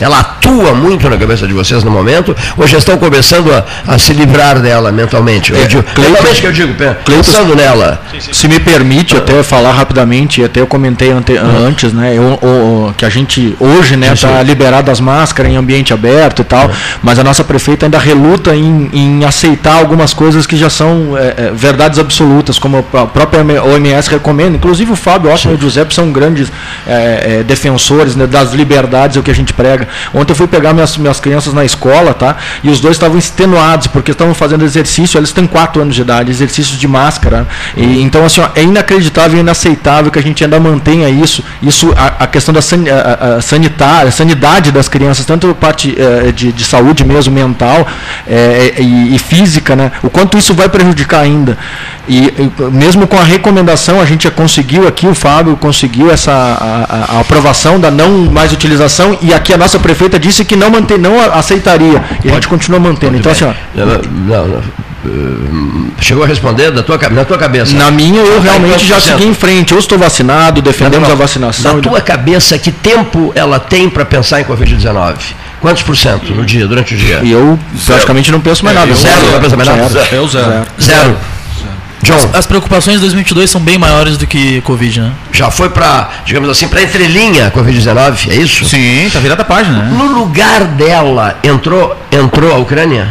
Ela 0.00 0.20
atua 0.20 0.74
muito 0.74 1.08
na 1.08 1.16
cabeça 1.16 1.46
de 1.46 1.52
vocês 1.52 1.82
no 1.82 1.90
momento, 1.90 2.34
ou 2.56 2.66
já 2.66 2.78
estão 2.78 2.96
começando 2.96 3.52
a, 3.52 3.64
a 3.86 3.98
se 3.98 4.12
livrar 4.12 4.60
dela 4.60 4.92
mentalmente? 4.92 5.54
É, 5.54 5.62
eu 5.62 5.66
digo, 5.66 5.82
Cleiton, 5.82 6.12
mentalmente 6.12 6.40
que 6.40 6.46
eu 6.46 6.52
digo, 6.52 6.74
pensando 7.04 7.54
nela. 7.54 8.00
Se 8.32 8.48
me 8.48 8.60
permite 8.60 9.16
ah. 9.16 9.18
até 9.18 9.42
falar 9.42 9.72
rapidamente, 9.72 10.42
até 10.42 10.60
eu 10.60 10.66
comentei 10.66 11.10
ante, 11.10 11.36
ah. 11.36 11.42
antes, 11.42 11.92
né, 11.92 12.14
eu, 12.14 12.38
o, 12.42 12.94
que 12.96 13.04
a 13.04 13.08
gente 13.08 13.56
hoje 13.58 13.96
né 13.96 14.12
está 14.12 14.42
liberado 14.42 14.90
as 14.90 15.00
máscaras 15.00 15.50
em 15.50 15.56
ambiente 15.56 15.92
aberto 15.92 16.42
e 16.42 16.44
tal, 16.44 16.70
ah. 16.70 16.98
mas 17.02 17.18
a 17.18 17.24
nossa 17.24 17.42
prefeita 17.42 17.86
ainda 17.86 17.98
reluta 17.98 18.54
em, 18.54 18.90
em 18.92 19.24
aceitar 19.24 19.76
algumas 19.76 20.14
coisas 20.14 20.46
que 20.46 20.56
já 20.56 20.70
são 20.70 21.16
é, 21.16 21.48
é 21.48 21.52
verdades 21.54 21.98
absolutas, 21.98 22.58
como 22.58 22.78
a 22.78 23.06
própria 23.06 23.40
OMS 23.62 24.10
recomenda. 24.10 24.56
Inclusive 24.56 24.92
o 24.92 24.96
Fábio 24.96 25.32
Otto 25.32 25.48
e 25.48 25.54
o 25.54 25.60
Giuseppe 25.60 25.94
são 25.94 26.10
grandes 26.12 26.50
é, 26.86 27.38
é, 27.40 27.42
defensores 27.42 28.14
né, 28.14 28.26
das 28.26 28.52
liberdades, 28.52 29.16
é 29.16 29.20
o 29.20 29.22
que 29.22 29.30
a 29.30 29.34
gente 29.34 29.52
prega. 29.52 29.87
Ontem 30.14 30.32
eu 30.32 30.36
fui 30.36 30.46
pegar 30.46 30.72
minhas, 30.72 30.96
minhas 30.96 31.20
crianças 31.20 31.52
na 31.52 31.64
escola, 31.64 32.14
tá? 32.14 32.36
E 32.62 32.70
os 32.70 32.80
dois 32.80 32.96
estavam 32.96 33.18
extenuados, 33.18 33.86
porque 33.86 34.12
estavam 34.12 34.34
fazendo 34.34 34.64
exercício, 34.64 35.18
eles 35.18 35.32
têm 35.32 35.46
4 35.46 35.82
anos 35.82 35.94
de 35.94 36.02
idade, 36.02 36.30
exercícios 36.30 36.78
de 36.78 36.88
máscara. 36.88 37.46
E, 37.76 38.02
então, 38.02 38.24
assim, 38.24 38.40
ó, 38.40 38.48
é 38.54 38.62
inacreditável 38.62 39.36
e 39.38 39.40
inaceitável 39.40 40.10
que 40.10 40.18
a 40.18 40.22
gente 40.22 40.42
ainda 40.44 40.58
mantenha 40.58 41.08
isso. 41.08 41.42
Isso, 41.62 41.92
a, 41.96 42.24
a 42.24 42.26
questão 42.26 42.52
da 42.52 42.62
san, 42.62 42.84
a, 42.90 43.36
a 43.36 43.40
sanitária, 43.40 44.08
a 44.08 44.12
sanidade 44.12 44.72
das 44.72 44.88
crianças, 44.88 45.24
tanto 45.24 45.54
parte 45.54 45.94
é, 45.98 46.32
de, 46.32 46.52
de, 46.52 46.64
saúde 46.64 47.04
mesmo, 47.04 47.34
mental 47.34 47.86
é, 48.26 48.74
e, 48.78 49.14
e 49.14 49.18
física, 49.18 49.74
né? 49.74 49.92
O 50.02 50.10
quanto 50.10 50.38
isso 50.38 50.54
vai 50.54 50.68
prejudicar 50.68 51.20
ainda. 51.20 51.56
E, 52.08 52.24
e, 52.26 52.52
mesmo 52.72 53.06
com 53.06 53.18
a 53.18 53.22
recomendação, 53.22 54.00
a 54.00 54.04
gente 54.06 54.30
conseguiu 54.30 54.88
aqui, 54.88 55.06
o 55.06 55.14
Fábio 55.14 55.56
conseguiu 55.56 56.10
essa 56.10 56.32
a, 56.32 57.16
a, 57.16 57.20
aprovação 57.20 57.78
da 57.78 57.90
não 57.90 58.30
mais 58.30 58.52
utilização 58.52 59.18
e 59.20 59.34
aqui 59.34 59.52
a 59.52 59.58
nossa 59.58 59.77
prefeita 59.78 60.18
disse 60.18 60.44
que 60.44 60.56
não, 60.56 60.70
mantém, 60.70 60.98
não 60.98 61.20
aceitaria. 61.32 62.02
E 62.24 62.30
a 62.30 62.34
gente 62.34 62.48
continua 62.48 62.78
mantendo. 62.80 63.16
Então, 63.16 63.32
assim, 63.32 63.44
ó, 63.44 63.52
não, 63.74 63.86
não, 63.86 64.48
não, 64.48 64.62
eh, 65.06 65.90
chegou 66.00 66.24
a 66.24 66.26
responder 66.26 66.70
da 66.70 66.82
tua, 66.82 66.98
na 67.10 67.24
tua 67.24 67.38
cabeça? 67.38 67.76
Na 67.76 67.90
minha, 67.90 68.20
eu 68.20 68.36
tá 68.36 68.42
realmente 68.42 68.86
já 68.86 69.00
segui 69.00 69.26
em 69.26 69.34
frente. 69.34 69.72
Eu 69.72 69.78
estou 69.78 69.98
vacinado, 69.98 70.60
defendemos 70.60 71.08
a 71.08 71.14
vacinação. 71.14 71.76
Na 71.76 71.82
tua 71.82 72.00
cabeça, 72.00 72.58
que 72.58 72.72
tempo 72.72 73.32
ela 73.34 73.58
tem 73.58 73.88
para 73.88 74.04
pensar 74.04 74.40
em 74.40 74.44
Covid-19? 74.44 75.14
Quantos 75.60 75.82
por 75.82 75.96
cento 75.96 76.32
no 76.34 76.44
dia, 76.44 76.66
durante 76.66 76.94
o 76.94 76.96
dia? 76.96 77.20
E 77.22 77.32
eu 77.32 77.58
praticamente 77.86 78.30
não 78.30 78.40
penso 78.40 78.64
mais 78.64 78.76
nada. 78.76 78.94
Zero, 78.94 79.32
não 79.32 79.40
pensa 79.40 79.56
mais 79.56 79.68
nada? 79.68 79.88
Zero. 79.88 80.28
Zero. 80.28 80.66
zero. 80.80 81.16
As, 82.02 82.34
as, 82.34 82.46
preocupações 82.46 82.96
de 82.96 83.00
2022 83.00 83.50
são 83.50 83.60
bem 83.60 83.76
maiores 83.76 84.16
do 84.16 84.26
que 84.26 84.60
Covid, 84.62 85.00
né? 85.00 85.12
Já 85.32 85.50
foi 85.50 85.68
para, 85.68 86.08
digamos 86.24 86.48
assim, 86.48 86.68
para 86.68 86.82
entrelinha 86.82 87.48
a 87.48 87.50
Covid-19, 87.50 88.30
é 88.30 88.36
isso? 88.36 88.64
Sim, 88.64 89.10
tá 89.12 89.18
virada 89.18 89.42
a 89.42 89.44
página. 89.44 89.82
Né? 89.82 89.96
No 89.96 90.18
lugar 90.18 90.64
dela 90.64 91.36
entrou, 91.42 91.96
entrou 92.12 92.52
a 92.52 92.58
Ucrânia? 92.58 93.08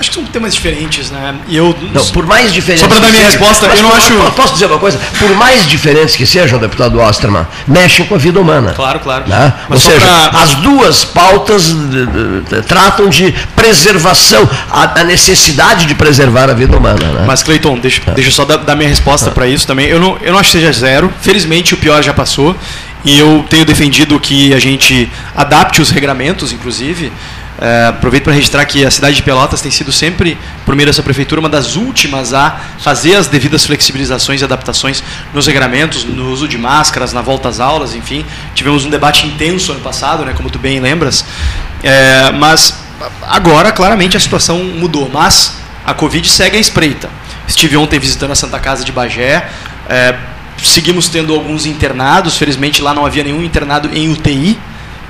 Acho 0.00 0.08
que 0.08 0.14
são 0.14 0.24
temas 0.24 0.54
diferentes, 0.54 1.10
né? 1.10 1.34
E 1.46 1.58
eu. 1.58 1.76
Não, 1.92 2.06
por 2.06 2.24
mais 2.24 2.50
diferentes. 2.54 2.80
Só 2.80 2.88
para 2.88 3.00
dar 3.00 3.10
minha 3.10 3.26
resposta, 3.26 3.66
eu 3.66 3.82
não 3.82 3.92
acho. 3.92 4.14
Posso 4.32 4.54
dizer 4.54 4.64
uma 4.64 4.78
coisa? 4.78 4.98
Por 5.18 5.28
mais 5.36 5.66
diferentes 5.66 6.16
que 6.16 6.24
sejam, 6.24 6.58
deputado 6.58 6.98
Osterman, 6.98 7.46
mexem 7.68 8.06
com 8.06 8.14
a 8.14 8.18
vida 8.18 8.40
humana. 8.40 8.72
Claro, 8.72 8.98
claro. 9.00 9.28
Né? 9.28 9.52
Ou 9.68 9.78
seja, 9.78 10.00
pra... 10.00 10.40
as 10.40 10.54
duas 10.54 11.04
pautas 11.04 11.76
tratam 12.66 13.10
de 13.10 13.30
preservação, 13.54 14.48
a, 14.70 15.04
necessidade 15.04 15.84
de 15.84 15.94
preservar 15.94 16.48
a 16.48 16.54
vida 16.54 16.78
humana. 16.78 17.06
Né? 17.06 17.24
Mas, 17.26 17.42
Cleiton, 17.42 17.78
deixa, 17.78 18.00
é. 18.06 18.12
deixa 18.12 18.30
eu 18.30 18.32
só 18.32 18.46
dar, 18.46 18.56
dar 18.56 18.74
minha 18.74 18.88
resposta 18.88 19.28
é. 19.28 19.32
para 19.32 19.46
isso 19.46 19.66
também. 19.66 19.86
Eu 19.86 20.00
não, 20.00 20.16
eu 20.22 20.32
não 20.32 20.38
acho 20.38 20.50
que 20.50 20.58
seja 20.58 20.72
zero. 20.72 21.12
Felizmente, 21.20 21.74
o 21.74 21.76
pior 21.76 22.02
já 22.02 22.14
passou. 22.14 22.56
E 23.04 23.18
eu 23.18 23.44
tenho 23.48 23.64
defendido 23.66 24.18
que 24.18 24.54
a 24.54 24.58
gente 24.58 25.10
adapte 25.36 25.82
os 25.82 25.90
regramentos, 25.90 26.52
inclusive. 26.52 27.12
É, 27.60 27.88
aproveito 27.88 28.24
para 28.24 28.32
registrar 28.32 28.64
que 28.64 28.86
a 28.86 28.90
cidade 28.90 29.16
de 29.16 29.22
Pelotas 29.22 29.60
tem 29.60 29.70
sido 29.70 29.92
sempre, 29.92 30.38
por 30.64 30.74
meio 30.74 30.86
dessa 30.86 31.02
prefeitura, 31.02 31.40
uma 31.40 31.48
das 31.48 31.76
últimas 31.76 32.32
a 32.32 32.58
fazer 32.78 33.16
as 33.16 33.26
devidas 33.26 33.66
flexibilizações 33.66 34.40
e 34.40 34.44
adaptações 34.44 35.04
nos 35.34 35.46
regramentos, 35.46 36.04
no 36.04 36.30
uso 36.30 36.48
de 36.48 36.56
máscaras, 36.56 37.12
na 37.12 37.20
volta 37.20 37.50
às 37.50 37.60
aulas, 37.60 37.94
enfim. 37.94 38.24
Tivemos 38.54 38.86
um 38.86 38.90
debate 38.90 39.26
intenso 39.26 39.72
ano 39.72 39.82
passado, 39.82 40.24
né, 40.24 40.32
como 40.34 40.48
tu 40.48 40.58
bem 40.58 40.80
lembras. 40.80 41.22
É, 41.82 42.32
mas 42.32 42.78
agora, 43.22 43.70
claramente, 43.72 44.16
a 44.16 44.20
situação 44.20 44.64
mudou. 44.64 45.10
Mas 45.12 45.56
a 45.84 45.92
Covid 45.92 46.26
segue 46.30 46.56
a 46.56 46.60
espreita. 46.60 47.10
Estive 47.46 47.76
ontem 47.76 47.98
visitando 47.98 48.30
a 48.30 48.34
Santa 48.34 48.58
Casa 48.58 48.84
de 48.84 48.92
Bagé. 48.92 49.50
É, 49.86 50.14
seguimos 50.62 51.08
tendo 51.08 51.34
alguns 51.34 51.66
internados. 51.66 52.38
Felizmente 52.38 52.80
lá 52.80 52.94
não 52.94 53.04
havia 53.04 53.22
nenhum 53.22 53.42
internado 53.42 53.90
em 53.92 54.08
UTI. 54.08 54.58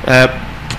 É, 0.04 0.30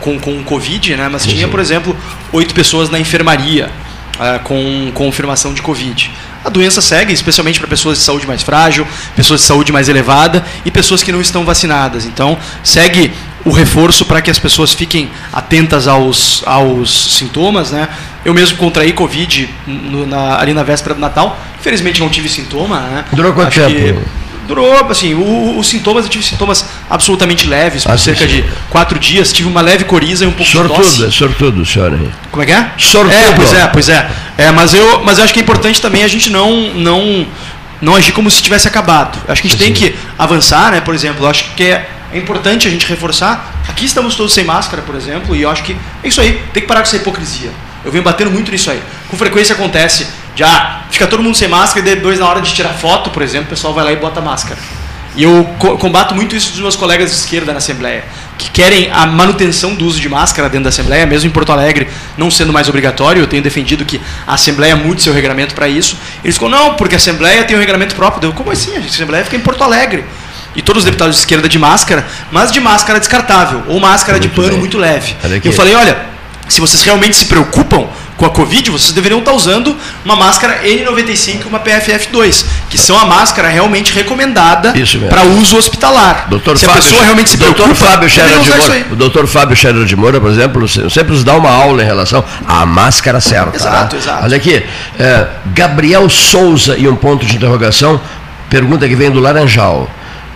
com, 0.02 0.20
com 0.20 0.44
Covid, 0.44 0.96
né? 0.96 1.08
mas 1.10 1.26
tinha, 1.26 1.48
por 1.48 1.60
exemplo, 1.60 1.96
oito 2.34 2.54
pessoas 2.54 2.90
na 2.90 3.00
enfermaria 3.00 3.70
uh, 4.16 4.40
com 4.44 4.92
confirmação 4.94 5.54
de 5.54 5.62
Covid. 5.62 6.12
A 6.44 6.50
doença 6.50 6.82
segue, 6.82 7.14
especialmente 7.14 7.60
para 7.60 7.68
pessoas 7.68 8.00
de 8.00 8.04
saúde 8.04 8.26
mais 8.26 8.42
frágil, 8.42 8.88
pessoas 9.16 9.42
de 9.42 9.48
saúde 9.48 9.72
mais 9.72 9.88
elevada 9.88 10.44
e 10.66 10.72
pessoas 10.72 11.04
que 11.04 11.12
não 11.12 11.22
estão 11.22 11.46
vacinadas. 11.46 12.06
Então, 12.06 12.38
segue 12.64 13.12
o 13.46 13.52
reforço 13.52 14.06
para 14.06 14.22
que 14.22 14.30
as 14.30 14.40
pessoas 14.40 14.74
fiquem 14.74 15.10
atentas 15.32 15.88
aos, 15.88 16.44
aos 16.46 17.16
sintomas. 17.16 17.72
Né? 17.72 17.88
Eu 18.26 18.34
mesmo 18.34 18.58
contraí 18.58 18.92
Covid 18.92 19.50
no, 19.68 20.06
na, 20.06 20.40
ali 20.40 20.54
na 20.54 20.64
véspera 20.64 20.96
do 20.96 21.02
Natal. 21.02 21.40
Infelizmente 21.60 22.00
não 22.00 22.10
tive 22.10 22.28
sintoma. 22.28 22.80
Né? 22.80 23.06
Durou 23.14 23.34
quanto 23.34 23.48
Acho 23.48 23.74
tempo? 23.74 24.02
Durou, 24.48 24.74
assim, 24.90 25.14
o, 25.14 25.58
os 25.58 25.68
sintomas, 25.68 26.06
eu 26.06 26.10
tive 26.10 26.24
sintomas 26.24 26.66
absolutamente 26.90 27.48
leves, 27.48 27.84
por 27.84 27.94
ah, 27.94 27.98
cerca 27.98 28.28
sim. 28.28 28.36
de 28.36 28.46
quatro 28.70 29.00
dias. 29.00 29.32
Tive 29.32 29.48
uma 29.48 29.62
leve 29.62 29.84
coriza 29.86 30.26
e 30.26 30.28
um 30.28 30.32
pouco 30.32 30.52
sortudo, 30.52 30.82
de 30.82 30.84
tosse. 30.84 31.12
Sortudo, 31.12 31.66
senhor. 31.66 31.98
Como 32.32 32.44
é 32.44 32.46
que 32.46 32.52
é? 32.52 32.72
Sortudo. 32.78 33.14
É, 33.14 33.32
pois 33.34 33.54
é, 33.54 33.68
pois 33.68 33.90
é. 33.90 34.12
é 34.38 34.52
mas, 34.52 34.74
eu, 34.74 35.04
mas 35.04 35.18
eu 35.18 35.24
acho 35.24 35.34
que 35.34 35.40
é 35.40 35.44
importante 35.44 35.82
também 35.82 36.04
a 36.04 36.08
gente 36.08 36.30
não, 36.30 36.74
não, 36.74 37.28
não 37.82 37.96
agir 37.96 38.12
como 38.12 38.30
se 38.30 38.42
tivesse 38.42 38.68
acabado. 38.68 39.18
Eu 39.28 39.34
acho 39.34 39.42
que 39.42 39.48
a 39.48 39.52
gente 39.52 39.60
sim. 39.60 39.66
tem 39.66 39.74
que 39.74 39.96
avançar, 40.18 40.72
né? 40.72 40.82
Por 40.82 40.94
exemplo, 40.94 41.26
acho 41.28 41.54
que 41.56 41.64
é, 41.64 41.90
é 42.14 42.18
importante 42.18 42.68
a 42.68 42.72
gente 42.72 42.86
reforçar. 42.86 43.62
Aqui 43.68 43.86
estamos 43.86 44.16
todos 44.16 44.34
sem 44.34 44.44
máscara, 44.44 44.82
por 44.82 44.96
exemplo, 44.96 45.36
e 45.36 45.42
eu 45.44 45.50
acho 45.50 45.64
que 45.64 45.76
é 46.04 46.08
isso 46.08 46.20
aí. 46.20 46.42
Tem 46.54 46.62
que 46.62 46.68
parar 46.68 46.82
com 46.82 46.88
essa 46.88 46.98
hipocrisia. 46.98 47.52
Eu 47.84 47.92
venho 47.92 48.04
batendo 48.04 48.30
muito 48.30 48.52
nisso 48.52 48.70
aí. 48.70 48.82
Com 49.08 49.18
frequência 49.18 49.54
acontece, 49.56 50.08
já 50.42 50.82
fica 50.90 51.06
todo 51.06 51.22
mundo 51.22 51.38
sem 51.38 51.48
máscara 51.48 51.88
e 51.88 51.96
depois 51.96 52.18
na 52.18 52.28
hora 52.28 52.42
de 52.42 52.52
tirar 52.52 52.74
foto, 52.74 53.12
por 53.12 53.22
exemplo, 53.22 53.46
o 53.46 53.50
pessoal 53.50 53.76
vai 53.76 53.86
lá 53.86 53.92
e 53.92 53.96
bota 53.96 54.20
máscara. 54.22 54.60
E 55.16 55.22
eu 55.22 55.44
combato 55.78 56.16
muito 56.16 56.36
isso 56.36 56.52
dos 56.52 56.62
meus 56.62 56.76
colegas 56.76 57.12
de 57.12 57.18
esquerda 57.18 57.52
na 57.52 57.60
Assembleia, 57.60 58.04
que 58.40 58.50
querem 58.50 58.90
a 58.92 59.06
manutenção 59.06 59.76
do 59.76 59.86
uso 59.86 60.00
de 60.00 60.10
máscara 60.10 60.50
dentro 60.50 60.64
da 60.64 60.70
Assembleia, 60.70 61.06
mesmo 61.06 61.28
em 61.28 61.32
Porto 61.32 61.52
Alegre 61.52 61.88
não 62.18 62.32
sendo 62.32 62.52
mais 62.52 62.68
obrigatório. 62.68 63.22
Eu 63.22 63.28
tenho 63.28 63.44
defendido 63.44 63.86
que 63.86 64.02
a 64.26 64.34
Assembleia 64.34 64.76
mude 64.76 65.04
seu 65.04 65.14
regramento 65.14 65.54
para 65.54 65.68
isso. 65.68 65.96
Eles 66.24 66.38
ficam, 66.38 66.50
não, 66.50 66.74
porque 66.74 66.96
a 66.96 66.98
Assembleia 66.98 67.44
tem 67.44 67.56
um 67.56 67.60
regramento 67.60 67.94
próprio. 67.94 68.30
Eu, 68.30 68.34
como 68.34 68.50
assim? 68.50 68.76
A 68.76 68.80
Assembleia 68.80 69.24
fica 69.24 69.36
em 69.36 69.42
Porto 69.42 69.64
Alegre. 69.64 70.04
E 70.56 70.62
todos 70.62 70.80
os 70.82 70.86
deputados 70.86 71.16
de 71.18 71.22
esquerda 71.22 71.48
de 71.48 71.60
máscara, 71.60 72.08
mas 72.32 72.52
de 72.52 72.60
máscara 72.60 73.00
descartável, 73.00 73.64
ou 73.68 73.80
máscara 73.80 74.18
muito 74.18 74.30
de 74.30 74.36
pano 74.36 74.50
bem. 74.50 74.60
muito 74.60 74.78
leve. 74.78 75.16
Eu 75.44 75.54
falei, 75.54 75.76
olha, 75.76 75.98
se 76.48 76.60
vocês 76.60 76.82
realmente 76.82 77.16
se 77.16 77.26
preocupam 77.26 77.88
com 78.22 78.28
a 78.28 78.30
Covid, 78.30 78.70
vocês 78.70 78.94
deveriam 78.94 79.18
estar 79.18 79.34
usando 79.34 79.76
uma 80.06 80.16
máscara 80.16 80.62
N95 80.64 81.42
e 81.44 81.48
uma 81.48 81.60
PFF2, 81.60 82.46
que 82.70 82.78
são 82.78 82.96
a 82.96 83.04
máscara 83.04 83.50
realmente 83.50 83.92
recomendada 83.94 84.72
para 85.10 85.24
uso 85.24 85.58
hospitalar. 85.58 86.28
Doutor 86.30 86.56
se 86.56 86.68
Fábio, 86.68 86.80
a 86.80 86.84
pessoa 86.84 87.04
realmente 87.04 87.32
se 87.32 87.38
preocupa, 87.38 87.66
doutor 87.66 87.76
Fábio 87.76 88.08
Scherer 88.08 88.40
de 88.40 88.50
Moura, 88.52 88.86
o 88.92 88.96
doutor 88.96 89.28
Fábio 89.28 89.56
Scherer 89.56 89.86
de 89.86 89.96
Moura, 89.96 90.22
por 90.22 90.30
exemplo, 90.30 90.68
sempre 90.68 91.14
nos 91.14 91.24
dá 91.24 91.34
uma 91.36 91.50
aula 91.50 91.82
em 91.82 91.86
relação 91.86 92.24
à 92.48 92.64
máscara 92.64 93.20
certa. 93.20 93.58
Exato, 93.58 93.96
né? 93.96 94.02
exato. 94.04 94.24
Olha 94.24 94.38
aqui, 94.38 94.64
é, 95.00 95.28
Gabriel 95.48 96.08
Souza 96.08 96.78
e 96.78 96.88
um 96.88 96.96
ponto 96.96 97.26
de 97.26 97.36
interrogação, 97.36 98.00
pergunta 98.52 98.88
que 98.88 98.96
vem 98.96 99.10
do 99.10 99.20
Laranjal. 99.20 99.90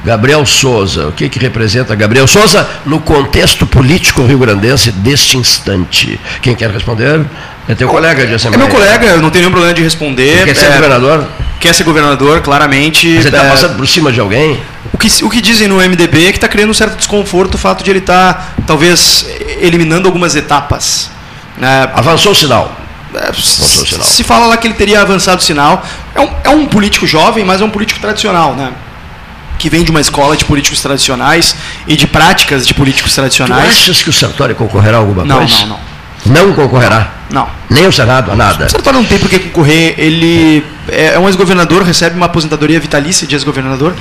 Gabriel 0.05 0.45
Souza, 0.45 1.07
o 1.07 1.11
que, 1.11 1.27
que 1.27 1.39
representa 1.39 1.95
Gabriel 1.95 2.27
Souza 2.27 2.69
no 2.85 2.99
contexto 2.99 3.65
político 3.65 4.23
rio-grandense 4.23 4.91
deste 4.91 5.35
instante? 5.35 6.19
Quem 6.43 6.53
quer 6.53 6.69
responder? 6.69 7.25
É 7.67 7.73
teu 7.73 7.87
colega 7.87 8.27
de 8.27 8.35
Assembleia. 8.35 8.63
É 8.63 8.67
meu 8.67 8.75
colega, 8.75 9.07
eu 9.07 9.21
não 9.21 9.31
tenho 9.31 9.45
nenhum 9.45 9.51
problema 9.51 9.73
de 9.73 9.81
responder. 9.81 10.45
Quer 10.45 10.55
ser 10.55 10.67
é, 10.67 10.73
governador? 10.75 11.27
Quer 11.59 11.73
ser 11.73 11.83
governador, 11.83 12.41
claramente. 12.41 13.19
Você 13.19 13.29
está 13.29 13.45
é, 13.45 13.49
passando 13.49 13.75
por 13.75 13.87
cima 13.87 14.11
de 14.11 14.19
alguém? 14.19 14.59
O 14.93 14.97
que, 14.99 15.25
o 15.25 15.29
que 15.29 15.41
dizem 15.41 15.67
no 15.67 15.77
MDB 15.77 16.27
é 16.27 16.31
que 16.31 16.37
está 16.37 16.47
criando 16.47 16.69
um 16.69 16.73
certo 16.75 16.95
desconforto 16.95 17.55
o 17.55 17.57
fato 17.57 17.83
de 17.83 17.89
ele 17.89 17.97
estar, 17.97 18.33
tá, 18.35 18.47
talvez, 18.67 19.25
eliminando 19.59 20.07
algumas 20.07 20.35
etapas. 20.35 21.09
É, 21.59 21.89
Avançou 21.95 22.33
o 22.33 22.35
sinal. 22.35 22.77
É, 23.15 23.33
se 23.33 24.23
fala 24.23 24.45
lá 24.45 24.57
que 24.57 24.67
ele 24.67 24.75
teria 24.75 25.01
avançado 25.01 25.41
o 25.41 25.43
sinal. 25.43 25.83
É 26.13 26.21
um, 26.21 26.29
é 26.43 26.49
um 26.49 26.67
político 26.67 27.07
jovem, 27.07 27.43
mas 27.43 27.59
é 27.59 27.65
um 27.65 27.71
político 27.71 27.99
tradicional, 27.99 28.53
né? 28.53 28.71
Que 29.65 29.69
vem 29.71 29.83
de 29.83 29.89
uma 29.89 29.99
escola 29.99 30.37
de 30.37 30.45
políticos 30.45 30.79
tradicionais 30.79 31.55
e 31.87 31.95
de 31.95 32.05
práticas 32.05 32.67
de 32.67 32.73
políticos 32.75 33.15
tradicionais. 33.15 33.63
Tu 33.63 33.81
achas 33.81 34.03
que 34.03 34.09
o 34.11 34.13
Sartori 34.13 34.53
concorrerá 34.53 34.97
a 34.97 34.99
alguma 34.99 35.25
não, 35.25 35.37
coisa? 35.39 35.55
Não, 35.61 35.67
não, 35.69 35.79
não. 36.23 36.47
Não 36.47 36.53
concorrerá? 36.53 37.13
Não. 37.31 37.49
Nem 37.67 37.87
o 37.87 37.91
Senado, 37.91 38.31
a 38.31 38.35
nada? 38.35 38.67
O 38.67 38.69
Sartori 38.69 38.95
não 38.95 39.03
tem 39.03 39.17
por 39.17 39.27
que 39.27 39.39
concorrer. 39.39 39.95
Ele 39.97 40.63
é 40.87 41.17
um 41.17 41.27
ex-governador, 41.27 41.81
recebe 41.81 42.15
uma 42.15 42.27
aposentadoria 42.27 42.79
vitalícia 42.79 43.25
de 43.25 43.33
ex-governador, 43.33 43.95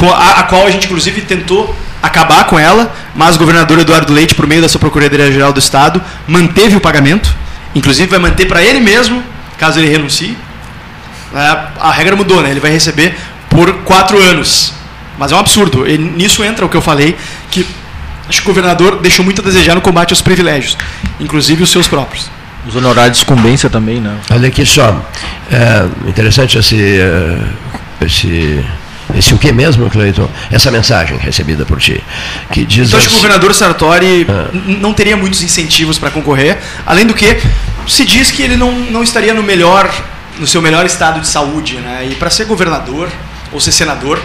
a, 0.00 0.38
a, 0.38 0.42
qual 0.44 0.64
a 0.64 0.70
gente, 0.70 0.86
inclusive, 0.86 1.20
tentou 1.22 1.74
acabar 2.00 2.44
com 2.44 2.56
ela, 2.56 2.94
mas 3.12 3.34
o 3.34 3.40
governador 3.40 3.80
Eduardo 3.80 4.12
Leite, 4.12 4.36
por 4.36 4.46
meio 4.46 4.62
da 4.62 4.68
sua 4.68 4.78
Procuradoria-Geral 4.78 5.52
do 5.52 5.58
Estado, 5.58 6.00
manteve 6.28 6.76
o 6.76 6.80
pagamento, 6.80 7.34
inclusive 7.74 8.08
vai 8.08 8.20
manter 8.20 8.46
para 8.46 8.62
ele 8.62 8.78
mesmo, 8.78 9.20
caso 9.58 9.80
ele 9.80 9.88
renuncie. 9.88 10.38
É, 11.34 11.58
a 11.80 11.90
regra 11.90 12.14
mudou, 12.14 12.40
né? 12.40 12.52
Ele 12.52 12.60
vai 12.60 12.70
receber 12.70 13.18
por 13.50 13.72
quatro 13.82 14.22
anos. 14.22 14.77
Mas 15.18 15.32
é 15.32 15.34
um 15.34 15.38
absurdo. 15.38 15.88
E 15.88 15.98
nisso 15.98 16.44
entra 16.44 16.64
o 16.64 16.68
que 16.68 16.76
eu 16.76 16.82
falei, 16.82 17.16
que 17.50 17.66
Acho 18.28 18.42
que 18.42 18.50
o 18.50 18.54
governador 18.54 18.98
deixou 19.00 19.24
muito 19.24 19.40
a 19.40 19.44
desejar 19.44 19.74
no 19.74 19.80
combate 19.80 20.12
aos 20.12 20.20
privilégios, 20.20 20.76
inclusive 21.18 21.62
os 21.62 21.70
seus 21.70 21.88
próprios. 21.88 22.30
Os 22.66 22.76
honorários 22.76 23.12
de 23.12 23.18
sucumbência 23.20 23.70
também, 23.70 24.00
né? 24.00 24.18
Olha 24.30 24.48
aqui 24.48 24.66
só, 24.66 25.02
é 25.50 25.86
interessante 26.06 26.58
esse, 26.58 27.00
é, 27.00 27.38
esse, 28.04 28.62
esse 29.16 29.32
o 29.32 29.38
que 29.38 29.50
mesmo, 29.50 29.88
Cleiton? 29.88 30.28
Essa 30.50 30.70
mensagem 30.70 31.16
recebida 31.16 31.64
por 31.64 31.80
ti, 31.80 32.04
que 32.52 32.66
diz. 32.66 32.88
Então, 32.88 32.98
acho 32.98 33.08
que 33.08 33.14
o 33.14 33.16
assim- 33.16 33.22
governador 33.22 33.54
Sartori 33.54 34.26
ah. 34.28 34.50
não 34.52 34.92
teria 34.92 35.16
muitos 35.16 35.42
incentivos 35.42 35.98
para 35.98 36.10
concorrer, 36.10 36.58
além 36.84 37.06
do 37.06 37.14
que 37.14 37.40
se 37.86 38.04
diz 38.04 38.30
que 38.30 38.42
ele 38.42 38.56
não, 38.56 38.72
não 38.72 39.02
estaria 39.02 39.32
no 39.32 39.42
melhor, 39.42 39.90
no 40.38 40.46
seu 40.46 40.60
melhor 40.60 40.84
estado 40.84 41.20
de 41.20 41.28
saúde, 41.28 41.76
né? 41.76 42.06
E 42.10 42.14
para 42.16 42.28
ser 42.28 42.44
governador 42.44 43.08
ou 43.50 43.58
ser 43.58 43.72
senador, 43.72 44.20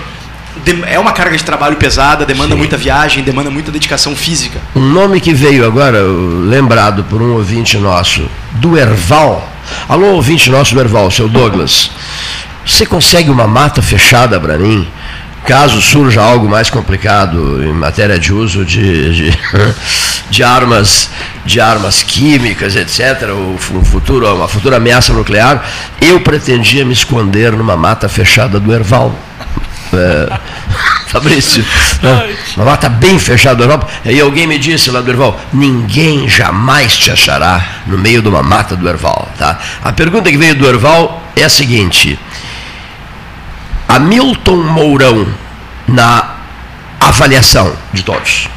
é 0.88 1.00
uma 1.00 1.12
carga 1.12 1.36
de 1.36 1.44
trabalho 1.44 1.76
pesada, 1.78 2.26
demanda 2.26 2.52
Sim. 2.52 2.58
muita 2.58 2.78
viagem, 2.78 3.24
demanda 3.24 3.50
muita 3.50 3.72
dedicação 3.72 4.16
física. 4.16 4.60
Um 4.76 4.82
nome 4.82 5.20
que 5.20 5.34
veio 5.34 5.66
agora, 5.66 6.00
lembrado 6.02 7.04
por 7.04 7.22
um 7.22 7.34
ouvinte 7.34 7.78
nosso, 7.78 8.28
do 8.54 8.78
Erval. 8.78 9.50
Alô, 9.88 10.14
ouvinte 10.14 10.50
nosso 10.50 10.76
do 10.76 10.82
Erval, 10.82 11.10
seu 11.10 11.28
Douglas. 11.28 11.92
Você 12.66 12.86
consegue 12.86 13.30
uma 13.30 13.48
mata 13.48 13.82
fechada 13.82 14.40
para 14.40 14.58
mim? 14.58 14.88
Caso 15.46 15.82
surja 15.82 16.22
algo 16.22 16.48
mais 16.48 16.70
complicado 16.70 17.62
em 17.62 17.74
matéria 17.74 18.18
de 18.18 18.32
uso 18.32 18.64
de, 18.64 19.14
de, 19.14 19.40
de 20.30 20.42
armas, 20.42 21.10
de 21.46 21.60
armas 21.60 22.02
químicas, 22.02 22.78
etc., 22.78 23.30
um 23.34 23.84
futuro, 23.84 24.34
uma 24.34 24.48
futura 24.48 24.78
ameaça 24.78 25.12
nuclear, 25.12 25.66
eu 26.00 26.22
pretendia 26.22 26.86
me 26.86 26.94
esconder 26.94 27.52
numa 27.52 27.76
mata 27.76 28.08
fechada 28.08 28.58
do 28.58 28.74
Erval. 28.74 29.14
É, 29.98 30.40
Fabrício, 31.08 31.64
né? 32.02 32.36
uma 32.58 32.66
mata 32.66 32.90
bem 32.90 33.20
fechada 33.20 33.56
da 33.58 33.64
Europa. 33.66 33.88
Aí 34.04 34.20
alguém 34.20 34.48
me 34.48 34.58
disse 34.58 34.90
lá 34.90 35.00
do 35.00 35.12
Erval, 35.12 35.40
ninguém 35.54 36.28
jamais 36.28 36.98
te 36.98 37.12
achará 37.12 37.64
no 37.86 38.00
meio 38.00 38.22
de 38.22 38.28
uma 38.28 38.42
mata 38.42 38.76
do 38.76 38.90
Erval. 38.90 39.30
Tá? 39.38 39.60
A 39.84 39.92
pergunta 39.92 40.32
que 40.32 40.38
veio 40.38 40.56
do 40.56 40.66
Erval 40.66 41.22
é 41.36 41.44
a 41.44 41.50
seguinte: 41.50 42.18
Hamilton 43.88 44.64
Mourão 44.64 45.28
na 45.88 46.36
avaliação 47.00 47.74
de 47.94 48.04
todos. 48.04 48.48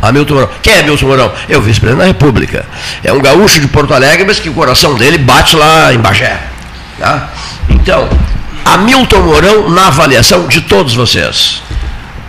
Hamilton 0.00 0.34
Mourão. 0.34 0.50
Quem 0.62 0.72
é 0.74 0.80
Hamilton 0.80 1.06
Mourão? 1.06 1.32
É 1.48 1.56
o 1.56 1.60
vice-presidente 1.60 2.02
da 2.02 2.06
República. 2.06 2.64
É 3.02 3.12
um 3.12 3.20
gaúcho 3.20 3.60
de 3.60 3.68
Porto 3.68 3.92
Alegre, 3.92 4.24
mas 4.24 4.38
que 4.38 4.48
o 4.48 4.54
coração 4.54 4.94
dele 4.94 5.18
bate 5.18 5.56
lá 5.56 5.92
em 5.92 5.98
Bagé. 5.98 6.40
Tá? 6.98 7.30
Então, 7.68 8.08
Hamilton 8.64 9.22
Mourão 9.22 9.70
na 9.70 9.88
avaliação 9.88 10.46
de 10.46 10.60
todos 10.60 10.94
vocês. 10.94 11.62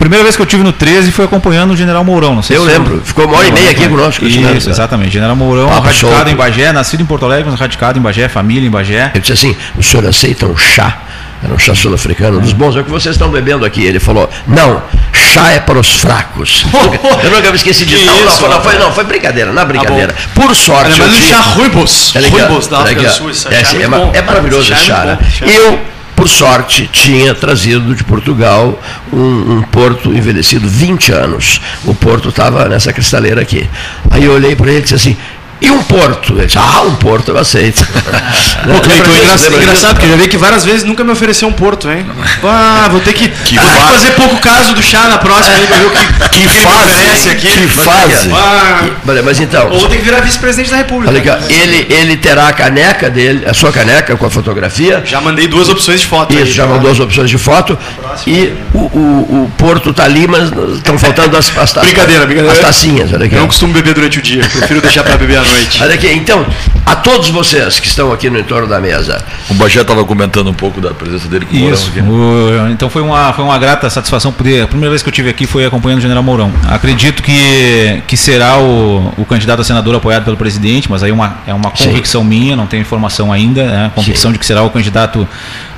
Primeira 0.02 0.24
vez 0.24 0.34
que 0.34 0.42
eu 0.42 0.46
tive 0.46 0.64
no 0.64 0.72
13 0.72 1.12
foi 1.12 1.26
acompanhando 1.26 1.70
o 1.70 1.76
General 1.76 2.02
Mourão, 2.02 2.34
não 2.34 2.42
sei 2.42 2.56
Eu 2.56 2.64
se 2.64 2.72
lembro, 2.72 3.00
ficou 3.04 3.24
uma 3.24 3.38
hora 3.38 3.46
e 3.46 3.52
meia 3.52 3.70
aqui 3.70 3.88
conosco. 3.88 4.26
Isso, 4.26 4.68
exatamente. 4.68 5.12
General 5.12 5.36
Mourão, 5.36 5.68
Papo 5.68 5.86
radicado 5.86 6.14
solto. 6.14 6.28
em 6.28 6.34
Bagé, 6.34 6.72
nascido 6.72 7.02
em 7.02 7.06
Porto 7.06 7.24
Alegre, 7.24 7.48
mas 7.48 7.60
radicado 7.60 8.00
em 8.00 8.02
Bagé, 8.02 8.28
família 8.28 8.66
em 8.66 8.70
Bagé. 8.70 9.12
Eu 9.14 9.20
disse 9.20 9.32
assim: 9.32 9.56
o 9.76 9.82
senhor 9.82 10.04
aceita 10.04 10.46
um 10.46 10.56
chá? 10.56 10.98
Era 11.40 11.54
um 11.54 11.58
chá 11.58 11.72
sul-africano, 11.72 12.40
dos 12.40 12.52
bons, 12.52 12.76
é 12.76 12.80
o 12.80 12.84
que 12.84 12.90
vocês 12.90 13.14
estão 13.14 13.28
bebendo 13.28 13.64
aqui. 13.64 13.84
Ele 13.84 14.00
falou: 14.00 14.28
não, 14.44 14.82
chá 15.12 15.50
é 15.50 15.60
para 15.60 15.78
os 15.78 15.92
fracos. 15.92 16.66
eu 17.22 17.30
nunca 17.30 17.50
me 17.50 17.56
esqueci 17.56 17.84
disso. 17.84 18.04
Não, 18.04 18.24
não, 18.24 18.48
não, 18.48 18.60
foi, 18.60 18.78
não, 18.78 18.92
foi 18.92 19.04
brincadeira, 19.04 19.52
na 19.52 19.64
brincadeira. 19.64 20.12
Tá 20.12 20.18
Por 20.34 20.52
sorte. 20.54 21.00
Olha, 21.00 21.04
mas 21.04 21.16
o 21.16 21.28
chá 21.28 21.40
Ruibos. 21.40 22.12
Ruibos 22.28 22.66
da 22.66 22.80
África 22.80 23.02
do 23.02 23.10
Sul, 23.12 23.30
é, 23.50 23.54
é, 23.54 24.18
é, 24.18 24.22
maravilhoso 24.22 24.72
esse 24.72 24.84
chá, 24.84 25.04
né? 25.04 25.18
Eu 25.42 25.92
por 26.14 26.28
sorte, 26.28 26.88
tinha 26.92 27.34
trazido 27.34 27.94
de 27.94 28.04
Portugal 28.04 28.80
um, 29.12 29.58
um 29.58 29.62
porto 29.62 30.12
envelhecido 30.14 30.68
20 30.68 31.12
anos. 31.12 31.60
O 31.84 31.94
porto 31.94 32.28
estava 32.28 32.68
nessa 32.68 32.92
cristaleira 32.92 33.40
aqui. 33.40 33.68
Aí 34.10 34.24
eu 34.24 34.32
olhei 34.32 34.54
para 34.54 34.70
ele 34.70 34.78
e 34.78 34.82
disse 34.82 34.94
assim: 34.94 35.16
e 35.62 35.70
um 35.70 35.80
porto? 35.84 36.32
Ele 36.32 36.46
disse, 36.46 36.58
ah, 36.58 36.82
um 36.82 36.96
porto 36.96 37.30
eu 37.30 37.38
aceito. 37.38 37.86
Pô, 38.66 38.80
Cleiton, 38.80 39.10
engraçado, 39.12 39.54
engraçado, 39.54 39.94
porque 39.94 40.06
eu 40.06 40.10
já 40.10 40.16
vi 40.16 40.28
que 40.28 40.36
várias 40.36 40.64
vezes 40.64 40.82
nunca 40.82 41.04
me 41.04 41.12
ofereceu 41.12 41.46
um 41.46 41.52
porto, 41.52 41.88
hein? 41.88 42.04
Ah, 42.42 42.88
vou 42.90 43.00
ter 43.00 43.12
que, 43.12 43.28
que 43.28 43.56
vou 43.56 43.68
ter 43.68 43.76
que 43.76 43.92
fazer 43.92 44.10
pouco 44.14 44.36
caso 44.38 44.74
do 44.74 44.82
chá 44.82 45.06
na 45.08 45.18
próxima 45.18 45.56
aí 45.56 45.66
pra 45.68 45.76
ver 45.76 45.86
o 45.86 45.90
que, 45.90 46.28
que, 46.30 46.48
que, 46.48 46.48
fase, 46.48 47.30
aqui. 47.30 47.46
Que 47.46 47.68
fase. 47.68 48.30
Ah, 48.32 48.88
mas 49.24 49.38
então. 49.38 49.70
Ou 49.70 49.78
vou 49.78 49.88
ter 49.88 49.98
que 49.98 50.02
virar 50.02 50.20
vice-presidente 50.20 50.70
da 50.70 50.78
República. 50.78 51.12
Olha, 51.12 51.40
ele, 51.48 51.86
ele 51.88 52.16
terá 52.16 52.48
a 52.48 52.52
caneca 52.52 53.08
dele, 53.08 53.46
a 53.46 53.54
sua 53.54 53.70
caneca 53.70 54.16
com 54.16 54.26
a 54.26 54.30
fotografia. 54.30 55.02
Já 55.04 55.20
mandei 55.20 55.46
duas 55.46 55.68
opções 55.68 56.00
de 56.00 56.08
foto. 56.08 56.34
Isso, 56.34 56.42
aí, 56.42 56.50
já 56.50 56.66
mandou 56.66 56.82
duas 56.82 56.98
opções 56.98 57.30
de 57.30 57.38
foto. 57.38 57.78
E 58.26 58.52
o, 58.74 58.78
o, 58.78 59.44
o 59.44 59.52
porto 59.56 59.90
está 59.90 60.04
ali, 60.04 60.26
mas 60.26 60.50
estão 60.74 60.98
faltando 60.98 61.36
as, 61.36 61.56
as, 61.56 61.72
brincadeira, 61.72 62.26
brincadeira. 62.26 62.52
as 62.52 62.58
tacinhas. 62.58 63.12
Olha 63.12 63.26
aqui. 63.26 63.36
Eu 63.36 63.42
não 63.42 63.46
costumo 63.46 63.72
beber 63.72 63.94
durante 63.94 64.18
o 64.18 64.22
dia, 64.22 64.42
prefiro 64.42 64.80
deixar 64.80 65.04
para 65.04 65.16
beber 65.16 65.38
à 65.38 65.44
noite 65.44 65.51
noite. 65.52 65.82
Olha 65.82 65.94
aqui, 65.94 66.08
então, 66.12 66.44
a 66.84 66.96
todos 66.96 67.28
vocês 67.28 67.78
que 67.78 67.86
estão 67.86 68.12
aqui 68.12 68.28
no 68.28 68.38
entorno 68.38 68.66
da 68.66 68.80
mesa. 68.80 69.22
O 69.48 69.54
Bagé 69.54 69.80
estava 69.80 70.04
comentando 70.04 70.50
um 70.50 70.54
pouco 70.54 70.80
da 70.80 70.92
presença 70.92 71.28
dele 71.28 71.46
com 71.46 71.54
Isso. 71.54 71.90
Aqui, 71.90 72.00
né? 72.00 72.08
o, 72.08 72.70
então 72.70 72.88
foi 72.90 73.02
uma, 73.02 73.32
foi 73.32 73.44
uma 73.44 73.58
grata 73.58 73.88
satisfação 73.88 74.32
poder. 74.32 74.64
A 74.64 74.66
primeira 74.66 74.90
vez 74.90 75.02
que 75.02 75.08
eu 75.08 75.12
tive 75.12 75.28
aqui 75.30 75.46
foi 75.46 75.64
acompanhando 75.64 75.98
o 75.98 76.02
General 76.02 76.22
Mourão. 76.22 76.52
Acredito 76.68 77.22
que, 77.22 78.02
que 78.06 78.16
será 78.16 78.58
o, 78.58 79.12
o 79.16 79.24
candidato 79.24 79.60
a 79.60 79.64
senador 79.64 79.94
apoiado 79.94 80.24
pelo 80.24 80.36
presidente, 80.36 80.90
mas 80.90 81.02
aí 81.02 81.12
uma, 81.12 81.38
é 81.46 81.54
uma 81.54 81.70
convicção 81.70 82.22
Sim. 82.22 82.28
minha, 82.28 82.56
não 82.56 82.66
tenho 82.66 82.80
informação 82.80 83.32
ainda, 83.32 83.64
né? 83.64 83.86
a 83.86 83.90
convicção 83.90 84.30
Sim. 84.30 84.32
de 84.32 84.38
que 84.38 84.46
será 84.46 84.62
o 84.62 84.70
candidato 84.70 85.26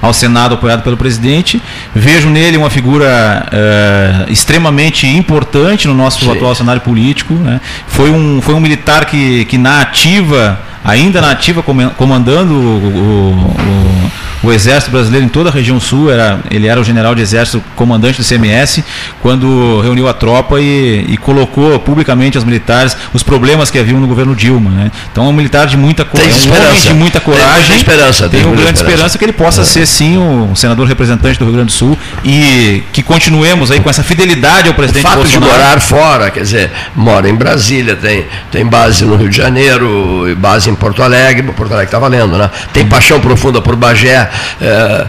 ao 0.00 0.12
Senado 0.12 0.54
apoiado 0.54 0.82
pelo 0.82 0.96
presidente. 0.96 1.62
Vejo 1.94 2.28
nele 2.28 2.56
uma 2.56 2.70
figura 2.70 3.46
uh, 3.46 4.30
extremamente 4.30 5.06
importante 5.06 5.88
no 5.88 5.94
nosso 5.94 6.24
Sim. 6.24 6.32
atual 6.32 6.54
cenário 6.54 6.82
político. 6.82 7.34
Né? 7.34 7.60
Foi, 7.86 8.10
um, 8.10 8.40
foi 8.42 8.54
um 8.54 8.60
militar 8.60 9.06
que, 9.06 9.44
que 9.46 9.56
na 9.64 9.80
ativa 9.80 10.58
ainda 10.84 11.20
na 11.20 11.30
ativa 11.30 11.62
comandando 11.96 12.52
o, 12.52 12.56
o, 12.56 14.10
o, 14.44 14.48
o, 14.48 14.52
exército 14.52 14.92
brasileiro 14.92 15.24
em 15.24 15.28
toda 15.30 15.48
a 15.48 15.52
região 15.52 15.80
sul, 15.80 16.10
era, 16.10 16.40
ele 16.50 16.66
era 16.66 16.78
o 16.78 16.84
general 16.84 17.14
de 17.14 17.22
exército 17.22 17.64
comandante 17.74 18.20
do 18.20 18.24
CMS, 18.24 18.84
quando 19.22 19.80
reuniu 19.80 20.06
a 20.06 20.12
tropa 20.12 20.60
e, 20.60 21.06
e 21.08 21.16
colocou 21.16 21.78
publicamente 21.80 22.36
aos 22.36 22.44
militares 22.44 22.94
os 23.14 23.22
problemas 23.22 23.70
que 23.70 23.78
haviam 23.78 23.98
no 23.98 24.06
governo 24.06 24.36
Dilma. 24.36 24.70
Né? 24.70 24.90
Então 25.10 25.24
é 25.24 25.28
um 25.28 25.32
militar 25.32 25.66
de 25.66 25.76
muita 25.76 26.04
coragem, 26.04 26.50
é 26.50 26.52
um 26.52 26.68
homem 26.68 26.80
de 26.80 26.94
muita 26.94 27.20
coragem. 27.20 27.66
Tem 27.68 27.76
esperança. 27.76 28.28
Tem, 28.28 28.40
tem 28.40 28.48
uma 28.48 28.56
grande 28.56 28.72
esperança. 28.72 28.92
esperança. 28.92 29.18
que 29.18 29.24
ele 29.24 29.32
possa 29.32 29.62
é. 29.62 29.64
ser 29.64 29.86
sim 29.86 30.18
o 30.18 30.54
senador 30.54 30.86
representante 30.86 31.38
do 31.38 31.46
Rio 31.46 31.54
Grande 31.54 31.68
do 31.68 31.72
Sul 31.72 31.98
e 32.22 32.82
que 32.92 33.02
continuemos 33.02 33.70
aí 33.70 33.80
com 33.80 33.88
essa 33.88 34.02
fidelidade 34.02 34.68
ao 34.68 34.74
presidente 34.74 35.04
o 35.04 35.08
fato 35.08 35.22
Bolsonaro. 35.22 35.52
de 35.52 35.58
morar 35.58 35.80
fora, 35.80 36.30
quer 36.30 36.42
dizer, 36.42 36.70
mora 36.94 37.28
em 37.28 37.34
Brasília, 37.34 37.96
tem, 37.96 38.26
tem 38.52 38.66
base 38.66 39.04
no 39.04 39.16
Rio 39.16 39.30
de 39.30 39.36
Janeiro, 39.36 40.36
base 40.36 40.68
em 40.68 40.73
Porto 40.76 41.02
Alegre, 41.02 41.42
Porto 41.52 41.72
Alegre 41.72 41.86
está 41.86 41.98
valendo, 41.98 42.36
né? 42.36 42.50
Tem 42.72 42.86
paixão 42.86 43.20
profunda 43.20 43.60
por 43.60 43.76
Bagé, 43.76 44.30
é, 44.60 45.06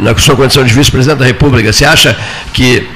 na 0.00 0.16
sua 0.16 0.36
condição 0.36 0.64
de 0.64 0.72
vice-presidente 0.72 1.18
da 1.18 1.26
República. 1.26 1.72
Você 1.72 1.84
acha 1.84 2.16
que, 2.52 2.88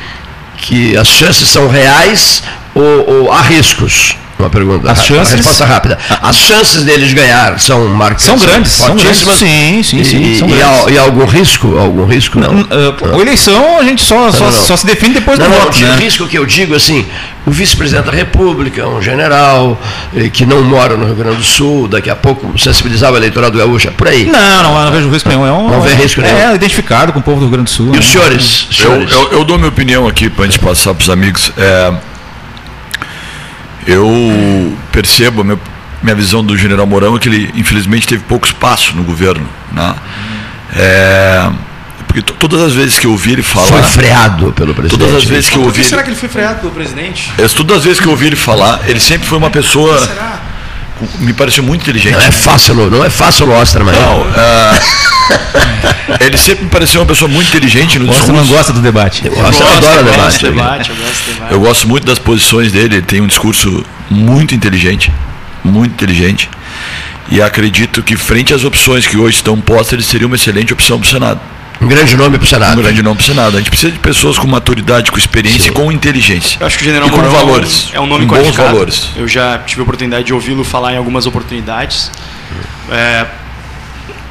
que 0.57 0.97
as 0.97 1.09
chances 1.09 1.49
são 1.49 1.69
reais 1.69 2.43
ou, 2.75 3.09
ou 3.09 3.33
há 3.33 3.41
riscos? 3.43 4.17
Uma 4.45 4.51
pergunta. 4.51 4.93
As 4.93 5.03
chances, 5.03 5.37
resposta 5.37 5.65
rápida. 5.65 5.99
As 6.21 6.37
chances 6.37 6.85
deles 6.85 7.15
ganhar 7.15 7.59
são 7.59 7.89
marcadas. 7.89 8.25
São 8.25 8.39
grandes, 8.39 8.73
são 8.73 8.95
grandes. 8.95 9.19
Sim, 9.39 9.83
sim, 9.83 10.05
sim. 10.05 10.23
E, 10.23 10.39
são 10.39 10.49
e, 10.51 10.63
há, 10.63 10.85
e 10.91 10.99
algum 10.99 11.25
risco? 11.25 11.79
Algum 11.79 12.05
risco? 12.05 12.39
Não. 12.39 12.61
Uh, 12.61 13.17
a 13.19 13.23
eleição 13.23 13.79
a 13.79 13.85
gente 13.85 14.03
só, 14.03 14.31
só, 14.31 14.45
não, 14.45 14.53
não. 14.53 14.53
só 14.53 14.77
se 14.77 14.85
define 14.85 15.15
depois 15.15 15.39
do 15.39 15.49
não, 15.49 15.51
voto. 15.51 15.81
Não, 15.81 15.89
né? 15.89 15.97
risco 15.97 16.27
que 16.27 16.37
eu 16.37 16.45
digo 16.45 16.75
assim, 16.75 17.07
o 17.47 17.51
vice-presidente 17.51 18.05
da 18.05 18.13
República, 18.13 18.87
um 18.87 19.01
general 19.01 19.81
eh, 20.15 20.29
que 20.29 20.45
não 20.45 20.63
mora 20.63 20.95
no 20.95 21.07
Rio 21.07 21.15
Grande 21.15 21.37
do 21.39 21.43
Sul, 21.43 21.89
daqui 21.89 22.11
a 22.11 22.17
pouco 22.17 22.59
sensibilizava 22.59 23.15
o 23.15 23.17
eleitorado 23.17 23.57
gaúcho, 23.57 23.89
é 23.89 23.91
por 23.91 24.09
aí. 24.09 24.27
Não, 24.27 24.63
não, 24.63 24.85
não 24.85 24.93
vejo 24.93 25.09
risco 25.09 25.29
nenhum. 25.31 25.47
É 25.47 25.53
um, 25.53 25.71
não 25.71 25.81
vê 25.81 25.95
risco 25.95 26.21
nenhum. 26.21 26.37
É 26.37 26.55
identificado 26.55 27.15
com 27.15 27.19
o 27.19 27.23
povo 27.23 27.39
do 27.39 27.47
Rio 27.47 27.53
Grande 27.53 27.71
do 27.71 27.75
Sul. 27.75 27.89
E 27.89 27.93
né? 27.93 27.99
os 27.99 28.11
senhores? 28.11 28.69
senhores? 28.71 29.11
Eu, 29.11 29.23
eu, 29.23 29.33
eu, 29.39 29.45
dou 29.45 29.57
minha 29.57 29.71
opinião 29.71 30.07
aqui 30.07 30.29
para 30.29 30.45
a 30.45 30.49
gente 30.49 30.59
passar 30.59 30.93
para 30.93 31.03
os 31.03 31.09
amigos. 31.09 31.51
É, 31.57 31.95
eu 33.87 34.77
percebo, 34.93 35.45
minha, 35.45 35.59
minha 36.03 36.15
visão 36.15 36.45
do 36.45 36.57
general 36.57 36.87
Mourão 36.87 37.17
é 37.17 37.19
que 37.19 37.29
ele, 37.29 37.51
infelizmente, 37.55 38.07
teve 38.07 38.23
pouco 38.25 38.47
espaço 38.47 38.95
no 38.97 39.03
governo. 39.03 39.47
Né? 39.73 39.95
É, 40.77 41.51
porque 42.07 42.23
todas 42.23 42.61
as 42.61 42.73
vezes 42.73 42.99
que 42.99 43.07
eu 43.07 43.11
ouvi 43.11 43.33
ele 43.33 43.43
falar. 43.43 43.67
Foi 43.67 43.83
freado 43.83 44.53
pelo 44.53 44.75
presidente. 44.75 44.99
Todas 44.99 45.17
as 45.17 45.25
vezes 45.25 45.51
que 45.51 45.57
eu 45.57 45.63
ouvi. 45.63 45.73
Por 45.73 45.83
que 45.83 45.89
será 45.89 46.03
que 46.03 46.11
ele 46.11 46.17
foi 46.17 46.29
freado 46.29 46.61
pelo 46.61 46.73
presidente? 46.73 47.33
É, 47.39 47.49
todas 47.49 47.79
as 47.79 47.85
vezes 47.85 48.01
que 48.01 48.07
eu 48.07 48.13
ouvi 48.13 48.27
ele 48.27 48.37
falar, 48.37 48.81
ele 48.87 49.01
sempre 49.01 49.27
foi 49.27 49.39
uma 49.39 49.51
pessoa. 49.51 49.99
será? 49.99 50.54
Me 51.19 51.33
pareceu 51.33 51.63
muito 51.63 51.83
inteligente. 51.83 52.13
Não 52.13 52.21
é 52.21 52.31
fácil, 52.31 52.75
não 52.91 53.05
é 53.05 53.11
fácil 53.11 53.47
o 53.47 53.61
Osterman. 53.61 53.95
Não, 53.95 54.23
uh, 54.23 56.15
ele 56.21 56.37
sempre 56.37 56.65
me 56.65 56.71
pareceu 56.71 57.01
uma 57.01 57.07
pessoa 57.07 57.29
muito 57.29 57.49
inteligente 57.49 57.99
no 57.99 58.07
discurso. 58.07 58.33
não 58.33 58.47
gosta 58.47 58.73
do 58.73 58.81
debate. 58.81 59.27
Eu, 59.27 59.33
eu 59.33 59.43
gosto, 59.43 59.63
adora 59.63 60.01
eu 60.01 60.05
debate. 60.05 60.45
debate, 60.45 60.91
eu 60.91 60.97
gosto 60.97 61.33
debate. 61.33 61.53
Eu 61.53 61.61
gosto 61.61 61.89
muito 61.89 62.07
das 62.07 62.19
posições 62.19 62.73
dele, 62.73 62.97
ele 62.97 63.03
tem 63.03 63.21
um 63.21 63.27
discurso 63.27 63.85
muito 64.11 64.55
inteligente, 64.55 65.13
muito 65.63 65.93
inteligente. 65.93 66.51
E 67.31 67.41
acredito 67.41 68.03
que 68.03 68.17
frente 68.17 68.53
às 68.53 68.65
opções 68.65 69.07
que 69.07 69.17
hoje 69.17 69.37
estão 69.37 69.61
postas, 69.61 69.95
ele 69.95 70.03
seria 70.03 70.27
uma 70.27 70.37
excelente 70.37 70.73
opção 70.73 70.99
para 70.99 71.07
o 71.07 71.11
Senado. 71.11 71.41
Um 71.81 71.87
grande 71.87 72.17
nome 72.17 72.39
para 72.39 72.45
o 72.45 72.49
Senado. 72.49 72.79
Um 72.79 72.83
grande 72.83 73.03
nome 73.03 73.17
para 73.17 73.23
o 73.23 73.27
Senado. 73.27 73.57
A 73.57 73.59
gente 73.59 73.71
precisa 73.71 73.93
de 73.93 73.99
pessoas 73.99 74.39
com 74.39 74.47
maturidade, 74.47 75.11
com 75.11 75.19
experiência 75.19 75.63
Sim. 75.63 75.69
e 75.69 75.73
com 75.73 75.93
inteligência. 75.93 76.59
Eu 76.61 76.67
acho 76.67 76.79
que 76.79 76.83
o 76.83 76.87
General 76.87 77.09
e 77.09 77.11
com 77.11 77.17
Mourão 77.17 77.33
valores. 77.33 77.91
É 77.93 78.01
um 78.01 78.07
nome 78.07 78.25
bons 78.27 78.55
valores. 78.55 79.11
Eu 79.17 79.29
já 79.29 79.59
tive 79.59 79.81
a 79.81 79.85
oportunidade 79.85 80.25
de 80.25 80.35
ouvi-lo 80.35 80.65
falar 80.65 80.95
em 80.95 80.97
algumas 80.97 81.27
oportunidades. 81.27 82.11
É, 82.91 83.27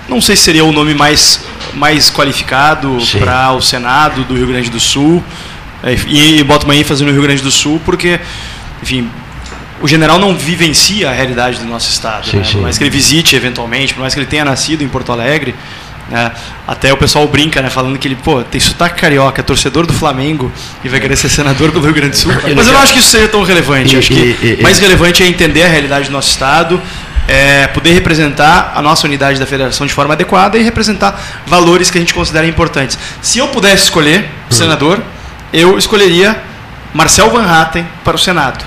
não 0.07 0.21
sei 0.21 0.35
se 0.35 0.43
seria 0.43 0.65
o 0.65 0.71
nome 0.71 0.93
mais, 0.93 1.41
mais 1.73 2.09
qualificado 2.09 2.97
para 3.19 3.51
o 3.53 3.61
Senado 3.61 4.23
do 4.23 4.35
Rio 4.35 4.47
Grande 4.47 4.69
do 4.69 4.79
Sul. 4.79 5.23
É, 5.83 5.93
e, 6.07 6.39
e 6.39 6.43
boto 6.43 6.65
uma 6.65 6.75
ênfase 6.75 7.03
no 7.03 7.11
Rio 7.11 7.21
Grande 7.21 7.41
do 7.41 7.51
Sul, 7.51 7.81
porque, 7.85 8.19
enfim, 8.81 9.09
o 9.81 9.87
general 9.87 10.17
não 10.17 10.35
vivencia 10.35 11.09
a 11.09 11.13
realidade 11.13 11.59
do 11.59 11.65
nosso 11.65 11.89
estado. 11.89 12.29
Sim, 12.29 12.37
né? 12.37 12.43
Por 12.49 12.61
mais 12.61 12.77
que 12.77 12.83
ele 12.83 12.89
visite 12.89 13.35
eventualmente, 13.35 13.93
por 13.93 13.99
mais 13.99 14.13
que 14.13 14.19
ele 14.19 14.27
tenha 14.27 14.45
nascido 14.45 14.81
em 14.81 14.87
Porto 14.87 15.11
Alegre, 15.11 15.53
né? 16.09 16.31
Até 16.67 16.91
o 16.91 16.97
pessoal 16.97 17.27
brinca, 17.27 17.61
né? 17.61 17.69
Falando 17.69 17.97
que 17.97 18.07
ele, 18.07 18.15
pô, 18.15 18.41
tem 18.43 18.59
sotaque 18.59 18.99
carioca, 18.99 19.41
é 19.41 19.43
torcedor 19.43 19.85
do 19.85 19.93
Flamengo 19.93 20.51
e 20.83 20.89
vai 20.89 20.99
querer 20.99 21.15
ser 21.15 21.29
senador 21.29 21.71
do 21.71 21.79
Rio 21.79 21.93
Grande 21.93 22.11
do 22.11 22.17
Sul. 22.17 22.31
Mas 22.55 22.67
eu 22.67 22.73
não 22.73 22.81
acho 22.81 22.93
que 22.93 22.99
isso 22.99 23.09
seja 23.09 23.27
tão 23.27 23.43
relevante. 23.43 23.95
acho 23.97 24.09
que 24.09 24.59
mais 24.61 24.79
relevante 24.79 25.23
é 25.23 25.27
entender 25.27 25.63
a 25.63 25.67
realidade 25.67 26.07
do 26.07 26.11
nosso 26.11 26.29
Estado, 26.29 26.81
é 27.27 27.67
poder 27.67 27.93
representar 27.93 28.73
a 28.75 28.81
nossa 28.81 29.07
unidade 29.07 29.39
da 29.39 29.45
federação 29.45 29.87
de 29.87 29.93
forma 29.93 30.13
adequada 30.13 30.57
e 30.57 30.63
representar 30.63 31.19
valores 31.47 31.89
que 31.89 31.97
a 31.97 32.01
gente 32.01 32.13
considera 32.13 32.45
importantes. 32.45 32.97
Se 33.21 33.39
eu 33.39 33.47
pudesse 33.47 33.83
escolher 33.83 34.29
o 34.49 34.53
senador, 34.53 35.01
eu 35.53 35.77
escolheria 35.77 36.41
Marcel 36.93 37.29
Van 37.29 37.45
Hatten 37.45 37.87
para 38.03 38.15
o 38.15 38.19
Senado. 38.19 38.65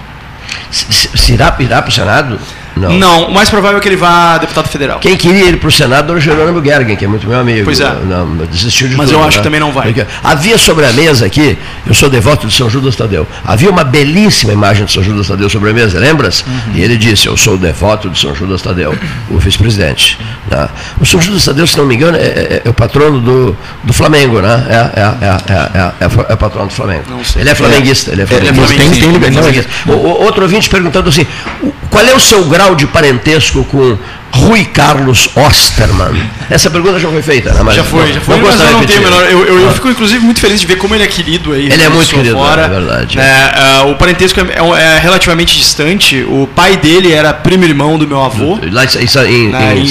Se 0.70 1.32
irá 1.32 1.52
para 1.52 1.88
o 1.88 1.92
Senado? 1.92 2.40
Não. 2.76 2.92
não. 2.98 3.28
o 3.28 3.34
mais 3.34 3.48
provável 3.48 3.78
é 3.78 3.80
que 3.80 3.88
ele 3.88 3.96
vá 3.96 4.34
a 4.34 4.38
deputado 4.38 4.68
federal. 4.68 4.98
Quem 4.98 5.16
queria 5.16 5.46
ir 5.46 5.58
para 5.58 5.68
o 5.68 5.72
Senado 5.72 6.10
era 6.10 6.18
o 6.18 6.20
Jerônimo 6.20 6.62
Gergen, 6.62 6.94
que 6.96 7.04
é 7.04 7.08
muito 7.08 7.26
meu 7.26 7.38
amigo. 7.38 7.64
Pois 7.64 7.80
é. 7.80 7.90
Não, 8.04 8.36
desistiu 8.46 8.88
de 8.88 8.96
Mas 8.96 9.08
tudo, 9.08 9.18
eu 9.18 9.24
acho 9.24 9.38
né? 9.38 9.42
que 9.42 9.44
também 9.44 9.60
não 9.60 9.72
vai. 9.72 9.94
Havia 10.22 10.58
sobre 10.58 10.84
a 10.84 10.92
mesa 10.92 11.26
aqui, 11.26 11.56
eu 11.86 11.94
sou 11.94 12.10
devoto 12.10 12.46
de 12.46 12.54
São 12.54 12.68
Judas 12.68 12.94
Tadeu, 12.94 13.26
havia 13.44 13.70
uma 13.70 13.84
belíssima 13.84 14.52
imagem 14.52 14.84
de 14.84 14.92
São 14.92 15.02
Judas 15.02 15.28
Tadeu 15.28 15.48
sobre 15.48 15.70
a 15.70 15.72
mesa, 15.72 15.98
lembras? 15.98 16.44
Uhum. 16.46 16.74
E 16.74 16.82
ele 16.82 16.96
disse, 16.96 17.26
eu 17.26 17.36
sou 17.36 17.56
devoto 17.56 18.10
de 18.10 18.18
São 18.18 18.34
Judas 18.34 18.60
Tadeu, 18.60 18.96
o 19.30 19.38
vice-presidente. 19.38 20.18
Né? 20.50 20.68
O 21.00 21.06
São 21.06 21.20
Judas 21.20 21.44
Tadeu, 21.44 21.66
se 21.66 21.78
não 21.78 21.86
me 21.86 21.94
engano, 21.94 22.16
é, 22.16 22.20
é, 22.20 22.62
é 22.64 22.68
o 22.68 22.74
patrono 22.74 23.20
do, 23.20 23.56
do 23.84 23.92
Flamengo, 23.92 24.40
né? 24.40 24.66
É, 24.68 25.00
é, 25.00 25.26
é, 25.78 25.92
é, 26.00 26.34
o 26.34 26.36
patrono 26.36 26.68
do 26.68 26.74
Flamengo. 26.74 27.04
Ele 27.36 27.48
é 27.48 27.54
flamenguista. 27.54 28.12
Ele 28.12 28.22
é 28.22 28.26
flamenguista. 28.26 28.76
Tem, 28.76 28.90
tem, 28.90 29.00
tem, 29.00 29.64
Outro 29.94 30.42
ouvinte 30.42 30.68
perguntando 30.68 31.08
assim, 31.08 31.26
qual 31.90 32.04
é 32.04 32.14
o 32.14 32.20
seu 32.20 32.44
grau 32.44 32.65
de 32.74 32.86
parentesco 32.86 33.64
com 33.64 33.96
Rui 34.32 34.64
Carlos 34.64 35.28
Osterman? 35.34 36.22
Essa 36.50 36.70
pergunta 36.70 36.98
já 36.98 37.08
foi 37.08 37.22
feita, 37.22 37.52
né? 37.52 37.62
Mas 37.62 37.74
já 37.76 37.84
foi, 37.84 38.12
já 38.12 38.20
foi, 38.20 38.36
mas 38.36 38.60
eu 38.60 38.70
não 38.72 38.84
tenho 38.84 39.02
menor. 39.02 39.22
Eu, 39.24 39.44
eu, 39.44 39.60
eu, 39.60 39.72
fico, 39.72 39.88
inclusive, 39.88 40.24
muito 40.24 40.40
feliz 40.40 40.60
de 40.60 40.66
ver 40.66 40.76
como 40.76 40.94
ele 40.94 41.04
é 41.04 41.06
querido 41.06 41.52
aí. 41.52 41.66
Ele 41.66 41.82
é 41.82 41.88
muito 41.88 42.08
querido, 42.08 42.36
fora. 42.36 42.62
é 42.62 42.68
verdade. 42.68 43.18
Uh, 43.18 43.90
o 43.90 43.94
parentesco 43.96 44.40
é, 44.40 44.42
é, 44.42 44.96
é, 44.96 44.98
relativamente 44.98 45.56
distante. 45.56 46.24
O 46.28 46.48
pai 46.54 46.76
dele 46.76 47.12
era 47.12 47.32
primo 47.32 47.64
irmão 47.64 47.98
do 47.98 48.06
meu 48.06 48.22
avô. 48.22 48.58
Lá 48.70 48.84
isso, 48.84 48.98
em, 49.20 49.48
né, 49.48 49.76
em, 49.76 49.84
em 49.84 49.90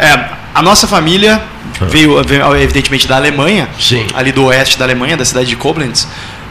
é, 0.00 0.28
A 0.54 0.62
nossa 0.62 0.86
família 0.86 1.40
ah. 1.80 1.84
veio, 1.86 2.22
veio, 2.24 2.56
evidentemente, 2.56 3.06
da 3.06 3.16
Alemanha. 3.16 3.68
Sim. 3.78 4.06
Ali 4.14 4.32
do 4.32 4.44
oeste 4.44 4.78
da 4.78 4.84
Alemanha, 4.84 5.16
da 5.16 5.24
cidade 5.24 5.48
de 5.48 5.56
Koblenz. 5.56 6.08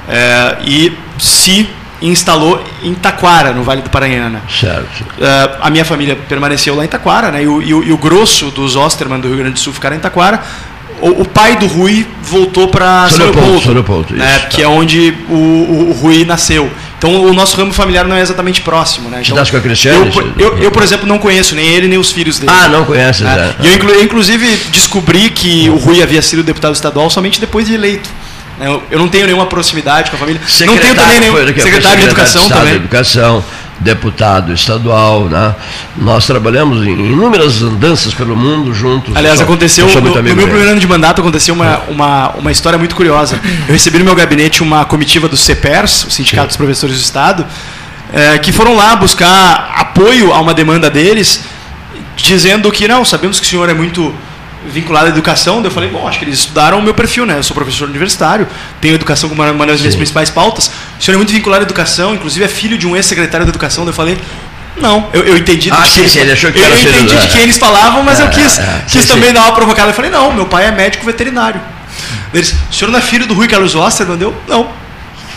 É, 0.10 0.57
e 0.65 0.98
se 1.19 1.68
instalou 2.02 2.64
em 2.84 2.94
Taquara, 2.94 3.52
no 3.52 3.64
Vale 3.64 3.82
do 3.82 3.90
Paranhana. 3.90 4.41
Certo. 4.49 5.02
Uh, 5.02 5.57
a 5.61 5.69
minha 5.69 5.86
família 5.86 6.15
permaneceu 6.15 6.76
lá 6.76 6.86
em 6.86 6.88
Taquara, 6.88 7.32
né? 7.32 7.44
E 7.44 7.48
o, 7.48 7.61
e 7.61 7.74
o, 7.74 7.84
e 7.84 7.91
o 7.91 7.98
grosso 7.98 8.52
dos 8.52 8.76
Osterman 8.76 9.19
do 9.19 9.28
Rio 9.28 9.38
Grande 9.38 9.53
do 9.53 9.60
Sul 9.60 9.74
ficaram 9.74 9.95
em 9.95 9.99
Taquara. 9.99 10.41
O, 10.99 11.22
o 11.22 11.26
pai 11.26 11.56
do 11.57 11.68
Rui 11.68 12.07
voltou 12.24 12.68
para 12.69 13.07
São 13.10 13.26
Leopoldo, 13.26 13.61
São 13.61 13.74
Leopoldo 13.74 14.15
né? 14.15 14.38
Isso, 14.38 14.48
que 14.48 14.57
tá. 14.57 14.64
é 14.64 14.68
onde 14.68 15.14
o, 15.30 15.34
o, 15.34 15.98
Rui 16.02 16.26
nasceu. 16.26 16.72
Então 16.98 17.22
o 17.22 17.34
nosso 17.34 17.56
ramo 17.56 17.72
familiar 17.72 18.06
não 18.06 18.15
é 18.15 18.22
exatamente 18.22 18.61
próximo, 18.61 19.07
né? 19.07 19.22
Então, 19.24 19.38
com 19.45 19.57
a 19.57 19.61
Cristiane? 19.61 20.11
Eu, 20.15 20.34
eu, 20.40 20.57
eu, 20.57 20.72
por 20.72 20.82
exemplo, 20.82 21.07
não 21.07 21.19
conheço 21.19 21.53
nem 21.53 21.68
ele 21.68 21.88
nem 21.88 21.99
os 21.99 22.11
filhos 22.11 22.40
dele. 22.40 22.52
Ah, 22.52 22.68
não 22.68 22.84
conhece, 22.84 23.24
né? 23.24 23.53
E 23.61 23.68
eu, 23.68 23.90
eu, 23.90 24.03
inclusive, 24.03 24.48
descobri 24.72 25.30
que 25.30 25.69
o 25.69 25.76
Rui 25.76 26.02
havia 26.02 26.22
sido 26.24 26.41
deputado 26.41 26.74
estadual 26.74 27.11
somente 27.11 27.40
depois 27.40 27.68
de 27.68 27.76
eleito. 27.76 28.10
Eu, 28.60 28.84
eu 28.90 29.00
não 29.00 29.08
tenho 29.08 29.26
nenhuma 29.26 29.46
proximidade 29.46 30.10
com 30.10 30.18
a 30.18 30.20
família. 30.20 30.42
Secretário, 30.48 30.76
não 30.76 30.82
tenho 30.82 30.96
também 30.96 31.20
nenhum. 31.20 31.36
Secretário, 31.36 31.64
secretário 31.64 32.00
de 32.00 32.06
Educação 32.06 32.44
de 32.44 32.50
também. 32.50 32.70
De 32.70 32.76
educação, 32.76 33.46
deputado 33.80 34.52
estadual, 34.54 35.26
né? 35.26 35.56
Nós 35.96 36.26
trabalhamos 36.26 36.86
em 36.86 36.92
inúmeras 36.92 37.62
andanças 37.62 38.14
pelo 38.14 38.36
mundo 38.36 38.74
juntos. 38.74 39.16
Aliás, 39.16 39.40
aconteceu 39.40 39.88
no, 39.88 40.02
no 40.02 40.24
meu 40.24 40.48
primeiro 40.48 40.70
ano 40.72 40.80
de 40.80 40.88
mandato 40.88 41.22
aconteceu 41.22 41.54
uma, 41.54 41.80
uma, 41.88 42.30
uma 42.32 42.52
história 42.52 42.78
muito 42.80 42.96
curiosa. 42.96 43.40
Eu 43.68 43.74
recebi 43.74 44.00
no 44.00 44.06
meu 44.06 44.16
gabinete 44.16 44.64
uma 44.64 44.86
comitiva 44.86 45.28
do 45.28 45.38
CEPERS, 45.38 46.06
o 46.06 46.12
Sindicato 46.12 46.44
Sim. 46.44 46.48
dos 46.48 46.58
Professores 46.58 46.96
do 46.96 47.02
Estado, 47.02 47.46
é, 48.12 48.38
que 48.40 48.52
foram 48.52 48.76
lá 48.76 48.96
buscar 48.96 49.72
apoio 49.78 50.34
a 50.34 50.42
uma 50.42 50.54
demanda 50.54 50.90
deles, 50.90 51.44
dizendo 52.16 52.72
que 52.72 52.88
não, 52.88 53.06
sabemos 53.06 53.40
que 53.40 53.46
o 53.46 53.50
senhor 53.50 53.70
é 53.70 53.74
muito 53.74 54.14
vinculado 54.68 55.07
à 55.07 55.10
educação, 55.10 55.64
eu 55.64 55.72
falei, 55.72 55.89
bom, 55.89 56.07
acho 56.07 56.19
que 56.19 56.26
eles 56.26 56.39
estudaram 56.39 56.80
o 56.80 56.81
meu 56.81 56.94
perfil, 56.94 57.26
né? 57.26 57.38
Eu 57.38 57.44
sou 57.44 57.56
professor 57.56 57.88
universitário, 57.88 58.48
tenho 58.80 58.95
educação 58.95 59.30
como 59.30 59.44
uma 59.44 59.65
das 59.65 59.80
minhas 59.80 59.95
principais 59.95 60.30
pautas. 60.30 60.72
O 60.99 61.03
senhor 61.03 61.15
é 61.15 61.18
muito 61.18 61.31
vinculado 61.31 61.64
à 61.64 61.65
educação, 61.65 62.14
inclusive 62.14 62.45
é 62.45 62.48
filho 62.48 62.77
de 62.77 62.88
um 62.88 62.95
ex-secretário 62.95 63.45
da 63.45 63.49
educação. 63.49 63.85
Eu 63.85 63.94
falei, 63.94 64.18
não, 64.80 65.10
eu, 65.14 65.23
eu 65.23 65.38
entendi. 65.38 65.69
Ah, 65.72 65.85
sim, 65.85 66.07
sim, 66.07 66.19
ele 66.19 66.31
achou 66.31 66.52
que 66.52 66.60
eu, 66.60 66.64
eu 66.64 66.77
entendi 66.77 67.18
de 67.18 67.27
quem 67.27 67.41
eles 67.41 67.57
falavam, 67.57 68.03
mas 68.03 68.19
é, 68.19 68.23
eu 68.23 68.30
quis, 68.30 68.60
é, 68.60 68.84
quis 68.88 69.02
sim, 69.02 69.07
também 69.07 69.30
sim. 69.30 69.34
dar 69.34 69.41
uma 69.41 69.53
provocada. 69.53 69.89
Eu 69.89 69.94
falei, 69.94 70.11
não, 70.11 70.31
meu 70.31 70.45
pai 70.45 70.65
é 70.65 70.72
médico 70.72 71.06
veterinário. 71.06 71.60
Eles, 72.34 72.53
o 72.69 72.73
senhor 72.73 72.91
não 72.91 72.99
é 72.99 73.02
filho 73.02 73.26
do 73.26 73.34
Rui 73.34 73.48
Carlos 73.48 73.76
Osterman? 73.76 74.19
Eu, 74.22 74.35
não. 74.48 74.69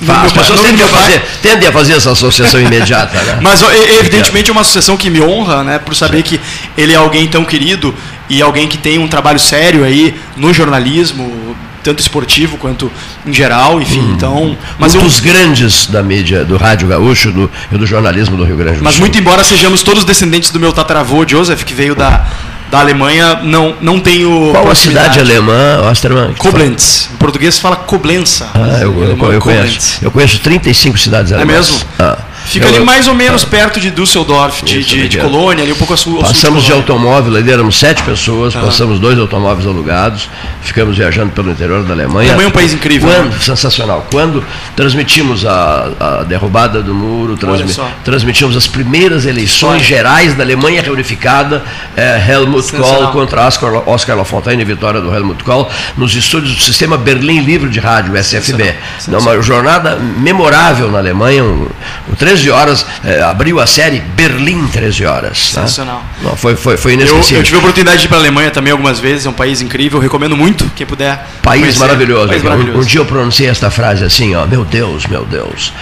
As 0.08 0.32
pessoas 0.32 0.60
tendem 0.60 0.84
a, 0.84 0.88
fazer, 0.88 1.22
tendem 1.42 1.68
a 1.68 1.72
fazer 1.72 1.92
essa 1.94 2.12
associação 2.12 2.60
imediata. 2.60 3.20
Né? 3.22 3.38
Mas, 3.42 3.62
evidentemente, 3.98 4.50
é 4.50 4.52
uma 4.52 4.62
associação 4.62 4.96
que 4.96 5.10
me 5.10 5.20
honra, 5.20 5.62
né, 5.62 5.78
por 5.78 5.94
saber 5.94 6.18
Sim. 6.18 6.22
que 6.22 6.40
ele 6.76 6.92
é 6.92 6.96
alguém 6.96 7.26
tão 7.26 7.44
querido 7.44 7.94
e 8.28 8.40
alguém 8.40 8.66
que 8.66 8.78
tem 8.78 8.98
um 8.98 9.08
trabalho 9.08 9.38
sério 9.38 9.84
aí 9.84 10.14
no 10.36 10.54
jornalismo, 10.54 11.56
tanto 11.82 12.00
esportivo 12.00 12.56
quanto 12.56 12.90
em 13.26 13.32
geral, 13.32 13.80
enfim, 13.80 14.00
hum. 14.00 14.12
então... 14.16 14.56
Mas 14.78 14.94
um 14.94 14.98
eu, 14.98 15.04
dos 15.04 15.20
grandes 15.20 15.86
da 15.86 16.02
mídia, 16.02 16.44
do 16.44 16.56
rádio 16.56 16.88
gaúcho 16.88 17.30
do, 17.30 17.50
e 17.70 17.76
do 17.76 17.86
jornalismo 17.86 18.36
do 18.36 18.44
Rio 18.44 18.56
Grande 18.56 18.76
do 18.76 18.78
Sul. 18.78 18.84
Mas 18.84 18.98
muito 18.98 19.18
embora 19.18 19.44
sejamos 19.44 19.82
todos 19.82 20.04
descendentes 20.04 20.50
do 20.50 20.60
meu 20.60 20.72
tataravô, 20.72 21.26
Joseph, 21.26 21.64
que 21.64 21.74
veio 21.74 21.94
da, 21.94 22.26
da 22.70 22.78
Alemanha, 22.78 23.40
não, 23.42 23.74
não 23.80 23.98
tenho 23.98 24.50
Qual 24.52 24.70
a 24.70 24.74
cidade 24.74 25.18
alemã, 25.18 25.90
Osterman? 25.90 26.34
Koblenz. 26.34 27.10
Em 27.12 27.16
português 27.16 27.58
fala 27.58 27.76
Koblenza. 27.76 28.48
Ah, 28.54 28.78
eu, 28.80 29.02
eu, 29.02 29.32
eu, 29.32 29.40
conheço. 29.40 29.98
Eu 30.00 30.10
conheço 30.10 30.38
35 30.38 30.96
cidades 30.98 31.32
alemãs. 31.32 31.54
É 31.54 31.58
mesmo? 31.58 31.86
Ah. 31.98 32.18
Fica 32.50 32.66
eu, 32.66 32.74
ali 32.74 32.84
mais 32.84 33.06
ou 33.06 33.14
menos 33.14 33.44
perto 33.44 33.78
de 33.78 33.92
Düsseldorf, 33.92 34.64
de, 34.64 34.82
de, 34.82 35.08
de, 35.08 35.18
Colônia, 35.18 35.62
ali 35.62 35.72
um 35.72 35.76
pouco 35.76 35.94
a 35.94 35.96
sul. 35.96 36.18
Passamos 36.18 36.62
de, 36.62 36.66
de 36.66 36.72
automóvel, 36.72 37.36
ali 37.36 37.48
éramos 37.48 37.78
sete 37.78 38.02
pessoas, 38.02 38.56
ah. 38.56 38.60
passamos 38.60 38.98
dois 38.98 39.16
automóveis 39.20 39.68
alugados, 39.68 40.28
ficamos 40.60 40.96
viajando 40.96 41.30
pelo 41.30 41.52
interior 41.52 41.84
da 41.84 41.92
Alemanha. 41.92 42.30
Alemanha 42.30 42.46
é 42.46 42.48
um 42.48 42.52
país 42.52 42.74
incrível. 42.74 43.08
Quando, 43.08 43.30
né? 43.30 43.38
Sensacional. 43.40 44.06
Quando 44.10 44.44
transmitimos 44.74 45.46
a, 45.46 45.90
a 46.00 46.22
derrubada 46.24 46.82
do 46.82 46.92
muro, 46.92 47.36
transmi, 47.36 47.72
transmitimos 48.04 48.56
as 48.56 48.66
primeiras 48.66 49.26
eleições 49.26 49.82
gerais 49.82 50.34
da 50.34 50.42
Alemanha 50.42 50.82
reunificada, 50.82 51.62
é, 51.96 52.20
Helmut 52.30 52.72
Kohl 52.72 53.08
contra 53.12 53.46
Oscar, 53.46 53.88
Oscar 53.88 54.16
Lafontaine, 54.16 54.64
vitória 54.64 55.00
do 55.00 55.14
Helmut 55.14 55.44
Kohl, 55.44 55.70
nos 55.96 56.16
estúdios 56.16 56.56
do 56.56 56.60
Sistema 56.60 56.96
Berlim 56.96 57.42
Livre 57.42 57.70
de 57.70 57.78
Rádio, 57.78 58.16
SFB. 58.16 58.74
Uma 59.06 59.40
jornada 59.40 59.96
memorável 59.96 60.90
na 60.90 60.98
Alemanha, 60.98 61.44
um, 61.44 61.68
um 62.08 62.14
13 62.40 62.50
horas, 62.50 62.86
é, 63.04 63.22
abriu 63.22 63.60
a 63.60 63.66
série 63.66 64.00
Berlim 64.00 64.66
13 64.68 65.04
horas. 65.04 65.30
Né? 65.30 65.62
Sensacional. 65.62 65.98
Né? 65.98 66.28
Não, 66.30 66.36
foi, 66.36 66.56
foi, 66.56 66.76
foi 66.76 66.94
inesquecível. 66.94 67.36
Eu, 67.36 67.40
eu, 67.40 67.44
tive 67.44 67.56
a 67.56 67.60
oportunidade 67.60 67.98
de 67.98 68.06
ir 68.06 68.08
para 68.08 68.16
a 68.16 68.20
Alemanha 68.20 68.50
também 68.50 68.72
algumas 68.72 68.98
vezes, 68.98 69.26
é 69.26 69.28
um 69.30 69.34
país 69.34 69.60
incrível, 69.60 70.00
recomendo 70.00 70.36
muito, 70.36 70.70
quem 70.74 70.86
puder. 70.86 71.26
País 71.42 71.60
conhecer. 71.60 71.78
maravilhoso. 71.78 72.28
País 72.28 72.42
maravilhoso. 72.42 72.78
Um, 72.78 72.80
um, 72.80 72.84
dia 72.84 73.00
eu 73.00 73.06
pronunciei 73.06 73.48
esta 73.48 73.70
frase 73.70 74.04
assim, 74.04 74.34
ó, 74.34 74.46
meu 74.46 74.64
Deus, 74.64 75.06
meu 75.06 75.24
Deus. 75.24 75.72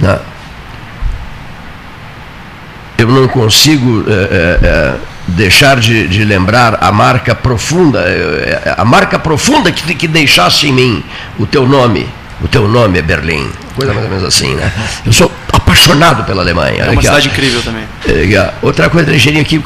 Né? 0.00 0.18
Eu 2.98 3.08
não 3.08 3.28
consigo 3.28 4.04
é, 4.08 4.58
é, 4.62 4.94
deixar 5.28 5.78
de, 5.78 6.08
de, 6.08 6.24
lembrar 6.24 6.78
a 6.80 6.90
marca 6.90 7.34
profunda, 7.34 8.04
a 8.76 8.84
marca 8.84 9.18
profunda 9.18 9.70
que, 9.70 9.94
que 9.94 10.08
deixaste 10.08 10.68
em 10.68 10.72
mim, 10.72 11.04
o 11.38 11.46
teu 11.46 11.66
nome. 11.66 12.08
O 12.42 12.48
teu 12.48 12.68
nome 12.68 12.98
é 12.98 13.02
Berlim. 13.02 13.50
Coisa 13.74 13.92
mais 13.92 14.04
ou 14.04 14.10
menos 14.10 14.24
assim, 14.24 14.54
né? 14.54 14.72
Eu 15.04 15.12
sou 15.12 15.30
apaixonado 15.52 16.24
pela 16.24 16.42
Alemanha. 16.42 16.84
É 16.84 16.90
uma 16.90 17.02
cidade 17.02 17.28
incrível 17.28 17.62
também. 17.62 17.84
É, 18.06 18.52
outra 18.62 18.88
coisa, 18.88 19.14
engenharia 19.14 19.42
aqui, 19.42 19.62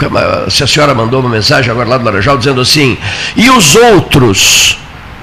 se 0.51 0.65
a 0.65 0.67
senhora 0.67 0.95
mandou 0.95 1.21
uma 1.21 1.29
mensagem 1.29 1.71
agora 1.71 1.89
lá 1.89 1.99
do 1.99 2.05
Laranjal 2.05 2.39
dizendo 2.39 2.61
assim, 2.61 2.97
e 3.37 3.51
os 3.51 3.75
outros? 3.75 4.79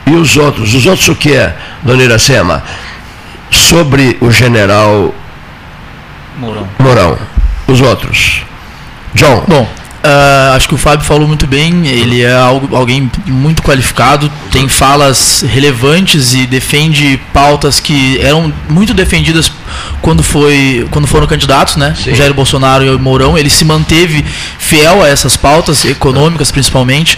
E 0.06 0.12
os 0.12 0.38
outros? 0.38 0.74
Os 0.74 0.86
outros 0.86 1.08
o 1.08 1.16
que 1.16 1.34
é, 1.34 1.56
dona 1.82 2.04
Iracema? 2.04 2.64
Sobre 3.50 4.18
o 4.22 4.32
general 4.32 5.14
Mourão. 6.38 6.68
Mourão. 6.80 7.18
Os 7.68 7.82
outros. 7.82 8.44
John. 9.14 9.44
Bom, 9.48 9.68
Uh, 10.06 10.56
acho 10.56 10.68
que 10.68 10.76
o 10.76 10.78
Fábio 10.78 11.04
falou 11.04 11.28
muito 11.28 11.48
bem, 11.48 11.88
ele 11.88 12.22
é 12.22 12.32
algo, 12.32 12.76
alguém 12.76 13.10
muito 13.26 13.64
qualificado, 13.64 14.32
tem 14.52 14.68
falas 14.68 15.44
relevantes 15.48 16.36
e 16.36 16.46
defende 16.46 17.20
pautas 17.34 17.80
que 17.80 18.20
eram 18.22 18.54
muito 18.70 18.94
defendidas 18.94 19.52
quando, 20.04 20.22
foi, 20.22 20.88
quando 20.92 21.08
foram 21.08 21.26
candidatos, 21.26 21.76
né? 21.76 21.96
Sim. 21.98 22.14
Jair 22.14 22.36
Bolsonaro 22.36 22.84
e 22.84 22.90
o 22.92 23.00
Mourão, 23.00 23.36
ele 23.36 23.50
se 23.50 23.66
manteve 23.66 24.24
fiel 24.60 25.02
a 25.02 25.08
essas 25.08 25.36
pautas, 25.36 25.84
econômicas 25.86 26.52
principalmente, 26.52 27.18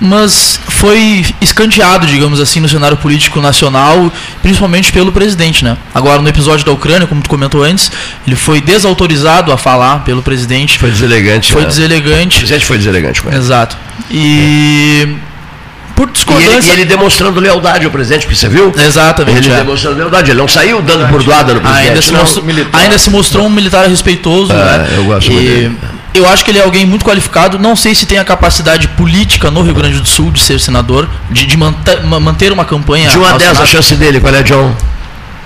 mas 0.00 0.60
foi 0.68 1.24
escanteado, 1.40 2.06
digamos 2.06 2.40
assim, 2.40 2.60
no 2.60 2.68
cenário 2.68 2.96
político 2.96 3.40
nacional, 3.40 4.12
principalmente 4.42 4.92
pelo 4.92 5.12
presidente, 5.12 5.64
né? 5.64 5.76
Agora, 5.94 6.20
no 6.20 6.28
episódio 6.28 6.66
da 6.66 6.72
Ucrânia, 6.72 7.06
como 7.06 7.22
tu 7.22 7.30
comentou 7.30 7.62
antes, 7.62 7.90
ele 8.26 8.36
foi 8.36 8.60
desautorizado 8.60 9.52
a 9.52 9.56
falar 9.56 10.00
pelo 10.04 10.22
presidente. 10.22 10.78
Foi 10.78 10.90
deselegante. 10.90 11.52
Foi 11.52 11.62
né? 11.62 11.68
deselegante. 11.68 12.15
O 12.36 12.38
presidente 12.38 12.66
foi 12.66 12.78
deselegante 12.78 13.22
com 13.22 13.28
ele. 13.28 13.38
Exato. 13.38 13.76
E... 14.10 15.08
É 15.22 15.36
por 15.96 16.10
discordância. 16.10 16.50
E 16.50 16.56
ele, 16.56 16.66
e 16.66 16.70
ele, 16.70 16.84
demonstrando 16.84 17.40
lealdade 17.40 17.86
ao 17.86 17.90
presidente, 17.90 18.26
porque 18.26 18.36
você 18.36 18.50
viu? 18.50 18.72
Exatamente. 18.76 19.38
Ele 19.38 19.54
é. 19.54 19.56
demonstrando 19.56 19.96
lealdade, 19.96 20.30
ele 20.30 20.38
não 20.38 20.46
saiu 20.46 20.82
dando 20.82 21.08
por 21.08 21.22
doada 21.22 21.54
no 21.54 21.60
presidente. 21.62 21.88
Ainda 21.88 22.02
se, 22.02 22.12
mostrou, 22.12 22.44
ainda 22.74 22.98
se 22.98 23.10
mostrou 23.10 23.46
um 23.46 23.50
militar 23.50 23.88
respeitoso. 23.88 24.52
É, 24.52 24.56
né? 24.56 24.88
Eu 24.94 25.04
gosto 25.04 25.32
e, 25.32 25.34
dele. 25.34 25.78
Eu 26.12 26.28
acho 26.28 26.44
que 26.44 26.50
ele 26.50 26.58
é 26.58 26.62
alguém 26.62 26.84
muito 26.84 27.04
qualificado. 27.04 27.58
Não 27.58 27.74
sei 27.74 27.94
se 27.94 28.04
tem 28.04 28.18
a 28.18 28.24
capacidade 28.24 28.88
política 28.88 29.50
no 29.50 29.62
Rio 29.62 29.74
Grande 29.74 29.98
do 29.98 30.06
Sul 30.06 30.30
de 30.30 30.40
ser 30.40 30.60
senador, 30.60 31.08
de, 31.30 31.46
de 31.46 31.56
manter, 31.56 32.02
manter 32.02 32.52
uma 32.52 32.64
campanha. 32.66 33.08
De 33.08 33.18
1 33.18 33.24
a 33.24 33.38
10 33.38 33.60
a 33.60 33.66
chance 33.66 33.94
dele, 33.96 34.20
qual 34.20 34.34
é, 34.34 34.42
John? 34.42 34.74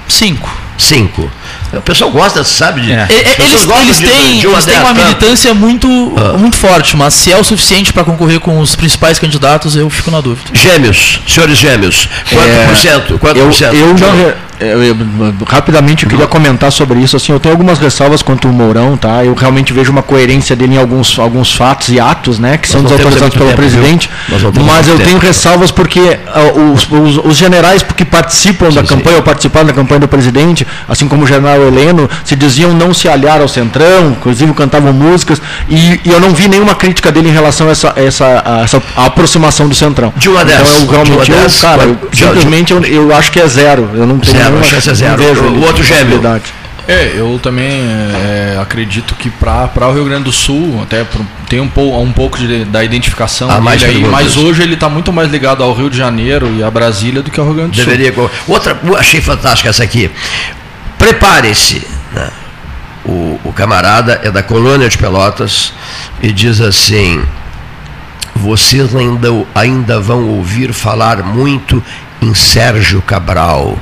5. 0.09 0.51
5. 0.77 1.31
O 1.73 1.81
pessoal 1.83 2.11
gosta, 2.11 2.43
sabe? 2.43 2.81
De, 2.81 2.93
é. 2.93 3.07
Eles, 3.11 3.67
eles, 3.67 3.99
de, 3.99 4.07
têm, 4.07 4.39
de 4.39 4.47
uma, 4.47 4.57
eles 4.57 4.65
têm 4.65 4.79
uma 4.79 4.95
militância 4.95 5.55
muito, 5.55 5.89
ah. 6.17 6.37
muito 6.37 6.57
forte, 6.57 6.97
mas 6.97 7.15
se 7.15 7.33
é 7.33 7.37
o 7.37 7.45
suficiente 7.45 7.93
para 7.93 8.05
concorrer 8.05 8.41
com 8.41 8.59
os 8.59 8.75
principais 8.75 9.19
candidatos, 9.19 9.77
eu 9.77 9.89
fico 9.89 10.11
na 10.11 10.21
dúvida. 10.21 10.51
Gêmeos, 10.53 11.21
senhores 11.27 11.57
gêmeos, 11.57 12.09
quanto 12.29 12.49
é, 12.49 12.67
por 12.67 12.77
cento? 12.77 13.19
Quanto 13.19 13.37
eu, 13.37 13.47
por 13.47 13.55
cento? 13.55 13.75
Eu 13.75 13.97
já, 13.97 14.07
eu, 14.61 14.83
eu, 14.83 14.97
rapidamente 15.47 16.05
eu 16.05 16.11
queria 16.11 16.27
comentar 16.27 16.71
sobre 16.71 16.99
isso. 17.01 17.17
Assim, 17.17 17.33
eu 17.33 17.41
tenho 17.41 17.55
algumas 17.55 17.79
ressalvas 17.79 18.23
quanto 18.23 18.49
o 18.49 18.53
Mourão, 18.53 18.97
tá? 18.97 19.25
Eu 19.25 19.35
realmente 19.35 19.73
vejo 19.73 19.91
uma 19.91 20.03
coerência 20.03 20.55
dele 20.55 20.75
em 20.75 20.79
alguns, 20.79 21.19
alguns 21.19 21.55
fatos 21.55 21.89
e 21.89 21.99
atos, 21.99 22.39
né, 22.39 22.57
que 22.59 22.69
são 22.69 22.83
desautorizados 22.83 23.35
pelo 23.35 23.47
tempo, 23.47 23.57
presidente. 23.57 24.11
Mas 24.65 24.89
eu 24.89 24.97
tempo. 24.97 25.09
tenho 25.09 25.19
ressalvas 25.19 25.71
porque 25.71 26.01
uh, 26.01 26.73
os, 26.73 26.91
os, 26.91 27.25
os, 27.25 27.37
generais 27.37 27.83
que 27.83 28.05
participam 28.05 28.71
sim, 28.71 28.77
da 28.77 28.83
campanha 28.83 29.17
sim. 29.17 29.17
ou 29.17 29.23
participaram 29.23 29.67
da 29.67 29.73
campanha 29.73 30.01
do 30.01 30.09
presidente, 30.09 30.67
assim 30.89 31.09
como 31.09 31.25
o 31.25 31.27
general 31.27 31.61
Heleno, 31.63 32.09
se 32.25 32.37
diziam 32.37 32.75
não 32.75 32.93
se 32.93 33.09
aliar 33.09 33.41
ao 33.41 33.49
centrão, 33.49 34.11
inclusive 34.11 34.53
cantavam 34.53 34.93
músicas 34.93 35.41
e, 35.69 36.01
e 36.05 36.11
eu 36.11 36.21
não 36.21 36.35
vi 36.35 36.49
nenhuma 36.49 36.75
crítica 36.75 37.11
dele 37.11 37.29
em 37.29 37.33
relação 37.33 37.69
a 37.69 37.71
essa, 37.71 37.93
essa, 37.97 38.43
a 38.45 38.61
essa 38.63 38.83
aproximação 38.97 39.69
do 39.69 39.75
centrão. 39.75 40.13
De 40.17 40.29
uma 40.29 40.43
então 40.43 40.55
eu 40.81 40.87
realmente, 40.91 41.31
eu, 41.31 41.51
cara, 41.61 41.83
eu, 41.85 41.99
simplesmente 42.13 42.73
eu, 42.73 42.85
eu 42.85 43.15
acho 43.15 43.31
que 43.31 43.41
é 43.41 43.47
zero. 43.47 43.89
Eu 43.95 44.07
não 44.07 44.19
tenho 44.19 44.37
zero, 44.37 44.50
a 44.59 44.63
chance 44.63 44.91
é 44.91 44.95
zero. 44.95 45.23
O, 45.23 45.59
o 45.59 45.63
outro 45.65 45.83
gêmeo. 45.83 46.21
É, 46.89 47.13
eu 47.15 47.39
também 47.41 47.71
é, 47.71 48.59
acredito 48.61 49.15
que 49.15 49.31
para 49.31 49.89
o 49.89 49.93
Rio 49.93 50.05
Grande 50.05 50.25
do 50.25 50.33
Sul, 50.33 50.81
até 50.83 51.05
pro, 51.05 51.25
tem 51.49 51.61
um, 51.61 51.69
pou, 51.69 52.03
um 52.03 52.13
pouco 52.13 52.37
de, 52.37 52.65
da 52.65 52.83
identificação 52.83 53.49
ah, 53.49 53.61
mais 53.61 53.85
aí, 53.85 54.03
mas 54.05 54.37
hoje 54.37 54.63
ele 54.63 54.75
está 54.75 54.89
muito 54.89 55.13
mais 55.13 55.31
ligado 55.31 55.63
ao 55.63 55.73
Rio 55.73 55.89
de 55.89 55.97
Janeiro 55.97 56.53
e 56.53 56.65
a 56.65 56.71
Brasília 56.71 57.23
do 57.23 57.31
que 57.31 57.39
ao 57.39 57.47
Rio 57.47 57.55
Grande 57.55 57.81
do 57.81 57.85
Deveria, 57.85 58.13
Sul. 58.13 58.29
Outra, 58.49 58.77
achei 58.99 59.21
fantástica 59.21 59.69
essa 59.69 59.85
aqui. 59.85 60.11
Prepare-se. 60.99 61.87
Né? 62.13 62.29
O, 63.05 63.39
o 63.45 63.53
camarada 63.53 64.21
é 64.25 64.31
da 64.31 64.43
colônia 64.43 64.89
de 64.89 64.99
Pelotas 64.99 65.73
e 66.21 66.33
diz 66.33 66.61
assim: 66.61 67.23
vocês 68.35 68.97
ainda, 68.97 69.29
ainda 69.55 70.01
vão 70.01 70.29
ouvir 70.29 70.73
falar 70.73 71.23
muito 71.23 71.83
em 72.21 72.35
Sérgio 72.35 73.01
Cabral 73.01 73.79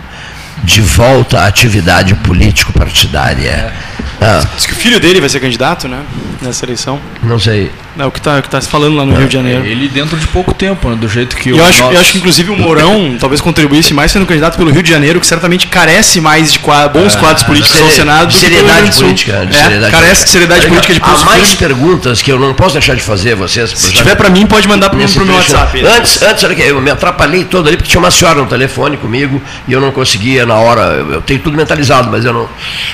de 0.64 0.80
volta 0.80 1.40
à 1.40 1.46
atividade 1.46 2.14
político-partidária. 2.16 3.50
É. 3.50 3.72
Ah. 4.20 4.44
Diz 4.56 4.66
que 4.66 4.72
o 4.72 4.76
filho 4.76 4.98
dele 4.98 5.20
vai 5.20 5.28
ser 5.28 5.40
candidato, 5.40 5.86
né? 5.88 6.02
Nessa 6.42 6.64
eleição. 6.64 7.00
Não 7.22 7.38
sei. 7.38 7.70
É 7.98 8.06
o 8.06 8.12
que 8.12 8.20
está 8.20 8.40
tá 8.40 8.60
se 8.60 8.68
falando 8.68 8.96
lá 8.96 9.04
no 9.04 9.12
é. 9.12 9.18
Rio 9.18 9.26
de 9.26 9.34
Janeiro. 9.34 9.64
É, 9.64 9.68
ele 9.68 9.88
dentro 9.88 10.16
de 10.16 10.26
pouco 10.28 10.54
tempo, 10.54 10.88
né? 10.88 10.94
do 10.94 11.08
jeito 11.08 11.36
que 11.36 11.50
eu 11.50 11.64
acho, 11.64 11.82
eu 11.82 11.98
acho 11.98 12.12
que 12.12 12.18
inclusive 12.18 12.50
o 12.52 12.56
Mourão 12.56 13.16
talvez 13.18 13.40
contribuísse 13.40 13.92
mais 13.92 14.12
sendo 14.12 14.24
candidato 14.24 14.56
pelo 14.56 14.70
Rio 14.70 14.84
de 14.84 14.90
Janeiro, 14.90 15.18
que 15.18 15.26
certamente 15.26 15.66
carece 15.66 16.20
mais 16.20 16.52
de 16.52 16.60
quadros, 16.60 17.02
bons 17.02 17.16
é, 17.16 17.18
quadros 17.18 17.42
políticos 17.42 17.80
ao 17.80 17.90
Senado. 17.90 18.28
De 18.28 18.36
seriedade 18.36 18.92
política. 18.92 19.44
De 19.44 19.56
é, 19.56 19.62
seriedade 19.62 19.92
carece 19.92 20.24
de 20.24 20.30
seriedade 20.30 20.66
política 20.68 20.94
de 20.94 21.00
Há 21.02 21.24
mais 21.24 21.54
perguntas 21.54 22.22
que 22.22 22.30
eu 22.30 22.38
não 22.38 22.54
posso 22.54 22.74
deixar 22.74 22.94
de 22.94 23.02
fazer 23.02 23.34
vocês. 23.34 23.70
Se 23.70 23.92
tiver 23.92 24.14
para 24.14 24.30
mim, 24.30 24.46
pode 24.46 24.68
mandar 24.68 24.90
para 24.90 24.96
o 24.96 25.24
meu 25.24 25.34
WhatsApp. 25.34 25.84
Antes, 25.84 26.22
antes 26.22 26.44
eu 26.60 26.80
me 26.80 26.90
atrapalhei 26.90 27.44
todo 27.44 27.66
ali, 27.66 27.76
porque 27.76 27.90
tinha 27.90 28.00
uma 28.00 28.10
senhora 28.12 28.40
no 28.40 28.46
telefone 28.46 28.96
comigo 28.96 29.42
e 29.66 29.72
eu 29.72 29.80
não 29.80 29.90
conseguia 29.90 30.46
na 30.46 30.54
hora. 30.54 30.82
Eu 30.82 31.22
tenho 31.22 31.40
tudo 31.40 31.56
mentalizado, 31.56 32.08
mas 32.10 32.24
eu 32.24 32.32
não. 32.32 32.48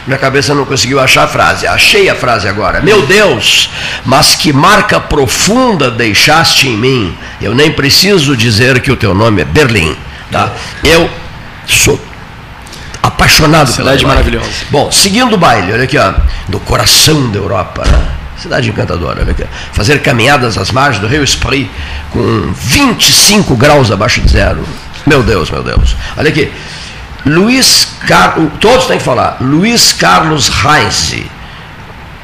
Minha 0.06 0.18
cabeça 0.18 0.54
não 0.54 0.64
conseguiu 0.64 0.98
achar 0.98 1.24
a 1.24 1.28
frase. 1.28 1.66
Achei 1.66 2.08
a 2.08 2.14
frase 2.14 2.48
agora. 2.48 2.80
Meu 2.80 3.02
Deus, 3.02 3.68
mas 4.04 4.34
que 4.34 4.52
marca 4.52 4.93
profunda 5.00 5.34
profunda 5.44 5.90
deixaste 5.90 6.68
em 6.68 6.76
mim, 6.76 7.16
eu 7.40 7.54
nem 7.54 7.70
preciso 7.70 8.36
dizer 8.36 8.80
que 8.80 8.90
o 8.90 8.96
teu 8.96 9.14
nome 9.14 9.42
é 9.42 9.44
Berlim. 9.44 9.96
Tá? 10.30 10.52
Eu 10.82 11.08
sou 11.66 12.00
apaixonado 13.02 13.70
Cidade 13.70 14.00
pela 14.00 14.14
maravilhosa. 14.14 14.48
Bom, 14.70 14.90
seguindo 14.90 15.34
o 15.34 15.38
baile, 15.38 15.72
olha 15.72 15.84
aqui, 15.84 15.98
ó, 15.98 16.14
do 16.48 16.58
coração 16.60 17.30
da 17.30 17.38
Europa, 17.38 17.84
né? 17.86 18.08
cidade 18.36 18.68
encantadora, 18.68 19.22
olha 19.22 19.30
aqui. 19.30 19.44
Fazer 19.72 20.02
caminhadas 20.02 20.58
às 20.58 20.70
margens 20.70 21.00
do 21.00 21.06
rio 21.06 21.22
Spree 21.24 21.70
com 22.10 22.52
25 22.52 23.56
graus 23.56 23.90
abaixo 23.90 24.20
de 24.20 24.30
zero. 24.30 24.64
Meu 25.06 25.22
Deus, 25.22 25.50
meu 25.50 25.62
Deus. 25.62 25.96
Olha 26.16 26.28
aqui. 26.28 26.50
Luiz 27.24 27.88
Carlos, 28.06 28.50
todos 28.60 28.86
têm 28.86 28.98
que 28.98 29.04
falar. 29.04 29.38
Luiz 29.40 29.92
Carlos 29.92 30.48
Reis 30.48 31.14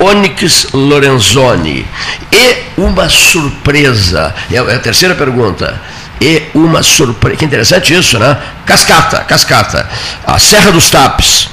Onyx 0.01 0.69
Lorenzoni. 0.73 1.87
E 2.33 2.57
uma 2.77 3.09
surpresa, 3.09 4.35
é, 4.51 4.57
é 4.57 4.75
a 4.75 4.79
terceira 4.79 5.15
pergunta. 5.15 5.81
E 6.21 6.49
uma 6.55 6.83
surpresa, 6.83 7.37
que 7.37 7.45
interessante 7.45 7.95
isso, 7.95 8.19
né? 8.19 8.37
Cascata, 8.67 9.21
cascata. 9.21 9.89
A 10.27 10.39
Serra 10.39 10.73
dos 10.73 10.91
Tapes, 10.91 11.49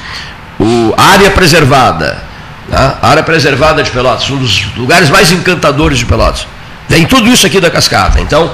o, 0.59 0.93
área 0.97 1.31
preservada, 1.31 2.23
né? 2.67 2.95
a 3.01 3.09
área 3.09 3.23
preservada 3.23 3.83
de 3.83 3.91
Pelotas, 3.91 4.29
um 4.29 4.37
dos 4.37 4.75
lugares 4.75 5.09
mais 5.09 5.31
encantadores 5.31 5.99
de 5.99 6.05
Pelotas. 6.05 6.47
Vem 6.89 7.05
tudo 7.05 7.29
isso 7.29 7.45
aqui 7.45 7.59
da 7.59 7.69
cascata. 7.69 8.19
Então, 8.19 8.51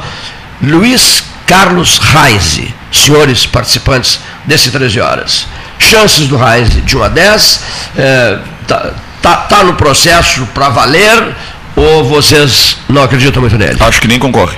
Luiz 0.62 1.24
Carlos 1.46 2.00
Reise, 2.00 2.74
senhores 2.92 3.46
participantes 3.46 4.20
desse 4.46 4.72
13 4.72 5.00
horas. 5.00 5.48
Chances 5.78 6.28
do 6.28 6.38
Reise 6.38 6.82
de 6.82 6.98
1 6.98 7.04
a 7.04 7.08
10. 7.10 7.60
É, 7.98 8.40
tá, 8.68 8.92
Está 9.24 9.38
tá 9.38 9.64
no 9.64 9.76
processo 9.76 10.46
para 10.48 10.68
valer 10.68 11.34
ou 11.78 12.04
vocês 12.04 12.76
não 12.90 13.04
acreditam 13.04 13.42
muito 13.42 13.58
nele? 13.58 13.78
Acho 13.80 14.02
que 14.02 14.08
nem 14.10 14.20
concorre. 14.20 14.58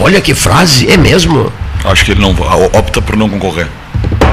Olha 0.00 0.20
que 0.20 0.34
frase, 0.34 0.90
é 0.90 0.96
mesmo? 0.96 1.52
Acho 1.84 2.04
que 2.04 2.10
ele 2.10 2.20
não 2.20 2.34
opta 2.72 3.00
por 3.00 3.14
não 3.16 3.28
concorrer. 3.28 3.68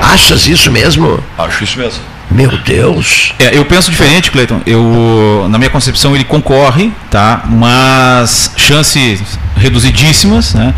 Achas 0.02 0.48
isso 0.48 0.72
mesmo? 0.72 1.24
Acho 1.38 1.64
isso 1.64 1.78
mesmo. 1.78 2.00
Meu 2.32 2.58
Deus. 2.58 3.32
É, 3.38 3.56
eu 3.56 3.64
penso 3.64 3.92
diferente, 3.92 4.32
Cleiton. 4.32 4.60
Eu, 4.66 5.46
na 5.52 5.60
minha 5.60 5.70
concepção, 5.70 6.16
ele 6.16 6.24
concorre, 6.24 6.92
tá? 7.12 7.44
Mas 7.46 8.54
chances 8.58 9.22
reduzidíssimas, 9.56 10.56
né? 10.56 10.74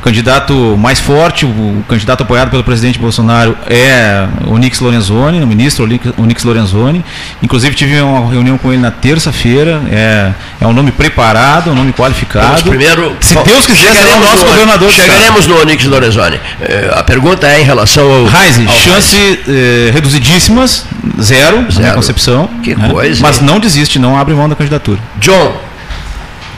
O 0.00 0.02
candidato 0.02 0.54
mais 0.78 0.98
forte, 0.98 1.44
o 1.44 1.84
candidato 1.86 2.22
apoiado 2.22 2.50
pelo 2.50 2.64
presidente 2.64 2.98
Bolsonaro 2.98 3.54
é 3.68 4.26
o 4.46 4.56
Nix 4.56 4.80
Lorenzoni, 4.80 5.42
o 5.42 5.46
ministro 5.46 5.86
Nix 5.86 6.42
Lorenzoni. 6.42 7.04
Inclusive 7.42 7.76
tive 7.76 8.00
uma 8.00 8.30
reunião 8.30 8.56
com 8.56 8.72
ele 8.72 8.80
na 8.80 8.90
terça-feira. 8.90 9.82
É, 9.90 10.32
é 10.58 10.66
um 10.66 10.72
nome 10.72 10.90
preparado, 10.90 11.70
um 11.70 11.74
nome 11.74 11.92
qualificado. 11.92 12.62
primeiro, 12.62 13.14
se 13.20 13.34
Deus 13.44 13.66
quiser, 13.66 13.92
será 13.92 14.16
o 14.16 14.20
nosso 14.20 14.42
no, 14.46 14.50
governador. 14.50 14.90
Chegaremos 14.90 15.46
no 15.46 15.62
Nix 15.66 15.84
Lorenzoni. 15.84 16.40
É, 16.62 16.90
a 16.94 17.02
pergunta 17.02 17.46
é 17.46 17.60
em 17.60 17.64
relação 17.64 18.10
ao. 18.10 18.24
Reise, 18.24 18.66
chance 18.68 19.16
é, 19.46 19.90
reduzidíssimas, 19.92 20.86
zero, 21.20 21.58
zero, 21.58 21.74
na 21.74 21.78
minha 21.80 21.92
concepção. 21.92 22.48
Que 22.62 22.74
né? 22.74 22.88
coisa. 22.88 23.20
Mas 23.20 23.42
não 23.42 23.60
desiste, 23.60 23.98
não 23.98 24.16
abre 24.16 24.32
mão 24.32 24.48
da 24.48 24.56
candidatura. 24.56 24.98
John. 25.18 25.69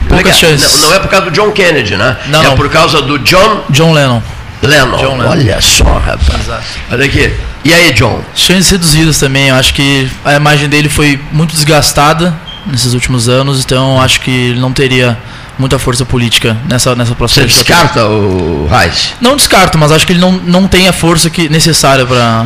Poucas 0.07 0.37
chances. 0.37 0.81
Não, 0.81 0.89
não, 0.89 0.95
é 0.95 0.99
por 0.99 1.09
causa 1.09 1.25
do 1.25 1.31
John 1.31 1.51
Kennedy, 1.51 1.95
né? 1.95 2.17
Não, 2.27 2.41
é 2.41 2.43
não. 2.43 2.55
por 2.55 2.69
causa 2.69 3.01
do 3.01 3.19
John... 3.19 3.63
John 3.69 3.93
Lennon. 3.93 4.21
Lennon. 4.61 4.97
John 4.97 5.17
Lennon. 5.17 5.29
Olha 5.29 5.61
só, 5.61 5.83
rapaz. 5.83 6.39
Exato. 6.39 6.63
Olha 6.91 7.05
aqui. 7.05 7.33
E 7.65 7.73
aí, 7.73 7.93
John? 7.93 8.21
Chances 8.35 8.69
reduzidas 8.69 9.19
também. 9.19 9.49
Eu 9.49 9.55
acho 9.55 9.73
que 9.73 10.09
a 10.23 10.33
imagem 10.33 10.69
dele 10.69 10.89
foi 10.89 11.19
muito 11.31 11.53
desgastada 11.53 12.33
nesses 12.65 12.93
últimos 12.93 13.27
anos, 13.27 13.63
então 13.63 13.99
acho 14.01 14.21
que 14.21 14.31
ele 14.31 14.59
não 14.59 14.71
teria 14.71 15.17
muita 15.57 15.77
força 15.77 16.05
política 16.05 16.57
nessa, 16.67 16.95
nessa 16.95 17.13
processo. 17.13 17.47
Você 17.47 17.55
descarta 17.55 18.05
o 18.05 18.67
Reis? 18.67 19.13
Não 19.19 19.35
descarto, 19.35 19.77
mas 19.77 19.91
acho 19.91 20.05
que 20.07 20.13
ele 20.13 20.19
não, 20.19 20.31
não 20.31 20.67
tem 20.67 20.87
a 20.87 20.93
força 20.93 21.29
que, 21.29 21.49
necessária 21.49 22.05
para 22.05 22.45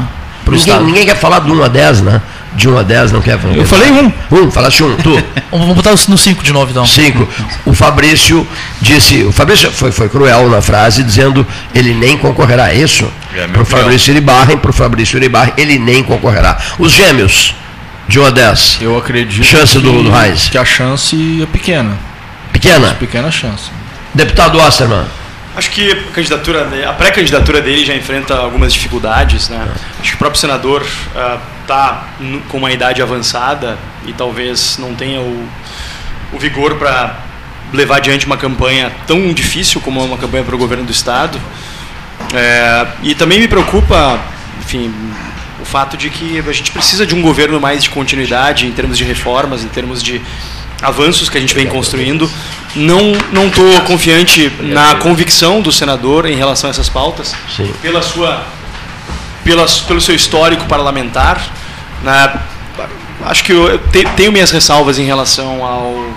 o 0.53 0.57
Estado. 0.57 0.83
Ninguém 0.83 1.05
quer 1.05 1.17
falar 1.17 1.39
do 1.39 1.53
1 1.53 1.63
a 1.63 1.67
10, 1.67 2.01
né? 2.01 2.21
De 2.53 2.67
1 2.67 2.77
a 2.77 2.83
10 2.83 3.11
não 3.11 3.21
quer 3.21 3.39
falar. 3.39 3.55
Eu 3.55 3.65
falei 3.65 3.91
um. 3.91 4.11
Um, 4.31 4.51
falaste 4.51 4.83
um, 4.83 4.95
tu. 4.97 5.11
Vamos 5.51 5.75
botar 5.75 5.91
no 5.91 6.17
5 6.17 6.43
de 6.43 6.53
novo 6.53 6.71
então. 6.71 6.85
5. 6.85 7.27
O 7.65 7.73
Fabrício 7.73 8.47
disse, 8.81 9.23
o 9.23 9.31
Fabrício 9.31 9.71
foi, 9.71 9.91
foi 9.91 10.09
cruel 10.09 10.49
na 10.49 10.61
frase, 10.61 11.03
dizendo 11.03 11.45
ele 11.73 11.93
nem 11.93 12.17
concorrerá. 12.17 12.71
É 12.71 12.77
isso? 12.77 13.07
É, 13.35 13.47
para 13.47 13.61
o 13.61 13.65
Fabrício 13.65 14.11
Iribarren, 14.11 14.57
para 14.57 14.71
o 14.71 14.73
Fabrício 14.73 15.17
Iribarren, 15.17 15.53
ele 15.57 15.77
nem 15.77 16.03
concorrerá. 16.03 16.57
Os 16.79 16.91
gêmeos, 16.91 17.53
de 18.07 18.19
1 18.19 18.25
a 18.25 18.29
10. 18.29 18.77
Eu 18.81 18.97
acredito 18.97 19.43
chance 19.43 19.73
que, 19.73 19.79
do, 19.79 20.03
do 20.03 20.11
Reis. 20.11 20.47
que 20.49 20.57
a 20.57 20.65
chance 20.65 21.41
é 21.41 21.45
pequena. 21.45 21.97
Pequena? 22.51 22.95
Pequena 22.95 23.29
chance. 23.29 23.69
Deputado 24.13 24.57
Osterman. 24.59 25.05
Acho 25.57 25.71
que 25.71 25.91
a 25.91 26.11
candidatura, 26.13 26.67
a 26.87 26.93
pré-candidatura 26.93 27.59
dele 27.63 27.83
já 27.83 27.95
enfrenta 27.95 28.35
algumas 28.35 28.71
dificuldades, 28.71 29.49
né? 29.49 29.67
Acho 29.99 30.11
que 30.11 30.15
o 30.15 30.19
próprio 30.19 30.39
senador 30.39 30.85
está 31.63 32.09
uh, 32.21 32.39
com 32.47 32.59
uma 32.59 32.71
idade 32.71 33.01
avançada 33.01 33.75
e 34.05 34.13
talvez 34.13 34.77
não 34.77 34.93
tenha 34.93 35.19
o, 35.19 35.49
o 36.31 36.37
vigor 36.37 36.75
para 36.75 37.17
levar 37.73 37.97
adiante 37.97 38.27
uma 38.27 38.37
campanha 38.37 38.91
tão 39.07 39.33
difícil 39.33 39.81
como 39.81 40.05
uma 40.05 40.17
campanha 40.19 40.43
para 40.43 40.53
o 40.53 40.59
governo 40.59 40.85
do 40.85 40.91
estado. 40.91 41.41
É, 42.35 42.85
e 43.01 43.15
também 43.15 43.39
me 43.39 43.47
preocupa, 43.47 44.19
enfim, 44.59 44.93
o 45.59 45.65
fato 45.65 45.97
de 45.97 46.11
que 46.11 46.37
a 46.37 46.53
gente 46.53 46.71
precisa 46.71 47.03
de 47.03 47.15
um 47.15 47.21
governo 47.23 47.59
mais 47.59 47.81
de 47.81 47.89
continuidade 47.89 48.67
em 48.67 48.71
termos 48.71 48.95
de 48.95 49.03
reformas, 49.03 49.63
em 49.63 49.69
termos 49.69 50.03
de 50.03 50.21
avanços 50.83 51.29
que 51.29 51.37
a 51.39 51.41
gente 51.41 51.55
vem 51.55 51.65
construindo. 51.65 52.29
Não 52.77 53.13
não 53.31 53.47
estou 53.47 53.81
confiante 53.81 54.51
na 54.59 54.95
convicção 54.95 55.61
do 55.61 55.71
senador 55.71 56.25
em 56.25 56.35
relação 56.35 56.69
a 56.69 56.71
essas 56.71 56.87
pautas, 56.87 57.35
Sim. 57.55 57.71
pela 57.81 58.01
sua 58.01 58.43
pela, 59.43 59.65
pelo 59.87 60.01
seu 60.01 60.13
histórico 60.13 60.65
parlamentar. 60.65 61.41
Né? 62.03 62.33
Acho 63.25 63.43
que 63.43 63.51
eu 63.51 63.79
tenho 64.15 64.31
minhas 64.31 64.51
ressalvas 64.51 64.99
em 64.99 65.05
relação 65.05 65.63
ao, 65.63 66.13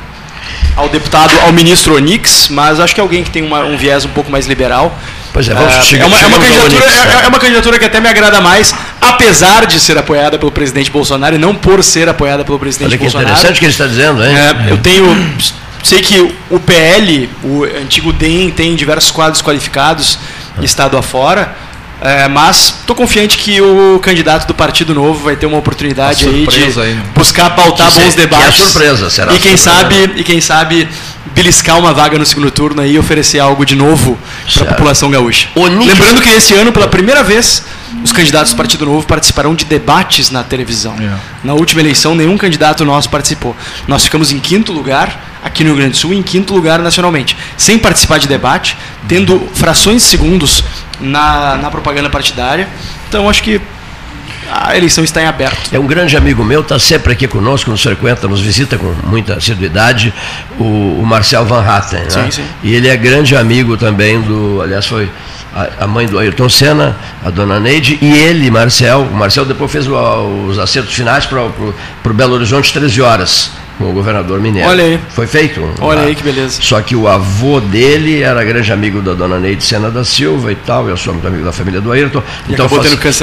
ao 0.77 0.89
deputado, 0.89 1.32
ao 1.41 1.53
ministro 1.53 1.95
Onix, 1.95 2.49
mas 2.51 2.78
acho 2.81 2.95
que 2.95 3.01
é 3.01 3.03
alguém 3.03 3.23
que 3.24 3.31
tem 3.31 3.43
uma, 3.43 3.61
um 3.61 3.77
viés 3.77 4.05
um 4.05 4.11
pouco 4.11 4.31
mais 4.31 4.47
liberal. 4.47 4.97
Pois 5.32 5.49
é, 5.49 5.55
vamos, 5.55 5.93
é, 5.93 5.99
é, 5.99 6.05
uma, 6.05 6.20
é, 6.20 6.27
uma 6.27 6.39
candidatura, 6.39 6.85
é, 6.85 7.24
é, 7.24 7.28
uma 7.28 7.39
candidatura 7.39 7.78
que 7.78 7.85
até 7.85 8.01
me 8.01 8.09
agrada 8.09 8.41
mais, 8.41 8.74
apesar 9.01 9.65
de 9.65 9.78
ser 9.78 9.97
apoiada 9.97 10.37
pelo 10.37 10.51
presidente 10.51 10.91
Bolsonaro 10.91 11.37
e 11.37 11.39
não 11.39 11.55
por 11.55 11.85
ser 11.85 12.09
apoiada 12.09 12.45
pelo 12.45 12.59
presidente 12.59 12.89
Olha 12.89 12.99
que 12.99 13.05
Bolsonaro. 13.05 13.31
interessante 13.31 13.57
o 13.57 13.61
que 13.61 13.65
ele 13.66 13.73
está 13.73 13.87
dizendo, 13.87 14.24
hein? 14.24 14.35
É, 14.37 14.73
eu 14.73 14.78
tenho. 14.78 15.07
Sei 15.82 16.01
que 16.01 16.35
o 16.51 16.61
PL, 16.61 17.28
o 17.43 17.65
antigo 17.65 18.12
DEM, 18.12 18.51
tem 18.51 18.74
diversos 18.74 19.11
quadros 19.11 19.43
qualificados, 19.43 20.19
estado 20.61 20.97
afora. 20.97 21.57
É, 22.02 22.28
mas 22.28 22.77
estou 22.81 22.97
confiante 22.97 23.36
que 23.36 23.61
o 23.61 24.01
candidato 24.02 24.47
do 24.47 24.55
Partido 24.55 24.94
Novo 24.94 25.23
vai 25.23 25.36
ter 25.36 25.44
uma 25.44 25.59
oportunidade 25.59 26.27
aí 26.27 26.47
de 26.47 26.81
aí, 26.81 26.94
né? 26.94 27.05
buscar 27.15 27.51
pautar 27.51 27.93
bons 27.93 28.15
debates. 28.15 28.57
Que 28.57 28.62
é 28.62 28.65
surpresa, 28.65 29.11
será? 29.11 29.35
E 29.35 29.39
quem 29.39 29.55
surpresa. 29.55 29.82
sabe 29.82 30.12
e 30.16 30.24
quem 30.24 30.40
sabe 30.40 30.89
beliscar 31.35 31.78
uma 31.78 31.93
vaga 31.93 32.19
no 32.19 32.24
segundo 32.24 32.51
turno 32.51 32.85
e 32.85 32.98
oferecer 32.98 33.39
algo 33.39 33.66
de 33.66 33.77
novo 33.77 34.19
para 34.55 34.62
a 34.62 34.66
população 34.69 35.11
gaúcha. 35.11 35.48
Lembrando 35.55 36.23
que 36.23 36.31
esse 36.31 36.55
ano, 36.55 36.73
pela 36.73 36.89
primeira 36.89 37.23
vez, 37.23 37.65
os 38.03 38.12
candidatos 38.12 38.53
do 38.53 38.57
Partido 38.57 38.87
Novo 38.87 39.07
participarão 39.07 39.55
de 39.55 39.65
debates 39.65 40.31
na 40.31 40.43
televisão. 40.43 40.95
Yeah. 40.97 41.17
É. 41.17 41.47
Na 41.47 41.55
última 41.55 41.81
eleição, 41.81 42.15
nenhum 42.15 42.37
candidato 42.37 42.85
nosso 42.85 43.09
participou. 43.11 43.57
Nós 43.89 44.05
ficamos 44.05 44.33
em 44.33 44.39
quinto 44.39 44.73
lugar 44.73 45.39
aqui 45.43 45.65
no 45.65 45.71
Rio 45.71 45.79
Grande 45.79 45.93
do 45.93 45.97
Sul 45.97 46.12
e 46.12 46.19
em 46.19 46.23
quinto 46.23 46.55
lugar 46.55 46.79
nacionalmente, 46.81 47.37
sem 47.57 47.79
participar 47.79 48.19
de 48.19 48.29
debate, 48.29 48.77
tendo 49.09 49.49
frações 49.55 50.03
de 50.03 50.09
segundos 50.09 50.62
na, 51.01 51.57
na 51.57 51.71
propaganda 51.71 52.11
partidária. 52.11 52.69
Então, 53.09 53.29
acho 53.29 53.43
que 53.43 53.61
a 54.51 54.77
eleição 54.77 55.05
está 55.05 55.23
em 55.23 55.27
aberto. 55.27 55.73
É 55.73 55.79
um 55.79 55.87
grande 55.87 56.17
amigo 56.17 56.45
meu, 56.45 56.61
está 56.61 56.79
sempre 56.79 57.12
aqui 57.12 57.29
conosco, 57.29 57.71
nos 57.71 57.83
frequenta, 57.83 58.27
nos 58.27 58.41
visita 58.41 58.77
com 58.77 58.93
muita 59.05 59.35
assiduidade, 59.35 60.12
o, 60.59 61.01
o 61.01 61.07
Marcel 61.07 61.45
Van 61.45 61.65
Hatten. 61.65 62.01
Né? 62.01 62.11
Sim, 62.11 62.31
sim. 62.31 62.45
E 62.62 62.75
ele 62.75 62.89
é 62.89 62.97
grande 62.97 63.37
amigo 63.37 63.77
também 63.77 64.21
do, 64.21 64.61
aliás, 64.61 64.87
foi 64.87 65.09
a, 65.55 65.87
mãe 65.87 66.07
do 66.07 66.19
Ayrton 66.19 66.49
Senna, 66.49 66.97
a 67.25 67.31
dona 67.31 67.59
Neide, 67.59 67.99
e 68.01 68.13
ele, 68.13 68.51
Marcel, 68.51 69.03
o 69.03 69.15
Marcel 69.15 69.45
depois 69.45 69.71
fez 69.71 69.87
os 69.89 70.59
acertos 70.59 70.95
finais 70.95 71.27
para 71.27 71.43
o 71.43 72.15
Belo 72.15 72.35
Horizonte 72.35 72.73
13 72.73 73.03
horas 73.03 73.51
com 73.81 73.89
o 73.89 73.93
governador 73.94 74.39
mineiro. 74.40 74.69
Olha 74.69 74.85
aí. 74.85 75.01
Foi 75.09 75.27
feito. 75.27 75.66
Olha 75.81 76.02
aí 76.02 76.15
que 76.15 76.23
beleza. 76.23 76.61
Só 76.61 76.82
que 76.82 76.94
o 76.94 77.09
avô 77.09 77.61
dele 77.61 78.23
era 78.23 78.44
grande 78.44 78.70
amigo 78.70 79.01
da 79.01 79.15
dona 79.15 79.39
Neide 79.39 79.65
Sena 79.65 79.90
da 79.90 80.05
Silva 80.05 80.52
e 80.52 80.55
tal, 80.55 80.86
eu 80.86 80.97
sou 80.98 81.15
muito 81.15 81.27
amigo 81.27 81.43
da 81.43 81.51
família 81.51 81.81
do 81.81 81.90
Ayrton. 81.90 82.23
E 82.47 82.52
então 82.52 82.69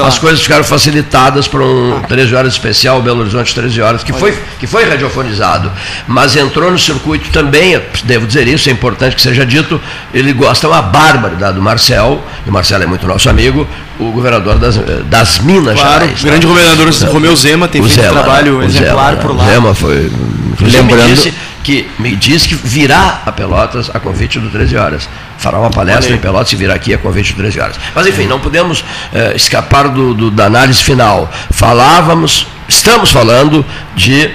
as 0.06 0.18
coisas 0.18 0.42
ficaram 0.42 0.64
facilitadas 0.64 1.48
para 1.48 1.64
um 1.64 1.98
ah. 1.98 2.08
13 2.08 2.36
horas 2.36 2.54
especial, 2.54 3.02
Belo 3.04 3.22
Horizonte 3.22 3.54
13 3.54 3.82
horas, 3.82 4.04
que 4.04 4.12
foi, 4.12 4.36
que 4.60 4.66
foi 4.66 4.84
radiofonizado. 4.84 5.72
Mas 6.08 6.36
entrou 6.36 6.72
no 6.72 6.80
circuito 6.80 7.30
também, 7.30 7.80
devo 8.04 8.26
dizer 8.26 8.48
isso, 8.48 8.68
é 8.68 8.72
importante 8.72 9.16
que 9.16 9.22
seja 9.22 9.46
dito, 9.46 9.80
ele 10.12 10.34
gosta 10.34 10.68
uma 10.68 10.82
barbaridade 10.82 11.54
do 11.54 11.62
Marcel, 11.62 12.24
e 12.46 12.50
o 12.50 12.54
Marcelo 12.54 12.84
é 12.84 12.88
muito 12.88 13.06
nosso 13.06 13.30
amigo, 13.30 13.68
o 14.00 14.12
governador 14.12 14.58
das, 14.58 14.78
das 15.06 15.40
Minas 15.40 15.80
claro, 15.80 16.02
Gerais. 16.02 16.24
Grande 16.24 16.48
tá? 16.48 16.54
governador 16.54 16.94
Romeu 17.12 17.36
Zema 17.36 17.68
tem 17.68 17.82
o 17.82 17.84
feito 17.84 18.02
Zema, 18.02 18.10
um 18.10 18.24
trabalho 18.24 18.64
exemplar 18.64 19.12
Zema, 19.12 19.22
por 19.22 19.36
lá. 19.36 19.46
Zema 19.46 19.74
foi 19.76 20.12
Lembrando... 20.60 21.04
Me 21.04 21.16
disse, 21.16 21.34
que, 21.64 21.90
me 22.00 22.16
disse 22.16 22.48
que 22.48 22.56
virá 22.56 23.22
a 23.26 23.32
Pelotas 23.32 23.92
a 23.94 24.00
convite 24.00 24.40
do 24.40 24.50
13 24.50 24.78
horas. 24.78 25.10
Fará 25.38 25.60
uma 25.60 25.70
palestra 25.70 26.16
em 26.16 26.18
Pelotas 26.18 26.52
e 26.54 26.56
virá 26.56 26.74
aqui 26.74 26.94
a 26.94 26.98
convite 26.98 27.34
do 27.34 27.38
13 27.38 27.60
horas. 27.60 27.76
Mas 27.94 28.08
enfim, 28.08 28.26
não 28.26 28.40
podemos 28.40 28.84
eh, 29.14 29.34
escapar 29.36 29.90
do, 29.90 30.14
do, 30.14 30.32
da 30.32 30.46
análise 30.46 30.82
final. 30.82 31.32
Falávamos, 31.52 32.48
estamos 32.68 33.12
falando 33.12 33.66
de 33.96 34.30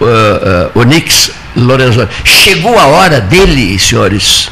uh, 0.00 0.04
uh, 0.74 0.80
Onix 0.80 1.30
Lorenzoni. 1.56 2.08
Chegou 2.24 2.78
a 2.78 2.86
hora 2.86 3.20
dele, 3.20 3.78
senhores? 3.78 4.50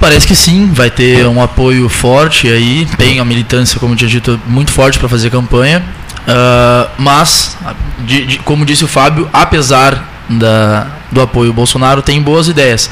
Parece 0.00 0.26
que 0.26 0.34
sim, 0.34 0.70
vai 0.72 0.90
ter 0.90 1.26
um 1.26 1.42
apoio 1.42 1.88
forte 1.88 2.48
aí, 2.48 2.86
tem 2.96 3.18
a 3.18 3.24
militância, 3.24 3.80
como 3.80 3.96
tinha 3.96 4.08
dito, 4.08 4.40
muito 4.46 4.70
forte 4.70 4.98
para 4.98 5.08
fazer 5.08 5.28
campanha. 5.28 5.82
Uh, 6.28 6.90
mas, 6.98 7.56
de, 8.00 8.26
de, 8.26 8.38
como 8.40 8.66
disse 8.66 8.84
o 8.84 8.88
Fábio, 8.88 9.28
apesar 9.32 10.06
da, 10.28 10.86
do 11.10 11.22
apoio 11.22 11.50
ao 11.50 11.54
Bolsonaro, 11.54 12.02
tem 12.02 12.20
boas 12.20 12.48
ideias. 12.48 12.90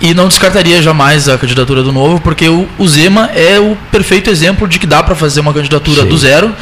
E 0.00 0.12
não 0.12 0.28
descartaria 0.28 0.82
jamais 0.82 1.28
a 1.28 1.38
candidatura 1.38 1.82
do 1.82 1.90
Novo, 1.90 2.20
porque 2.20 2.46
o, 2.46 2.68
o 2.76 2.86
Zema 2.86 3.30
é 3.34 3.58
o 3.58 3.74
perfeito 3.90 4.28
exemplo 4.28 4.68
de 4.68 4.78
que 4.78 4.86
dá 4.86 5.02
para 5.02 5.14
fazer 5.14 5.40
uma 5.40 5.54
candidatura 5.54 6.02
Sim. 6.02 6.08
do 6.08 6.18
zero 6.18 6.54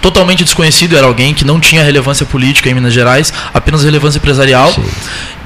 totalmente 0.00 0.44
desconhecido, 0.44 0.96
era 0.96 1.06
alguém 1.06 1.34
que 1.34 1.44
não 1.44 1.58
tinha 1.58 1.82
relevância 1.82 2.24
política 2.24 2.70
em 2.70 2.74
Minas 2.74 2.94
Gerais, 2.94 3.32
apenas 3.52 3.82
relevância 3.82 4.18
empresarial. 4.18 4.72
Sim. 4.72 4.84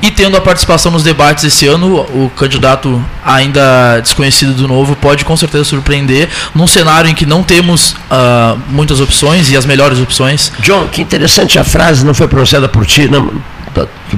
E 0.02 0.10
tendo 0.10 0.36
a 0.36 0.40
participação 0.40 0.90
nos 0.90 1.04
debates 1.04 1.44
esse 1.44 1.64
ano, 1.68 2.00
o 2.00 2.28
candidato 2.36 3.02
ainda 3.24 4.00
desconhecido 4.00 4.52
do 4.52 4.66
novo 4.66 4.96
pode 4.96 5.24
com 5.24 5.36
certeza 5.36 5.62
surpreender 5.62 6.28
num 6.52 6.66
cenário 6.66 7.08
em 7.08 7.14
que 7.14 7.24
não 7.24 7.44
temos 7.44 7.92
uh, 7.92 8.58
muitas 8.68 9.00
opções 9.00 9.48
e 9.48 9.56
as 9.56 9.64
melhores 9.64 10.00
opções. 10.00 10.50
John, 10.58 10.88
que 10.88 11.00
interessante 11.00 11.56
a 11.56 11.62
frase, 11.62 12.04
não 12.04 12.14
foi 12.14 12.26
pronunciada 12.26 12.68
por 12.68 12.84
ti, 12.84 13.06
não, 13.08 13.30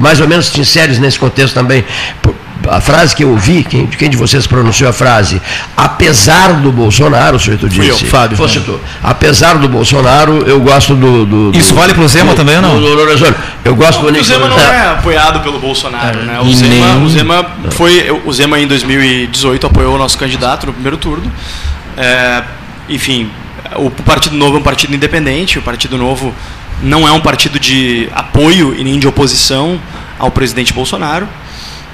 mais 0.01 0.21
ou 0.21 0.27
menos 0.27 0.51
te 0.51 0.59
inseres 0.59 0.99
nesse 0.99 1.19
contexto 1.19 1.53
também. 1.53 1.85
Por, 2.23 2.35
a 2.69 2.81
frase 2.81 3.15
que 3.15 3.25
eu 3.25 3.31
ouvi, 3.31 3.65
quem, 3.65 3.87
quem 3.87 4.11
de 4.11 4.17
vocês 4.17 4.47
pronunciou 4.47 4.91
a 4.91 4.93
frase? 4.93 5.41
Apesar 5.77 6.55
do 6.55 6.71
Bolsonaro, 6.73 7.37
o 7.37 7.39
sujeito 7.41 7.69
disse. 7.69 7.89
eu, 7.89 7.99
Fábio. 7.99 8.37
Fosse 8.37 8.61
tu. 8.61 8.81
Apesar 9.03 9.59
do 9.59 9.69
Bolsonaro, 9.69 10.45
eu 10.47 10.61
gosto 10.61 10.95
do. 10.95 11.25
do, 11.25 11.53
do 11.53 11.59
Isso 11.59 11.75
vale 11.75 11.95
para 11.95 12.03
o 12.03 12.09
Zema 12.09 12.33
do, 12.33 12.37
também 12.37 12.57
ou 12.57 12.63
não? 12.63 12.81
Do, 12.81 12.97
do, 12.97 13.35
eu 13.65 13.75
gosto 13.75 14.03
não, 14.03 14.13
do 14.13 14.19
O 14.19 14.25
Zema 14.25 14.49
não 14.49 14.59
é 14.59 14.89
apoiado 14.89 15.41
pelo 15.41 15.59
Bolsonaro, 15.59 16.23
né? 16.23 16.41
O 16.41 16.53
Zema, 16.53 16.97
o 16.97 17.09
Zema 17.09 17.47
foi. 17.71 18.11
O 18.25 18.33
Zema 18.33 18.59
em 18.59 18.67
2018 18.67 19.67
apoiou 19.67 19.95
o 19.95 19.99
nosso 19.99 20.19
candidato 20.19 20.67
no 20.67 20.73
primeiro 20.73 20.97
turno. 20.97 21.31
É, 21.97 22.43
enfim, 22.89 23.31
o 23.77 23.91
Partido 23.91 24.37
Novo 24.37 24.57
é 24.57 24.61
um 24.61 24.63
partido 24.63 24.95
independente, 24.95 25.59
o 25.59 25.63
Partido 25.63 25.97
Novo 25.97 26.35
não 26.83 27.07
é 27.07 27.13
um 27.13 27.21
partido 27.21 27.59
de 27.59 28.09
apoio 28.13 28.75
e 28.77 28.85
nem 28.85 28.99
de 28.99 29.07
oposição 29.07 29.81
ao 30.19 30.31
presidente 30.31 30.73
Bolsonaro. 30.73 31.29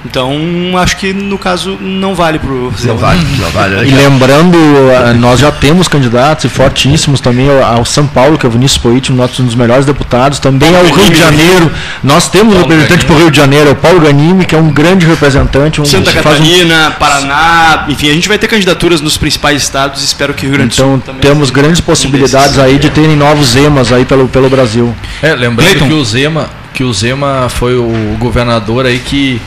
Então, 0.05 0.33
acho 0.79 0.97
que 0.97 1.13
no 1.13 1.37
caso 1.37 1.77
não 1.81 2.15
vale 2.15 2.39
para 2.39 2.51
o 2.51 2.73
Não 2.85 2.97
vale, 2.97 3.21
não 3.39 3.51
vale. 3.51 3.89
E 3.89 3.91
lembrando, 3.91 4.57
eh, 4.57 5.13
nós 5.15 5.41
já 5.41 5.53
temos 5.53 5.89
candidatos 5.89 6.45
e 6.47 6.49
fortíssimos 6.49 7.21
também 7.21 7.49
ao 7.51 7.85
São 7.85 8.07
Paulo, 8.07 8.39
que 8.39 8.47
é 8.47 8.49
o 8.49 8.53
Vinícius 8.53 8.79
Poit, 8.79 9.13
um 9.13 9.17
dos 9.17 9.55
melhores 9.55 9.85
deputados, 9.85 10.39
também 10.39 10.75
ao 10.75 10.85
Rio 10.85 11.11
de 11.11 11.19
Janeiro. 11.19 11.71
Nós 12.03 12.29
temos 12.29 12.55
um 12.55 12.59
representante 12.59 13.05
para 13.05 13.15
o 13.15 13.19
Rio 13.19 13.31
de 13.31 13.37
Janeiro, 13.37 13.69
é 13.69 13.73
o 13.73 13.77
Paulo 13.77 14.01
Ganime, 14.01 14.45
que 14.47 14.55
é 14.55 14.59
um 14.59 14.71
grande 14.71 15.07
representante. 15.07 15.81
Um, 15.81 15.85
Santa 15.85 16.13
Catarina, 16.13 16.89
um... 16.89 16.93
Paraná, 16.93 17.85
enfim, 17.89 18.11
a 18.11 18.15
gente 18.15 18.29
vai 18.29 18.39
ter 18.39 18.49
candidaturas 18.49 19.01
nos 19.01 19.19
principais 19.19 19.63
estados, 19.63 20.03
espero 20.03 20.33
que 20.33 20.47
o 20.47 20.49
Rio 20.49 20.57
Grande 20.57 20.71
do 20.71 20.77
Sul 20.77 21.01
Então 21.03 21.15
temos 21.17 21.51
grandes 21.51 21.81
possibilidades 21.81 22.59
aí 22.59 22.79
de 22.79 22.89
terem 22.89 23.17
novos 23.17 23.49
Zemas 23.49 23.93
aí 23.93 24.05
pelo, 24.05 24.29
pelo 24.29 24.49
Brasil. 24.49 24.95
É, 25.23 25.35
lembrando 25.35 25.69
Clayton. 25.69 25.89
que 25.89 25.93
o 25.93 26.05
Zema 26.05 26.60
que 26.73 26.85
o 26.85 26.93
Zema 26.93 27.49
foi 27.49 27.77
o 27.77 28.17
governador 28.19 28.87
aí 28.87 28.99
que, 28.99 29.41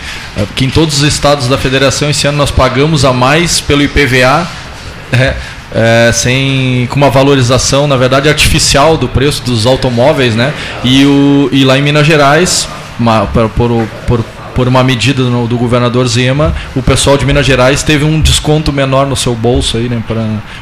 que 0.56 0.66
em 0.66 0.70
todos 0.70 1.02
os 1.02 1.04
estados 1.08 1.48
da 1.48 1.58
federação 1.58 2.10
esse 2.10 2.28
ano 2.28 2.38
nós 2.38 2.52
pagamos 2.52 3.06
a 3.06 3.14
mais 3.14 3.62
pelo 3.62 3.82
IPVA, 3.82 4.48
é, 5.14 5.36
é, 5.74 6.12
sem, 6.14 6.88
com 6.88 6.96
uma 6.96 7.10
valorização, 7.10 7.88
na 7.88 7.98
verdade, 7.98 8.30
artificial 8.30 8.96
do 8.96 9.08
preço 9.08 9.44
dos 9.44 9.66
automóveis, 9.66 10.36
né? 10.36 10.54
E, 10.84 11.06
o, 11.06 11.50
e 11.52 11.64
lá 11.64 11.78
em 11.78 11.82
Minas 11.82 12.06
Gerais, 12.06 12.68
uma, 13.00 13.26
por, 13.26 13.50
por, 13.50 14.24
por, 14.54 14.68
uma 14.68 14.84
medida 14.84 15.24
no, 15.24 15.48
do 15.48 15.58
governador 15.58 16.08
Zema, 16.08 16.54
o 16.76 16.84
pessoal 16.84 17.18
de 17.18 17.26
Minas 17.26 17.46
Gerais 17.46 17.82
teve 17.82 18.06
um 18.06 18.22
desconto 18.22 18.72
menor 18.72 19.08
no 19.08 19.16
seu 19.16 19.34
bolso 19.34 19.78
aí, 19.78 19.90
né, 19.90 20.02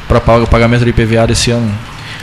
para 0.08 0.38
o 0.38 0.46
pagamento 0.46 0.84
do 0.84 0.88
IPVA 0.88 1.26
desse 1.26 1.50
ano. 1.50 1.70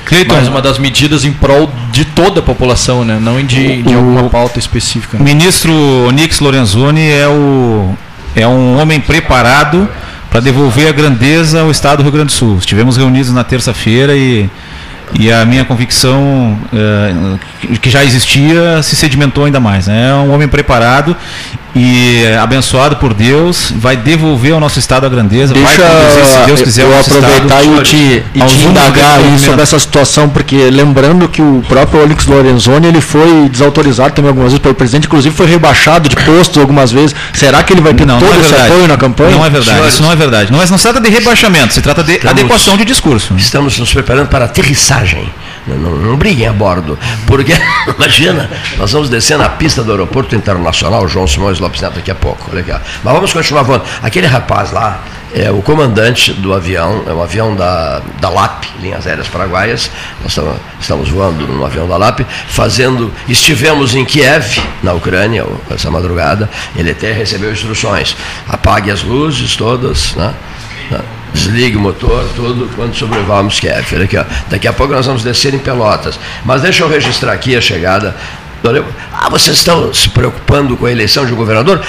Cleiton, 0.06 0.34
mais 0.34 0.48
uma 0.48 0.62
das 0.62 0.80
medidas 0.80 1.24
em 1.24 1.32
prol 1.32 1.72
de 1.92 2.06
toda 2.06 2.40
a 2.40 2.44
população, 2.44 3.06
né? 3.06 3.20
não 3.22 3.42
de, 3.44 3.84
de 3.84 3.94
alguma 3.94 4.30
pauta 4.30 4.60
específica. 4.60 5.18
O 5.18 5.24
ministro 5.24 5.74
Onix 6.08 6.40
Lorenzoni 6.40 7.08
é, 7.08 7.28
o, 7.28 7.94
é 8.36 8.48
um 8.48 8.80
homem 8.80 9.00
preparado 9.00 9.88
para 10.30 10.40
devolver 10.40 10.88
a 10.88 10.92
grandeza 10.92 11.62
ao 11.62 11.72
Estado 11.72 11.98
do 11.98 12.04
Rio 12.04 12.12
Grande 12.12 12.28
do 12.28 12.32
Sul. 12.34 12.58
Estivemos 12.58 12.98
reunidos 12.98 13.32
na 13.32 13.44
terça-feira 13.44 14.16
e, 14.16 14.50
e 15.18 15.32
a 15.32 15.46
minha 15.46 15.66
convicção 15.66 16.58
é, 16.74 17.78
que 17.78 17.90
já 17.90 18.04
existia 18.04 18.82
se 18.84 18.96
sedimentou 18.96 19.46
ainda 19.46 19.60
mais. 19.60 19.88
Né? 19.88 20.10
É 20.10 20.14
um 20.14 20.34
homem 20.34 20.48
preparado 20.48 21.16
e 21.76 22.26
abençoado 22.42 22.96
por 22.96 23.14
Deus, 23.14 23.72
vai 23.76 23.96
devolver 23.96 24.54
ao 24.54 24.60
nosso 24.60 24.80
estado 24.80 25.06
a 25.06 25.10
grandeza, 25.10 25.54
Deixa 25.54 25.82
vai 25.82 25.88
conduzir, 25.88 26.26
se 26.26 26.46
Deus 26.46 26.62
quiser, 26.62 26.84
eu 26.84 27.00
aproveitar 27.00 27.64
e 27.64 27.84
te, 27.84 28.24
e 28.34 28.42
te 28.42 28.66
indagar 28.66 29.20
sobre 29.38 29.62
essa 29.62 29.78
situação, 29.78 30.28
porque 30.28 30.56
lembrando 30.70 31.28
que 31.30 31.42
o 31.42 31.64
próprio 31.68 32.02
Olix 32.02 32.26
Lorenzoni 32.26 32.88
ele 32.88 33.02
foi 33.02 33.48
desautorizado 33.50 34.14
também 34.14 34.30
algumas 34.30 34.52
vezes 34.52 34.62
pelo 34.62 34.74
presidente, 34.74 35.06
inclusive 35.06 35.36
foi 35.36 35.46
rebaixado 35.46 36.10
de 36.10 36.16
posto 36.16 36.60
algumas 36.60 36.92
vezes. 36.92 37.16
Será 37.34 37.62
que 37.62 37.74
ele 37.74 37.82
vai 37.82 37.94
ter 37.94 38.06
não, 38.06 38.20
todo 38.20 38.30
não 38.30 38.36
é 38.36 38.40
esse 38.40 38.56
apoio 38.56 38.88
na 38.88 38.98
campanha? 38.98 39.32
Não 39.32 39.46
é 39.46 39.50
verdade, 39.50 39.72
Senhores, 39.72 39.94
isso 39.94 40.04
não 40.04 40.12
é 40.12 40.16
verdade. 40.16 40.52
Não, 40.52 40.62
é, 40.62 40.66
não 40.68 40.78
se 40.78 40.84
trata 40.84 41.00
de 41.00 41.10
rebaixamento, 41.10 41.74
se 41.74 41.82
trata 41.82 42.04
de 42.04 42.14
estamos, 42.14 42.40
adequação 42.40 42.78
de 42.78 42.86
discurso. 42.86 43.36
Estamos 43.38 43.78
nos 43.78 43.94
preparando 43.94 44.28
para 44.28 44.46
a 44.46 44.48
aterrissagem 45.00 45.34
não, 45.68 45.78
não 45.78 46.18
briguem 46.18 46.48
a 46.48 46.54
bordo. 46.54 46.98
Porque, 47.28 47.54
imagina, 47.96 48.50
nós 48.78 48.92
vamos 48.92 49.10
descer 49.10 49.38
na 49.38 49.50
pista 49.50 49.84
do 49.84 49.92
aeroporto 49.92 50.36
internacional, 50.36 51.08
João 51.08 51.28
Simões 51.28 51.60
Lopes 51.60 51.82
Neto, 51.82 51.96
daqui 51.96 52.12
a 52.12 52.16
pouco. 52.16 52.56
Aqui, 52.58 52.72
Mas 53.04 53.14
vamos 53.14 53.32
continuar 53.32 53.64
voando. 53.64 53.84
Aquele 54.02 54.26
rapaz 54.26 54.72
lá, 54.72 55.04
é 55.34 55.52
o 55.52 55.62
comandante 55.62 56.34
do 56.34 56.54
avião, 56.54 57.04
é 57.08 57.14
um 57.14 57.22
avião 57.22 57.56
da, 57.56 58.02
da 58.20 58.30
LAP, 58.30 58.64
Linhas 58.82 59.06
Aéreas 59.06 59.28
Paraguaias. 59.28 59.92
Nós 60.24 60.32
estamos, 60.32 60.56
estamos 60.80 61.10
voando 61.10 61.48
no 61.48 61.64
avião 61.64 61.88
da 61.88 61.98
LAP, 61.98 62.22
fazendo. 62.48 63.14
Estivemos 63.28 63.94
em 63.94 64.04
Kiev, 64.06 64.60
na 64.82 64.94
Ucrânia, 64.94 65.46
essa 65.70 65.92
madrugada. 65.92 66.50
Ele 66.76 66.90
até 66.92 67.12
recebeu 67.12 67.52
instruções. 67.52 68.18
Apague 68.48 68.90
as 68.90 69.04
luzes 69.04 69.56
todas, 69.56 70.16
né? 70.16 70.34
Desligue 71.34 71.78
o 71.78 71.80
motor, 71.80 72.26
tudo, 72.36 72.70
quando 72.76 72.96
sobrevoamos 72.96 73.60
Kiev. 73.60 73.86
Olha 73.94 74.06
aqui, 74.06 74.18
ó. 74.18 74.24
Daqui 74.50 74.68
a 74.68 74.74
pouco 74.74 74.94
nós 74.94 75.06
vamos 75.06 75.24
descer 75.24 75.54
em 75.54 75.60
Pelotas. 75.60 76.20
Mas 76.44 76.62
deixa 76.62 76.84
eu 76.84 76.90
registrar 76.90 77.34
aqui 77.34 77.56
a 77.56 77.62
chegada. 77.62 78.16
Ah, 79.14 79.30
vocês 79.30 79.58
estão 79.58 79.94
se 79.94 80.10
preocupando 80.10 80.76
com 80.76 80.86
a 80.86 80.92
eleição 80.92 81.26
de 81.26 81.34
um 81.34 81.36
governador? 81.36 81.82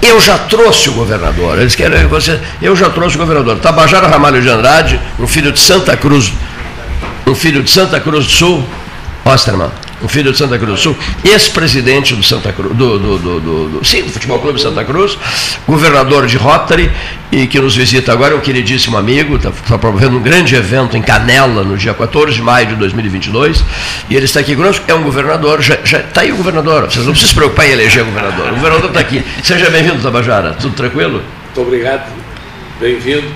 Eu 0.00 0.20
já 0.20 0.38
trouxe 0.38 0.88
o 0.88 0.92
governador. 0.92 1.58
Eles 1.58 1.74
querem 1.74 2.06
você. 2.06 2.38
Eu 2.60 2.74
já 2.74 2.90
trouxe 2.90 3.16
o 3.16 3.18
governador. 3.18 3.58
Tabajara 3.58 4.08
Ramalho 4.08 4.40
de 4.40 4.48
Andrade, 4.48 5.00
um 5.18 5.26
filho 5.26 5.52
de 5.52 5.60
Santa 5.60 5.96
Cruz, 5.96 6.32
um 7.26 7.34
filho 7.34 7.62
de 7.62 7.70
Santa 7.70 8.00
Cruz 8.00 8.26
do 8.26 8.30
Sul, 8.30 8.66
Osterman 9.24 9.70
um 10.02 10.08
filho 10.08 10.32
de 10.32 10.38
Santa 10.38 10.58
Cruz 10.58 10.72
do 10.72 10.82
Sul, 10.82 10.96
ex-presidente 11.24 12.14
do 12.14 12.22
Santa 12.22 12.52
Cruz, 12.52 12.74
do, 12.74 12.98
do, 12.98 13.18
do, 13.18 13.40
do, 13.40 13.84
sim, 13.84 14.02
do 14.02 14.10
Futebol 14.10 14.38
Clube 14.40 14.60
Santa 14.60 14.84
Cruz, 14.84 15.16
governador 15.66 16.26
de 16.26 16.36
Rotary, 16.36 16.90
e 17.30 17.46
que 17.46 17.58
nos 17.58 17.74
visita 17.74 18.12
agora, 18.12 18.34
é 18.34 18.36
um 18.36 18.40
queridíssimo 18.40 18.96
amigo, 18.96 19.36
está 19.36 19.50
tá 19.50 19.78
promovendo 19.78 20.18
um 20.18 20.22
grande 20.22 20.54
evento 20.54 20.96
em 20.96 21.02
Canela, 21.02 21.62
no 21.62 21.76
dia 21.76 21.94
14 21.94 22.34
de 22.34 22.42
maio 22.42 22.66
de 22.66 22.74
2022, 22.76 23.64
e 24.10 24.16
ele 24.16 24.24
está 24.24 24.40
aqui 24.40 24.54
conosco, 24.54 24.84
é 24.88 24.94
um 24.94 25.02
governador, 25.02 25.62
já 25.62 25.76
está 25.76 26.20
aí 26.20 26.32
o 26.32 26.36
governador, 26.36 26.90
vocês 26.90 27.06
não 27.06 27.12
precisam 27.12 27.28
se 27.28 27.34
preocupar 27.34 27.66
em 27.66 27.72
eleger 27.72 28.02
o 28.02 28.06
governador, 28.06 28.48
o 28.48 28.54
governador 28.56 28.88
está 28.88 29.00
aqui. 29.00 29.22
Seja 29.42 29.70
bem-vindo, 29.70 30.02
Tabajara, 30.02 30.52
tudo 30.54 30.74
tranquilo? 30.74 31.22
Muito 31.46 31.60
obrigado, 31.60 32.10
bem-vindo. 32.80 33.26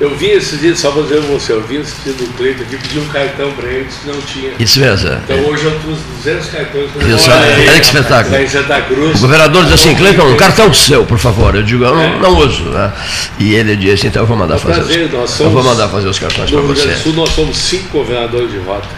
Eu 0.00 0.16
vi 0.16 0.30
esse 0.30 0.56
dia, 0.56 0.74
só 0.74 0.90
dizer 0.92 1.20
você, 1.20 1.52
eu 1.52 1.62
vi 1.62 1.76
esse 1.76 1.94
dia 2.02 2.14
do 2.14 2.26
Cleiton 2.34 2.62
aqui, 2.62 2.78
pedi 2.78 2.98
um 2.98 3.08
cartão 3.08 3.52
para 3.52 3.68
ele, 3.68 3.86
que 3.86 4.08
não 4.08 4.18
tinha. 4.22 4.52
Isso 4.58 4.80
mesmo. 4.80 5.10
Então 5.10 5.36
hoje 5.44 5.64
eu 5.66 5.78
trouxe 5.78 6.00
200 6.24 6.46
cartões 6.48 6.90
para 6.90 7.04
ele. 7.04 7.14
Isso, 7.14 7.30
olha 7.30 7.72
que 7.74 7.86
espetáculo. 7.86 8.36
Em 8.36 8.48
Santa 8.48 8.80
Cruz. 8.80 9.18
O 9.18 9.20
governador 9.20 9.64
diz 9.64 9.74
assim, 9.74 9.94
Cleiton, 9.94 10.22
um 10.24 10.36
cartão 10.38 10.72
seu, 10.72 11.04
por 11.04 11.18
favor. 11.18 11.54
Eu 11.54 11.62
digo, 11.62 11.84
eu 11.84 11.94
não, 11.94 12.02
é. 12.02 12.18
não 12.18 12.38
uso. 12.38 12.62
Né? 12.70 12.90
E 13.38 13.54
ele 13.54 13.76
disse, 13.76 14.06
então 14.06 14.22
eu 14.22 14.26
vou 14.26 14.38
mandar 14.38 14.54
é 14.54 14.58
fazer 14.58 14.74
prazer, 14.74 15.04
os, 15.04 15.30
somos, 15.30 15.40
Eu 15.40 15.50
vou 15.50 15.62
mandar 15.62 15.88
fazer 15.88 16.08
os 16.08 16.18
cartões 16.18 16.50
para 16.50 16.60
você. 16.62 16.88
No 16.88 16.96
Sul 16.96 17.12
nós 17.12 17.28
somos 17.30 17.58
cinco 17.58 17.98
governadores 17.98 18.50
de 18.50 18.58
rota. 18.58 18.88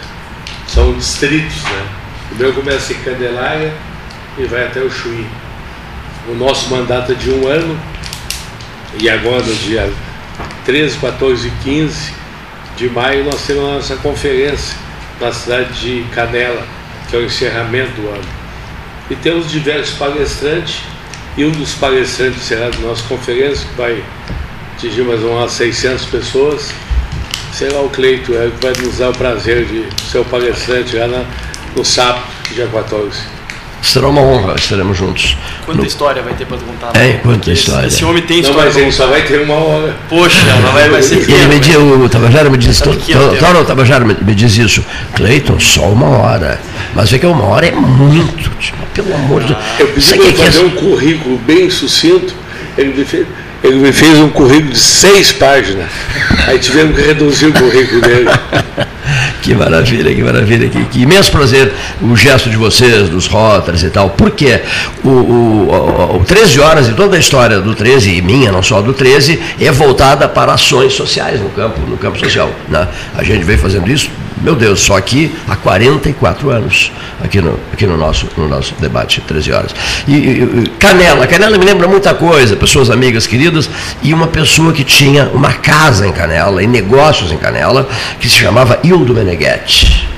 São 0.68 0.92
distritos, 0.92 1.64
né? 1.64 1.84
O 2.30 2.36
meu 2.36 2.52
começa 2.52 2.92
em 2.92 2.96
Candelária 2.96 3.72
e 4.38 4.44
vai 4.44 4.66
até 4.66 4.80
o 4.80 4.88
Chuí. 4.88 5.26
O 6.28 6.34
nosso 6.36 6.70
mandato 6.70 7.10
é 7.10 7.14
de 7.16 7.28
um 7.28 7.48
ano, 7.48 7.76
e 9.00 9.10
agora 9.10 9.42
no 9.42 9.54
dia 9.56 9.92
13, 10.64 10.98
14 10.98 11.48
e 11.48 11.50
15 11.62 12.22
de 12.76 12.88
maio 12.88 13.24
nós 13.24 13.46
temos 13.46 13.64
a 13.64 13.74
nossa 13.74 13.96
conferência 13.96 14.76
na 15.20 15.30
cidade 15.32 15.72
de 15.80 16.04
Canela, 16.14 16.66
que 17.08 17.16
é 17.16 17.18
o 17.18 17.24
encerramento 17.24 17.92
do 18.00 18.08
ano. 18.08 18.28
E 19.10 19.14
temos 19.16 19.50
diversos 19.50 19.96
palestrantes, 19.96 20.80
e 21.36 21.44
um 21.44 21.50
dos 21.50 21.74
palestrantes 21.74 22.42
será 22.42 22.70
da 22.70 22.78
nossa 22.78 23.02
conferência, 23.04 23.66
que 23.68 23.74
vai 23.74 24.02
atingir 24.74 25.02
mais 25.02 25.22
umas 25.22 25.52
600 25.52 26.06
pessoas, 26.06 26.72
será 27.52 27.80
o 27.80 27.90
Cleito, 27.90 28.34
é, 28.34 28.50
que 28.50 28.62
vai 28.62 28.72
nos 28.84 28.98
dar 28.98 29.10
o 29.10 29.12
prazer 29.12 29.64
de 29.66 29.86
ser 30.10 30.18
o 30.18 30.24
palestrante 30.24 30.96
lá 30.96 31.06
na, 31.06 31.24
no 31.76 31.84
sábado, 31.84 32.24
dia 32.52 32.66
14. 32.66 33.41
Será 33.82 34.06
uma 34.08 34.20
honra, 34.20 34.54
estaremos 34.54 34.96
juntos. 34.96 35.36
Quanta 35.66 35.80
no... 35.80 35.86
história 35.86 36.22
vai 36.22 36.34
ter 36.34 36.46
para 36.46 36.56
contar? 36.56 36.96
É, 36.96 37.14
quanta 37.14 37.50
história. 37.50 37.88
Esse 37.88 38.04
homem 38.04 38.22
tem 38.22 38.38
história. 38.38 38.60
Não, 38.60 38.66
mas 38.66 38.76
ele 38.76 38.92
só 38.92 39.08
vai 39.08 39.22
ter 39.22 39.40
uma 39.40 39.54
hora. 39.54 39.96
Poxa, 40.08 40.38
não 40.62 40.72
vai, 40.72 40.88
vai 40.88 41.02
ser 41.02 41.16
Ele 41.28 41.46
me 41.48 41.58
diz, 41.58 41.76
o 41.76 42.08
Tabajara 42.08 42.48
me 42.48 42.56
diz, 42.56 42.80
Toro 42.80 43.64
Tabajara 43.66 44.04
me, 44.04 44.16
me 44.20 44.34
diz 44.36 44.56
isso. 44.56 44.84
Cleiton, 45.14 45.58
só 45.58 45.88
uma 45.88 46.06
hora. 46.06 46.60
Mas 46.94 47.12
é 47.12 47.18
que 47.18 47.26
uma 47.26 47.44
hora 47.44 47.66
é 47.66 47.72
muito, 47.72 48.50
tipo, 48.56 48.76
pelo 48.94 49.14
amor 49.14 49.42
de 49.42 49.48
Deus. 49.48 49.60
Eu 49.80 49.88
pedi 49.88 50.14
para 50.14 50.28
é 50.28 50.32
fazer 50.46 50.60
é... 50.60 50.62
um 50.62 50.70
currículo 50.70 51.38
bem 51.38 51.68
sucinto. 51.68 52.34
Ele 52.78 52.94
me 52.96 53.04
fez 53.04 53.26
ele 53.64 53.76
me 53.76 53.92
fez 53.92 54.18
um 54.18 54.28
currículo 54.28 54.72
de 54.72 54.78
seis 54.78 55.30
páginas. 55.30 55.88
Aí 56.48 56.58
tivemos 56.58 56.96
que 56.96 57.02
reduzir 57.02 57.46
o 57.46 57.52
currículo 57.52 58.00
dele. 58.00 58.28
que 59.42 59.54
maravilha, 59.54 60.14
que 60.14 60.22
maravilha. 60.22 60.68
Que, 60.68 60.84
que, 60.84 61.02
imenso 61.02 61.30
prazer 61.30 61.72
o 62.00 62.16
gesto 62.16 62.48
de 62.48 62.56
vocês, 62.56 63.08
dos 63.08 63.26
Rotters 63.26 63.82
e 63.82 63.90
tal. 63.90 64.10
Porque 64.10 64.62
o, 65.04 65.08
o, 65.08 66.16
o 66.20 66.24
13 66.24 66.60
horas 66.60 66.88
e 66.88 66.92
toda 66.92 67.16
a 67.16 67.18
história 67.18 67.60
do 67.60 67.74
13, 67.74 68.14
e 68.14 68.22
minha, 68.22 68.52
não 68.52 68.62
só 68.62 68.80
do 68.80 68.94
13, 68.94 69.40
é 69.60 69.70
voltada 69.70 70.28
para 70.28 70.54
ações 70.54 70.92
sociais 70.94 71.40
no 71.40 71.50
campo, 71.50 71.80
no 71.80 71.98
campo 71.98 72.18
social. 72.18 72.50
Né? 72.68 72.86
A 73.16 73.22
gente 73.22 73.44
vem 73.44 73.58
fazendo 73.58 73.90
isso 73.90 74.08
meu 74.40 74.54
Deus, 74.54 74.80
só 74.80 74.96
aqui 74.96 75.34
há 75.48 75.56
44 75.56 76.50
anos, 76.50 76.92
aqui 77.22 77.40
no, 77.40 77.58
aqui 77.72 77.86
no, 77.86 77.96
nosso, 77.96 78.28
no 78.36 78.48
nosso 78.48 78.74
debate, 78.80 79.20
13 79.20 79.52
horas. 79.52 79.74
E, 80.08 80.14
e, 80.14 80.70
Canela, 80.78 81.26
Canela 81.26 81.58
me 81.58 81.64
lembra 81.64 81.86
muita 81.86 82.14
coisa, 82.14 82.56
pessoas 82.56 82.90
amigas 82.90 83.26
queridas, 83.26 83.68
e 84.02 84.12
uma 84.14 84.26
pessoa 84.26 84.72
que 84.72 84.84
tinha 84.84 85.30
uma 85.34 85.52
casa 85.52 86.06
em 86.06 86.12
Canela, 86.12 86.62
e 86.62 86.66
negócios 86.66 87.30
em 87.32 87.36
Canela, 87.36 87.88
que 88.18 88.28
se 88.28 88.36
chamava 88.36 88.78
Hildo 88.82 89.14
Meneghetti 89.14 90.12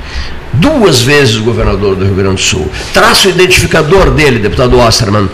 duas 0.54 1.02
vezes 1.02 1.36
governador 1.38 1.96
do 1.96 2.04
Rio 2.04 2.14
Grande 2.14 2.36
do 2.36 2.40
Sul. 2.40 2.70
Traço 2.92 3.28
identificador 3.28 4.12
dele, 4.12 4.38
deputado 4.38 4.78
Osterman, 4.78 5.28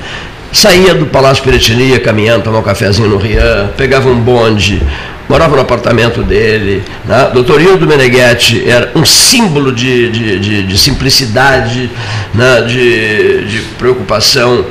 saía 0.53 0.95
do 0.95 1.07
Palácio 1.07 1.43
Piratini, 1.43 1.99
caminhando, 1.99 2.45
tomar 2.45 2.61
um 2.61 2.63
cafezinho 2.63 3.09
no 3.09 3.19
Rian, 3.19 3.71
pegava 3.77 4.09
um 4.09 4.19
bonde, 4.19 4.83
morava 5.31 5.55
no 5.55 5.63
apartamento 5.63 6.25
dele. 6.25 6.83
Né? 7.05 7.31
Doutor 7.33 7.63
Hildo 7.63 7.87
Meneghetti 7.87 8.69
era 8.69 8.91
um 8.97 9.05
símbolo 9.05 9.73
de, 9.73 10.11
de, 10.11 10.39
de, 10.41 10.63
de 10.65 10.79
simplicidade, 10.79 11.89
né? 12.35 12.63
de, 12.63 13.45
de 13.45 13.61
preocupação 13.79 14.67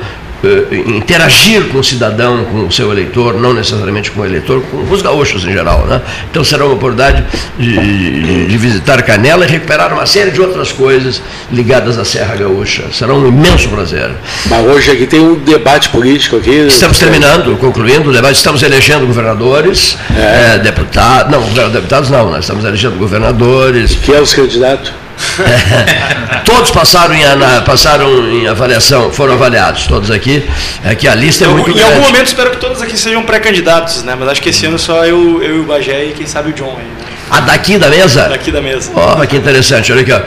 interagir 0.86 1.68
com 1.68 1.78
o 1.78 1.84
cidadão, 1.84 2.44
com 2.44 2.66
o 2.66 2.72
seu 2.72 2.90
eleitor, 2.90 3.34
não 3.34 3.52
necessariamente 3.52 4.10
com 4.10 4.20
o 4.22 4.24
eleitor, 4.24 4.62
com 4.62 4.92
os 4.92 5.02
gaúchos 5.02 5.44
em 5.44 5.52
geral. 5.52 5.86
Né? 5.86 6.00
Então 6.30 6.42
será 6.42 6.64
uma 6.64 6.74
oportunidade 6.74 7.24
de, 7.58 7.78
de, 7.78 8.46
de, 8.46 8.56
visitar 8.56 9.02
Canela 9.02 9.44
e 9.44 9.48
recuperar 9.48 9.92
uma 9.92 10.06
série 10.06 10.30
de 10.30 10.40
outras 10.40 10.72
coisas 10.72 11.22
ligadas 11.52 11.98
à 11.98 12.04
Serra 12.04 12.36
Gaúcha. 12.36 12.84
Será 12.92 13.14
um 13.14 13.26
imenso 13.28 13.68
prazer. 13.68 14.10
Mas 14.46 14.66
hoje 14.66 14.90
aqui 14.90 15.06
tem 15.06 15.20
um 15.20 15.34
debate 15.34 15.88
político 15.90 16.36
aqui. 16.36 16.66
Estamos 16.66 16.98
terminando, 16.98 17.56
concluindo 17.58 18.10
o 18.10 18.12
debate, 18.12 18.36
estamos 18.36 18.62
elegendo 18.62 19.06
governadores, 19.06 19.96
é. 20.16 20.54
É, 20.54 20.58
deputados, 20.58 21.30
não, 21.30 21.70
deputados 21.70 22.10
não, 22.10 22.30
nós 22.30 22.40
estamos 22.40 22.64
elegendo 22.64 22.96
governadores. 22.96 23.94
Que 23.94 24.12
é 24.12 24.20
os 24.20 24.32
candidatos? 24.34 24.92
todos 26.44 26.70
passaram 26.70 27.14
em, 27.14 27.22
passaram 27.64 28.28
em 28.28 28.46
avaliação, 28.46 29.10
foram 29.12 29.34
avaliados, 29.34 29.86
todos 29.86 30.10
aqui. 30.10 30.48
É 30.84 30.94
que 30.94 31.06
a 31.06 31.14
lista 31.14 31.44
é 31.44 31.46
eu, 31.46 31.52
muito 31.52 31.70
Em 31.70 31.74
grande. 31.74 31.92
algum 31.92 32.06
momento 32.06 32.26
espero 32.26 32.50
que 32.50 32.56
todos 32.58 32.80
aqui 32.82 32.96
sejam 32.96 33.22
pré-candidatos, 33.22 34.02
né? 34.02 34.16
Mas 34.18 34.28
acho 34.28 34.42
que 34.42 34.48
esse 34.50 34.66
ano 34.66 34.78
só 34.78 35.04
eu, 35.04 35.42
eu 35.42 35.56
e 35.56 35.60
o 35.60 35.64
Bagé 35.64 36.06
e 36.06 36.12
quem 36.12 36.26
sabe 36.26 36.50
o 36.50 36.52
John 36.52 36.76
aí. 36.78 36.84
Né? 36.84 37.06
Ah, 37.30 37.40
daqui 37.40 37.78
da 37.78 37.88
mesa? 37.88 38.28
Daqui 38.28 38.50
da 38.50 38.60
mesa. 38.60 38.90
Ó, 38.94 39.22
oh, 39.22 39.26
que 39.26 39.36
interessante, 39.36 39.92
olha 39.92 40.02
aqui, 40.02 40.12
ó. 40.12 40.20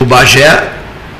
O 0.00 0.04
Bagé, 0.04 0.68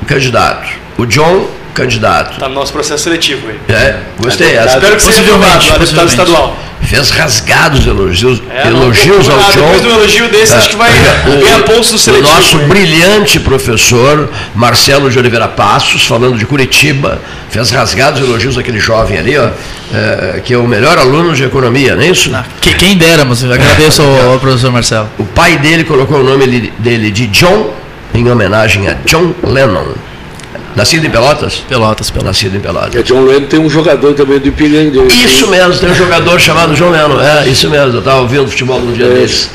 candidato. 0.05 0.67
O 0.97 1.05
John, 1.05 1.47
candidato. 1.73 2.33
Está 2.33 2.49
no 2.49 2.55
nosso 2.55 2.73
processo 2.73 3.03
seletivo 3.03 3.47
aí. 3.47 3.59
É, 3.73 3.99
gostei. 4.19 4.57
É, 4.57 4.65
espero 4.65 4.95
que 4.95 5.01
seja 5.01 5.21
aprovado, 5.21 5.79
deputado 5.79 6.07
estadual 6.09 6.68
fez 6.89 7.11
rasgados 7.11 7.85
elogios, 7.85 8.41
é, 8.49 8.67
elogios 8.67 9.27
não, 9.27 9.35
ao 9.35 9.51
John. 9.51 9.61
Depois 9.61 9.81
do 9.83 9.89
elogio 9.89 10.27
desse, 10.29 10.55
acho 10.55 10.69
que 10.71 10.75
vai 10.75 10.91
ganhar 10.91 11.63
pontos 11.63 11.91
no 11.91 11.99
seletivo. 11.99 12.27
O 12.27 12.35
nosso 12.35 12.57
brilhante 12.67 13.39
professor 13.39 14.27
Marcelo 14.55 15.11
de 15.11 15.19
Oliveira 15.19 15.47
Passos, 15.47 16.07
falando 16.07 16.35
de 16.35 16.47
Curitiba, 16.47 17.21
fez 17.51 17.69
rasgados 17.69 18.19
elogios 18.19 18.57
àquele 18.57 18.79
jovem 18.79 19.19
ali, 19.19 19.37
ó, 19.37 19.49
é, 19.93 20.41
que 20.43 20.51
é 20.51 20.57
o 20.57 20.67
melhor 20.67 20.97
aluno 20.97 21.35
de 21.35 21.43
economia, 21.43 21.95
não 21.95 22.01
é 22.01 22.07
isso? 22.07 22.31
Não, 22.31 22.43
que, 22.59 22.73
quem 22.73 22.97
dera, 22.97 23.23
mas 23.23 23.43
eu 23.43 23.53
agradeço 23.53 24.01
ao, 24.01 24.31
ao 24.31 24.39
professor 24.39 24.71
Marcelo. 24.71 25.07
O 25.19 25.25
pai 25.25 25.57
dele 25.57 25.83
colocou 25.83 26.21
o 26.21 26.23
nome 26.23 26.71
dele 26.79 27.11
de 27.11 27.27
John, 27.27 27.71
em 28.15 28.27
homenagem 28.27 28.87
a 28.87 28.95
John 29.05 29.35
Lennon. 29.43 29.93
Nascido 30.79 31.05
em 31.05 31.09
Pelotas? 31.09 31.55
Pelotas, 31.67 32.09
Pelotas. 32.09 32.23
Nascido 32.23 32.55
em 32.55 32.59
Pelotas. 32.61 32.95
É, 32.95 33.03
John 33.03 33.25
Lennon 33.25 33.47
tem 33.47 33.59
um 33.59 33.69
jogador 33.69 34.13
também 34.13 34.39
do 34.39 34.47
Ipiranga. 34.47 35.03
Isso 35.11 35.45
mesmo, 35.47 35.77
tem 35.77 35.89
um 35.89 35.95
jogador 35.95 36.39
chamado 36.39 36.73
John 36.73 36.89
Lennon. 36.89 37.19
É, 37.19 37.49
isso 37.49 37.69
mesmo, 37.69 37.95
eu 37.95 37.99
estava 37.99 38.21
ouvindo 38.21 38.47
futebol 38.47 38.79
no 38.79 38.93
dia 38.93 39.07
é. 39.07 39.09
desses. 39.09 39.49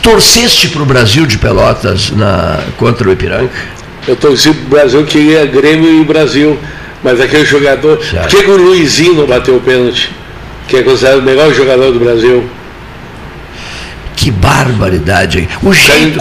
Torceste 0.00 0.68
para 0.68 0.82
o 0.82 0.86
Brasil 0.86 1.26
de 1.26 1.36
Pelotas 1.36 2.12
na, 2.12 2.60
contra 2.76 3.08
o 3.08 3.12
Ipiranga? 3.12 3.50
Eu 4.06 4.14
torci 4.14 4.52
para 4.52 4.64
o 4.64 4.68
Brasil, 4.68 5.04
queria 5.04 5.44
Grêmio 5.46 6.00
e 6.00 6.04
Brasil. 6.04 6.56
Mas 7.02 7.20
aquele 7.20 7.44
jogador. 7.44 7.96
Por 7.96 8.28
que, 8.28 8.44
que 8.44 8.50
o 8.50 8.56
Luizinho 8.56 9.14
não 9.14 9.26
bateu 9.26 9.56
o 9.56 9.60
pênalti? 9.60 10.12
Que 10.68 10.76
é 10.76 10.82
considerado 10.84 11.18
o 11.18 11.22
melhor 11.22 11.52
jogador 11.52 11.90
do 11.90 11.98
Brasil. 11.98 12.48
Que 14.14 14.30
barbaridade. 14.30 15.48
O 15.62 15.72
jeito, 15.72 16.20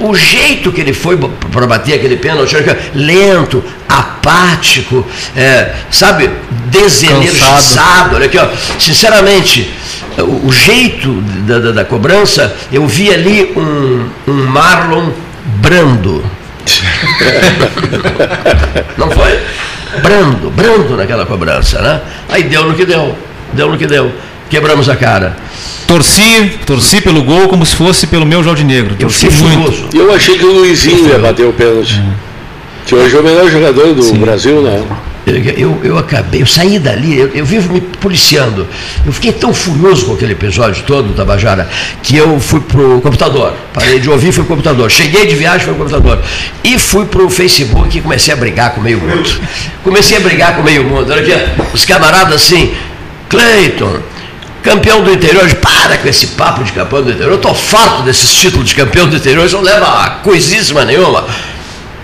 o 0.00 0.14
jeito 0.14 0.72
que 0.72 0.80
ele 0.80 0.92
foi 0.92 1.16
para 1.16 1.66
bater 1.66 1.94
aquele 1.94 2.16
pênalti, 2.16 2.56
lento, 2.94 3.62
apático, 3.88 5.06
é, 5.36 5.72
sabe, 5.90 6.30
desenergizado. 6.66 8.16
Olha 8.16 8.26
aqui, 8.26 8.38
ó. 8.38 8.48
Sinceramente, 8.78 9.72
o, 10.18 10.48
o 10.48 10.52
jeito 10.52 11.10
da, 11.46 11.58
da, 11.58 11.72
da, 11.72 11.84
cobrança, 11.84 12.54
eu 12.70 12.86
vi 12.86 13.12
ali 13.12 13.52
um, 13.56 14.08
um 14.28 14.44
Marlon 14.46 15.10
Brando. 15.60 16.24
Não 18.96 19.10
foi? 19.10 19.40
Brando, 20.00 20.50
brando 20.50 20.96
naquela 20.96 21.26
cobrança, 21.26 21.82
né? 21.82 22.00
Aí 22.28 22.44
deu 22.44 22.64
no 22.64 22.74
que 22.74 22.86
deu, 22.86 23.16
deu 23.52 23.68
no 23.68 23.76
que 23.76 23.86
deu. 23.86 24.10
Quebramos 24.48 24.88
a 24.88 24.96
cara. 24.96 25.36
Torci, 25.86 26.58
torci 26.64 27.00
pelo 27.00 27.22
gol 27.22 27.48
como 27.48 27.66
se 27.66 27.76
fosse 27.76 28.06
pelo 28.06 28.24
meu 28.24 28.42
Jardim 28.42 28.64
Negro. 28.64 28.96
Eu 28.98 29.10
fiquei 29.10 29.36
muito. 29.36 29.96
Eu 29.96 30.12
achei 30.14 30.38
que 30.38 30.44
o 30.44 30.52
Luizinho 30.52 31.08
ia 31.08 31.18
bater 31.18 31.46
o 31.46 31.52
pênalti. 31.52 32.00
É. 32.00 32.32
Que 32.86 32.94
hoje 32.94 33.16
é 33.16 33.20
o 33.20 33.22
melhor 33.22 33.50
jogador 33.50 33.94
do 33.94 34.02
Sim. 34.02 34.16
Brasil, 34.16 34.60
né? 34.62 34.82
Eu, 35.56 35.80
eu 35.84 35.96
acabei, 35.98 36.42
eu 36.42 36.46
saí 36.46 36.80
dali, 36.80 37.16
eu, 37.16 37.28
eu, 37.28 37.46
vivo 37.46 37.72
me 37.72 37.80
policiando. 37.80 38.66
Eu 39.06 39.12
fiquei 39.12 39.30
tão 39.30 39.54
furioso 39.54 40.06
com 40.06 40.14
aquele 40.14 40.32
episódio 40.32 40.82
todo, 40.84 41.14
Tabajara, 41.14 41.68
que 42.02 42.16
eu 42.16 42.40
fui 42.40 42.58
pro 42.58 43.00
computador. 43.00 43.54
Parei 43.72 44.00
de 44.00 44.10
ouvir, 44.10 44.32
fui 44.32 44.42
pro 44.42 44.56
computador. 44.56 44.90
Cheguei 44.90 45.26
de 45.26 45.36
viagem, 45.36 45.60
fui 45.60 45.74
pro 45.74 45.84
computador. 45.84 46.18
E 46.64 46.76
fui 46.76 47.06
pro 47.06 47.30
Facebook 47.30 47.96
e 47.96 48.00
comecei 48.00 48.34
a 48.34 48.36
brigar 48.36 48.74
com 48.74 48.80
o 48.80 48.84
meio 48.84 48.98
mundo. 48.98 49.40
Comecei 49.84 50.16
a 50.16 50.20
brigar 50.20 50.56
com 50.56 50.62
o 50.62 50.64
meio 50.64 50.82
mundo. 50.82 51.12
Olha 51.12 51.22
aqui, 51.22 51.32
os 51.72 51.84
camaradas 51.84 52.34
assim, 52.34 52.74
Cleiton, 53.28 54.00
campeão 54.62 55.02
do 55.02 55.12
interior, 55.12 55.52
para 55.56 55.98
com 55.98 56.08
esse 56.08 56.28
papo 56.28 56.62
de 56.62 56.72
campeão 56.72 57.02
do 57.02 57.10
interior. 57.10 57.32
Eu 57.32 57.38
tô 57.38 57.54
farto 57.54 58.02
desses 58.02 58.32
títulos 58.34 58.68
de 58.68 58.74
campeão 58.74 59.08
do 59.08 59.16
interior, 59.16 59.44
isso 59.44 59.56
não 59.56 59.64
leva 59.64 59.86
a 59.86 60.10
coisíssima 60.10 60.84
nenhuma 60.84 61.26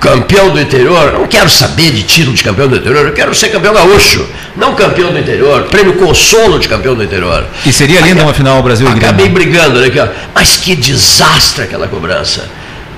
campeão 0.00 0.50
do 0.50 0.60
interior, 0.60 1.12
eu 1.12 1.20
não 1.20 1.26
quero 1.26 1.48
saber 1.50 1.90
de 1.90 2.02
título 2.02 2.36
de 2.36 2.42
campeão 2.42 2.68
do 2.68 2.76
interior, 2.76 3.06
eu 3.06 3.12
quero 3.12 3.34
ser 3.34 3.48
campeão 3.48 3.74
gaúcho, 3.74 4.26
não 4.56 4.74
campeão 4.74 5.12
do 5.12 5.18
interior, 5.18 5.64
prêmio 5.64 5.94
consolo 5.94 6.58
de 6.58 6.68
campeão 6.68 6.94
do 6.94 7.02
interior. 7.02 7.44
E 7.66 7.72
seria 7.72 8.00
linda 8.00 8.22
uma 8.22 8.32
final 8.32 8.62
Brasil 8.62 8.88
Acabei 8.88 9.28
brigando, 9.28 9.80
né? 9.80 9.90
Mas 10.34 10.56
que 10.56 10.74
desastre 10.74 11.64
aquela 11.64 11.88
cobrança. 11.88 12.48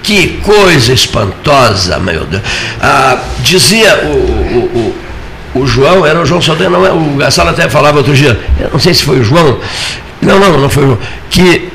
Que 0.03 0.41
coisa 0.43 0.93
espantosa, 0.93 1.99
meu 1.99 2.25
Deus. 2.25 2.43
Ah, 2.81 3.19
dizia 3.41 4.05
o, 4.05 4.09
o, 4.09 4.59
o, 4.75 4.95
o, 5.55 5.67
João, 5.67 6.05
era 6.05 6.21
o 6.21 6.27
João 6.27 6.41
Saldanha, 6.41 6.71
não 6.71 6.87
é, 6.87 6.91
o 6.91 7.17
Gassala 7.17 7.51
até 7.51 7.69
falava 7.69 7.99
outro 7.99 8.15
dia, 8.15 8.39
não 8.73 8.79
sei 8.79 8.95
se 8.95 9.03
foi 9.03 9.21
o 9.21 9.25
João, 9.25 9.59
não, 10.21 10.39
não, 10.39 10.59
não 10.59 10.69
foi 10.69 10.85
o 10.85 10.87
João, 10.89 10.99
que 11.29 11.70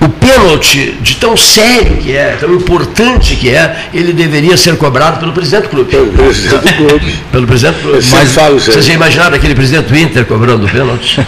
o 0.00 0.08
pênalti, 0.08 0.94
de 1.00 1.16
tão 1.16 1.36
sério 1.36 1.96
que 1.96 2.14
é, 2.14 2.36
tão 2.38 2.54
importante 2.54 3.34
que 3.36 3.48
é, 3.48 3.88
ele 3.94 4.12
deveria 4.12 4.56
ser 4.56 4.76
cobrado 4.76 5.18
pelo 5.18 5.32
presidente 5.32 5.64
do 5.64 5.68
clube. 5.70 5.90
Pelo 5.90 6.12
presidente 6.12 6.62
do 6.62 6.72
clube. 6.74 7.14
pelo 7.32 7.46
presidente 7.46 7.76
do 7.76 7.82
clube. 7.82 8.06
Mas 8.10 8.32
falo, 8.32 8.60
vocês 8.60 8.84
já 8.84 8.92
imaginaram 8.92 9.36
aquele 9.36 9.54
presidente 9.54 9.86
do 9.86 9.96
Inter 9.96 10.24
cobrando 10.26 10.66
o 10.66 10.68
pênalti? 10.68 11.26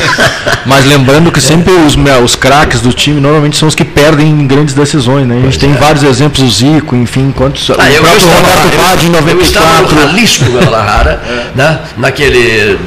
Mas 0.64 0.84
lembrando 0.86 1.30
que 1.30 1.40
sempre 1.40 1.72
os, 1.72 1.96
os 2.24 2.36
craques 2.36 2.80
do 2.80 2.92
time 2.92 3.20
normalmente 3.20 3.56
são 3.56 3.68
os 3.68 3.74
que 3.74 3.84
perdem 3.84 4.28
em 4.28 4.46
grandes 4.46 4.74
decisões, 4.74 5.26
né? 5.26 5.34
A 5.34 5.40
gente 5.40 5.44
pois 5.44 5.56
tem 5.58 5.72
é. 5.72 5.74
vários 5.74 6.02
exemplos, 6.02 6.42
o 6.42 6.50
Zico, 6.50 6.96
enfim, 6.96 7.32
quantos. 7.36 7.70
Ah, 7.70 7.90
eu, 7.90 8.02
próprio 8.02 8.28
Roberto 8.28 8.76
Bade 8.76 9.06
em 9.06 9.10
94. 9.10 9.30
Eu 9.30 9.40
estava 9.42 9.82
no 9.82 9.88
Jalisco 9.88 10.44
Guadalajara, 10.46 11.22
é. 11.28 11.56
né? 11.56 11.80
naquele, 11.96 12.78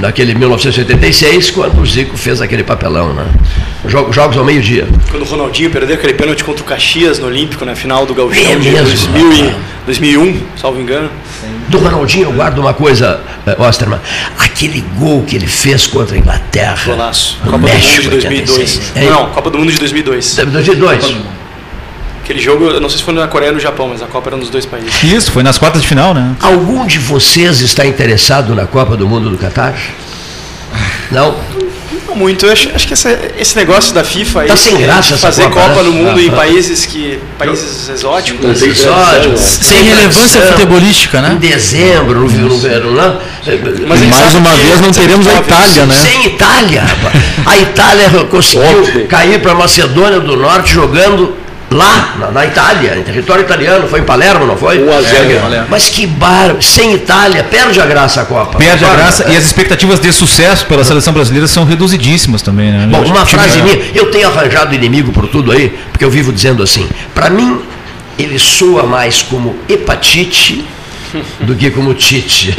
naquele 0.00 0.34
1986, 0.34 1.50
quando 1.50 1.80
o 1.80 1.86
Zico 1.86 2.16
fez 2.16 2.40
aquele 2.40 2.62
papelão, 2.62 3.12
né? 3.12 3.26
Jogos 3.88 4.36
ao 4.36 4.44
meio-dia. 4.44 4.86
Quando 5.10 5.22
o 5.22 5.26
Ronaldinho 5.26 5.68
perdeu 5.68 5.96
aquele 5.96 6.14
pênalti 6.14 6.44
contra 6.44 6.62
o 6.62 6.64
Caxias 6.64 7.18
no 7.18 7.26
Olímpico, 7.26 7.64
na 7.64 7.74
final 7.74 8.06
do 8.06 8.14
Gauchão 8.14 8.52
é 8.52 8.56
de 8.56 8.70
2000 8.70 9.32
e, 9.32 9.54
2001, 9.86 10.40
salvo 10.56 10.80
engano. 10.80 11.10
Do 11.68 11.78
Ronaldinho 11.78 12.28
eu 12.28 12.32
guardo 12.32 12.58
uma 12.58 12.72
coisa, 12.72 13.20
eh, 13.44 13.56
Osterman. 13.58 13.98
Aquele 14.38 14.82
gol 14.96 15.24
que 15.24 15.34
ele 15.34 15.48
fez 15.48 15.86
contra 15.86 16.14
a 16.14 16.18
Inglaterra. 16.18 16.80
Golaço. 16.86 17.38
Copa 17.44 17.58
México, 17.58 18.02
do 18.02 18.10
Mundo 18.10 18.20
de 18.20 18.42
2002. 18.42 18.92
É, 18.94 19.04
não, 19.06 19.30
Copa 19.30 19.50
do 19.50 19.58
Mundo 19.58 19.72
de 19.72 19.78
2002. 19.78 20.36
2002. 20.36 21.16
Aquele 22.22 22.40
jogo, 22.40 22.66
eu 22.66 22.80
não 22.80 22.88
sei 22.88 22.98
se 22.98 23.04
foi 23.04 23.14
na 23.14 23.26
Coreia 23.26 23.50
ou 23.50 23.56
no 23.56 23.60
Japão, 23.60 23.88
mas 23.88 24.00
a 24.00 24.06
Copa 24.06 24.28
era 24.28 24.36
nos 24.36 24.48
dois 24.48 24.64
países. 24.64 25.02
Isso, 25.02 25.32
foi 25.32 25.42
nas 25.42 25.58
quartas 25.58 25.82
de 25.82 25.88
final, 25.88 26.14
né? 26.14 26.36
Algum 26.40 26.86
de 26.86 27.00
vocês 27.00 27.60
está 27.60 27.84
interessado 27.84 28.54
na 28.54 28.64
Copa 28.64 28.96
do 28.96 29.08
Mundo 29.08 29.28
do 29.28 29.36
Catar? 29.36 29.74
Não? 31.10 31.34
Muito. 32.14 32.46
Eu 32.46 32.52
acho, 32.52 32.70
acho 32.74 32.86
que 32.86 32.92
essa, 32.92 33.18
esse 33.38 33.56
negócio 33.56 33.94
da 33.94 34.04
FIFA 34.04 34.44
tá 34.44 34.56
sem 34.56 34.76
graça 34.76 35.16
fazer 35.16 35.44
Copa, 35.44 35.68
Copa 35.68 35.82
no 35.82 35.92
mundo 35.92 36.18
ah, 36.18 36.22
em 36.22 36.30
países 36.30 36.86
que 36.86 37.18
países 37.38 37.88
exóticos, 37.88 38.62
exóticos 38.62 39.40
sem 39.40 39.84
relevância 39.84 40.42
futebolística, 40.42 41.20
né? 41.20 41.32
Em 41.34 41.38
dezembro, 41.38 42.20
no, 42.20 42.48
no 42.48 42.58
verão, 42.58 42.92
né? 42.92 43.16
Mas 43.86 44.00
mais 44.02 44.34
uma 44.34 44.54
vez 44.54 44.80
não 44.80 44.92
teremos 44.92 45.26
a 45.26 45.34
Itália, 45.34 45.86
né? 45.86 45.94
Sem 45.94 46.26
Itália, 46.26 46.82
rapaz. 46.82 47.14
A 47.46 47.58
Itália 47.58 48.10
conseguiu 48.30 49.06
cair 49.08 49.40
para 49.40 49.52
a 49.52 49.54
Macedônia 49.54 50.20
do 50.20 50.36
Norte 50.36 50.72
jogando 50.72 51.41
lá 51.72 52.16
na, 52.18 52.30
na, 52.30 52.46
Itália, 52.46 52.96
em 52.98 53.02
território 53.02 53.42
italiano, 53.42 53.88
foi 53.88 54.00
em 54.00 54.04
Palermo, 54.04 54.46
não 54.46 54.56
foi? 54.56 54.82
1 54.82 54.92
a 54.92 55.02
0. 55.02 55.54
É, 55.54 55.64
mas 55.68 55.88
que 55.88 56.06
bar, 56.06 56.56
sem 56.60 56.94
Itália, 56.94 57.44
perde 57.44 57.80
a 57.80 57.86
graça 57.86 58.22
a 58.22 58.24
Copa. 58.24 58.58
Perde 58.58 58.84
a 58.84 58.94
graça 58.94 59.24
é. 59.24 59.32
e 59.32 59.36
as 59.36 59.44
expectativas 59.44 59.98
de 60.00 60.12
sucesso 60.12 60.66
pela 60.66 60.84
seleção 60.84 61.12
brasileira 61.12 61.46
são 61.46 61.64
reduzidíssimas 61.64 62.42
também, 62.42 62.70
né? 62.70 62.86
Bom, 62.90 63.02
uma 63.04 63.26
frase 63.26 63.62
minha, 63.62 63.78
eu 63.94 64.10
tenho 64.10 64.28
arranjado 64.28 64.74
inimigo 64.74 65.12
por 65.12 65.26
tudo 65.26 65.52
aí, 65.52 65.70
porque 65.90 66.04
eu 66.04 66.10
vivo 66.10 66.32
dizendo 66.32 66.62
assim, 66.62 66.88
para 67.14 67.30
mim 67.30 67.60
ele 68.18 68.38
soa 68.38 68.84
mais 68.84 69.22
como 69.22 69.56
hepatite 69.68 70.64
do 71.40 71.54
que 71.54 71.70
como 71.70 71.94
Tite. 71.94 72.54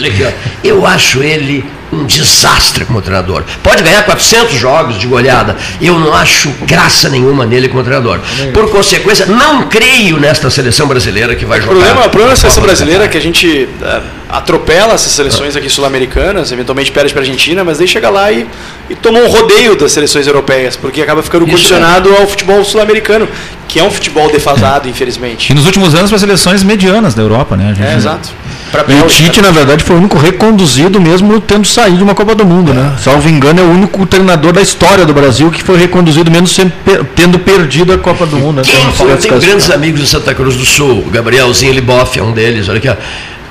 Eu 0.64 0.86
acho 0.86 1.22
ele 1.22 1.64
um 1.92 2.06
desastre 2.06 2.86
como 2.86 3.02
treinador. 3.02 3.44
Pode 3.62 3.84
ganhar 3.84 4.04
400 4.04 4.56
jogos 4.56 4.98
de 4.98 5.06
goleada. 5.06 5.56
Eu 5.80 6.00
não 6.00 6.14
acho 6.14 6.50
graça 6.62 7.08
nenhuma 7.08 7.46
nele 7.46 7.70
como 7.70 7.84
treinador. 7.84 8.20
Por 8.54 8.70
consequência, 8.72 9.26
não 9.28 9.68
creio 9.68 10.20
nesta 10.20 10.50
seleção 10.50 10.88
brasileira 10.88 11.36
que 11.36 11.46
vai 11.46 11.62
jogar. 11.62 11.72
O 11.72 11.76
problema, 11.76 12.06
o 12.06 12.10
problema 12.10 12.30
da 12.32 12.36
seleção 12.36 12.64
brasileira 12.64 13.06
é 13.06 13.08
que 13.08 13.18
a 13.18 13.22
gente 13.22 13.70
é, 13.82 14.02
atropela 14.34 14.96
essas 14.96 15.12
seleções 15.12 15.56
aqui 15.56 15.70
sul-americanas, 15.70 16.52
eventualmente 16.52 16.92
perde 16.92 17.14
para 17.14 17.22
a 17.22 17.24
Argentina, 17.24 17.64
mas 17.64 17.78
daí 17.78 17.88
chega 17.88 18.10
lá 18.10 18.32
e, 18.32 18.48
e 18.90 18.96
toma 18.96 19.20
um 19.20 19.28
rodeio 19.28 19.76
das 19.76 19.92
seleções 19.92 20.26
europeias, 20.26 20.76
porque 20.76 21.04
acaba 21.04 21.22
ficando 21.22 21.44
Isso 21.46 21.52
condicionado 21.52 22.12
é. 22.12 22.20
ao 22.20 22.28
futebol 22.28 22.64
sul-americano, 22.66 23.28
que 23.68 23.80
é 23.80 23.84
um 23.84 23.92
futebol 23.92 24.32
defasado, 24.32 24.90
infelizmente. 24.90 25.52
E 25.52 25.56
nos 25.56 25.68
últimos 25.68 25.94
anos 25.94 26.10
para 26.10 26.18
seleções 26.18 26.64
medianas 26.64 27.14
da 27.14 27.22
Europa, 27.22 27.56
né? 27.56 27.76
é, 27.80 27.96
exato. 27.96 28.30
E 28.88 29.06
o 29.06 29.08
Tite, 29.08 29.40
na 29.40 29.52
verdade, 29.52 29.84
foi 29.84 29.96
o 29.96 30.00
único 30.00 30.18
reconduzido 30.18 31.00
mesmo 31.00 31.40
tendo 31.40 31.68
saído 31.68 31.98
de 31.98 32.04
uma 32.04 32.16
Copa 32.16 32.34
do 32.34 32.44
Mundo, 32.44 32.74
né? 32.74 32.96
Salvo 33.00 33.30
engano, 33.30 33.62
é 33.62 33.64
o 33.64 33.70
único 33.70 34.04
treinador 34.08 34.52
da 34.52 34.62
história 34.64 35.06
do 35.06 35.14
Brasil 35.14 35.52
que 35.52 35.62
foi 35.64 35.78
reconduzido 35.78 36.32
mesmo 36.32 36.48
tendo 37.16 37.38
perdido 37.38 37.94
a 37.94 38.00
Copa 38.00 38.26
do 38.26 38.38
Mundo. 38.38 38.58
Né? 38.58 38.64
Quem 38.66 38.92
foi? 38.94 39.12
Eu 39.12 39.18
tenho 39.18 39.40
grandes 39.40 39.70
amigos 39.70 40.02
de 40.02 40.08
Santa 40.08 40.34
Cruz 40.34 40.56
do 40.56 40.66
Sul, 40.66 41.06
Gabrielzinho 41.12 41.72
Liboff 41.72 42.18
é 42.18 42.24
um 42.24 42.32
deles, 42.32 42.68
olha 42.68 42.80
aqui, 42.80 42.90
ó. 42.90 42.96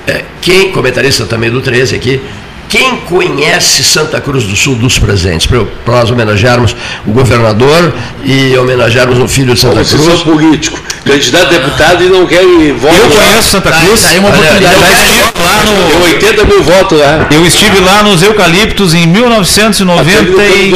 É, 0.07 0.23
quem, 0.41 0.71
comentarista 0.71 1.25
também 1.25 1.49
do 1.49 1.61
13 1.61 1.95
aqui, 1.95 2.21
quem 2.69 2.97
conhece 2.97 3.83
Santa 3.83 4.19
Cruz 4.19 4.45
do 4.45 4.55
Sul 4.55 4.75
dos 4.75 4.97
presentes, 4.97 5.47
para 5.47 5.95
nós 5.95 6.09
homenagearmos 6.09 6.75
o 7.05 7.11
governador 7.11 7.93
e 8.23 8.57
homenagearmos 8.57 9.19
o 9.19 9.27
filho 9.27 9.53
de 9.53 9.59
Santa 9.59 9.75
Cruz. 9.75 9.89
Vocês 9.89 10.19
são 10.19 10.33
político, 10.33 10.79
candidato 11.05 11.45
a 11.45 11.49
deputado 11.49 12.03
e 12.03 12.09
não 12.09 12.25
querem 12.25 12.73
voto. 12.73 12.95
Eu 12.95 13.09
conheço 13.09 13.49
Santa 13.51 13.71
Cruz. 13.71 14.01
Tá, 14.01 14.09
aí 14.09 14.19
uma 14.19 14.29
oportunidade. 14.29 14.75
Eu 14.75 14.81
estive 14.81 15.23
lá 15.39 15.63
no, 15.63 15.87
Tem 15.87 16.13
80 16.13 16.45
mil 16.45 16.63
votos 16.63 16.99
lá. 16.99 17.27
Eu 17.31 17.45
estive 17.45 17.79
lá 17.79 18.03
nos 18.03 18.23
Eucaliptos 18.23 18.93
em 18.93 19.05
1990 19.05 20.43
e, 20.43 20.73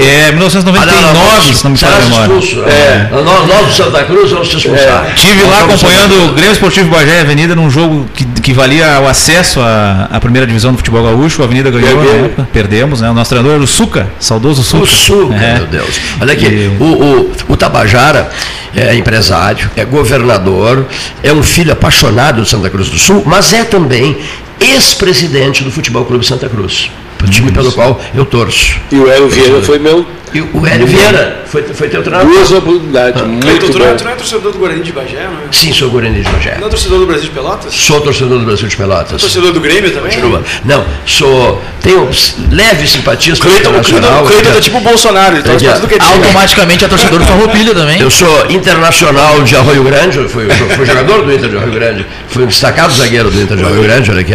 é, 0.00 0.30
1999, 0.32 1.54
se 1.54 1.64
não 1.64 1.70
me 1.72 1.78
falha 1.78 1.96
a 1.96 2.00
memória. 2.00 2.34
É. 2.66 3.08
Nós 3.22 3.66
do 3.66 3.72
Santa 3.72 4.04
Cruz 4.04 4.30
vamos 4.30 4.48
te 4.48 4.56
expulsar. 4.56 5.06
É. 5.08 5.14
Estive 5.14 5.42
lá 5.44 5.60
acompanhando 5.60 6.26
o 6.26 6.32
Grêmio 6.32 6.52
Esportivo 6.52 6.90
Bagé 6.90 7.20
Avenida 7.20 7.54
num 7.54 7.70
jogo 7.70 8.06
que, 8.14 8.24
que 8.24 8.52
valia 8.52 9.00
o 9.00 9.08
acesso 9.08 9.60
à, 9.60 10.08
à 10.10 10.20
primeira 10.20 10.46
divisão 10.46 10.72
do 10.72 10.78
futebol 10.78 11.02
gaúcho 11.02 11.29
a 11.38 11.44
Avenida 11.44 11.70
ganhou 11.70 12.02
na 12.02 12.10
época, 12.10 12.48
perdemos, 12.52 13.00
né? 13.00 13.10
O 13.10 13.14
nosso 13.14 13.30
treinador 13.30 13.56
era 13.56 13.62
o 13.62 13.66
Suca, 13.66 14.10
saudoso 14.18 14.62
Suca. 14.62 14.82
O 14.82 14.86
Suca, 14.86 15.34
é. 15.34 15.54
meu 15.56 15.66
Deus. 15.66 16.00
Olha 16.20 16.32
aqui, 16.32 16.46
e... 16.46 16.76
o, 16.80 16.84
o, 16.84 17.32
o 17.48 17.56
Tabajara 17.56 18.30
é 18.74 18.94
empresário, 18.94 19.70
é 19.76 19.84
governador, 19.84 20.86
é 21.22 21.32
um 21.32 21.42
filho 21.42 21.72
apaixonado 21.72 22.42
de 22.42 22.48
Santa 22.48 22.70
Cruz 22.70 22.88
do 22.88 22.98
Sul, 22.98 23.22
mas 23.26 23.52
é 23.52 23.64
também 23.64 24.16
ex-presidente 24.60 25.64
do 25.64 25.70
Futebol 25.70 26.04
Clube 26.04 26.26
Santa 26.26 26.48
Cruz. 26.48 26.90
O 27.22 27.28
time 27.28 27.52
pelo 27.52 27.72
qual 27.72 28.00
eu 28.14 28.24
torço. 28.24 28.78
E 28.90 28.96
o 28.96 29.10
Hélio 29.10 29.28
Vieira 29.28 29.62
foi 29.62 29.78
meu 29.78 30.06
e 30.32 30.40
o 30.40 30.64
Hélio 30.64 30.86
Vieira 30.86 31.42
foi, 31.46 31.62
foi 31.62 31.88
teu 31.88 32.02
treinador. 32.02 32.32
Duas 32.32 32.52
oportunidades. 32.52 33.20
Ah. 33.20 33.26
Muito 33.26 33.66
tu, 33.66 33.78
bom. 33.78 33.96
tu 33.96 34.04
não 34.04 34.12
é 34.12 34.14
torcedor 34.14 34.52
do 34.52 34.58
Guarani 34.58 34.82
de 34.82 34.92
Bagé, 34.92 35.24
não 35.24 35.48
é? 35.48 35.52
Sim, 35.52 35.72
sou 35.72 35.90
Guarani 35.90 36.22
de 36.22 36.30
Bagé. 36.30 36.56
Não 36.60 36.68
é 36.68 36.70
torcedor 36.70 37.00
do 37.00 37.06
Brasil 37.06 37.24
de 37.24 37.30
Pelotas? 37.30 37.74
Sou 37.74 38.00
torcedor 38.00 38.38
do 38.38 38.44
Brasil 38.44 38.68
de 38.68 38.76
Pelotas. 38.76 39.14
É 39.14 39.18
torcedor 39.18 39.52
do 39.52 39.60
Grêmio 39.60 39.90
também? 39.90 40.12
Continua. 40.12 40.44
Não, 40.64 40.84
sou. 41.04 41.60
Tenho 41.82 42.08
leves 42.50 42.90
simpatias 42.90 43.40
pelo 43.40 43.56
Internacional. 43.56 44.22
O 44.22 44.26
Cleiton 44.28 44.50
é 44.50 44.60
tipo 44.60 44.78
o 44.78 44.80
Bolsonaro, 44.80 45.34
ele 45.34 45.42
torce 45.42 45.66
tudo 45.66 45.88
que 45.88 45.94
é 45.94 45.98
Automaticamente 46.00 46.84
é 46.84 46.88
torcedor 46.88 47.18
do 47.18 47.24
Farroupilha 47.24 47.74
também. 47.74 48.00
Eu 48.00 48.10
sou 48.10 48.50
internacional 48.50 49.42
de 49.42 49.56
Arroio 49.56 49.82
Grande, 49.82 50.28
fui, 50.28 50.48
fui 50.48 50.86
jogador 50.86 51.24
do 51.24 51.32
Inter 51.32 51.48
de 51.48 51.56
Arroio 51.56 51.72
Grande, 51.72 52.06
fui 52.28 52.44
um 52.44 52.46
destacado 52.46 52.92
zagueiro 52.92 53.30
do 53.30 53.40
Inter 53.40 53.56
de 53.56 53.64
Arroio 53.64 53.82
Grande, 53.82 54.10
olha 54.10 54.20
aqui, 54.20 54.32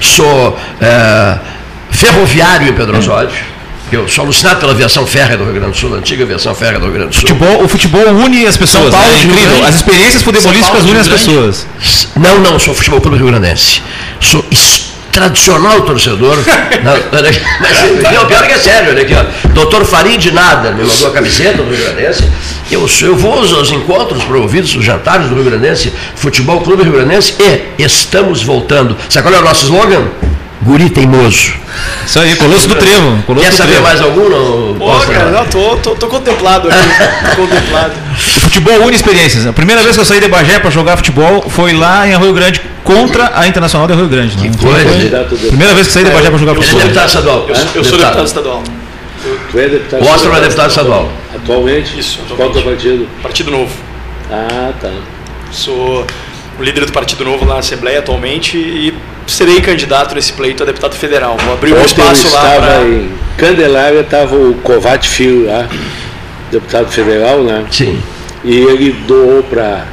sou 0.00 0.58
é, 0.80 1.38
ferroviário 1.94 2.68
em 2.68 2.72
Pedro 2.72 2.98
Osório 2.98 3.54
eu 3.92 4.08
sou 4.08 4.24
alucinado 4.24 4.60
pela 4.60 4.72
aviação 4.72 5.06
férrea 5.06 5.36
do 5.36 5.44
Rio 5.44 5.54
Grande 5.54 5.70
do 5.72 5.76
Sul, 5.76 5.94
a 5.94 5.98
antiga 5.98 6.24
aviação 6.24 6.54
férrea 6.54 6.78
do 6.78 6.86
Rio 6.86 6.94
Grande 6.94 7.10
do 7.10 7.14
Sul. 7.14 7.28
Futebol, 7.28 7.64
o 7.64 7.68
futebol 7.68 8.06
une 8.24 8.46
as 8.46 8.56
pessoas, 8.56 8.90
São 8.90 9.00
Paulo, 9.00 9.06
né? 9.06 9.20
é 9.20 9.24
incrível. 9.24 9.64
As 9.64 9.74
experiências 9.76 10.22
futebolísticas 10.22 10.84
unem 10.84 11.00
as 11.00 11.08
pessoas. 11.08 11.66
Não, 12.16 12.40
não, 12.40 12.58
sou 12.58 12.74
futebol 12.74 13.00
clube 13.00 13.18
rio 13.18 13.26
grandense. 13.26 13.82
Sou 14.20 14.44
tradicional 15.12 15.82
torcedor. 15.82 16.36
não, 16.82 16.92
não, 16.92 18.26
pior 18.26 18.46
que 18.46 18.52
é 18.52 18.58
sério, 18.58 18.90
olha 18.90 19.02
aqui, 19.02 19.14
ó. 19.14 19.48
Doutor 19.50 19.84
Farid 19.84 20.32
Nada 20.32 20.72
me 20.72 20.82
mandou 20.82 21.08
a 21.08 21.12
camiseta 21.12 21.62
do 21.62 21.72
Rio 21.72 21.84
Grandense. 21.84 22.24
Eu, 22.70 22.88
eu 23.02 23.16
vou 23.16 23.34
aos 23.34 23.70
encontros 23.70 24.24
promovidos, 24.24 24.74
os 24.74 24.84
jantares 24.84 25.28
do 25.28 25.34
Rio 25.36 25.44
Grandense, 25.44 25.92
Futebol 26.16 26.62
Clube 26.62 26.82
Rio 26.82 26.94
Grandense 26.94 27.34
e 27.38 27.82
estamos 27.82 28.42
voltando. 28.42 28.96
Sabe 29.08 29.28
qual 29.28 29.34
é 29.36 29.38
o 29.38 29.44
nosso 29.44 29.66
slogan? 29.66 30.08
Guri 30.62 30.88
teimoso. 30.88 31.52
Isso 32.06 32.18
aí, 32.18 32.34
Colosso 32.36 32.68
do 32.68 32.74
Trevo. 32.74 33.22
Colosso 33.26 33.44
Quer 33.44 33.50
do 33.50 33.56
saber 33.56 33.72
trevo. 33.72 33.86
mais 33.86 34.00
algum? 34.00 34.28
Não, 34.28 34.74
Pô, 34.74 34.98
cara, 35.00 35.30
não, 35.30 35.44
tô, 35.46 35.76
tô, 35.76 35.94
tô 35.94 36.06
contemplado 36.06 36.68
aqui. 36.68 36.78
contemplado. 37.36 37.92
O 38.14 38.40
futebol 38.40 38.74
une 38.86 38.94
experiências. 38.94 39.46
A 39.46 39.52
primeira 39.52 39.82
vez 39.82 39.94
que 39.94 40.00
eu 40.00 40.04
saí 40.04 40.20
de 40.20 40.28
Bagé 40.28 40.58
para 40.58 40.70
jogar 40.70 40.96
futebol 40.96 41.44
foi 41.48 41.72
lá 41.72 42.08
em 42.08 42.16
Rio 42.16 42.32
Grande 42.32 42.60
contra 42.82 43.32
a 43.34 43.46
Internacional 43.46 43.86
de 43.86 43.94
Rio 43.94 44.08
Grande. 44.08 44.36
Né? 44.36 44.50
Que 44.50 44.58
coisa. 44.58 45.26
Foi 45.28 45.48
primeira 45.48 45.74
vez 45.74 45.88
que 45.88 45.92
saí 45.92 46.04
de 46.04 46.10
Bagé 46.10 46.30
para 46.30 46.38
jogar 46.38 46.54
futebol. 46.54 46.80
Ele 46.80 46.82
é 46.82 46.92
deputado 46.92 47.08
estadual. 47.08 47.46
Eu, 47.48 47.56
eu 47.74 47.84
sou 47.84 47.98
deputado 47.98 48.26
estadual. 48.26 48.62
Tu 49.50 49.58
é 49.58 49.68
deputado 49.68 50.02
o 50.02 50.14
Ostrom 50.14 50.36
é 50.36 50.40
deputado 50.40 50.68
estadual. 50.70 51.12
Atualmente? 51.34 51.98
Isso. 51.98 52.20
Qual 52.36 52.48
é 52.48 52.52
o 52.52 52.62
partido? 52.62 53.08
Partido 53.22 53.50
Novo. 53.50 53.72
Ah, 54.30 54.72
tá. 54.80 54.90
Sou 55.50 56.06
o 56.58 56.62
líder 56.62 56.86
do 56.86 56.92
Partido 56.92 57.24
Novo 57.24 57.44
na 57.44 57.58
Assembleia 57.58 57.98
atualmente 57.98 58.56
e 58.56 58.94
serei 59.26 59.60
candidato 59.60 60.14
nesse 60.14 60.32
pleito 60.32 60.62
a 60.62 60.66
deputado 60.66 60.94
federal. 60.94 61.36
Vou 61.38 61.54
abrir 61.54 61.74
um 61.74 61.84
espaço 61.84 62.32
lá 62.32 62.56
para... 62.56 62.84
em 62.84 63.10
Candelária, 63.36 64.00
estava 64.00 64.34
o 64.34 64.54
Covat 64.62 65.08
Filho 65.08 65.46
lá, 65.46 65.68
deputado 66.50 66.90
federal, 66.90 67.42
né? 67.42 67.64
Sim. 67.70 68.00
E 68.44 68.56
ele 68.56 68.92
doou 69.06 69.42
para 69.42 69.86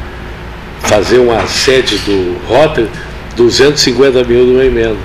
fazer 0.83 1.19
uma 1.19 1.47
sede 1.47 1.97
do 1.99 2.37
Rotary 2.47 2.89
250 3.35 4.23
mil 4.23 4.45
de 4.45 4.51
uma 4.51 4.65
emenda. 4.65 4.97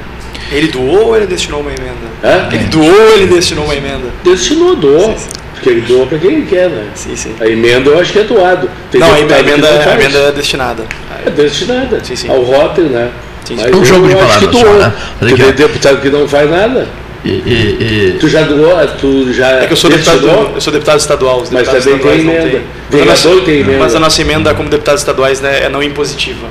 Ele 0.51 0.69
doou 0.69 1.09
ou 1.09 1.17
ele 1.17 1.27
destinou 1.27 1.61
uma 1.61 1.71
emenda? 1.71 2.07
Hã? 2.23 2.49
Ele 2.53 2.65
doou 2.65 2.85
ou 2.85 3.17
ele 3.17 3.27
destinou 3.27 3.65
uma 3.65 3.75
emenda? 3.75 4.09
Destinou, 4.23 4.77
doou. 4.77 5.01
Sim, 5.01 5.19
sim. 5.19 5.31
Porque 5.55 5.71
ele 5.71 5.81
doa 5.81 6.07
para 6.07 6.19
quem 6.19 6.33
ele 6.35 6.47
quer, 6.47 6.69
né? 6.69 6.87
Sim, 6.95 7.17
sim. 7.17 7.35
A 7.41 7.47
emenda 7.49 7.91
eu 7.91 7.99
acho 7.99 8.13
que 8.13 8.19
é 8.19 8.25
doado. 8.25 8.69
Tem 8.91 9.01
não, 9.01 9.13
a 9.13 9.19
emenda, 9.19 9.69
a 9.69 9.95
emenda 9.95 10.19
é 10.19 10.33
destinada. 10.33 10.85
É 11.25 11.31
destinada 11.31 12.01
sim, 12.05 12.15
sim. 12.15 12.29
ao 12.29 12.43
Rotary, 12.43 12.89
né? 12.89 13.11
Mas 13.55 13.75
um 13.75 13.85
jogo 13.85 14.09
de 14.09 14.15
palavras 14.15 14.57
só, 14.57 14.73
né? 14.73 14.93
Porque 15.19 15.43
tem 15.43 15.53
deputado 15.53 16.01
que 16.01 16.11
não 16.11 16.27
faz 16.27 16.51
nada. 16.51 16.89
E, 17.25 17.29
e, 17.29 18.13
e... 18.15 18.19
Tu 18.21 18.29
já 18.29 18.43
doou, 18.43 18.87
tu 19.01 19.33
já. 19.33 19.63
É 19.63 19.67
que 19.67 19.73
eu 19.73 19.77
sou 19.77 19.91
deputado, 19.91 20.27
eu 20.55 20.61
sou 20.61 20.73
deputado 20.73 20.99
estadual. 20.99 21.41
Os 21.41 21.51
mas 21.51 21.67
também 21.67 21.99
tem 21.99 22.21
emenda. 22.21 22.63
Vereador 22.89 23.43
tem 23.43 23.61
emenda. 23.61 23.79
Mas 23.79 23.95
a 23.95 24.01
nossa 24.01 24.21
emenda 24.21 24.55
como 24.55 24.69
deputados 24.69 25.01
estaduais 25.01 25.41
né, 25.41 25.65
é 25.65 25.69
não 25.69 25.83
impositiva. 25.83 26.47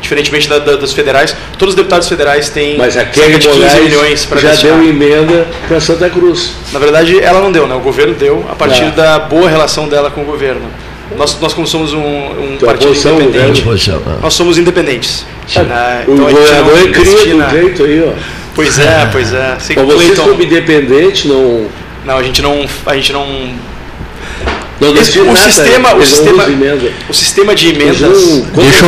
Diferentemente 0.00 0.48
da, 0.48 0.58
da, 0.58 0.76
dos 0.76 0.92
federais, 0.92 1.34
todos 1.58 1.72
os 1.72 1.76
deputados 1.76 2.06
federais 2.08 2.50
têm 2.50 2.76
mas 2.76 2.94
aquele 2.94 3.38
de 3.38 3.48
15 3.48 3.80
milhões 3.80 4.26
para 4.26 4.38
já 4.38 4.50
destinar. 4.50 4.78
deu 4.78 4.88
emenda 4.88 5.46
para 5.66 5.80
Santa 5.80 6.10
Cruz. 6.10 6.52
Na 6.72 6.78
verdade, 6.78 7.18
ela 7.20 7.40
não 7.40 7.50
deu, 7.50 7.66
né? 7.66 7.74
O 7.74 7.80
governo 7.80 8.14
deu 8.14 8.44
a 8.50 8.54
partir 8.54 8.84
ah. 8.84 8.90
da 8.90 9.18
boa 9.18 9.48
relação 9.48 9.88
dela 9.88 10.10
com 10.10 10.20
o 10.20 10.24
governo. 10.24 10.70
Nós, 11.16 11.38
nós 11.40 11.52
como 11.52 11.66
somos 11.66 11.92
um, 11.92 12.00
um 12.00 12.56
partido 12.58 12.88
posição, 12.88 13.20
independente, 13.20 13.62
posição, 13.62 14.00
né? 14.00 14.18
nós 14.22 14.34
somos 14.34 14.58
independentes. 14.58 15.26
Ah, 15.56 16.02
então, 16.02 16.14
o 16.14 16.30
governador 16.30 16.78
é 16.78 16.90
cria 16.90 17.34
do 17.34 17.50
jeito 17.50 17.84
aí, 17.84 18.04
ó. 18.08 18.12
Pois 18.54 18.78
é, 18.78 19.08
pois 19.12 19.32
é. 19.32 19.56
Sei 19.60 19.76
Mas 19.76 19.86
vocês 19.86 20.18
como 20.18 20.42
independente, 20.42 21.28
não... 21.28 21.68
Não, 22.04 22.18
a 22.18 22.22
gente 22.22 22.42
não... 22.42 22.66
A 22.86 22.94
gente 22.94 23.12
não 23.12 23.26
não 24.80 24.94
Esse, 24.96 25.18
o, 25.20 25.24
nada, 25.24 25.38
sistema, 25.38 25.94
o, 25.94 26.04
sistema, 26.04 26.44
o 27.08 27.14
sistema 27.14 27.54
de 27.54 27.68
emendas. 27.68 28.42
deixa, 28.54 28.84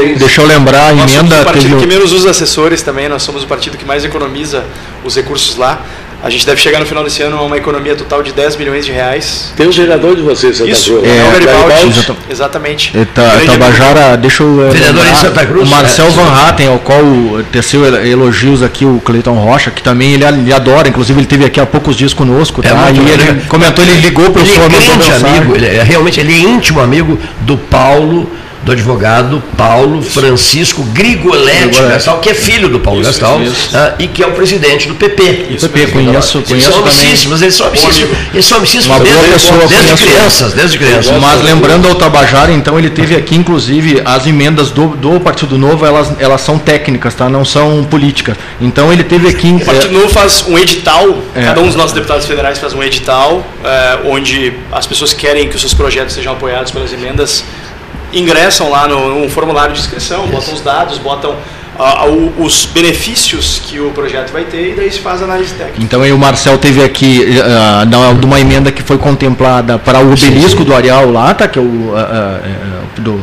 eu, 0.00 0.16
deixa 0.16 0.42
eu 0.42 0.46
lembrar, 0.46 0.88
a 0.88 0.92
emenda. 0.92 1.06
Nós 1.06 1.12
somos 1.12 1.40
o 1.40 1.44
partido 1.44 1.68
teve... 1.70 1.80
que 1.80 1.86
menos 1.86 2.12
usa 2.12 2.30
assessores 2.30 2.82
também, 2.82 3.08
nós 3.08 3.22
somos 3.22 3.42
o 3.42 3.46
partido 3.46 3.78
que 3.78 3.84
mais 3.84 4.04
economiza 4.04 4.64
os 5.02 5.16
recursos 5.16 5.56
lá. 5.56 5.82
A 6.22 6.28
gente 6.28 6.44
deve 6.44 6.60
chegar 6.60 6.78
no 6.78 6.86
final 6.86 7.02
desse 7.02 7.22
ano 7.22 7.38
a 7.38 7.42
uma 7.42 7.56
economia 7.56 7.96
total 7.96 8.22
de 8.22 8.32
10 8.32 8.56
milhões 8.56 8.84
de 8.84 8.92
reais. 8.92 9.52
Tem 9.56 9.66
um 9.66 9.72
gerador 9.72 10.14
de 10.14 10.22
vocês, 10.22 10.56
Santa 10.56 10.70
Isso, 10.70 10.92
Cruz. 10.92 11.08
É, 11.08 11.18
é 11.18 11.24
o 11.24 11.32
Garibaldi. 11.32 12.16
Exatamente. 12.28 12.92
Tá, 13.14 13.40
Tabajara, 13.46 14.16
deixa 14.16 14.42
eu. 14.42 14.66
Eh, 14.66 14.70
Vereador 14.70 15.06
em 15.06 15.14
Santa 15.14 15.46
Cruz. 15.46 15.66
O 15.66 15.70
Marcel 15.70 16.06
é. 16.06 16.10
Van 16.10 16.30
Hatten, 16.30 16.68
ao 16.68 16.78
qual 16.78 17.02
teceu 17.50 17.84
elogios 18.04 18.62
aqui, 18.62 18.84
o 18.84 19.00
Cleiton 19.02 19.34
Rocha, 19.34 19.70
que 19.70 19.82
também 19.82 20.12
ele, 20.12 20.24
ele, 20.24 20.52
adora, 20.52 20.88
inclusive 20.88 21.18
ele 21.18 21.26
teve 21.26 21.44
aqui 21.44 21.58
há 21.58 21.64
poucos 21.64 21.96
dias 21.96 22.12
conosco, 22.12 22.60
é 22.62 22.68
tá? 22.68 22.88
É 22.88 22.92
e 22.92 22.98
ele 22.98 23.42
comentou, 23.48 23.82
ele 23.82 24.00
ligou 24.00 24.30
para 24.30 24.42
o 24.42 24.44
Ele 24.44 24.54
é 24.54 24.68
grande 24.68 25.12
amigo, 25.12 25.54
ele 25.54 25.66
é, 25.66 25.82
realmente 25.82 26.20
ele 26.20 26.34
é 26.34 26.38
íntimo 26.38 26.80
amigo 26.80 27.18
do 27.40 27.56
Paulo 27.56 28.30
do 28.62 28.72
advogado 28.72 29.42
Paulo 29.56 30.02
Francisco 30.02 30.82
Grigoletti 30.92 31.80
Gastal, 31.80 32.18
que 32.18 32.30
é 32.30 32.34
filho 32.34 32.68
do 32.68 32.78
Paulo 32.80 33.00
isso, 33.00 33.10
Gastal 33.10 33.42
isso. 33.42 33.76
Uh, 33.76 33.94
e 33.98 34.08
que 34.08 34.22
é 34.22 34.26
o 34.26 34.32
presidente 34.32 34.86
do 34.86 34.94
PP. 34.94 35.46
Isso, 35.50 35.68
PP, 35.68 35.92
conheço, 35.92 36.42
conheço 36.42 36.70
são 36.70 36.80
amicíssimos, 36.80 37.42
eles 37.42 37.54
são 37.54 37.66
amicíssimos, 37.66 38.16
eles 38.32 38.44
são 38.44 38.58
amicíssimos 38.58 39.00
desde, 39.00 39.28
pessoa, 39.28 39.66
desde 39.66 40.04
crianças, 40.04 40.52
desde 40.52 40.78
crianças. 40.78 41.20
Mas 41.20 41.42
lembrando 41.42 41.88
ao 41.88 41.94
Tabajara, 41.94 42.52
então 42.52 42.78
ele 42.78 42.90
teve 42.90 43.16
aqui, 43.16 43.34
inclusive, 43.34 44.02
as 44.04 44.26
emendas 44.26 44.70
do, 44.70 44.88
do 44.88 45.18
Partido 45.20 45.56
Novo, 45.56 45.86
elas, 45.86 46.12
elas 46.18 46.40
são 46.40 46.58
técnicas, 46.58 47.14
tá? 47.14 47.28
não 47.28 47.44
são 47.44 47.84
políticas. 47.84 48.36
Então 48.60 48.92
ele 48.92 49.04
teve 49.04 49.28
aqui... 49.28 49.50
O 49.50 49.64
Partido 49.64 49.96
é, 49.96 49.98
Novo 49.98 50.08
faz 50.08 50.44
um 50.46 50.58
edital, 50.58 51.18
é, 51.34 51.44
cada 51.44 51.60
um 51.60 51.66
dos 51.66 51.76
nossos 51.76 51.92
deputados 51.92 52.26
federais 52.26 52.58
faz 52.58 52.74
um 52.74 52.82
edital, 52.82 53.44
é, 53.64 53.98
onde 54.04 54.52
as 54.70 54.86
pessoas 54.86 55.14
querem 55.14 55.48
que 55.48 55.54
os 55.54 55.60
seus 55.60 55.74
projetos 55.74 56.14
sejam 56.14 56.32
apoiados 56.32 56.70
pelas 56.70 56.92
emendas 56.92 57.44
ingressam 58.12 58.70
lá 58.70 58.86
no, 58.88 59.20
no 59.22 59.28
formulário 59.28 59.74
de 59.74 59.80
inscrição, 59.80 60.24
Isso. 60.24 60.32
botam 60.32 60.54
os 60.54 60.60
dados, 60.60 60.98
botam 60.98 61.30
uh, 61.78 62.42
os 62.42 62.66
benefícios 62.66 63.60
que 63.64 63.80
o 63.80 63.90
projeto 63.90 64.32
vai 64.32 64.44
ter 64.44 64.72
e 64.72 64.74
daí 64.74 64.90
se 64.90 65.00
faz 65.00 65.20
a 65.22 65.24
análise 65.24 65.54
técnica. 65.54 65.82
Então 65.82 66.02
aí 66.02 66.12
o 66.12 66.18
Marcel 66.18 66.58
teve 66.58 66.82
aqui 66.82 67.26
uh, 67.40 68.14
de 68.16 68.26
uma 68.26 68.40
emenda 68.40 68.70
que 68.70 68.82
foi 68.82 68.98
contemplada 68.98 69.78
para 69.78 69.98
o 70.00 70.12
obelisco 70.12 70.50
sim, 70.50 70.56
sim. 70.58 70.64
do 70.64 70.74
Areal 70.74 71.10
lá, 71.10 71.32
tá, 71.34 71.48
que 71.48 71.58
é 71.58 71.62
o 71.62 71.64
uh, 71.64 73.00
do 73.00 73.20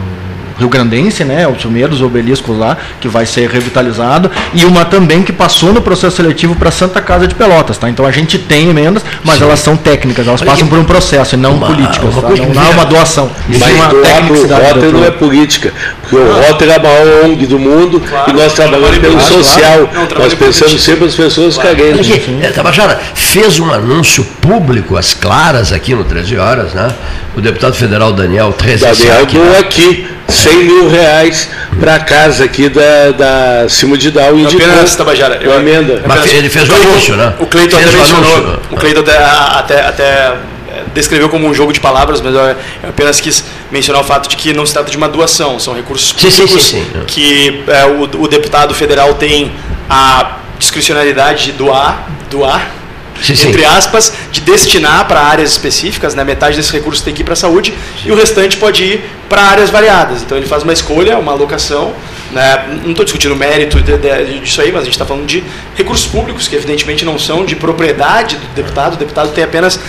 Rio 0.57 0.69
Grandense, 0.69 1.23
né, 1.23 1.47
os 1.47 1.61
primeiros 1.61 2.01
obeliscos 2.01 2.57
lá, 2.57 2.77
que 2.99 3.07
vai 3.07 3.25
ser 3.25 3.49
revitalizado, 3.49 4.29
e 4.53 4.65
uma 4.65 4.83
também 4.85 5.23
que 5.23 5.31
passou 5.31 5.71
no 5.73 5.81
processo 5.81 6.17
seletivo 6.17 6.55
para 6.55 6.71
Santa 6.71 7.01
Casa 7.01 7.27
de 7.27 7.35
Pelotas, 7.35 7.77
tá? 7.77 7.89
Então 7.89 8.05
a 8.05 8.11
gente 8.11 8.37
tem 8.37 8.69
emendas, 8.69 9.03
mas 9.23 9.37
Sim. 9.37 9.43
elas 9.43 9.59
são 9.59 9.77
técnicas, 9.77 10.27
elas 10.27 10.41
passam 10.41 10.67
por 10.67 10.79
um 10.79 10.83
processo 10.83 11.35
e 11.35 11.37
não 11.37 11.55
uma, 11.55 11.67
políticas, 11.67 12.13
uma 12.13 12.21
tá? 12.21 12.29
não, 12.29 12.53
não, 12.53 12.63
é 12.63 12.69
uma 12.69 12.85
doação. 12.85 13.29
Mas 13.47 13.73
uma 13.73 13.89
técnica 14.01 14.55
o 14.55 14.67
Rotter 14.67 14.91
não 14.91 15.03
é 15.03 15.11
política, 15.11 15.73
porque 16.01 16.15
o. 16.15 16.47
Rotter 16.47 16.69
é 16.69 16.75
a 16.75 16.79
maior 16.79 17.25
ONG 17.25 17.45
do 17.45 17.59
mundo 17.59 17.99
claro, 17.99 18.31
e 18.31 18.33
nós 18.33 18.53
trabalhamos 18.53 18.97
pelo 18.97 19.13
claro, 19.13 19.33
social, 19.33 19.87
claro. 19.87 20.09
Não, 20.11 20.19
nós 20.23 20.33
pensamos 20.33 20.81
sempre 20.81 21.05
nas 21.05 21.15
pessoas 21.15 21.55
claro. 21.55 21.77
carentes. 21.77 22.09
É, 22.41 22.49
Tabajara 22.49 22.99
fez 23.13 23.59
um 23.59 23.71
anúncio 23.71 24.23
público, 24.41 24.97
às 24.97 25.13
claras, 25.13 25.71
aqui 25.71 25.93
no 25.93 26.03
13 26.03 26.37
Horas, 26.37 26.73
né? 26.73 26.93
o 27.37 27.41
deputado 27.41 27.75
federal 27.75 28.11
Daniel 28.11 28.51
Treze 28.51 28.83
Daniel 28.83 29.25
doou 29.27 29.59
aqui 29.59 30.07
100 30.47 30.63
mil 30.63 30.89
reais 30.89 31.49
para 31.79 31.95
a 31.95 31.99
casa 31.99 32.43
aqui 32.43 32.69
da, 32.69 33.11
da 33.11 33.69
Cimo 33.69 33.97
de 33.97 34.11
Dal 34.11 34.37
e 34.37 34.45
de 34.45 34.55
apenas, 34.55 34.95
Tabajara, 34.95 35.39
eu, 35.41 35.53
emenda. 35.59 36.03
Mas 36.05 36.33
ele 36.33 36.49
fez 36.49 36.69
o 36.69 36.73
anúncio, 36.73 37.15
né? 37.15 37.33
O 37.39 37.45
Cleiton 37.45 37.77
até 37.77 37.91
mencionou, 37.91 38.59
o 38.71 38.75
Cleiton 38.75 39.01
até, 39.01 39.17
até, 39.17 39.81
até 39.81 40.03
é, 40.03 40.83
descreveu 40.93 41.29
como 41.29 41.47
um 41.47 41.53
jogo 41.53 41.71
de 41.71 41.79
palavras, 41.79 42.21
mas 42.21 42.33
eu 42.33 42.55
apenas 42.87 43.19
quis 43.19 43.43
mencionar 43.71 44.01
o 44.01 44.05
fato 44.05 44.29
de 44.29 44.35
que 44.35 44.53
não 44.53 44.65
se 44.65 44.73
trata 44.73 44.89
de 44.89 44.97
uma 44.97 45.07
doação, 45.07 45.59
são 45.59 45.73
recursos 45.73 46.13
públicos 46.13 46.35
sim, 46.35 46.47
sim, 46.47 46.59
sim, 46.59 47.03
que 47.05 47.63
é, 47.67 47.85
o, 47.85 48.23
o 48.23 48.27
deputado 48.27 48.73
federal 48.73 49.13
tem 49.15 49.51
a 49.89 50.37
discricionalidade 50.57 51.45
de 51.45 51.51
doar, 51.53 52.07
doar 52.29 52.76
sim, 53.21 53.33
entre 53.33 53.61
sim. 53.61 53.65
aspas, 53.65 54.13
de 54.31 54.41
destinar 54.41 55.07
para 55.07 55.21
áreas 55.21 55.51
específicas, 55.51 56.15
né? 56.15 56.23
metade 56.23 56.55
desse 56.55 56.71
recurso 56.71 57.03
tem 57.03 57.13
que 57.13 57.21
ir 57.21 57.25
para 57.25 57.33
a 57.33 57.37
saúde 57.37 57.73
e 58.05 58.11
o 58.11 58.15
restante 58.15 58.57
pode 58.57 58.83
ir 58.83 59.03
para 59.29 59.41
áreas 59.43 59.69
variadas. 59.69 60.21
Então 60.21 60.37
ele 60.37 60.47
faz 60.47 60.63
uma 60.63 60.73
escolha, 60.73 61.17
uma 61.17 61.31
alocação. 61.31 61.93
Né? 62.31 62.79
Não 62.83 62.91
estou 62.91 63.05
discutindo 63.05 63.33
o 63.33 63.37
mérito 63.37 63.81
de, 63.81 63.97
de, 63.97 64.39
disso 64.39 64.61
aí, 64.61 64.71
mas 64.71 64.81
a 64.81 64.85
gente 64.85 64.93
está 64.93 65.05
falando 65.05 65.25
de 65.25 65.43
recursos 65.75 66.05
públicos 66.07 66.47
que 66.47 66.55
evidentemente 66.55 67.05
não 67.05 67.17
são 67.17 67.45
de 67.45 67.55
propriedade 67.55 68.35
do 68.35 68.47
deputado. 68.53 68.93
O 68.93 68.97
deputado 68.97 69.31
tem 69.31 69.43
apenas 69.43 69.79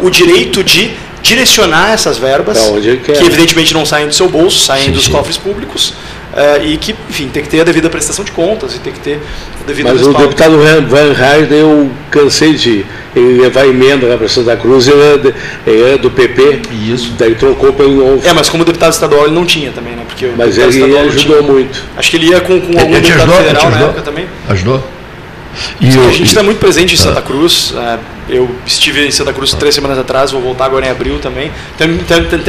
o 0.00 0.10
direito 0.10 0.62
de 0.62 0.92
direcionar 1.24 1.92
essas 1.92 2.18
verbas, 2.18 2.58
que 3.02 3.24
evidentemente 3.24 3.72
não 3.72 3.86
saem 3.86 4.06
do 4.06 4.14
seu 4.14 4.28
bolso, 4.28 4.58
saem 4.58 4.86
sim, 4.86 4.92
dos 4.92 5.08
cofres 5.08 5.38
públicos, 5.38 5.94
Uh, 6.34 6.66
e 6.66 6.76
que, 6.76 6.96
enfim, 7.08 7.28
tem 7.28 7.44
que 7.44 7.48
ter 7.48 7.60
a 7.60 7.64
devida 7.64 7.88
prestação 7.88 8.24
de 8.24 8.32
contas 8.32 8.74
e 8.74 8.80
tem 8.80 8.92
que 8.92 8.98
ter 8.98 9.20
a 9.62 9.66
devida 9.68 9.90
Mas 9.90 9.98
respaldo. 10.00 10.18
o 10.18 10.28
deputado 10.28 10.58
Van 10.88 11.12
Harden, 11.12 11.58
eu 11.58 11.90
cansei 12.10 12.54
de 12.54 12.84
ele 13.14 13.40
levar 13.40 13.64
emenda 13.68 14.08
lá 14.08 14.16
para 14.16 14.28
Santa 14.28 14.56
Cruz, 14.56 14.88
ele 14.88 15.00
era, 15.00 15.18
de, 15.18 15.34
ele 15.64 15.82
era, 15.82 15.98
do 15.98 16.10
PP, 16.10 16.62
Isso. 16.88 17.12
daí 17.16 17.36
trocou 17.36 17.72
pelo 17.72 17.94
novo. 17.94 18.26
É, 18.26 18.32
mas 18.32 18.50
como 18.50 18.64
deputado 18.64 18.92
estadual 18.92 19.26
ele 19.26 19.34
não 19.34 19.46
tinha 19.46 19.70
também, 19.70 19.94
né? 19.94 20.02
Porque 20.08 20.28
mas 20.36 20.58
ele 20.58 20.98
ajudou 20.98 21.42
muito. 21.44 21.80
Acho 21.96 22.10
que 22.10 22.16
ele 22.16 22.26
ia 22.30 22.40
com, 22.40 22.60
com 22.60 22.80
algum 22.80 23.00
deputado 23.00 23.30
ajudou, 23.30 23.36
federal 23.36 23.70
na 23.70 23.78
época 23.78 24.02
também. 24.02 24.26
Ajudou? 24.48 24.93
E 25.80 25.94
eu, 25.94 26.06
a 26.06 26.10
gente 26.10 26.28
está 26.28 26.42
muito 26.42 26.58
presente 26.58 26.94
em 26.94 26.96
Santa 26.96 27.18
ah. 27.18 27.22
Cruz. 27.22 27.74
É, 27.76 27.98
eu 28.28 28.50
estive 28.66 29.06
em 29.06 29.10
Santa 29.10 29.32
Cruz 29.32 29.52
três 29.52 29.74
semanas 29.74 29.98
atrás, 29.98 30.30
vou 30.30 30.40
voltar 30.40 30.66
agora 30.66 30.86
em 30.86 30.90
abril 30.90 31.18
também. 31.18 31.50
Até, 31.74 31.86
me 31.86 31.98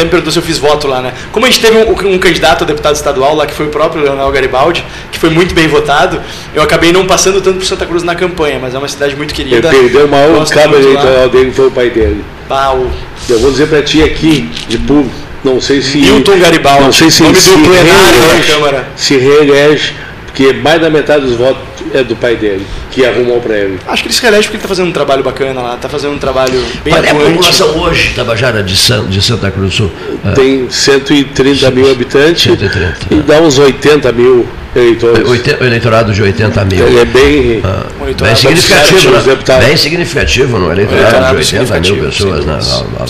perguntou 0.09 0.31
se 0.31 0.39
eu 0.39 0.43
fiz 0.43 0.57
voto 0.57 0.87
lá, 0.87 1.01
né? 1.01 1.13
Como 1.31 1.45
a 1.45 1.49
gente 1.49 1.61
teve 1.61 1.77
um, 1.77 2.13
um, 2.13 2.17
candidato 2.17 2.63
a 2.63 2.67
deputado 2.67 2.95
estadual 2.95 3.35
lá, 3.35 3.45
que 3.45 3.53
foi 3.53 3.65
o 3.65 3.69
próprio 3.69 4.01
Leonel 4.01 4.31
Garibaldi, 4.31 4.83
que 5.11 5.19
foi 5.19 5.29
muito 5.29 5.53
bem 5.53 5.67
votado, 5.67 6.21
eu 6.53 6.61
acabei 6.61 6.91
não 6.91 7.05
passando 7.05 7.41
tanto 7.41 7.59
por 7.59 7.65
Santa 7.65 7.85
Cruz 7.85 8.03
na 8.03 8.15
campanha, 8.15 8.57
mas 8.61 8.73
é 8.73 8.77
uma 8.77 8.87
cidade 8.87 9.15
muito 9.15 9.33
querida. 9.33 9.67
Ele 9.67 9.79
perdeu 9.79 10.05
o 10.05 10.09
maior 10.09 10.47
cabo 10.47 10.75
eleitoral 10.75 11.29
dele, 11.29 11.51
foi 11.51 11.67
o 11.67 11.71
pai 11.71 11.89
dele. 11.89 12.23
Pau. 12.47 12.89
Eu 13.27 13.39
vou 13.39 13.51
dizer 13.51 13.67
para 13.67 13.81
ti 13.81 14.03
aqui, 14.03 14.49
de 14.67 14.77
público, 14.77 15.15
não 15.43 15.59
sei 15.59 15.81
se. 15.81 15.97
Milton 15.97 16.39
Garibaldi, 16.39 16.83
não 16.83 16.91
sei 16.91 17.09
se 17.09 17.23
nome 17.23 17.35
se 17.35 17.49
do 17.49 17.57
plenário 17.57 18.19
da 18.21 18.53
Câmara. 18.53 18.87
Se 18.95 19.17
reelege, 19.17 19.93
porque 20.25 20.53
mais 20.53 20.79
da 20.79 20.89
metade 20.89 21.25
dos 21.25 21.35
votos 21.35 21.74
é 21.97 22.03
do 22.03 22.15
pai 22.15 22.35
dele, 22.35 22.65
que 22.91 23.05
arrumou 23.05 23.39
para 23.39 23.57
ele. 23.57 23.79
Acho 23.87 24.03
que 24.03 24.07
ele 24.07 24.15
se 24.15 24.21
reelege 24.21 24.43
porque 24.43 24.57
ele 24.57 24.63
está 24.63 24.69
fazendo 24.69 24.89
um 24.89 24.93
trabalho 24.93 25.23
bacana 25.23 25.61
lá, 25.61 25.75
está 25.75 25.89
fazendo 25.89 26.13
um 26.13 26.19
trabalho 26.19 26.61
bem 26.83 26.93
Qual 26.93 27.03
é 27.03 27.09
a 27.09 27.15
população 27.15 27.79
hoje, 27.79 28.13
Tabajara, 28.15 28.63
de, 28.63 28.75
San, 28.75 29.07
de 29.07 29.21
Santa 29.21 29.51
Cruz 29.51 29.69
do 29.69 29.75
Sul? 29.75 29.91
Tem 30.35 30.69
130 30.69 31.71
mil 31.71 31.91
habitantes 31.91 32.43
130, 32.43 32.97
e 33.11 33.15
dá 33.21 33.39
uns 33.41 33.57
80 33.57 34.11
mil 34.11 34.45
eleitores. 34.75 35.27
O 35.27 35.63
eleitorado 35.63 36.13
de 36.13 36.21
80 36.21 36.65
mil. 36.65 36.85
Ele 36.85 36.99
é 36.99 37.05
bem, 37.05 37.61
ah, 37.63 37.85
bem 38.21 38.35
significativo. 38.35 39.11
Né? 39.11 39.65
Bem 39.65 39.77
significativo 39.77 40.59
no 40.59 40.71
eleitorado 40.71 41.29
de 41.31 41.55
80 41.55 41.79
mil 41.79 42.03
pessoas. 42.03 42.45
Né? 42.45 42.59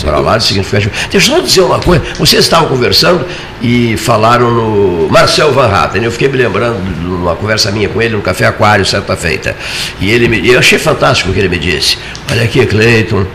Para 0.02 0.18
lá 0.20 0.38
de 0.38 0.44
significativo. 0.44 0.92
Deixa 1.10 1.32
eu 1.32 1.36
só 1.36 1.42
dizer 1.42 1.60
uma 1.62 1.80
coisa. 1.80 2.04
Vocês 2.18 2.44
estavam 2.44 2.68
conversando 2.68 3.24
e 3.60 3.96
falaram 3.96 4.50
no 4.50 5.08
Marcel 5.10 5.52
Van 5.52 5.66
Hatten. 5.66 6.04
Eu 6.04 6.12
fiquei 6.12 6.28
me 6.28 6.38
lembrando 6.38 6.78
de 7.16 7.22
uma 7.22 7.36
conversa 7.36 7.70
minha 7.70 7.88
com 7.88 8.00
ele 8.00 8.14
no 8.14 8.22
Café 8.22 8.46
Aquário, 8.46 8.84
certa 8.84 9.16
feita. 9.16 9.56
E 10.00 10.10
ele 10.10 10.28
me, 10.28 10.48
eu 10.48 10.58
achei 10.58 10.78
fantástico 10.78 11.30
o 11.30 11.32
que 11.32 11.40
ele 11.40 11.48
me 11.48 11.58
disse. 11.58 11.98
Olha 12.30 12.44
aqui, 12.44 12.64
Cleiton 12.66 13.26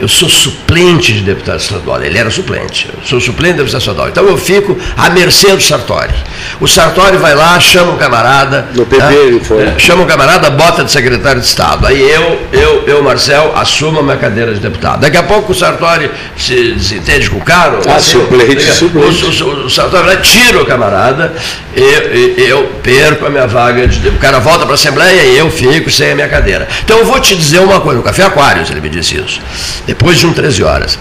eu 0.00 0.08
sou 0.08 0.28
suplente 0.28 1.12
de 1.12 1.20
deputado 1.22 1.58
estadual. 1.58 2.02
Ele 2.02 2.16
era 2.16 2.30
suplente. 2.30 2.88
Eu 2.92 3.04
sou 3.04 3.20
suplente 3.20 3.54
de 3.54 3.58
deputado 3.58 3.80
estadual. 3.80 4.08
Então 4.08 4.24
eu 4.26 4.36
fico 4.36 4.78
à 4.96 5.10
mercê 5.10 5.54
do 5.54 5.62
Sartori. 5.62 6.14
O 6.60 6.68
Sartori 6.68 7.16
vai 7.16 7.34
lá, 7.34 7.58
chama 7.58 7.92
um 7.92 7.96
camarada. 7.96 8.68
No 8.74 8.86
PP 8.86 9.02
né? 9.02 9.14
ele 9.14 9.40
foi. 9.40 9.62
É, 9.62 9.74
chama 9.78 10.04
um 10.04 10.06
camarada, 10.06 10.50
bota 10.50 10.84
de 10.84 10.92
secretário 10.92 11.40
de 11.40 11.46
Estado. 11.46 11.86
Aí 11.86 12.00
eu, 12.00 12.40
eu, 12.52 12.84
eu, 12.86 13.02
Marcel, 13.02 13.52
assumo 13.56 14.00
a 14.00 14.02
minha 14.02 14.16
cadeira 14.16 14.54
de 14.54 14.60
deputado. 14.60 15.00
Daqui 15.00 15.16
a 15.16 15.22
pouco 15.22 15.52
o 15.52 15.54
Sartori 15.54 16.10
se 16.36 16.72
desentende 16.74 17.28
com 17.30 17.38
o 17.38 17.44
cara. 17.44 17.80
Ah, 17.88 17.96
assim, 17.96 18.12
suplente, 18.12 18.62
suplente. 18.72 19.42
O, 19.42 19.48
o, 19.48 19.66
o, 19.66 19.70
Sartori 19.70 20.04
vai, 20.04 20.16
tira 20.20 20.62
o 20.62 20.66
camarada, 20.66 21.34
eu, 21.74 22.38
eu 22.38 22.72
perco 22.82 23.26
a 23.26 23.30
minha 23.30 23.46
vaga. 23.46 23.86
De, 23.88 24.08
o 24.08 24.18
cara 24.18 24.38
volta 24.38 24.60
para 24.60 24.72
a 24.72 24.74
Assembleia 24.74 25.22
e 25.22 25.36
eu 25.36 25.50
fico 25.50 25.90
sem 25.90 26.12
a 26.12 26.14
minha 26.14 26.28
cadeira. 26.28 26.68
Então 26.84 26.98
eu 26.98 27.04
vou 27.04 27.18
te 27.18 27.34
dizer 27.34 27.58
uma 27.58 27.80
coisa, 27.80 27.98
no 27.98 28.04
Café 28.04 28.24
Aquários 28.24 28.70
ele 28.70 28.80
me 28.80 28.88
disse 28.88 29.16
isso 29.16 29.40
depois 29.88 30.18
de 30.18 30.26
um 30.26 30.34
13 30.34 30.62
horas. 30.62 30.98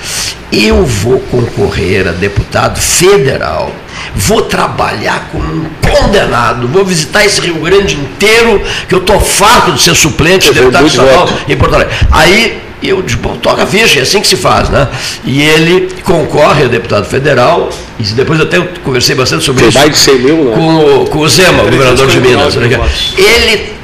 Eu 0.49 0.85
vou 0.85 1.19
concorrer 1.19 2.07
a 2.07 2.11
deputado 2.11 2.79
federal, 2.79 3.69
vou 4.15 4.43
trabalhar 4.43 5.27
como 5.29 5.43
um 5.43 5.65
condenado, 5.81 6.69
vou 6.69 6.85
visitar 6.85 7.25
esse 7.25 7.41
Rio 7.41 7.55
Grande 7.55 7.95
inteiro, 7.95 8.61
que 8.87 8.95
eu 8.95 8.99
estou 8.99 9.19
farto 9.19 9.73
de 9.73 9.81
ser 9.81 9.93
suplente 9.93 10.47
de 10.47 10.53
deputado 10.53 10.87
estadual 10.87 11.29
em 11.49 11.57
Porto 11.57 11.75
Alegre. 11.75 11.93
Aí 12.09 12.61
eu 12.81 13.01
digo, 13.01 13.35
toca 13.37 13.65
ficha, 13.65 13.99
é 13.99 14.03
assim 14.03 14.21
que 14.21 14.27
se 14.27 14.37
faz, 14.37 14.69
né? 14.69 14.87
E 15.25 15.41
ele 15.41 15.89
concorre 16.03 16.63
a 16.63 16.67
deputado 16.67 17.05
federal, 17.05 17.69
e 17.99 18.03
depois 18.03 18.39
eu 18.39 18.45
até 18.45 18.61
conversei 18.83 19.15
bastante 19.15 19.43
sobre 19.43 19.61
Tem 19.63 19.69
isso. 19.69 19.79
Mais 19.79 19.91
de 19.91 19.97
100 19.97 20.19
mil, 20.19 20.45
né? 20.45 20.55
com, 20.55 21.05
com 21.07 21.19
o 21.19 21.27
Zema, 21.27 21.63
o 21.63 21.65
governador 21.65 22.07
de 22.07 22.19
Minas. 22.21 22.55
Né? 22.55 22.79
Ele 23.17 23.76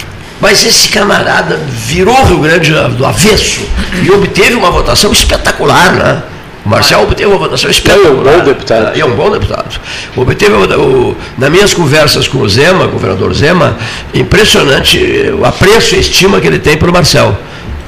mas 0.43 0.65
esse 0.65 0.89
camarada 0.89 1.57
virou 1.69 2.19
o 2.19 2.25
Rio 2.25 2.39
Grande 2.39 2.73
do 2.97 3.05
avesso 3.05 3.61
e 4.03 4.11
obteve 4.11 4.55
uma 4.55 4.69
votação 4.69 5.09
espetacular, 5.13 5.93
né? 5.93 6.21
O 6.65 6.69
Marcel 6.69 7.01
obteve 7.01 7.29
uma 7.29 7.37
votação 7.37 7.71
espetacular. 7.71 8.33
É 8.33 8.35
um 8.35 8.39
bom 8.39 8.43
deputado. 8.43 8.99
É 8.99 9.05
um 9.05 9.15
bom 9.15 9.31
deputado. 9.31 9.79
Obteve, 10.17 10.53
o, 10.53 11.15
nas 11.37 11.49
minhas 11.49 11.73
conversas 11.73 12.27
com 12.27 12.39
o 12.39 12.49
Zema, 12.49 12.83
o 12.83 12.89
governador 12.89 13.33
Zema, 13.33 13.77
impressionante 14.13 14.97
o 15.39 15.45
apreço 15.45 15.95
e 15.95 15.99
estima 15.99 16.41
que 16.41 16.47
ele 16.47 16.59
tem 16.59 16.75
para 16.75 16.89
o 16.89 16.93
Marcel. 16.93 17.37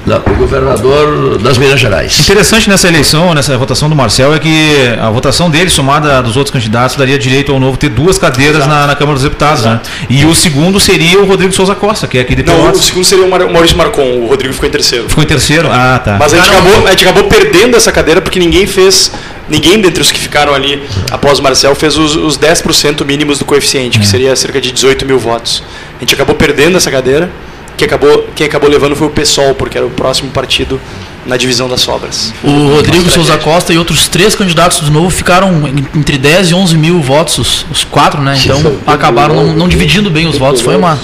Não, 0.05 0.17
o 0.17 0.35
governador 0.35 1.39
das 1.39 1.57
Minas 1.57 1.79
Gerais. 1.79 2.19
Interessante 2.19 2.69
nessa 2.69 2.87
eleição, 2.87 3.33
nessa 3.33 3.57
votação 3.57 3.89
do 3.89 3.95
Marcel, 3.95 4.35
é 4.35 4.39
que 4.39 4.75
a 5.01 5.09
votação 5.09 5.49
dele, 5.49 5.69
somada 5.69 6.21
dos 6.21 6.37
outros 6.37 6.53
candidatos, 6.53 6.95
daria 6.95 7.17
direito 7.17 7.51
ao 7.51 7.59
novo 7.59 7.75
ter 7.75 7.89
duas 7.89 8.19
cadeiras 8.19 8.67
na, 8.67 8.85
na, 8.85 8.95
Câmara 8.95 9.15
dos 9.15 9.23
Deputados. 9.23 9.63
Né? 9.65 9.79
E 10.07 10.23
o 10.23 10.35
segundo 10.35 10.79
seria 10.79 11.19
o 11.19 11.25
Rodrigo 11.25 11.51
Souza 11.53 11.73
Costa, 11.73 12.05
que 12.07 12.19
é 12.19 12.21
aqui 12.21 12.35
de 12.35 12.43
Não, 12.43 12.71
o 12.71 12.75
segundo 12.75 13.03
seria 13.03 13.25
o 13.25 13.29
Maurício 13.29 13.75
Marcon, 13.75 14.19
o 14.19 14.27
Rodrigo 14.27 14.53
ficou 14.53 14.69
em 14.69 14.71
terceiro. 14.71 15.09
Ficou 15.09 15.23
em 15.23 15.27
terceiro? 15.27 15.69
Ah, 15.71 15.99
tá. 16.03 16.17
Mas 16.19 16.33
a 16.33 16.37
gente, 16.37 16.49
acabou, 16.49 16.87
a 16.87 16.91
gente 16.91 17.07
acabou 17.07 17.23
perdendo 17.23 17.75
essa 17.75 17.91
cadeira 17.91 18.21
porque 18.21 18.39
ninguém 18.39 18.67
fez 18.67 19.11
ninguém 19.47 19.79
dentre 19.79 20.01
os 20.01 20.11
que 20.11 20.19
ficaram 20.19 20.53
ali 20.53 20.83
após 21.11 21.37
o 21.39 21.43
Marcel 21.43 21.75
fez 21.75 21.97
os, 21.97 22.15
os 22.15 22.37
10% 22.37 23.05
mínimos 23.05 23.39
do 23.39 23.45
coeficiente, 23.45 23.99
que 23.99 24.05
hum. 24.05 24.09
seria 24.09 24.35
cerca 24.35 24.61
de 24.61 24.71
18 24.71 25.05
mil 25.05 25.19
votos. 25.19 25.63
A 25.97 25.99
gente 25.99 26.13
acabou 26.13 26.35
perdendo 26.35 26.77
essa 26.77 26.91
cadeira 26.91 27.29
quem 27.77 27.85
acabou, 27.85 28.29
quem 28.35 28.47
acabou 28.47 28.69
levando 28.69 28.95
foi 28.95 29.07
o 29.07 29.09
PSOL, 29.09 29.55
porque 29.55 29.77
era 29.77 29.85
o 29.85 29.89
próximo 29.89 30.31
partido 30.31 30.79
na 31.25 31.37
divisão 31.37 31.67
das 31.67 31.81
sobras. 31.81 32.33
O 32.43 32.75
Rodrigo 32.75 33.09
Souza 33.09 33.37
Costa 33.37 33.73
e 33.73 33.77
outros 33.77 34.07
três 34.07 34.35
candidatos 34.35 34.79
do 34.79 34.91
novo 34.91 35.09
ficaram 35.09 35.63
entre 35.95 36.17
10 36.17 36.51
e 36.51 36.53
11 36.53 36.77
mil 36.77 37.01
votos, 37.01 37.37
os, 37.37 37.65
os 37.71 37.83
quatro, 37.83 38.21
né? 38.21 38.37
Então 38.43 38.77
acabaram 38.85 39.35
não, 39.35 39.53
não, 39.53 39.67
dividindo 39.67 40.09
bem 40.09 40.27
os 40.27 40.37
votos. 40.37 40.61
Foi 40.61 40.75
uma, 40.75 40.97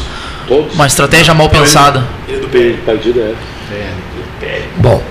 uma 0.74 0.86
estratégia 0.88 1.34
mal 1.34 1.50
pensada. 1.50 2.06
Bom, 4.78 5.04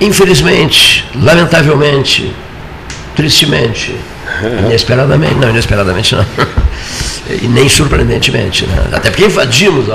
infelizmente, 0.00 1.04
lamentavelmente, 1.14 2.32
tristemente, 3.16 3.94
inesperadamente, 4.66 5.34
não, 5.34 5.50
inesperadamente 5.50 6.14
não, 6.14 6.24
e 7.42 7.48
nem 7.48 7.68
surpreendentemente, 7.68 8.66
né? 8.66 8.88
até 8.92 9.10
porque 9.10 9.24
invadimos 9.24 9.88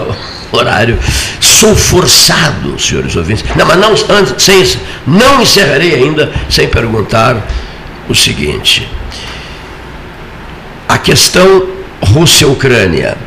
horário. 0.52 0.98
Sou 1.40 1.76
forçado, 1.76 2.80
senhores 2.80 3.16
ouvintes. 3.16 3.44
Não, 3.56 3.66
mas 3.66 3.78
não, 3.78 3.92
antes, 4.16 4.42
sem, 4.44 4.64
não 5.06 5.42
encerrarei 5.42 5.96
ainda 5.96 6.32
sem 6.50 6.68
perguntar 6.68 7.46
o 8.08 8.16
seguinte. 8.16 8.88
A 10.88 10.98
questão 10.98 11.68
Rússia-Ucrânia 12.02 13.18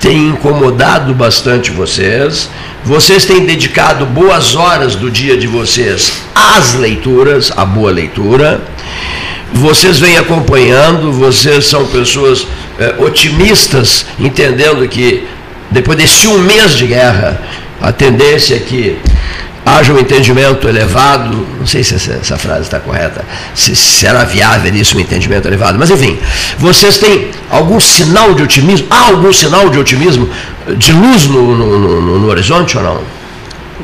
tem 0.00 0.28
incomodado 0.28 1.14
bastante 1.14 1.70
vocês. 1.70 2.48
Vocês 2.84 3.24
têm 3.26 3.44
dedicado 3.44 4.06
boas 4.06 4.54
horas 4.56 4.96
do 4.96 5.10
dia 5.10 5.36
de 5.36 5.46
vocês 5.46 6.12
às 6.34 6.74
leituras, 6.74 7.52
à 7.56 7.64
boa 7.64 7.90
leitura. 7.90 8.62
Vocês 9.52 9.98
vêm 9.98 10.16
acompanhando, 10.16 11.12
vocês 11.12 11.66
são 11.66 11.86
pessoas 11.86 12.46
é, 12.78 12.94
otimistas, 12.98 14.06
entendendo 14.18 14.88
que 14.88 15.26
depois 15.70 15.96
desse 15.96 16.26
um 16.26 16.38
mês 16.38 16.76
de 16.76 16.86
guerra, 16.86 17.40
a 17.80 17.92
tendência 17.92 18.56
é 18.56 18.58
que 18.58 18.98
haja 19.64 19.92
um 19.92 19.98
entendimento 19.98 20.68
elevado, 20.68 21.46
não 21.58 21.66
sei 21.66 21.84
se 21.84 21.94
essa, 21.94 22.14
essa 22.14 22.36
frase 22.36 22.62
está 22.62 22.80
correta, 22.80 23.24
se 23.54 23.76
será 23.76 24.24
viável 24.24 24.74
isso, 24.74 24.96
um 24.96 25.00
entendimento 25.00 25.46
elevado, 25.46 25.78
mas 25.78 25.90
enfim, 25.90 26.18
vocês 26.58 26.98
têm 26.98 27.28
algum 27.48 27.78
sinal 27.78 28.34
de 28.34 28.42
otimismo? 28.42 28.86
Há 28.90 29.08
algum 29.08 29.32
sinal 29.32 29.68
de 29.68 29.78
otimismo, 29.78 30.28
de 30.76 30.92
luz 30.92 31.26
no, 31.26 31.56
no, 31.56 31.78
no, 31.78 32.18
no 32.18 32.28
horizonte 32.28 32.76
ou 32.76 32.82
não? 32.82 33.00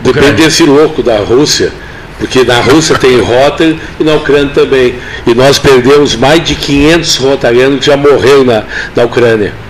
Depende 0.03 0.43
desse 0.43 0.65
louco 0.65 1.03
da 1.03 1.19
Rússia, 1.19 1.73
porque 2.19 2.43
na 2.43 2.61
Rússia 2.61 2.99
tem 2.99 3.21
Rotter 3.21 3.77
e 4.01 4.05
na 4.05 4.15
Ucrânia 4.15 4.51
também. 4.55 4.95
E 5.27 5.35
nós 5.35 5.59
perdemos 5.59 6.17
mais 6.17 6.43
de 6.45 6.55
500 6.55 7.17
rotarianos 7.17 7.81
que 7.81 7.87
já 7.87 7.97
morreram 7.97 8.45
na, 8.45 8.65
na 8.95 9.05
Ucrânia 9.05 9.66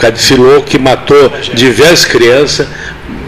Cadicilou, 0.00 0.62
que 0.62 0.78
matou 0.78 1.30
diversas 1.52 2.06
crianças, 2.06 2.66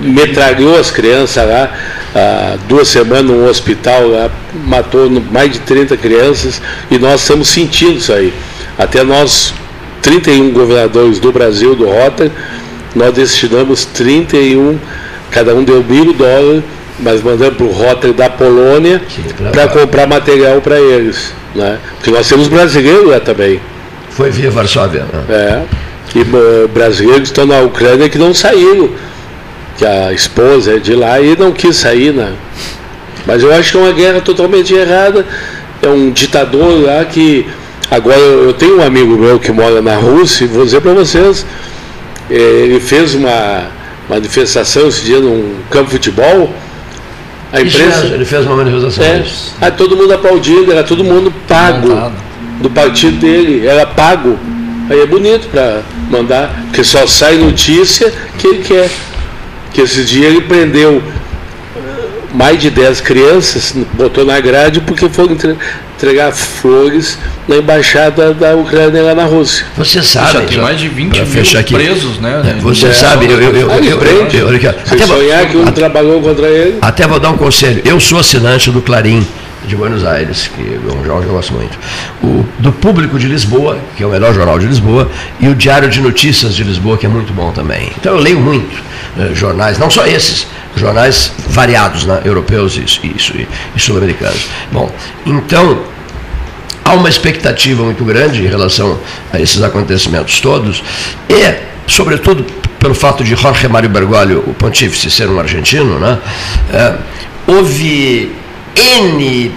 metralhou 0.01 0.77
as 0.79 0.91
crianças 0.91 1.47
lá, 1.47 1.71
há 2.15 2.57
duas 2.67 2.89
semanas 2.89 3.25
num 3.25 3.47
hospital 3.47 4.09
lá, 4.09 4.31
matou 4.65 5.11
mais 5.11 5.53
de 5.53 5.61
30 5.61 5.97
crianças 5.99 6.61
e 6.91 6.99
nós 6.99 7.21
estamos 7.21 7.49
sentindo 7.49 7.99
isso 7.99 8.13
aí. 8.13 8.33
Até 8.79 9.05
nós, 9.05 9.53
31 10.01 10.51
governadores 10.51 11.21
do 11.21 11.31
Brasil, 11.31 11.75
do 11.75 11.87
Rotary, 11.87 12.33
nós 12.95 13.13
destinamos 13.15 13.85
31, 13.85 14.79
cada 15.31 15.55
um 15.55 15.63
deu 15.63 15.85
mil 15.85 16.13
dólares, 16.15 16.63
mas 16.99 17.23
mandamos 17.23 17.57
para 17.57 17.67
o 17.67 17.73
Rotary 17.73 18.13
da 18.13 18.31
Polônia 18.31 19.01
para 19.53 19.69
comprar 19.69 20.07
material 20.07 20.61
para 20.61 20.81
eles. 20.81 21.35
Né? 21.55 21.79
Porque 21.97 22.11
nós 22.11 22.29
temos 22.29 22.49
brasileiros 22.49 23.09
lá 23.09 23.21
também. 23.21 23.61
Foi 24.11 24.31
via 24.31 24.51
Varsóvia. 24.51 25.05
Né? 25.05 25.25
É. 25.29 25.63
E 26.15 26.21
uh, 26.21 26.69
brasileiros 26.69 27.29
estão 27.29 27.47
na 27.47 27.61
Ucrânia 27.61 28.09
que 28.09 28.19
não 28.19 28.35
saíram. 28.35 28.91
Que 29.77 29.87
a 29.87 30.13
esposa 30.13 30.77
é 30.77 30.79
de 30.79 30.95
lá 30.95 31.21
e 31.21 31.37
não 31.37 31.53
quis 31.53 31.77
sair, 31.77 32.13
né? 32.13 32.35
Mas 33.27 33.43
eu 33.43 33.53
acho 33.55 33.73
que 33.73 33.79
é 33.79 33.81
uma 33.81 33.93
guerra 33.93 34.21
totalmente 34.21 34.75
errada. 34.75 35.25
É 35.81 35.89
um 35.89 36.11
ditador 36.11 36.83
lá 36.83 37.05
que. 37.05 37.47
Agora 37.91 38.19
eu 38.19 38.53
tenho 38.55 38.79
um 38.79 38.83
amigo 38.83 39.17
meu 39.17 39.39
que 39.39 39.53
mora 39.53 39.83
na 39.83 39.97
Rússia, 39.97 40.45
e 40.45 40.47
vou 40.47 40.65
dizer 40.65 40.81
para 40.81 40.95
vocês, 40.95 41.45
eh, 42.31 42.35
ele 42.65 42.81
fez 42.81 43.15
uma 43.15 43.67
manifestação 44.09 44.89
esse 44.89 45.05
dia 45.05 45.21
num 45.21 45.57
campo 45.71 45.87
de 45.87 45.93
futebol. 45.93 46.55
A 47.53 47.61
imprensa, 47.61 48.07
ele 48.07 48.25
fez 48.25 48.47
uma 48.47 48.57
manifestação. 48.57 49.05
É, 49.05 49.25
aí 49.61 49.71
todo 49.73 49.95
mundo 49.95 50.15
aplaudindo, 50.15 50.73
era 50.73 50.83
todo 50.83 51.05
mundo 51.05 51.33
pago 51.47 52.13
do 52.63 52.71
partido 52.71 53.19
dele, 53.19 53.67
era 53.67 53.87
pago. 53.87 54.39
Aí 54.91 55.01
é 55.01 55.07
bonito 55.07 55.49
para 55.49 55.83
mandar, 56.11 56.65
porque 56.67 56.85
só 56.85 57.07
sai 57.07 57.37
notícia 57.37 58.13
que 58.39 58.47
ele 58.47 58.63
quer. 58.63 58.91
Que 59.73 59.81
esse 59.81 60.05
dia 60.05 60.27
ele 60.27 60.43
prendeu 60.43 61.03
mais 62.35 62.59
de 62.61 62.71
10 62.71 63.01
crianças, 63.01 63.75
botou 63.95 64.25
na 64.25 64.41
grade 64.41 64.81
porque 64.81 65.09
foram 65.09 65.37
entregar 65.97 66.33
flores 66.33 67.19
na 67.47 67.57
embaixada 67.57 68.33
da 68.33 68.55
Ucrânia 68.57 69.03
lá 69.03 69.15
na 69.15 69.25
Rússia. 69.25 69.67
Você 69.77 70.03
sabe. 70.03 70.33
Já 70.33 70.41
tem 70.43 70.59
mais 70.59 70.79
de 70.79 70.89
20 70.89 71.21
mil 71.21 71.59
aqui. 71.59 71.75
presos, 71.75 72.19
né? 72.19 72.57
É, 72.57 72.61
você 72.61 72.87
é, 72.87 72.93
sabe, 72.93 73.27
eu, 73.27 73.41
eu, 73.41 73.55
eu, 73.55 73.71
eu, 73.71 74.03
eu, 74.03 74.51
eu, 74.51 74.71
até 74.91 75.07
sonhar 75.07 75.49
que 75.49 75.57
um 75.57 75.63
até, 75.63 75.73
trabalhou 75.73 76.21
contra 76.21 76.49
ele. 76.49 76.79
Até 76.81 77.07
vou 77.07 77.21
dar 77.21 77.31
um 77.31 77.37
conselho. 77.37 77.83
Eu 77.85 78.01
sou 78.01 78.19
assinante 78.19 78.71
do 78.71 78.81
Clarim 78.81 79.27
de 79.67 79.77
Buenos 79.77 80.05
Aires, 80.05 80.49
que 80.49 80.61
é 80.75 80.79
um 80.79 81.05
jornal 81.05 81.21
que 81.21 81.27
eu 81.27 81.33
gosto 81.33 81.55
muito. 81.55 81.79
O, 82.23 82.45
do 82.59 82.73
Público 82.73 83.19
de 83.19 83.27
Lisboa, 83.27 83.79
que 83.97 84.03
é 84.03 84.07
o 84.07 84.11
melhor 84.11 84.35
jornal 84.35 84.59
de 84.59 84.67
Lisboa, 84.67 85.11
e 85.41 85.49
o 85.49 85.55
Diário 85.55 85.89
de 85.89 86.01
Notícias 86.01 86.55
de 86.55 86.65
Lisboa, 86.65 86.97
que 86.97 87.07
é 87.07 87.09
muito 87.09 87.33
bom 87.33 87.53
também. 87.53 87.93
Então 87.97 88.15
eu 88.15 88.21
leio 88.21 88.41
muito 88.41 88.83
eh, 89.19 89.31
jornais, 89.35 89.79
não 89.79 89.91
só 89.91 90.07
esses, 90.07 90.47
jornais 90.77 91.33
variados, 91.49 92.05
né, 92.07 92.23
europeus 92.25 92.77
e, 92.77 93.07
e, 93.07 93.49
e 93.77 93.81
sul-americanos. 93.81 94.47
Bom, 94.71 94.91
então 95.27 95.83
há 96.85 96.95
uma 96.95 97.09
expectativa 97.09 97.83
muito 97.83 98.05
grande 98.05 98.43
em 98.43 98.49
relação 98.49 98.99
a 99.33 99.41
esses 99.41 99.63
acontecimentos 99.63 100.41
todos 100.41 100.83
e, 101.29 101.55
sobretudo, 101.87 102.45
pelo 102.79 102.95
fato 102.95 103.23
de 103.23 103.35
Jorge 103.37 103.69
Mário 103.69 103.89
Bergoglio, 103.89 104.43
o 104.47 104.55
pontífice, 104.55 105.11
ser 105.11 105.29
um 105.29 105.39
argentino, 105.39 105.99
né, 105.99 106.19
é, 106.73 106.95
houve 107.47 108.33
N 108.77 109.53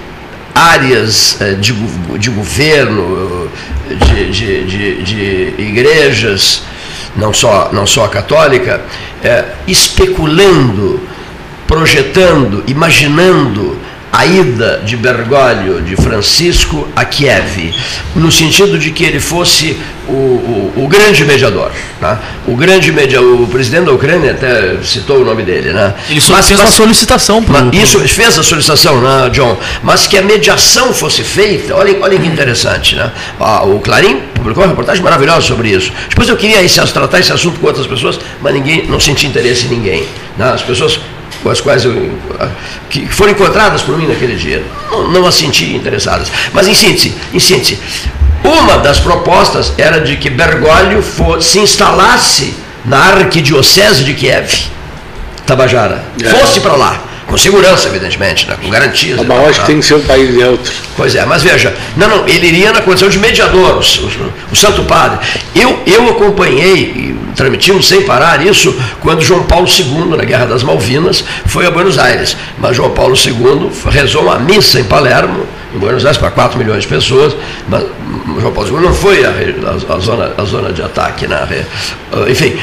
áreas 0.53 1.39
eh, 1.41 1.55
de, 1.55 1.73
de 2.17 2.29
governo, 2.29 3.49
de, 3.89 4.31
de, 4.31 4.65
de, 4.65 5.03
de 5.03 5.61
igrejas, 5.61 6.63
não 7.15 7.33
só, 7.33 7.69
não 7.71 7.85
só 7.85 8.05
a 8.05 8.09
católica, 8.09 8.81
é, 9.23 9.45
especulando, 9.67 11.01
projetando, 11.67 12.63
imaginando 12.67 13.77
a 14.15 14.25
ida 14.25 14.81
de 14.85 14.95
Bergoglio, 14.95 15.81
de 15.81 15.97
Francisco, 15.97 16.87
a 16.95 17.03
Kiev, 17.03 17.75
no 18.15 18.31
sentido 18.31 18.79
de 18.79 18.89
que 18.91 19.03
ele 19.03 19.19
fosse 19.19 19.77
o, 20.07 20.13
o, 20.13 20.73
o 20.77 20.87
grande 20.87 21.25
mediador. 21.25 21.69
Tá? 21.99 22.21
O 22.47 22.55
grande 22.55 22.93
mediador, 22.93 23.41
o 23.41 23.47
presidente 23.47 23.87
da 23.87 23.91
Ucrânia 23.91 24.31
até 24.31 24.77
citou 24.83 25.17
o 25.17 25.25
nome 25.25 25.43
dele. 25.43 25.73
Né? 25.73 25.93
Ele 26.09 26.21
só 26.21 26.31
mas, 26.31 26.47
fez 26.47 26.57
mas, 26.57 26.69
uma 26.69 26.75
solicitação. 26.77 27.43
Pro, 27.43 27.57
isso 27.73 27.99
fez 28.07 28.39
a 28.39 28.43
solicitação, 28.43 29.01
né, 29.01 29.29
John? 29.33 29.57
Mas 29.83 30.07
que 30.07 30.17
a 30.17 30.21
mediação 30.21 30.93
fosse 30.93 31.21
feita, 31.21 31.75
olha, 31.75 31.97
olha 31.99 32.17
que 32.17 32.25
interessante. 32.25 32.95
Né? 32.95 33.11
Ah, 33.37 33.65
o 33.65 33.81
Clarim 33.81 34.21
publicou 34.33 34.63
uma 34.63 34.69
reportagem 34.69 35.03
maravilhosa 35.03 35.41
sobre 35.41 35.71
isso. 35.71 35.91
Depois 36.07 36.29
eu 36.29 36.37
queria 36.37 36.65
tratar 36.93 37.19
esse 37.19 37.33
assunto 37.33 37.59
com 37.59 37.67
outras 37.67 37.85
pessoas, 37.85 38.17
mas 38.41 38.53
ninguém, 38.53 38.85
não 38.87 38.99
senti 38.99 39.27
interesse 39.27 39.65
em 39.65 39.69
ninguém. 39.69 40.05
Né? 40.37 40.51
As 40.53 40.61
pessoas 40.61 41.01
com 41.45 41.51
as 41.51 41.61
quais 41.61 41.85
eu, 41.85 42.11
que 42.89 43.05
foram 43.05 43.33
encontradas 43.33 43.83
por 43.83 43.95
mim 43.95 44.07
naquele 44.07 44.35
dia, 44.35 44.63
não, 44.89 45.11
não 45.11 45.27
as 45.27 45.35
senti 45.35 45.75
interessadas. 45.75 46.31
Mas 46.51 46.67
em 46.67 46.73
síntese, 46.73 47.13
em 47.31 47.39
síntese, 47.39 47.79
uma 48.43 48.79
das 48.79 48.99
propostas 48.99 49.71
era 49.77 50.01
de 50.01 50.17
que 50.17 50.27
Bergoglio 50.27 51.03
for, 51.03 51.43
se 51.43 51.59
instalasse 51.59 52.55
na 52.83 52.97
arquidiocese 52.97 54.03
de 54.03 54.15
Kiev, 54.15 54.71
Tabajara, 55.45 56.03
é. 56.19 56.29
fosse 56.29 56.61
para 56.61 56.73
lá 56.73 56.99
com 57.27 57.37
segurança, 57.37 57.87
evidentemente, 57.87 58.47
né? 58.47 58.57
com 58.61 58.69
garantias. 58.69 59.19
Mas 59.25 59.37
eu 59.37 59.45
acho 59.47 59.61
que 59.61 59.67
tem 59.67 59.79
que 59.79 59.85
ser 59.85 59.95
um 59.95 60.01
país 60.01 60.33
neutro. 60.33 60.71
Pois 60.95 61.15
é, 61.15 61.25
mas 61.25 61.43
veja, 61.43 61.73
não, 61.97 62.07
não, 62.07 62.27
ele 62.27 62.47
iria 62.47 62.71
na 62.71 62.81
condição 62.81 63.09
de 63.09 63.19
mediador, 63.19 63.77
o, 63.77 63.79
o, 63.79 64.33
o 64.51 64.55
Santo 64.55 64.83
Padre. 64.83 65.19
Eu, 65.53 65.79
eu 65.85 66.09
acompanhei, 66.09 66.79
e 66.83 67.19
transmitimos 67.35 67.87
sem 67.87 68.03
parar 68.03 68.45
isso, 68.45 68.73
quando 69.01 69.21
João 69.21 69.43
Paulo 69.43 69.67
II, 69.67 70.15
na 70.15 70.23
Guerra 70.23 70.45
das 70.45 70.63
Malvinas, 70.63 71.23
foi 71.45 71.65
a 71.65 71.71
Buenos 71.71 71.97
Aires. 71.97 72.37
Mas 72.57 72.77
João 72.77 72.91
Paulo 72.91 73.15
II 73.15 73.69
rezou 73.89 74.23
uma 74.23 74.39
missa 74.39 74.79
em 74.79 74.83
Palermo, 74.83 75.45
em 75.73 75.77
Buenos 75.77 76.05
Aires, 76.05 76.17
para 76.17 76.31
4 76.31 76.57
milhões 76.57 76.83
de 76.83 76.87
pessoas, 76.87 77.35
mas 77.67 77.83
João 78.39 78.53
Paulo 78.53 78.69
II 78.69 78.81
não 78.81 78.93
foi 78.93 79.25
a, 79.25 79.29
a, 79.29 79.95
a 79.95 79.99
zona, 79.99 80.31
a 80.37 80.43
zona 80.43 80.71
de 80.71 80.81
ataque. 80.81 81.27
Na, 81.27 81.47
enfim, 82.29 82.55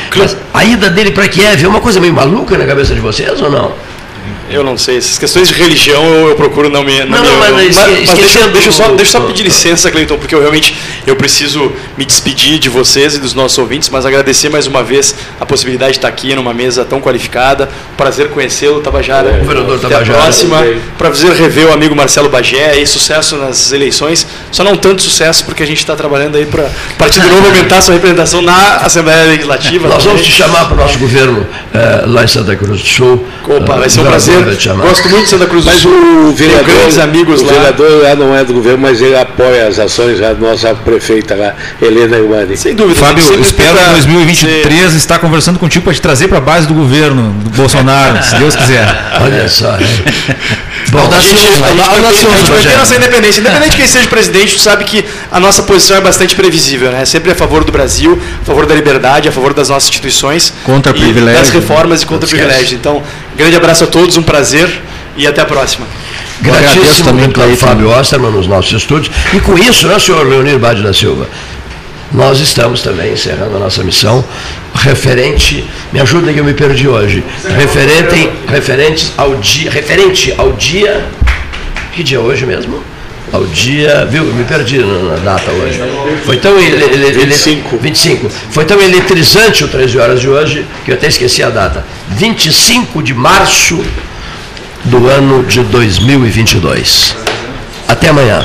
a 0.54 0.64
ida 0.64 0.88
dele 0.88 1.10
para 1.10 1.28
Kiev 1.28 1.64
é 1.64 1.68
uma 1.68 1.80
coisa 1.80 2.00
meio 2.00 2.14
maluca 2.14 2.56
na 2.56 2.64
cabeça 2.64 2.94
de 2.94 3.00
vocês 3.00 3.40
ou 3.42 3.50
não? 3.50 3.72
Eu 4.50 4.62
não 4.62 4.76
sei. 4.76 4.98
Essas 4.98 5.18
questões 5.18 5.48
de 5.48 5.54
religião 5.54 6.04
eu, 6.04 6.28
eu 6.28 6.36
procuro 6.36 6.68
não 6.68 6.84
me. 6.84 6.98
Não, 7.00 7.06
não, 7.06 7.38
mas, 7.38 7.50
mas, 7.52 7.76
mas, 7.76 8.06
mas 8.06 8.18
deixa, 8.18 8.48
deixa, 8.48 8.68
eu 8.68 8.72
só, 8.72 8.88
deixa 8.88 9.16
eu 9.16 9.20
só 9.20 9.26
pedir 9.26 9.42
licença, 9.44 9.90
Cleiton, 9.90 10.18
porque 10.18 10.34
eu 10.34 10.40
realmente 10.40 10.74
eu 11.06 11.16
preciso 11.16 11.72
me 11.96 12.04
despedir 12.04 12.58
de 12.58 12.68
vocês 12.68 13.14
e 13.14 13.18
dos 13.18 13.34
nossos 13.34 13.58
ouvintes, 13.58 13.88
mas 13.88 14.06
agradecer 14.06 14.48
mais 14.48 14.66
uma 14.66 14.82
vez 14.82 15.14
a 15.40 15.46
possibilidade 15.46 15.92
de 15.92 15.98
estar 15.98 16.08
aqui 16.08 16.34
numa 16.34 16.54
mesa 16.54 16.84
tão 16.84 17.00
qualificada. 17.00 17.68
Prazer 17.96 18.28
conhecê-lo, 18.30 18.80
Tabajara. 18.80 19.30
É, 19.30 19.38
governador 19.38 19.76
Até 19.76 19.88
Tabajara. 19.88 20.18
a 20.18 20.22
próxima. 20.22 20.64
Prazer 20.98 21.32
rever 21.32 21.66
o 21.68 21.72
amigo 21.72 21.94
Marcelo 21.94 22.28
Bagé 22.28 22.78
e 22.80 22.86
sucesso 22.86 23.36
nas 23.36 23.72
eleições. 23.72 24.26
Só 24.50 24.62
não 24.64 24.76
tanto 24.76 25.02
sucesso, 25.02 25.44
porque 25.44 25.62
a 25.62 25.66
gente 25.66 25.78
está 25.78 25.96
trabalhando 25.96 26.36
aí 26.36 26.46
para 26.46 26.64
o 26.64 26.96
Partido 26.96 27.28
Novo 27.28 27.46
aumentar 27.46 27.80
sua 27.80 27.94
representação 27.94 28.42
na 28.42 28.76
Assembleia 28.76 29.24
Legislativa. 29.26 29.88
Nós 29.88 30.04
vamos 30.04 30.22
te 30.22 30.30
chamar 30.30 30.66
para 30.66 30.74
o 30.74 30.76
nosso 30.76 30.98
governo 30.98 31.46
eh, 31.74 32.04
lá 32.06 32.24
em 32.24 32.28
Santa 32.28 32.54
Cruz 32.56 32.80
do 32.80 32.88
Sul. 32.88 33.26
Opa, 33.48 33.76
vai 33.76 33.88
ser 33.88 34.00
um 34.00 34.04
prazer. 34.04 34.36
Gosto 34.76 35.08
muito 35.08 35.24
de 35.24 35.30
Santa 35.30 35.46
Cruz 35.46 35.64
do 35.64 35.70
mas 35.70 35.80
Sul. 35.80 35.92
o 36.28 36.32
vereador, 36.32 36.64
grandes 36.64 36.98
amigos 36.98 37.40
o 37.40 37.44
lá. 37.46 37.52
vereador 37.52 38.02
lá 38.02 38.14
não 38.14 38.34
é 38.34 38.44
do 38.44 38.52
governo, 38.54 38.78
mas 38.78 39.00
ele 39.00 39.16
apoia 39.16 39.66
as 39.66 39.78
ações 39.78 40.18
da 40.20 40.34
nossa 40.34 40.74
prefeita 40.92 41.34
lá, 41.34 41.54
Helena 41.80 42.18
Imani. 42.18 42.56
Sem 42.56 42.74
dúvida. 42.74 42.98
Fábio, 43.00 43.22
espero 43.40 43.76
que 43.76 43.84
em 43.84 43.92
2023 43.92 44.90
ser... 44.90 44.96
estar 44.96 45.18
conversando 45.18 45.58
contigo 45.58 45.84
para 45.84 45.94
te 45.94 46.00
trazer 46.00 46.28
para 46.28 46.38
a 46.38 46.40
base 46.40 46.66
do 46.66 46.74
governo, 46.74 47.32
do 47.44 47.50
Bolsonaro, 47.50 48.22
se 48.22 48.36
Deus 48.36 48.54
quiser. 48.54 48.86
Olha 49.20 49.48
só. 49.48 49.78
Bom, 50.90 51.10
a 51.10 51.20
gente, 51.20 51.34
a 51.34 52.12
gente 52.12 52.50
vai 52.50 52.62
ter 52.62 52.76
nossa 52.76 52.96
independência. 52.96 53.40
Independente 53.40 53.70
de 53.70 53.76
quem 53.76 53.86
seja 53.86 54.08
presidente, 54.08 54.56
tu 54.56 54.60
sabe 54.60 54.84
que 54.84 55.04
a 55.30 55.40
nossa 55.40 55.62
posição 55.62 55.96
é 55.96 56.00
bastante 56.00 56.34
previsível, 56.34 56.90
né? 56.90 57.04
Sempre 57.04 57.32
a 57.32 57.34
favor 57.34 57.64
do 57.64 57.72
Brasil, 57.72 58.20
a 58.42 58.44
favor 58.44 58.66
da 58.66 58.74
liberdade, 58.74 59.28
a 59.28 59.32
favor 59.32 59.54
das 59.54 59.68
nossas 59.68 59.88
instituições. 59.88 60.52
Contra 60.64 60.92
privilégios. 60.92 61.46
Das 61.46 61.54
reformas 61.54 62.02
e 62.02 62.06
contra 62.06 62.28
privilégios. 62.28 62.72
Então, 62.72 63.02
grande 63.36 63.56
abraço 63.56 63.84
a 63.84 63.86
todos, 63.86 64.16
um 64.16 64.22
prazer 64.22 64.68
e 65.16 65.26
até 65.26 65.42
a 65.42 65.44
próxima. 65.44 65.86
Gratíssimo 66.40 67.04
também 67.04 67.30
pelo 67.30 67.56
Fábio 67.56 67.88
Osterman 67.90 68.32
nos 68.32 68.46
nossos 68.46 68.72
estúdios. 68.72 69.14
E 69.32 69.40
com 69.40 69.56
isso, 69.56 69.86
né, 69.86 69.98
senhor 69.98 70.26
Leonir 70.26 70.58
Bade 70.58 70.82
da 70.82 70.92
Silva? 70.92 71.28
Nós 72.10 72.40
estamos 72.40 72.82
também 72.82 73.12
encerrando 73.12 73.56
a 73.56 73.58
nossa 73.58 73.82
missão 73.82 74.24
referente, 74.74 75.64
me 75.92 76.00
ajudem 76.00 76.34
que 76.34 76.40
eu 76.40 76.44
me 76.44 76.54
perdi 76.54 76.88
hoje, 76.88 77.22
referente, 77.56 78.30
referentes 78.48 79.12
ao 79.16 79.36
dia, 79.36 79.70
referente 79.70 80.34
ao 80.36 80.52
dia, 80.52 81.04
que 81.92 82.02
dia 82.02 82.18
é 82.18 82.20
hoje 82.20 82.44
mesmo? 82.44 82.82
Ao 83.32 83.46
dia, 83.46 84.06
viu, 84.10 84.24
me 84.24 84.44
perdi 84.44 84.78
na 84.78 85.16
data 85.16 85.50
hoje. 85.52 85.80
Foi 86.26 86.36
tão 86.36 86.58
ele, 86.58 86.84
ele, 86.84 87.12
25. 87.12 87.78
25. 87.78 88.28
Foi 88.50 88.64
tão 88.66 88.78
eletrizante 88.78 89.64
o 89.64 89.68
13 89.68 89.98
horas 89.98 90.20
de 90.20 90.28
hoje 90.28 90.66
que 90.84 90.90
eu 90.90 90.96
até 90.96 91.06
esqueci 91.06 91.42
a 91.42 91.48
data. 91.48 91.82
25 92.10 93.02
de 93.02 93.14
março 93.14 93.82
do 94.84 95.08
ano 95.08 95.44
de 95.44 95.62
2022. 95.64 97.16
Até 97.86 98.08
amanhã. 98.08 98.44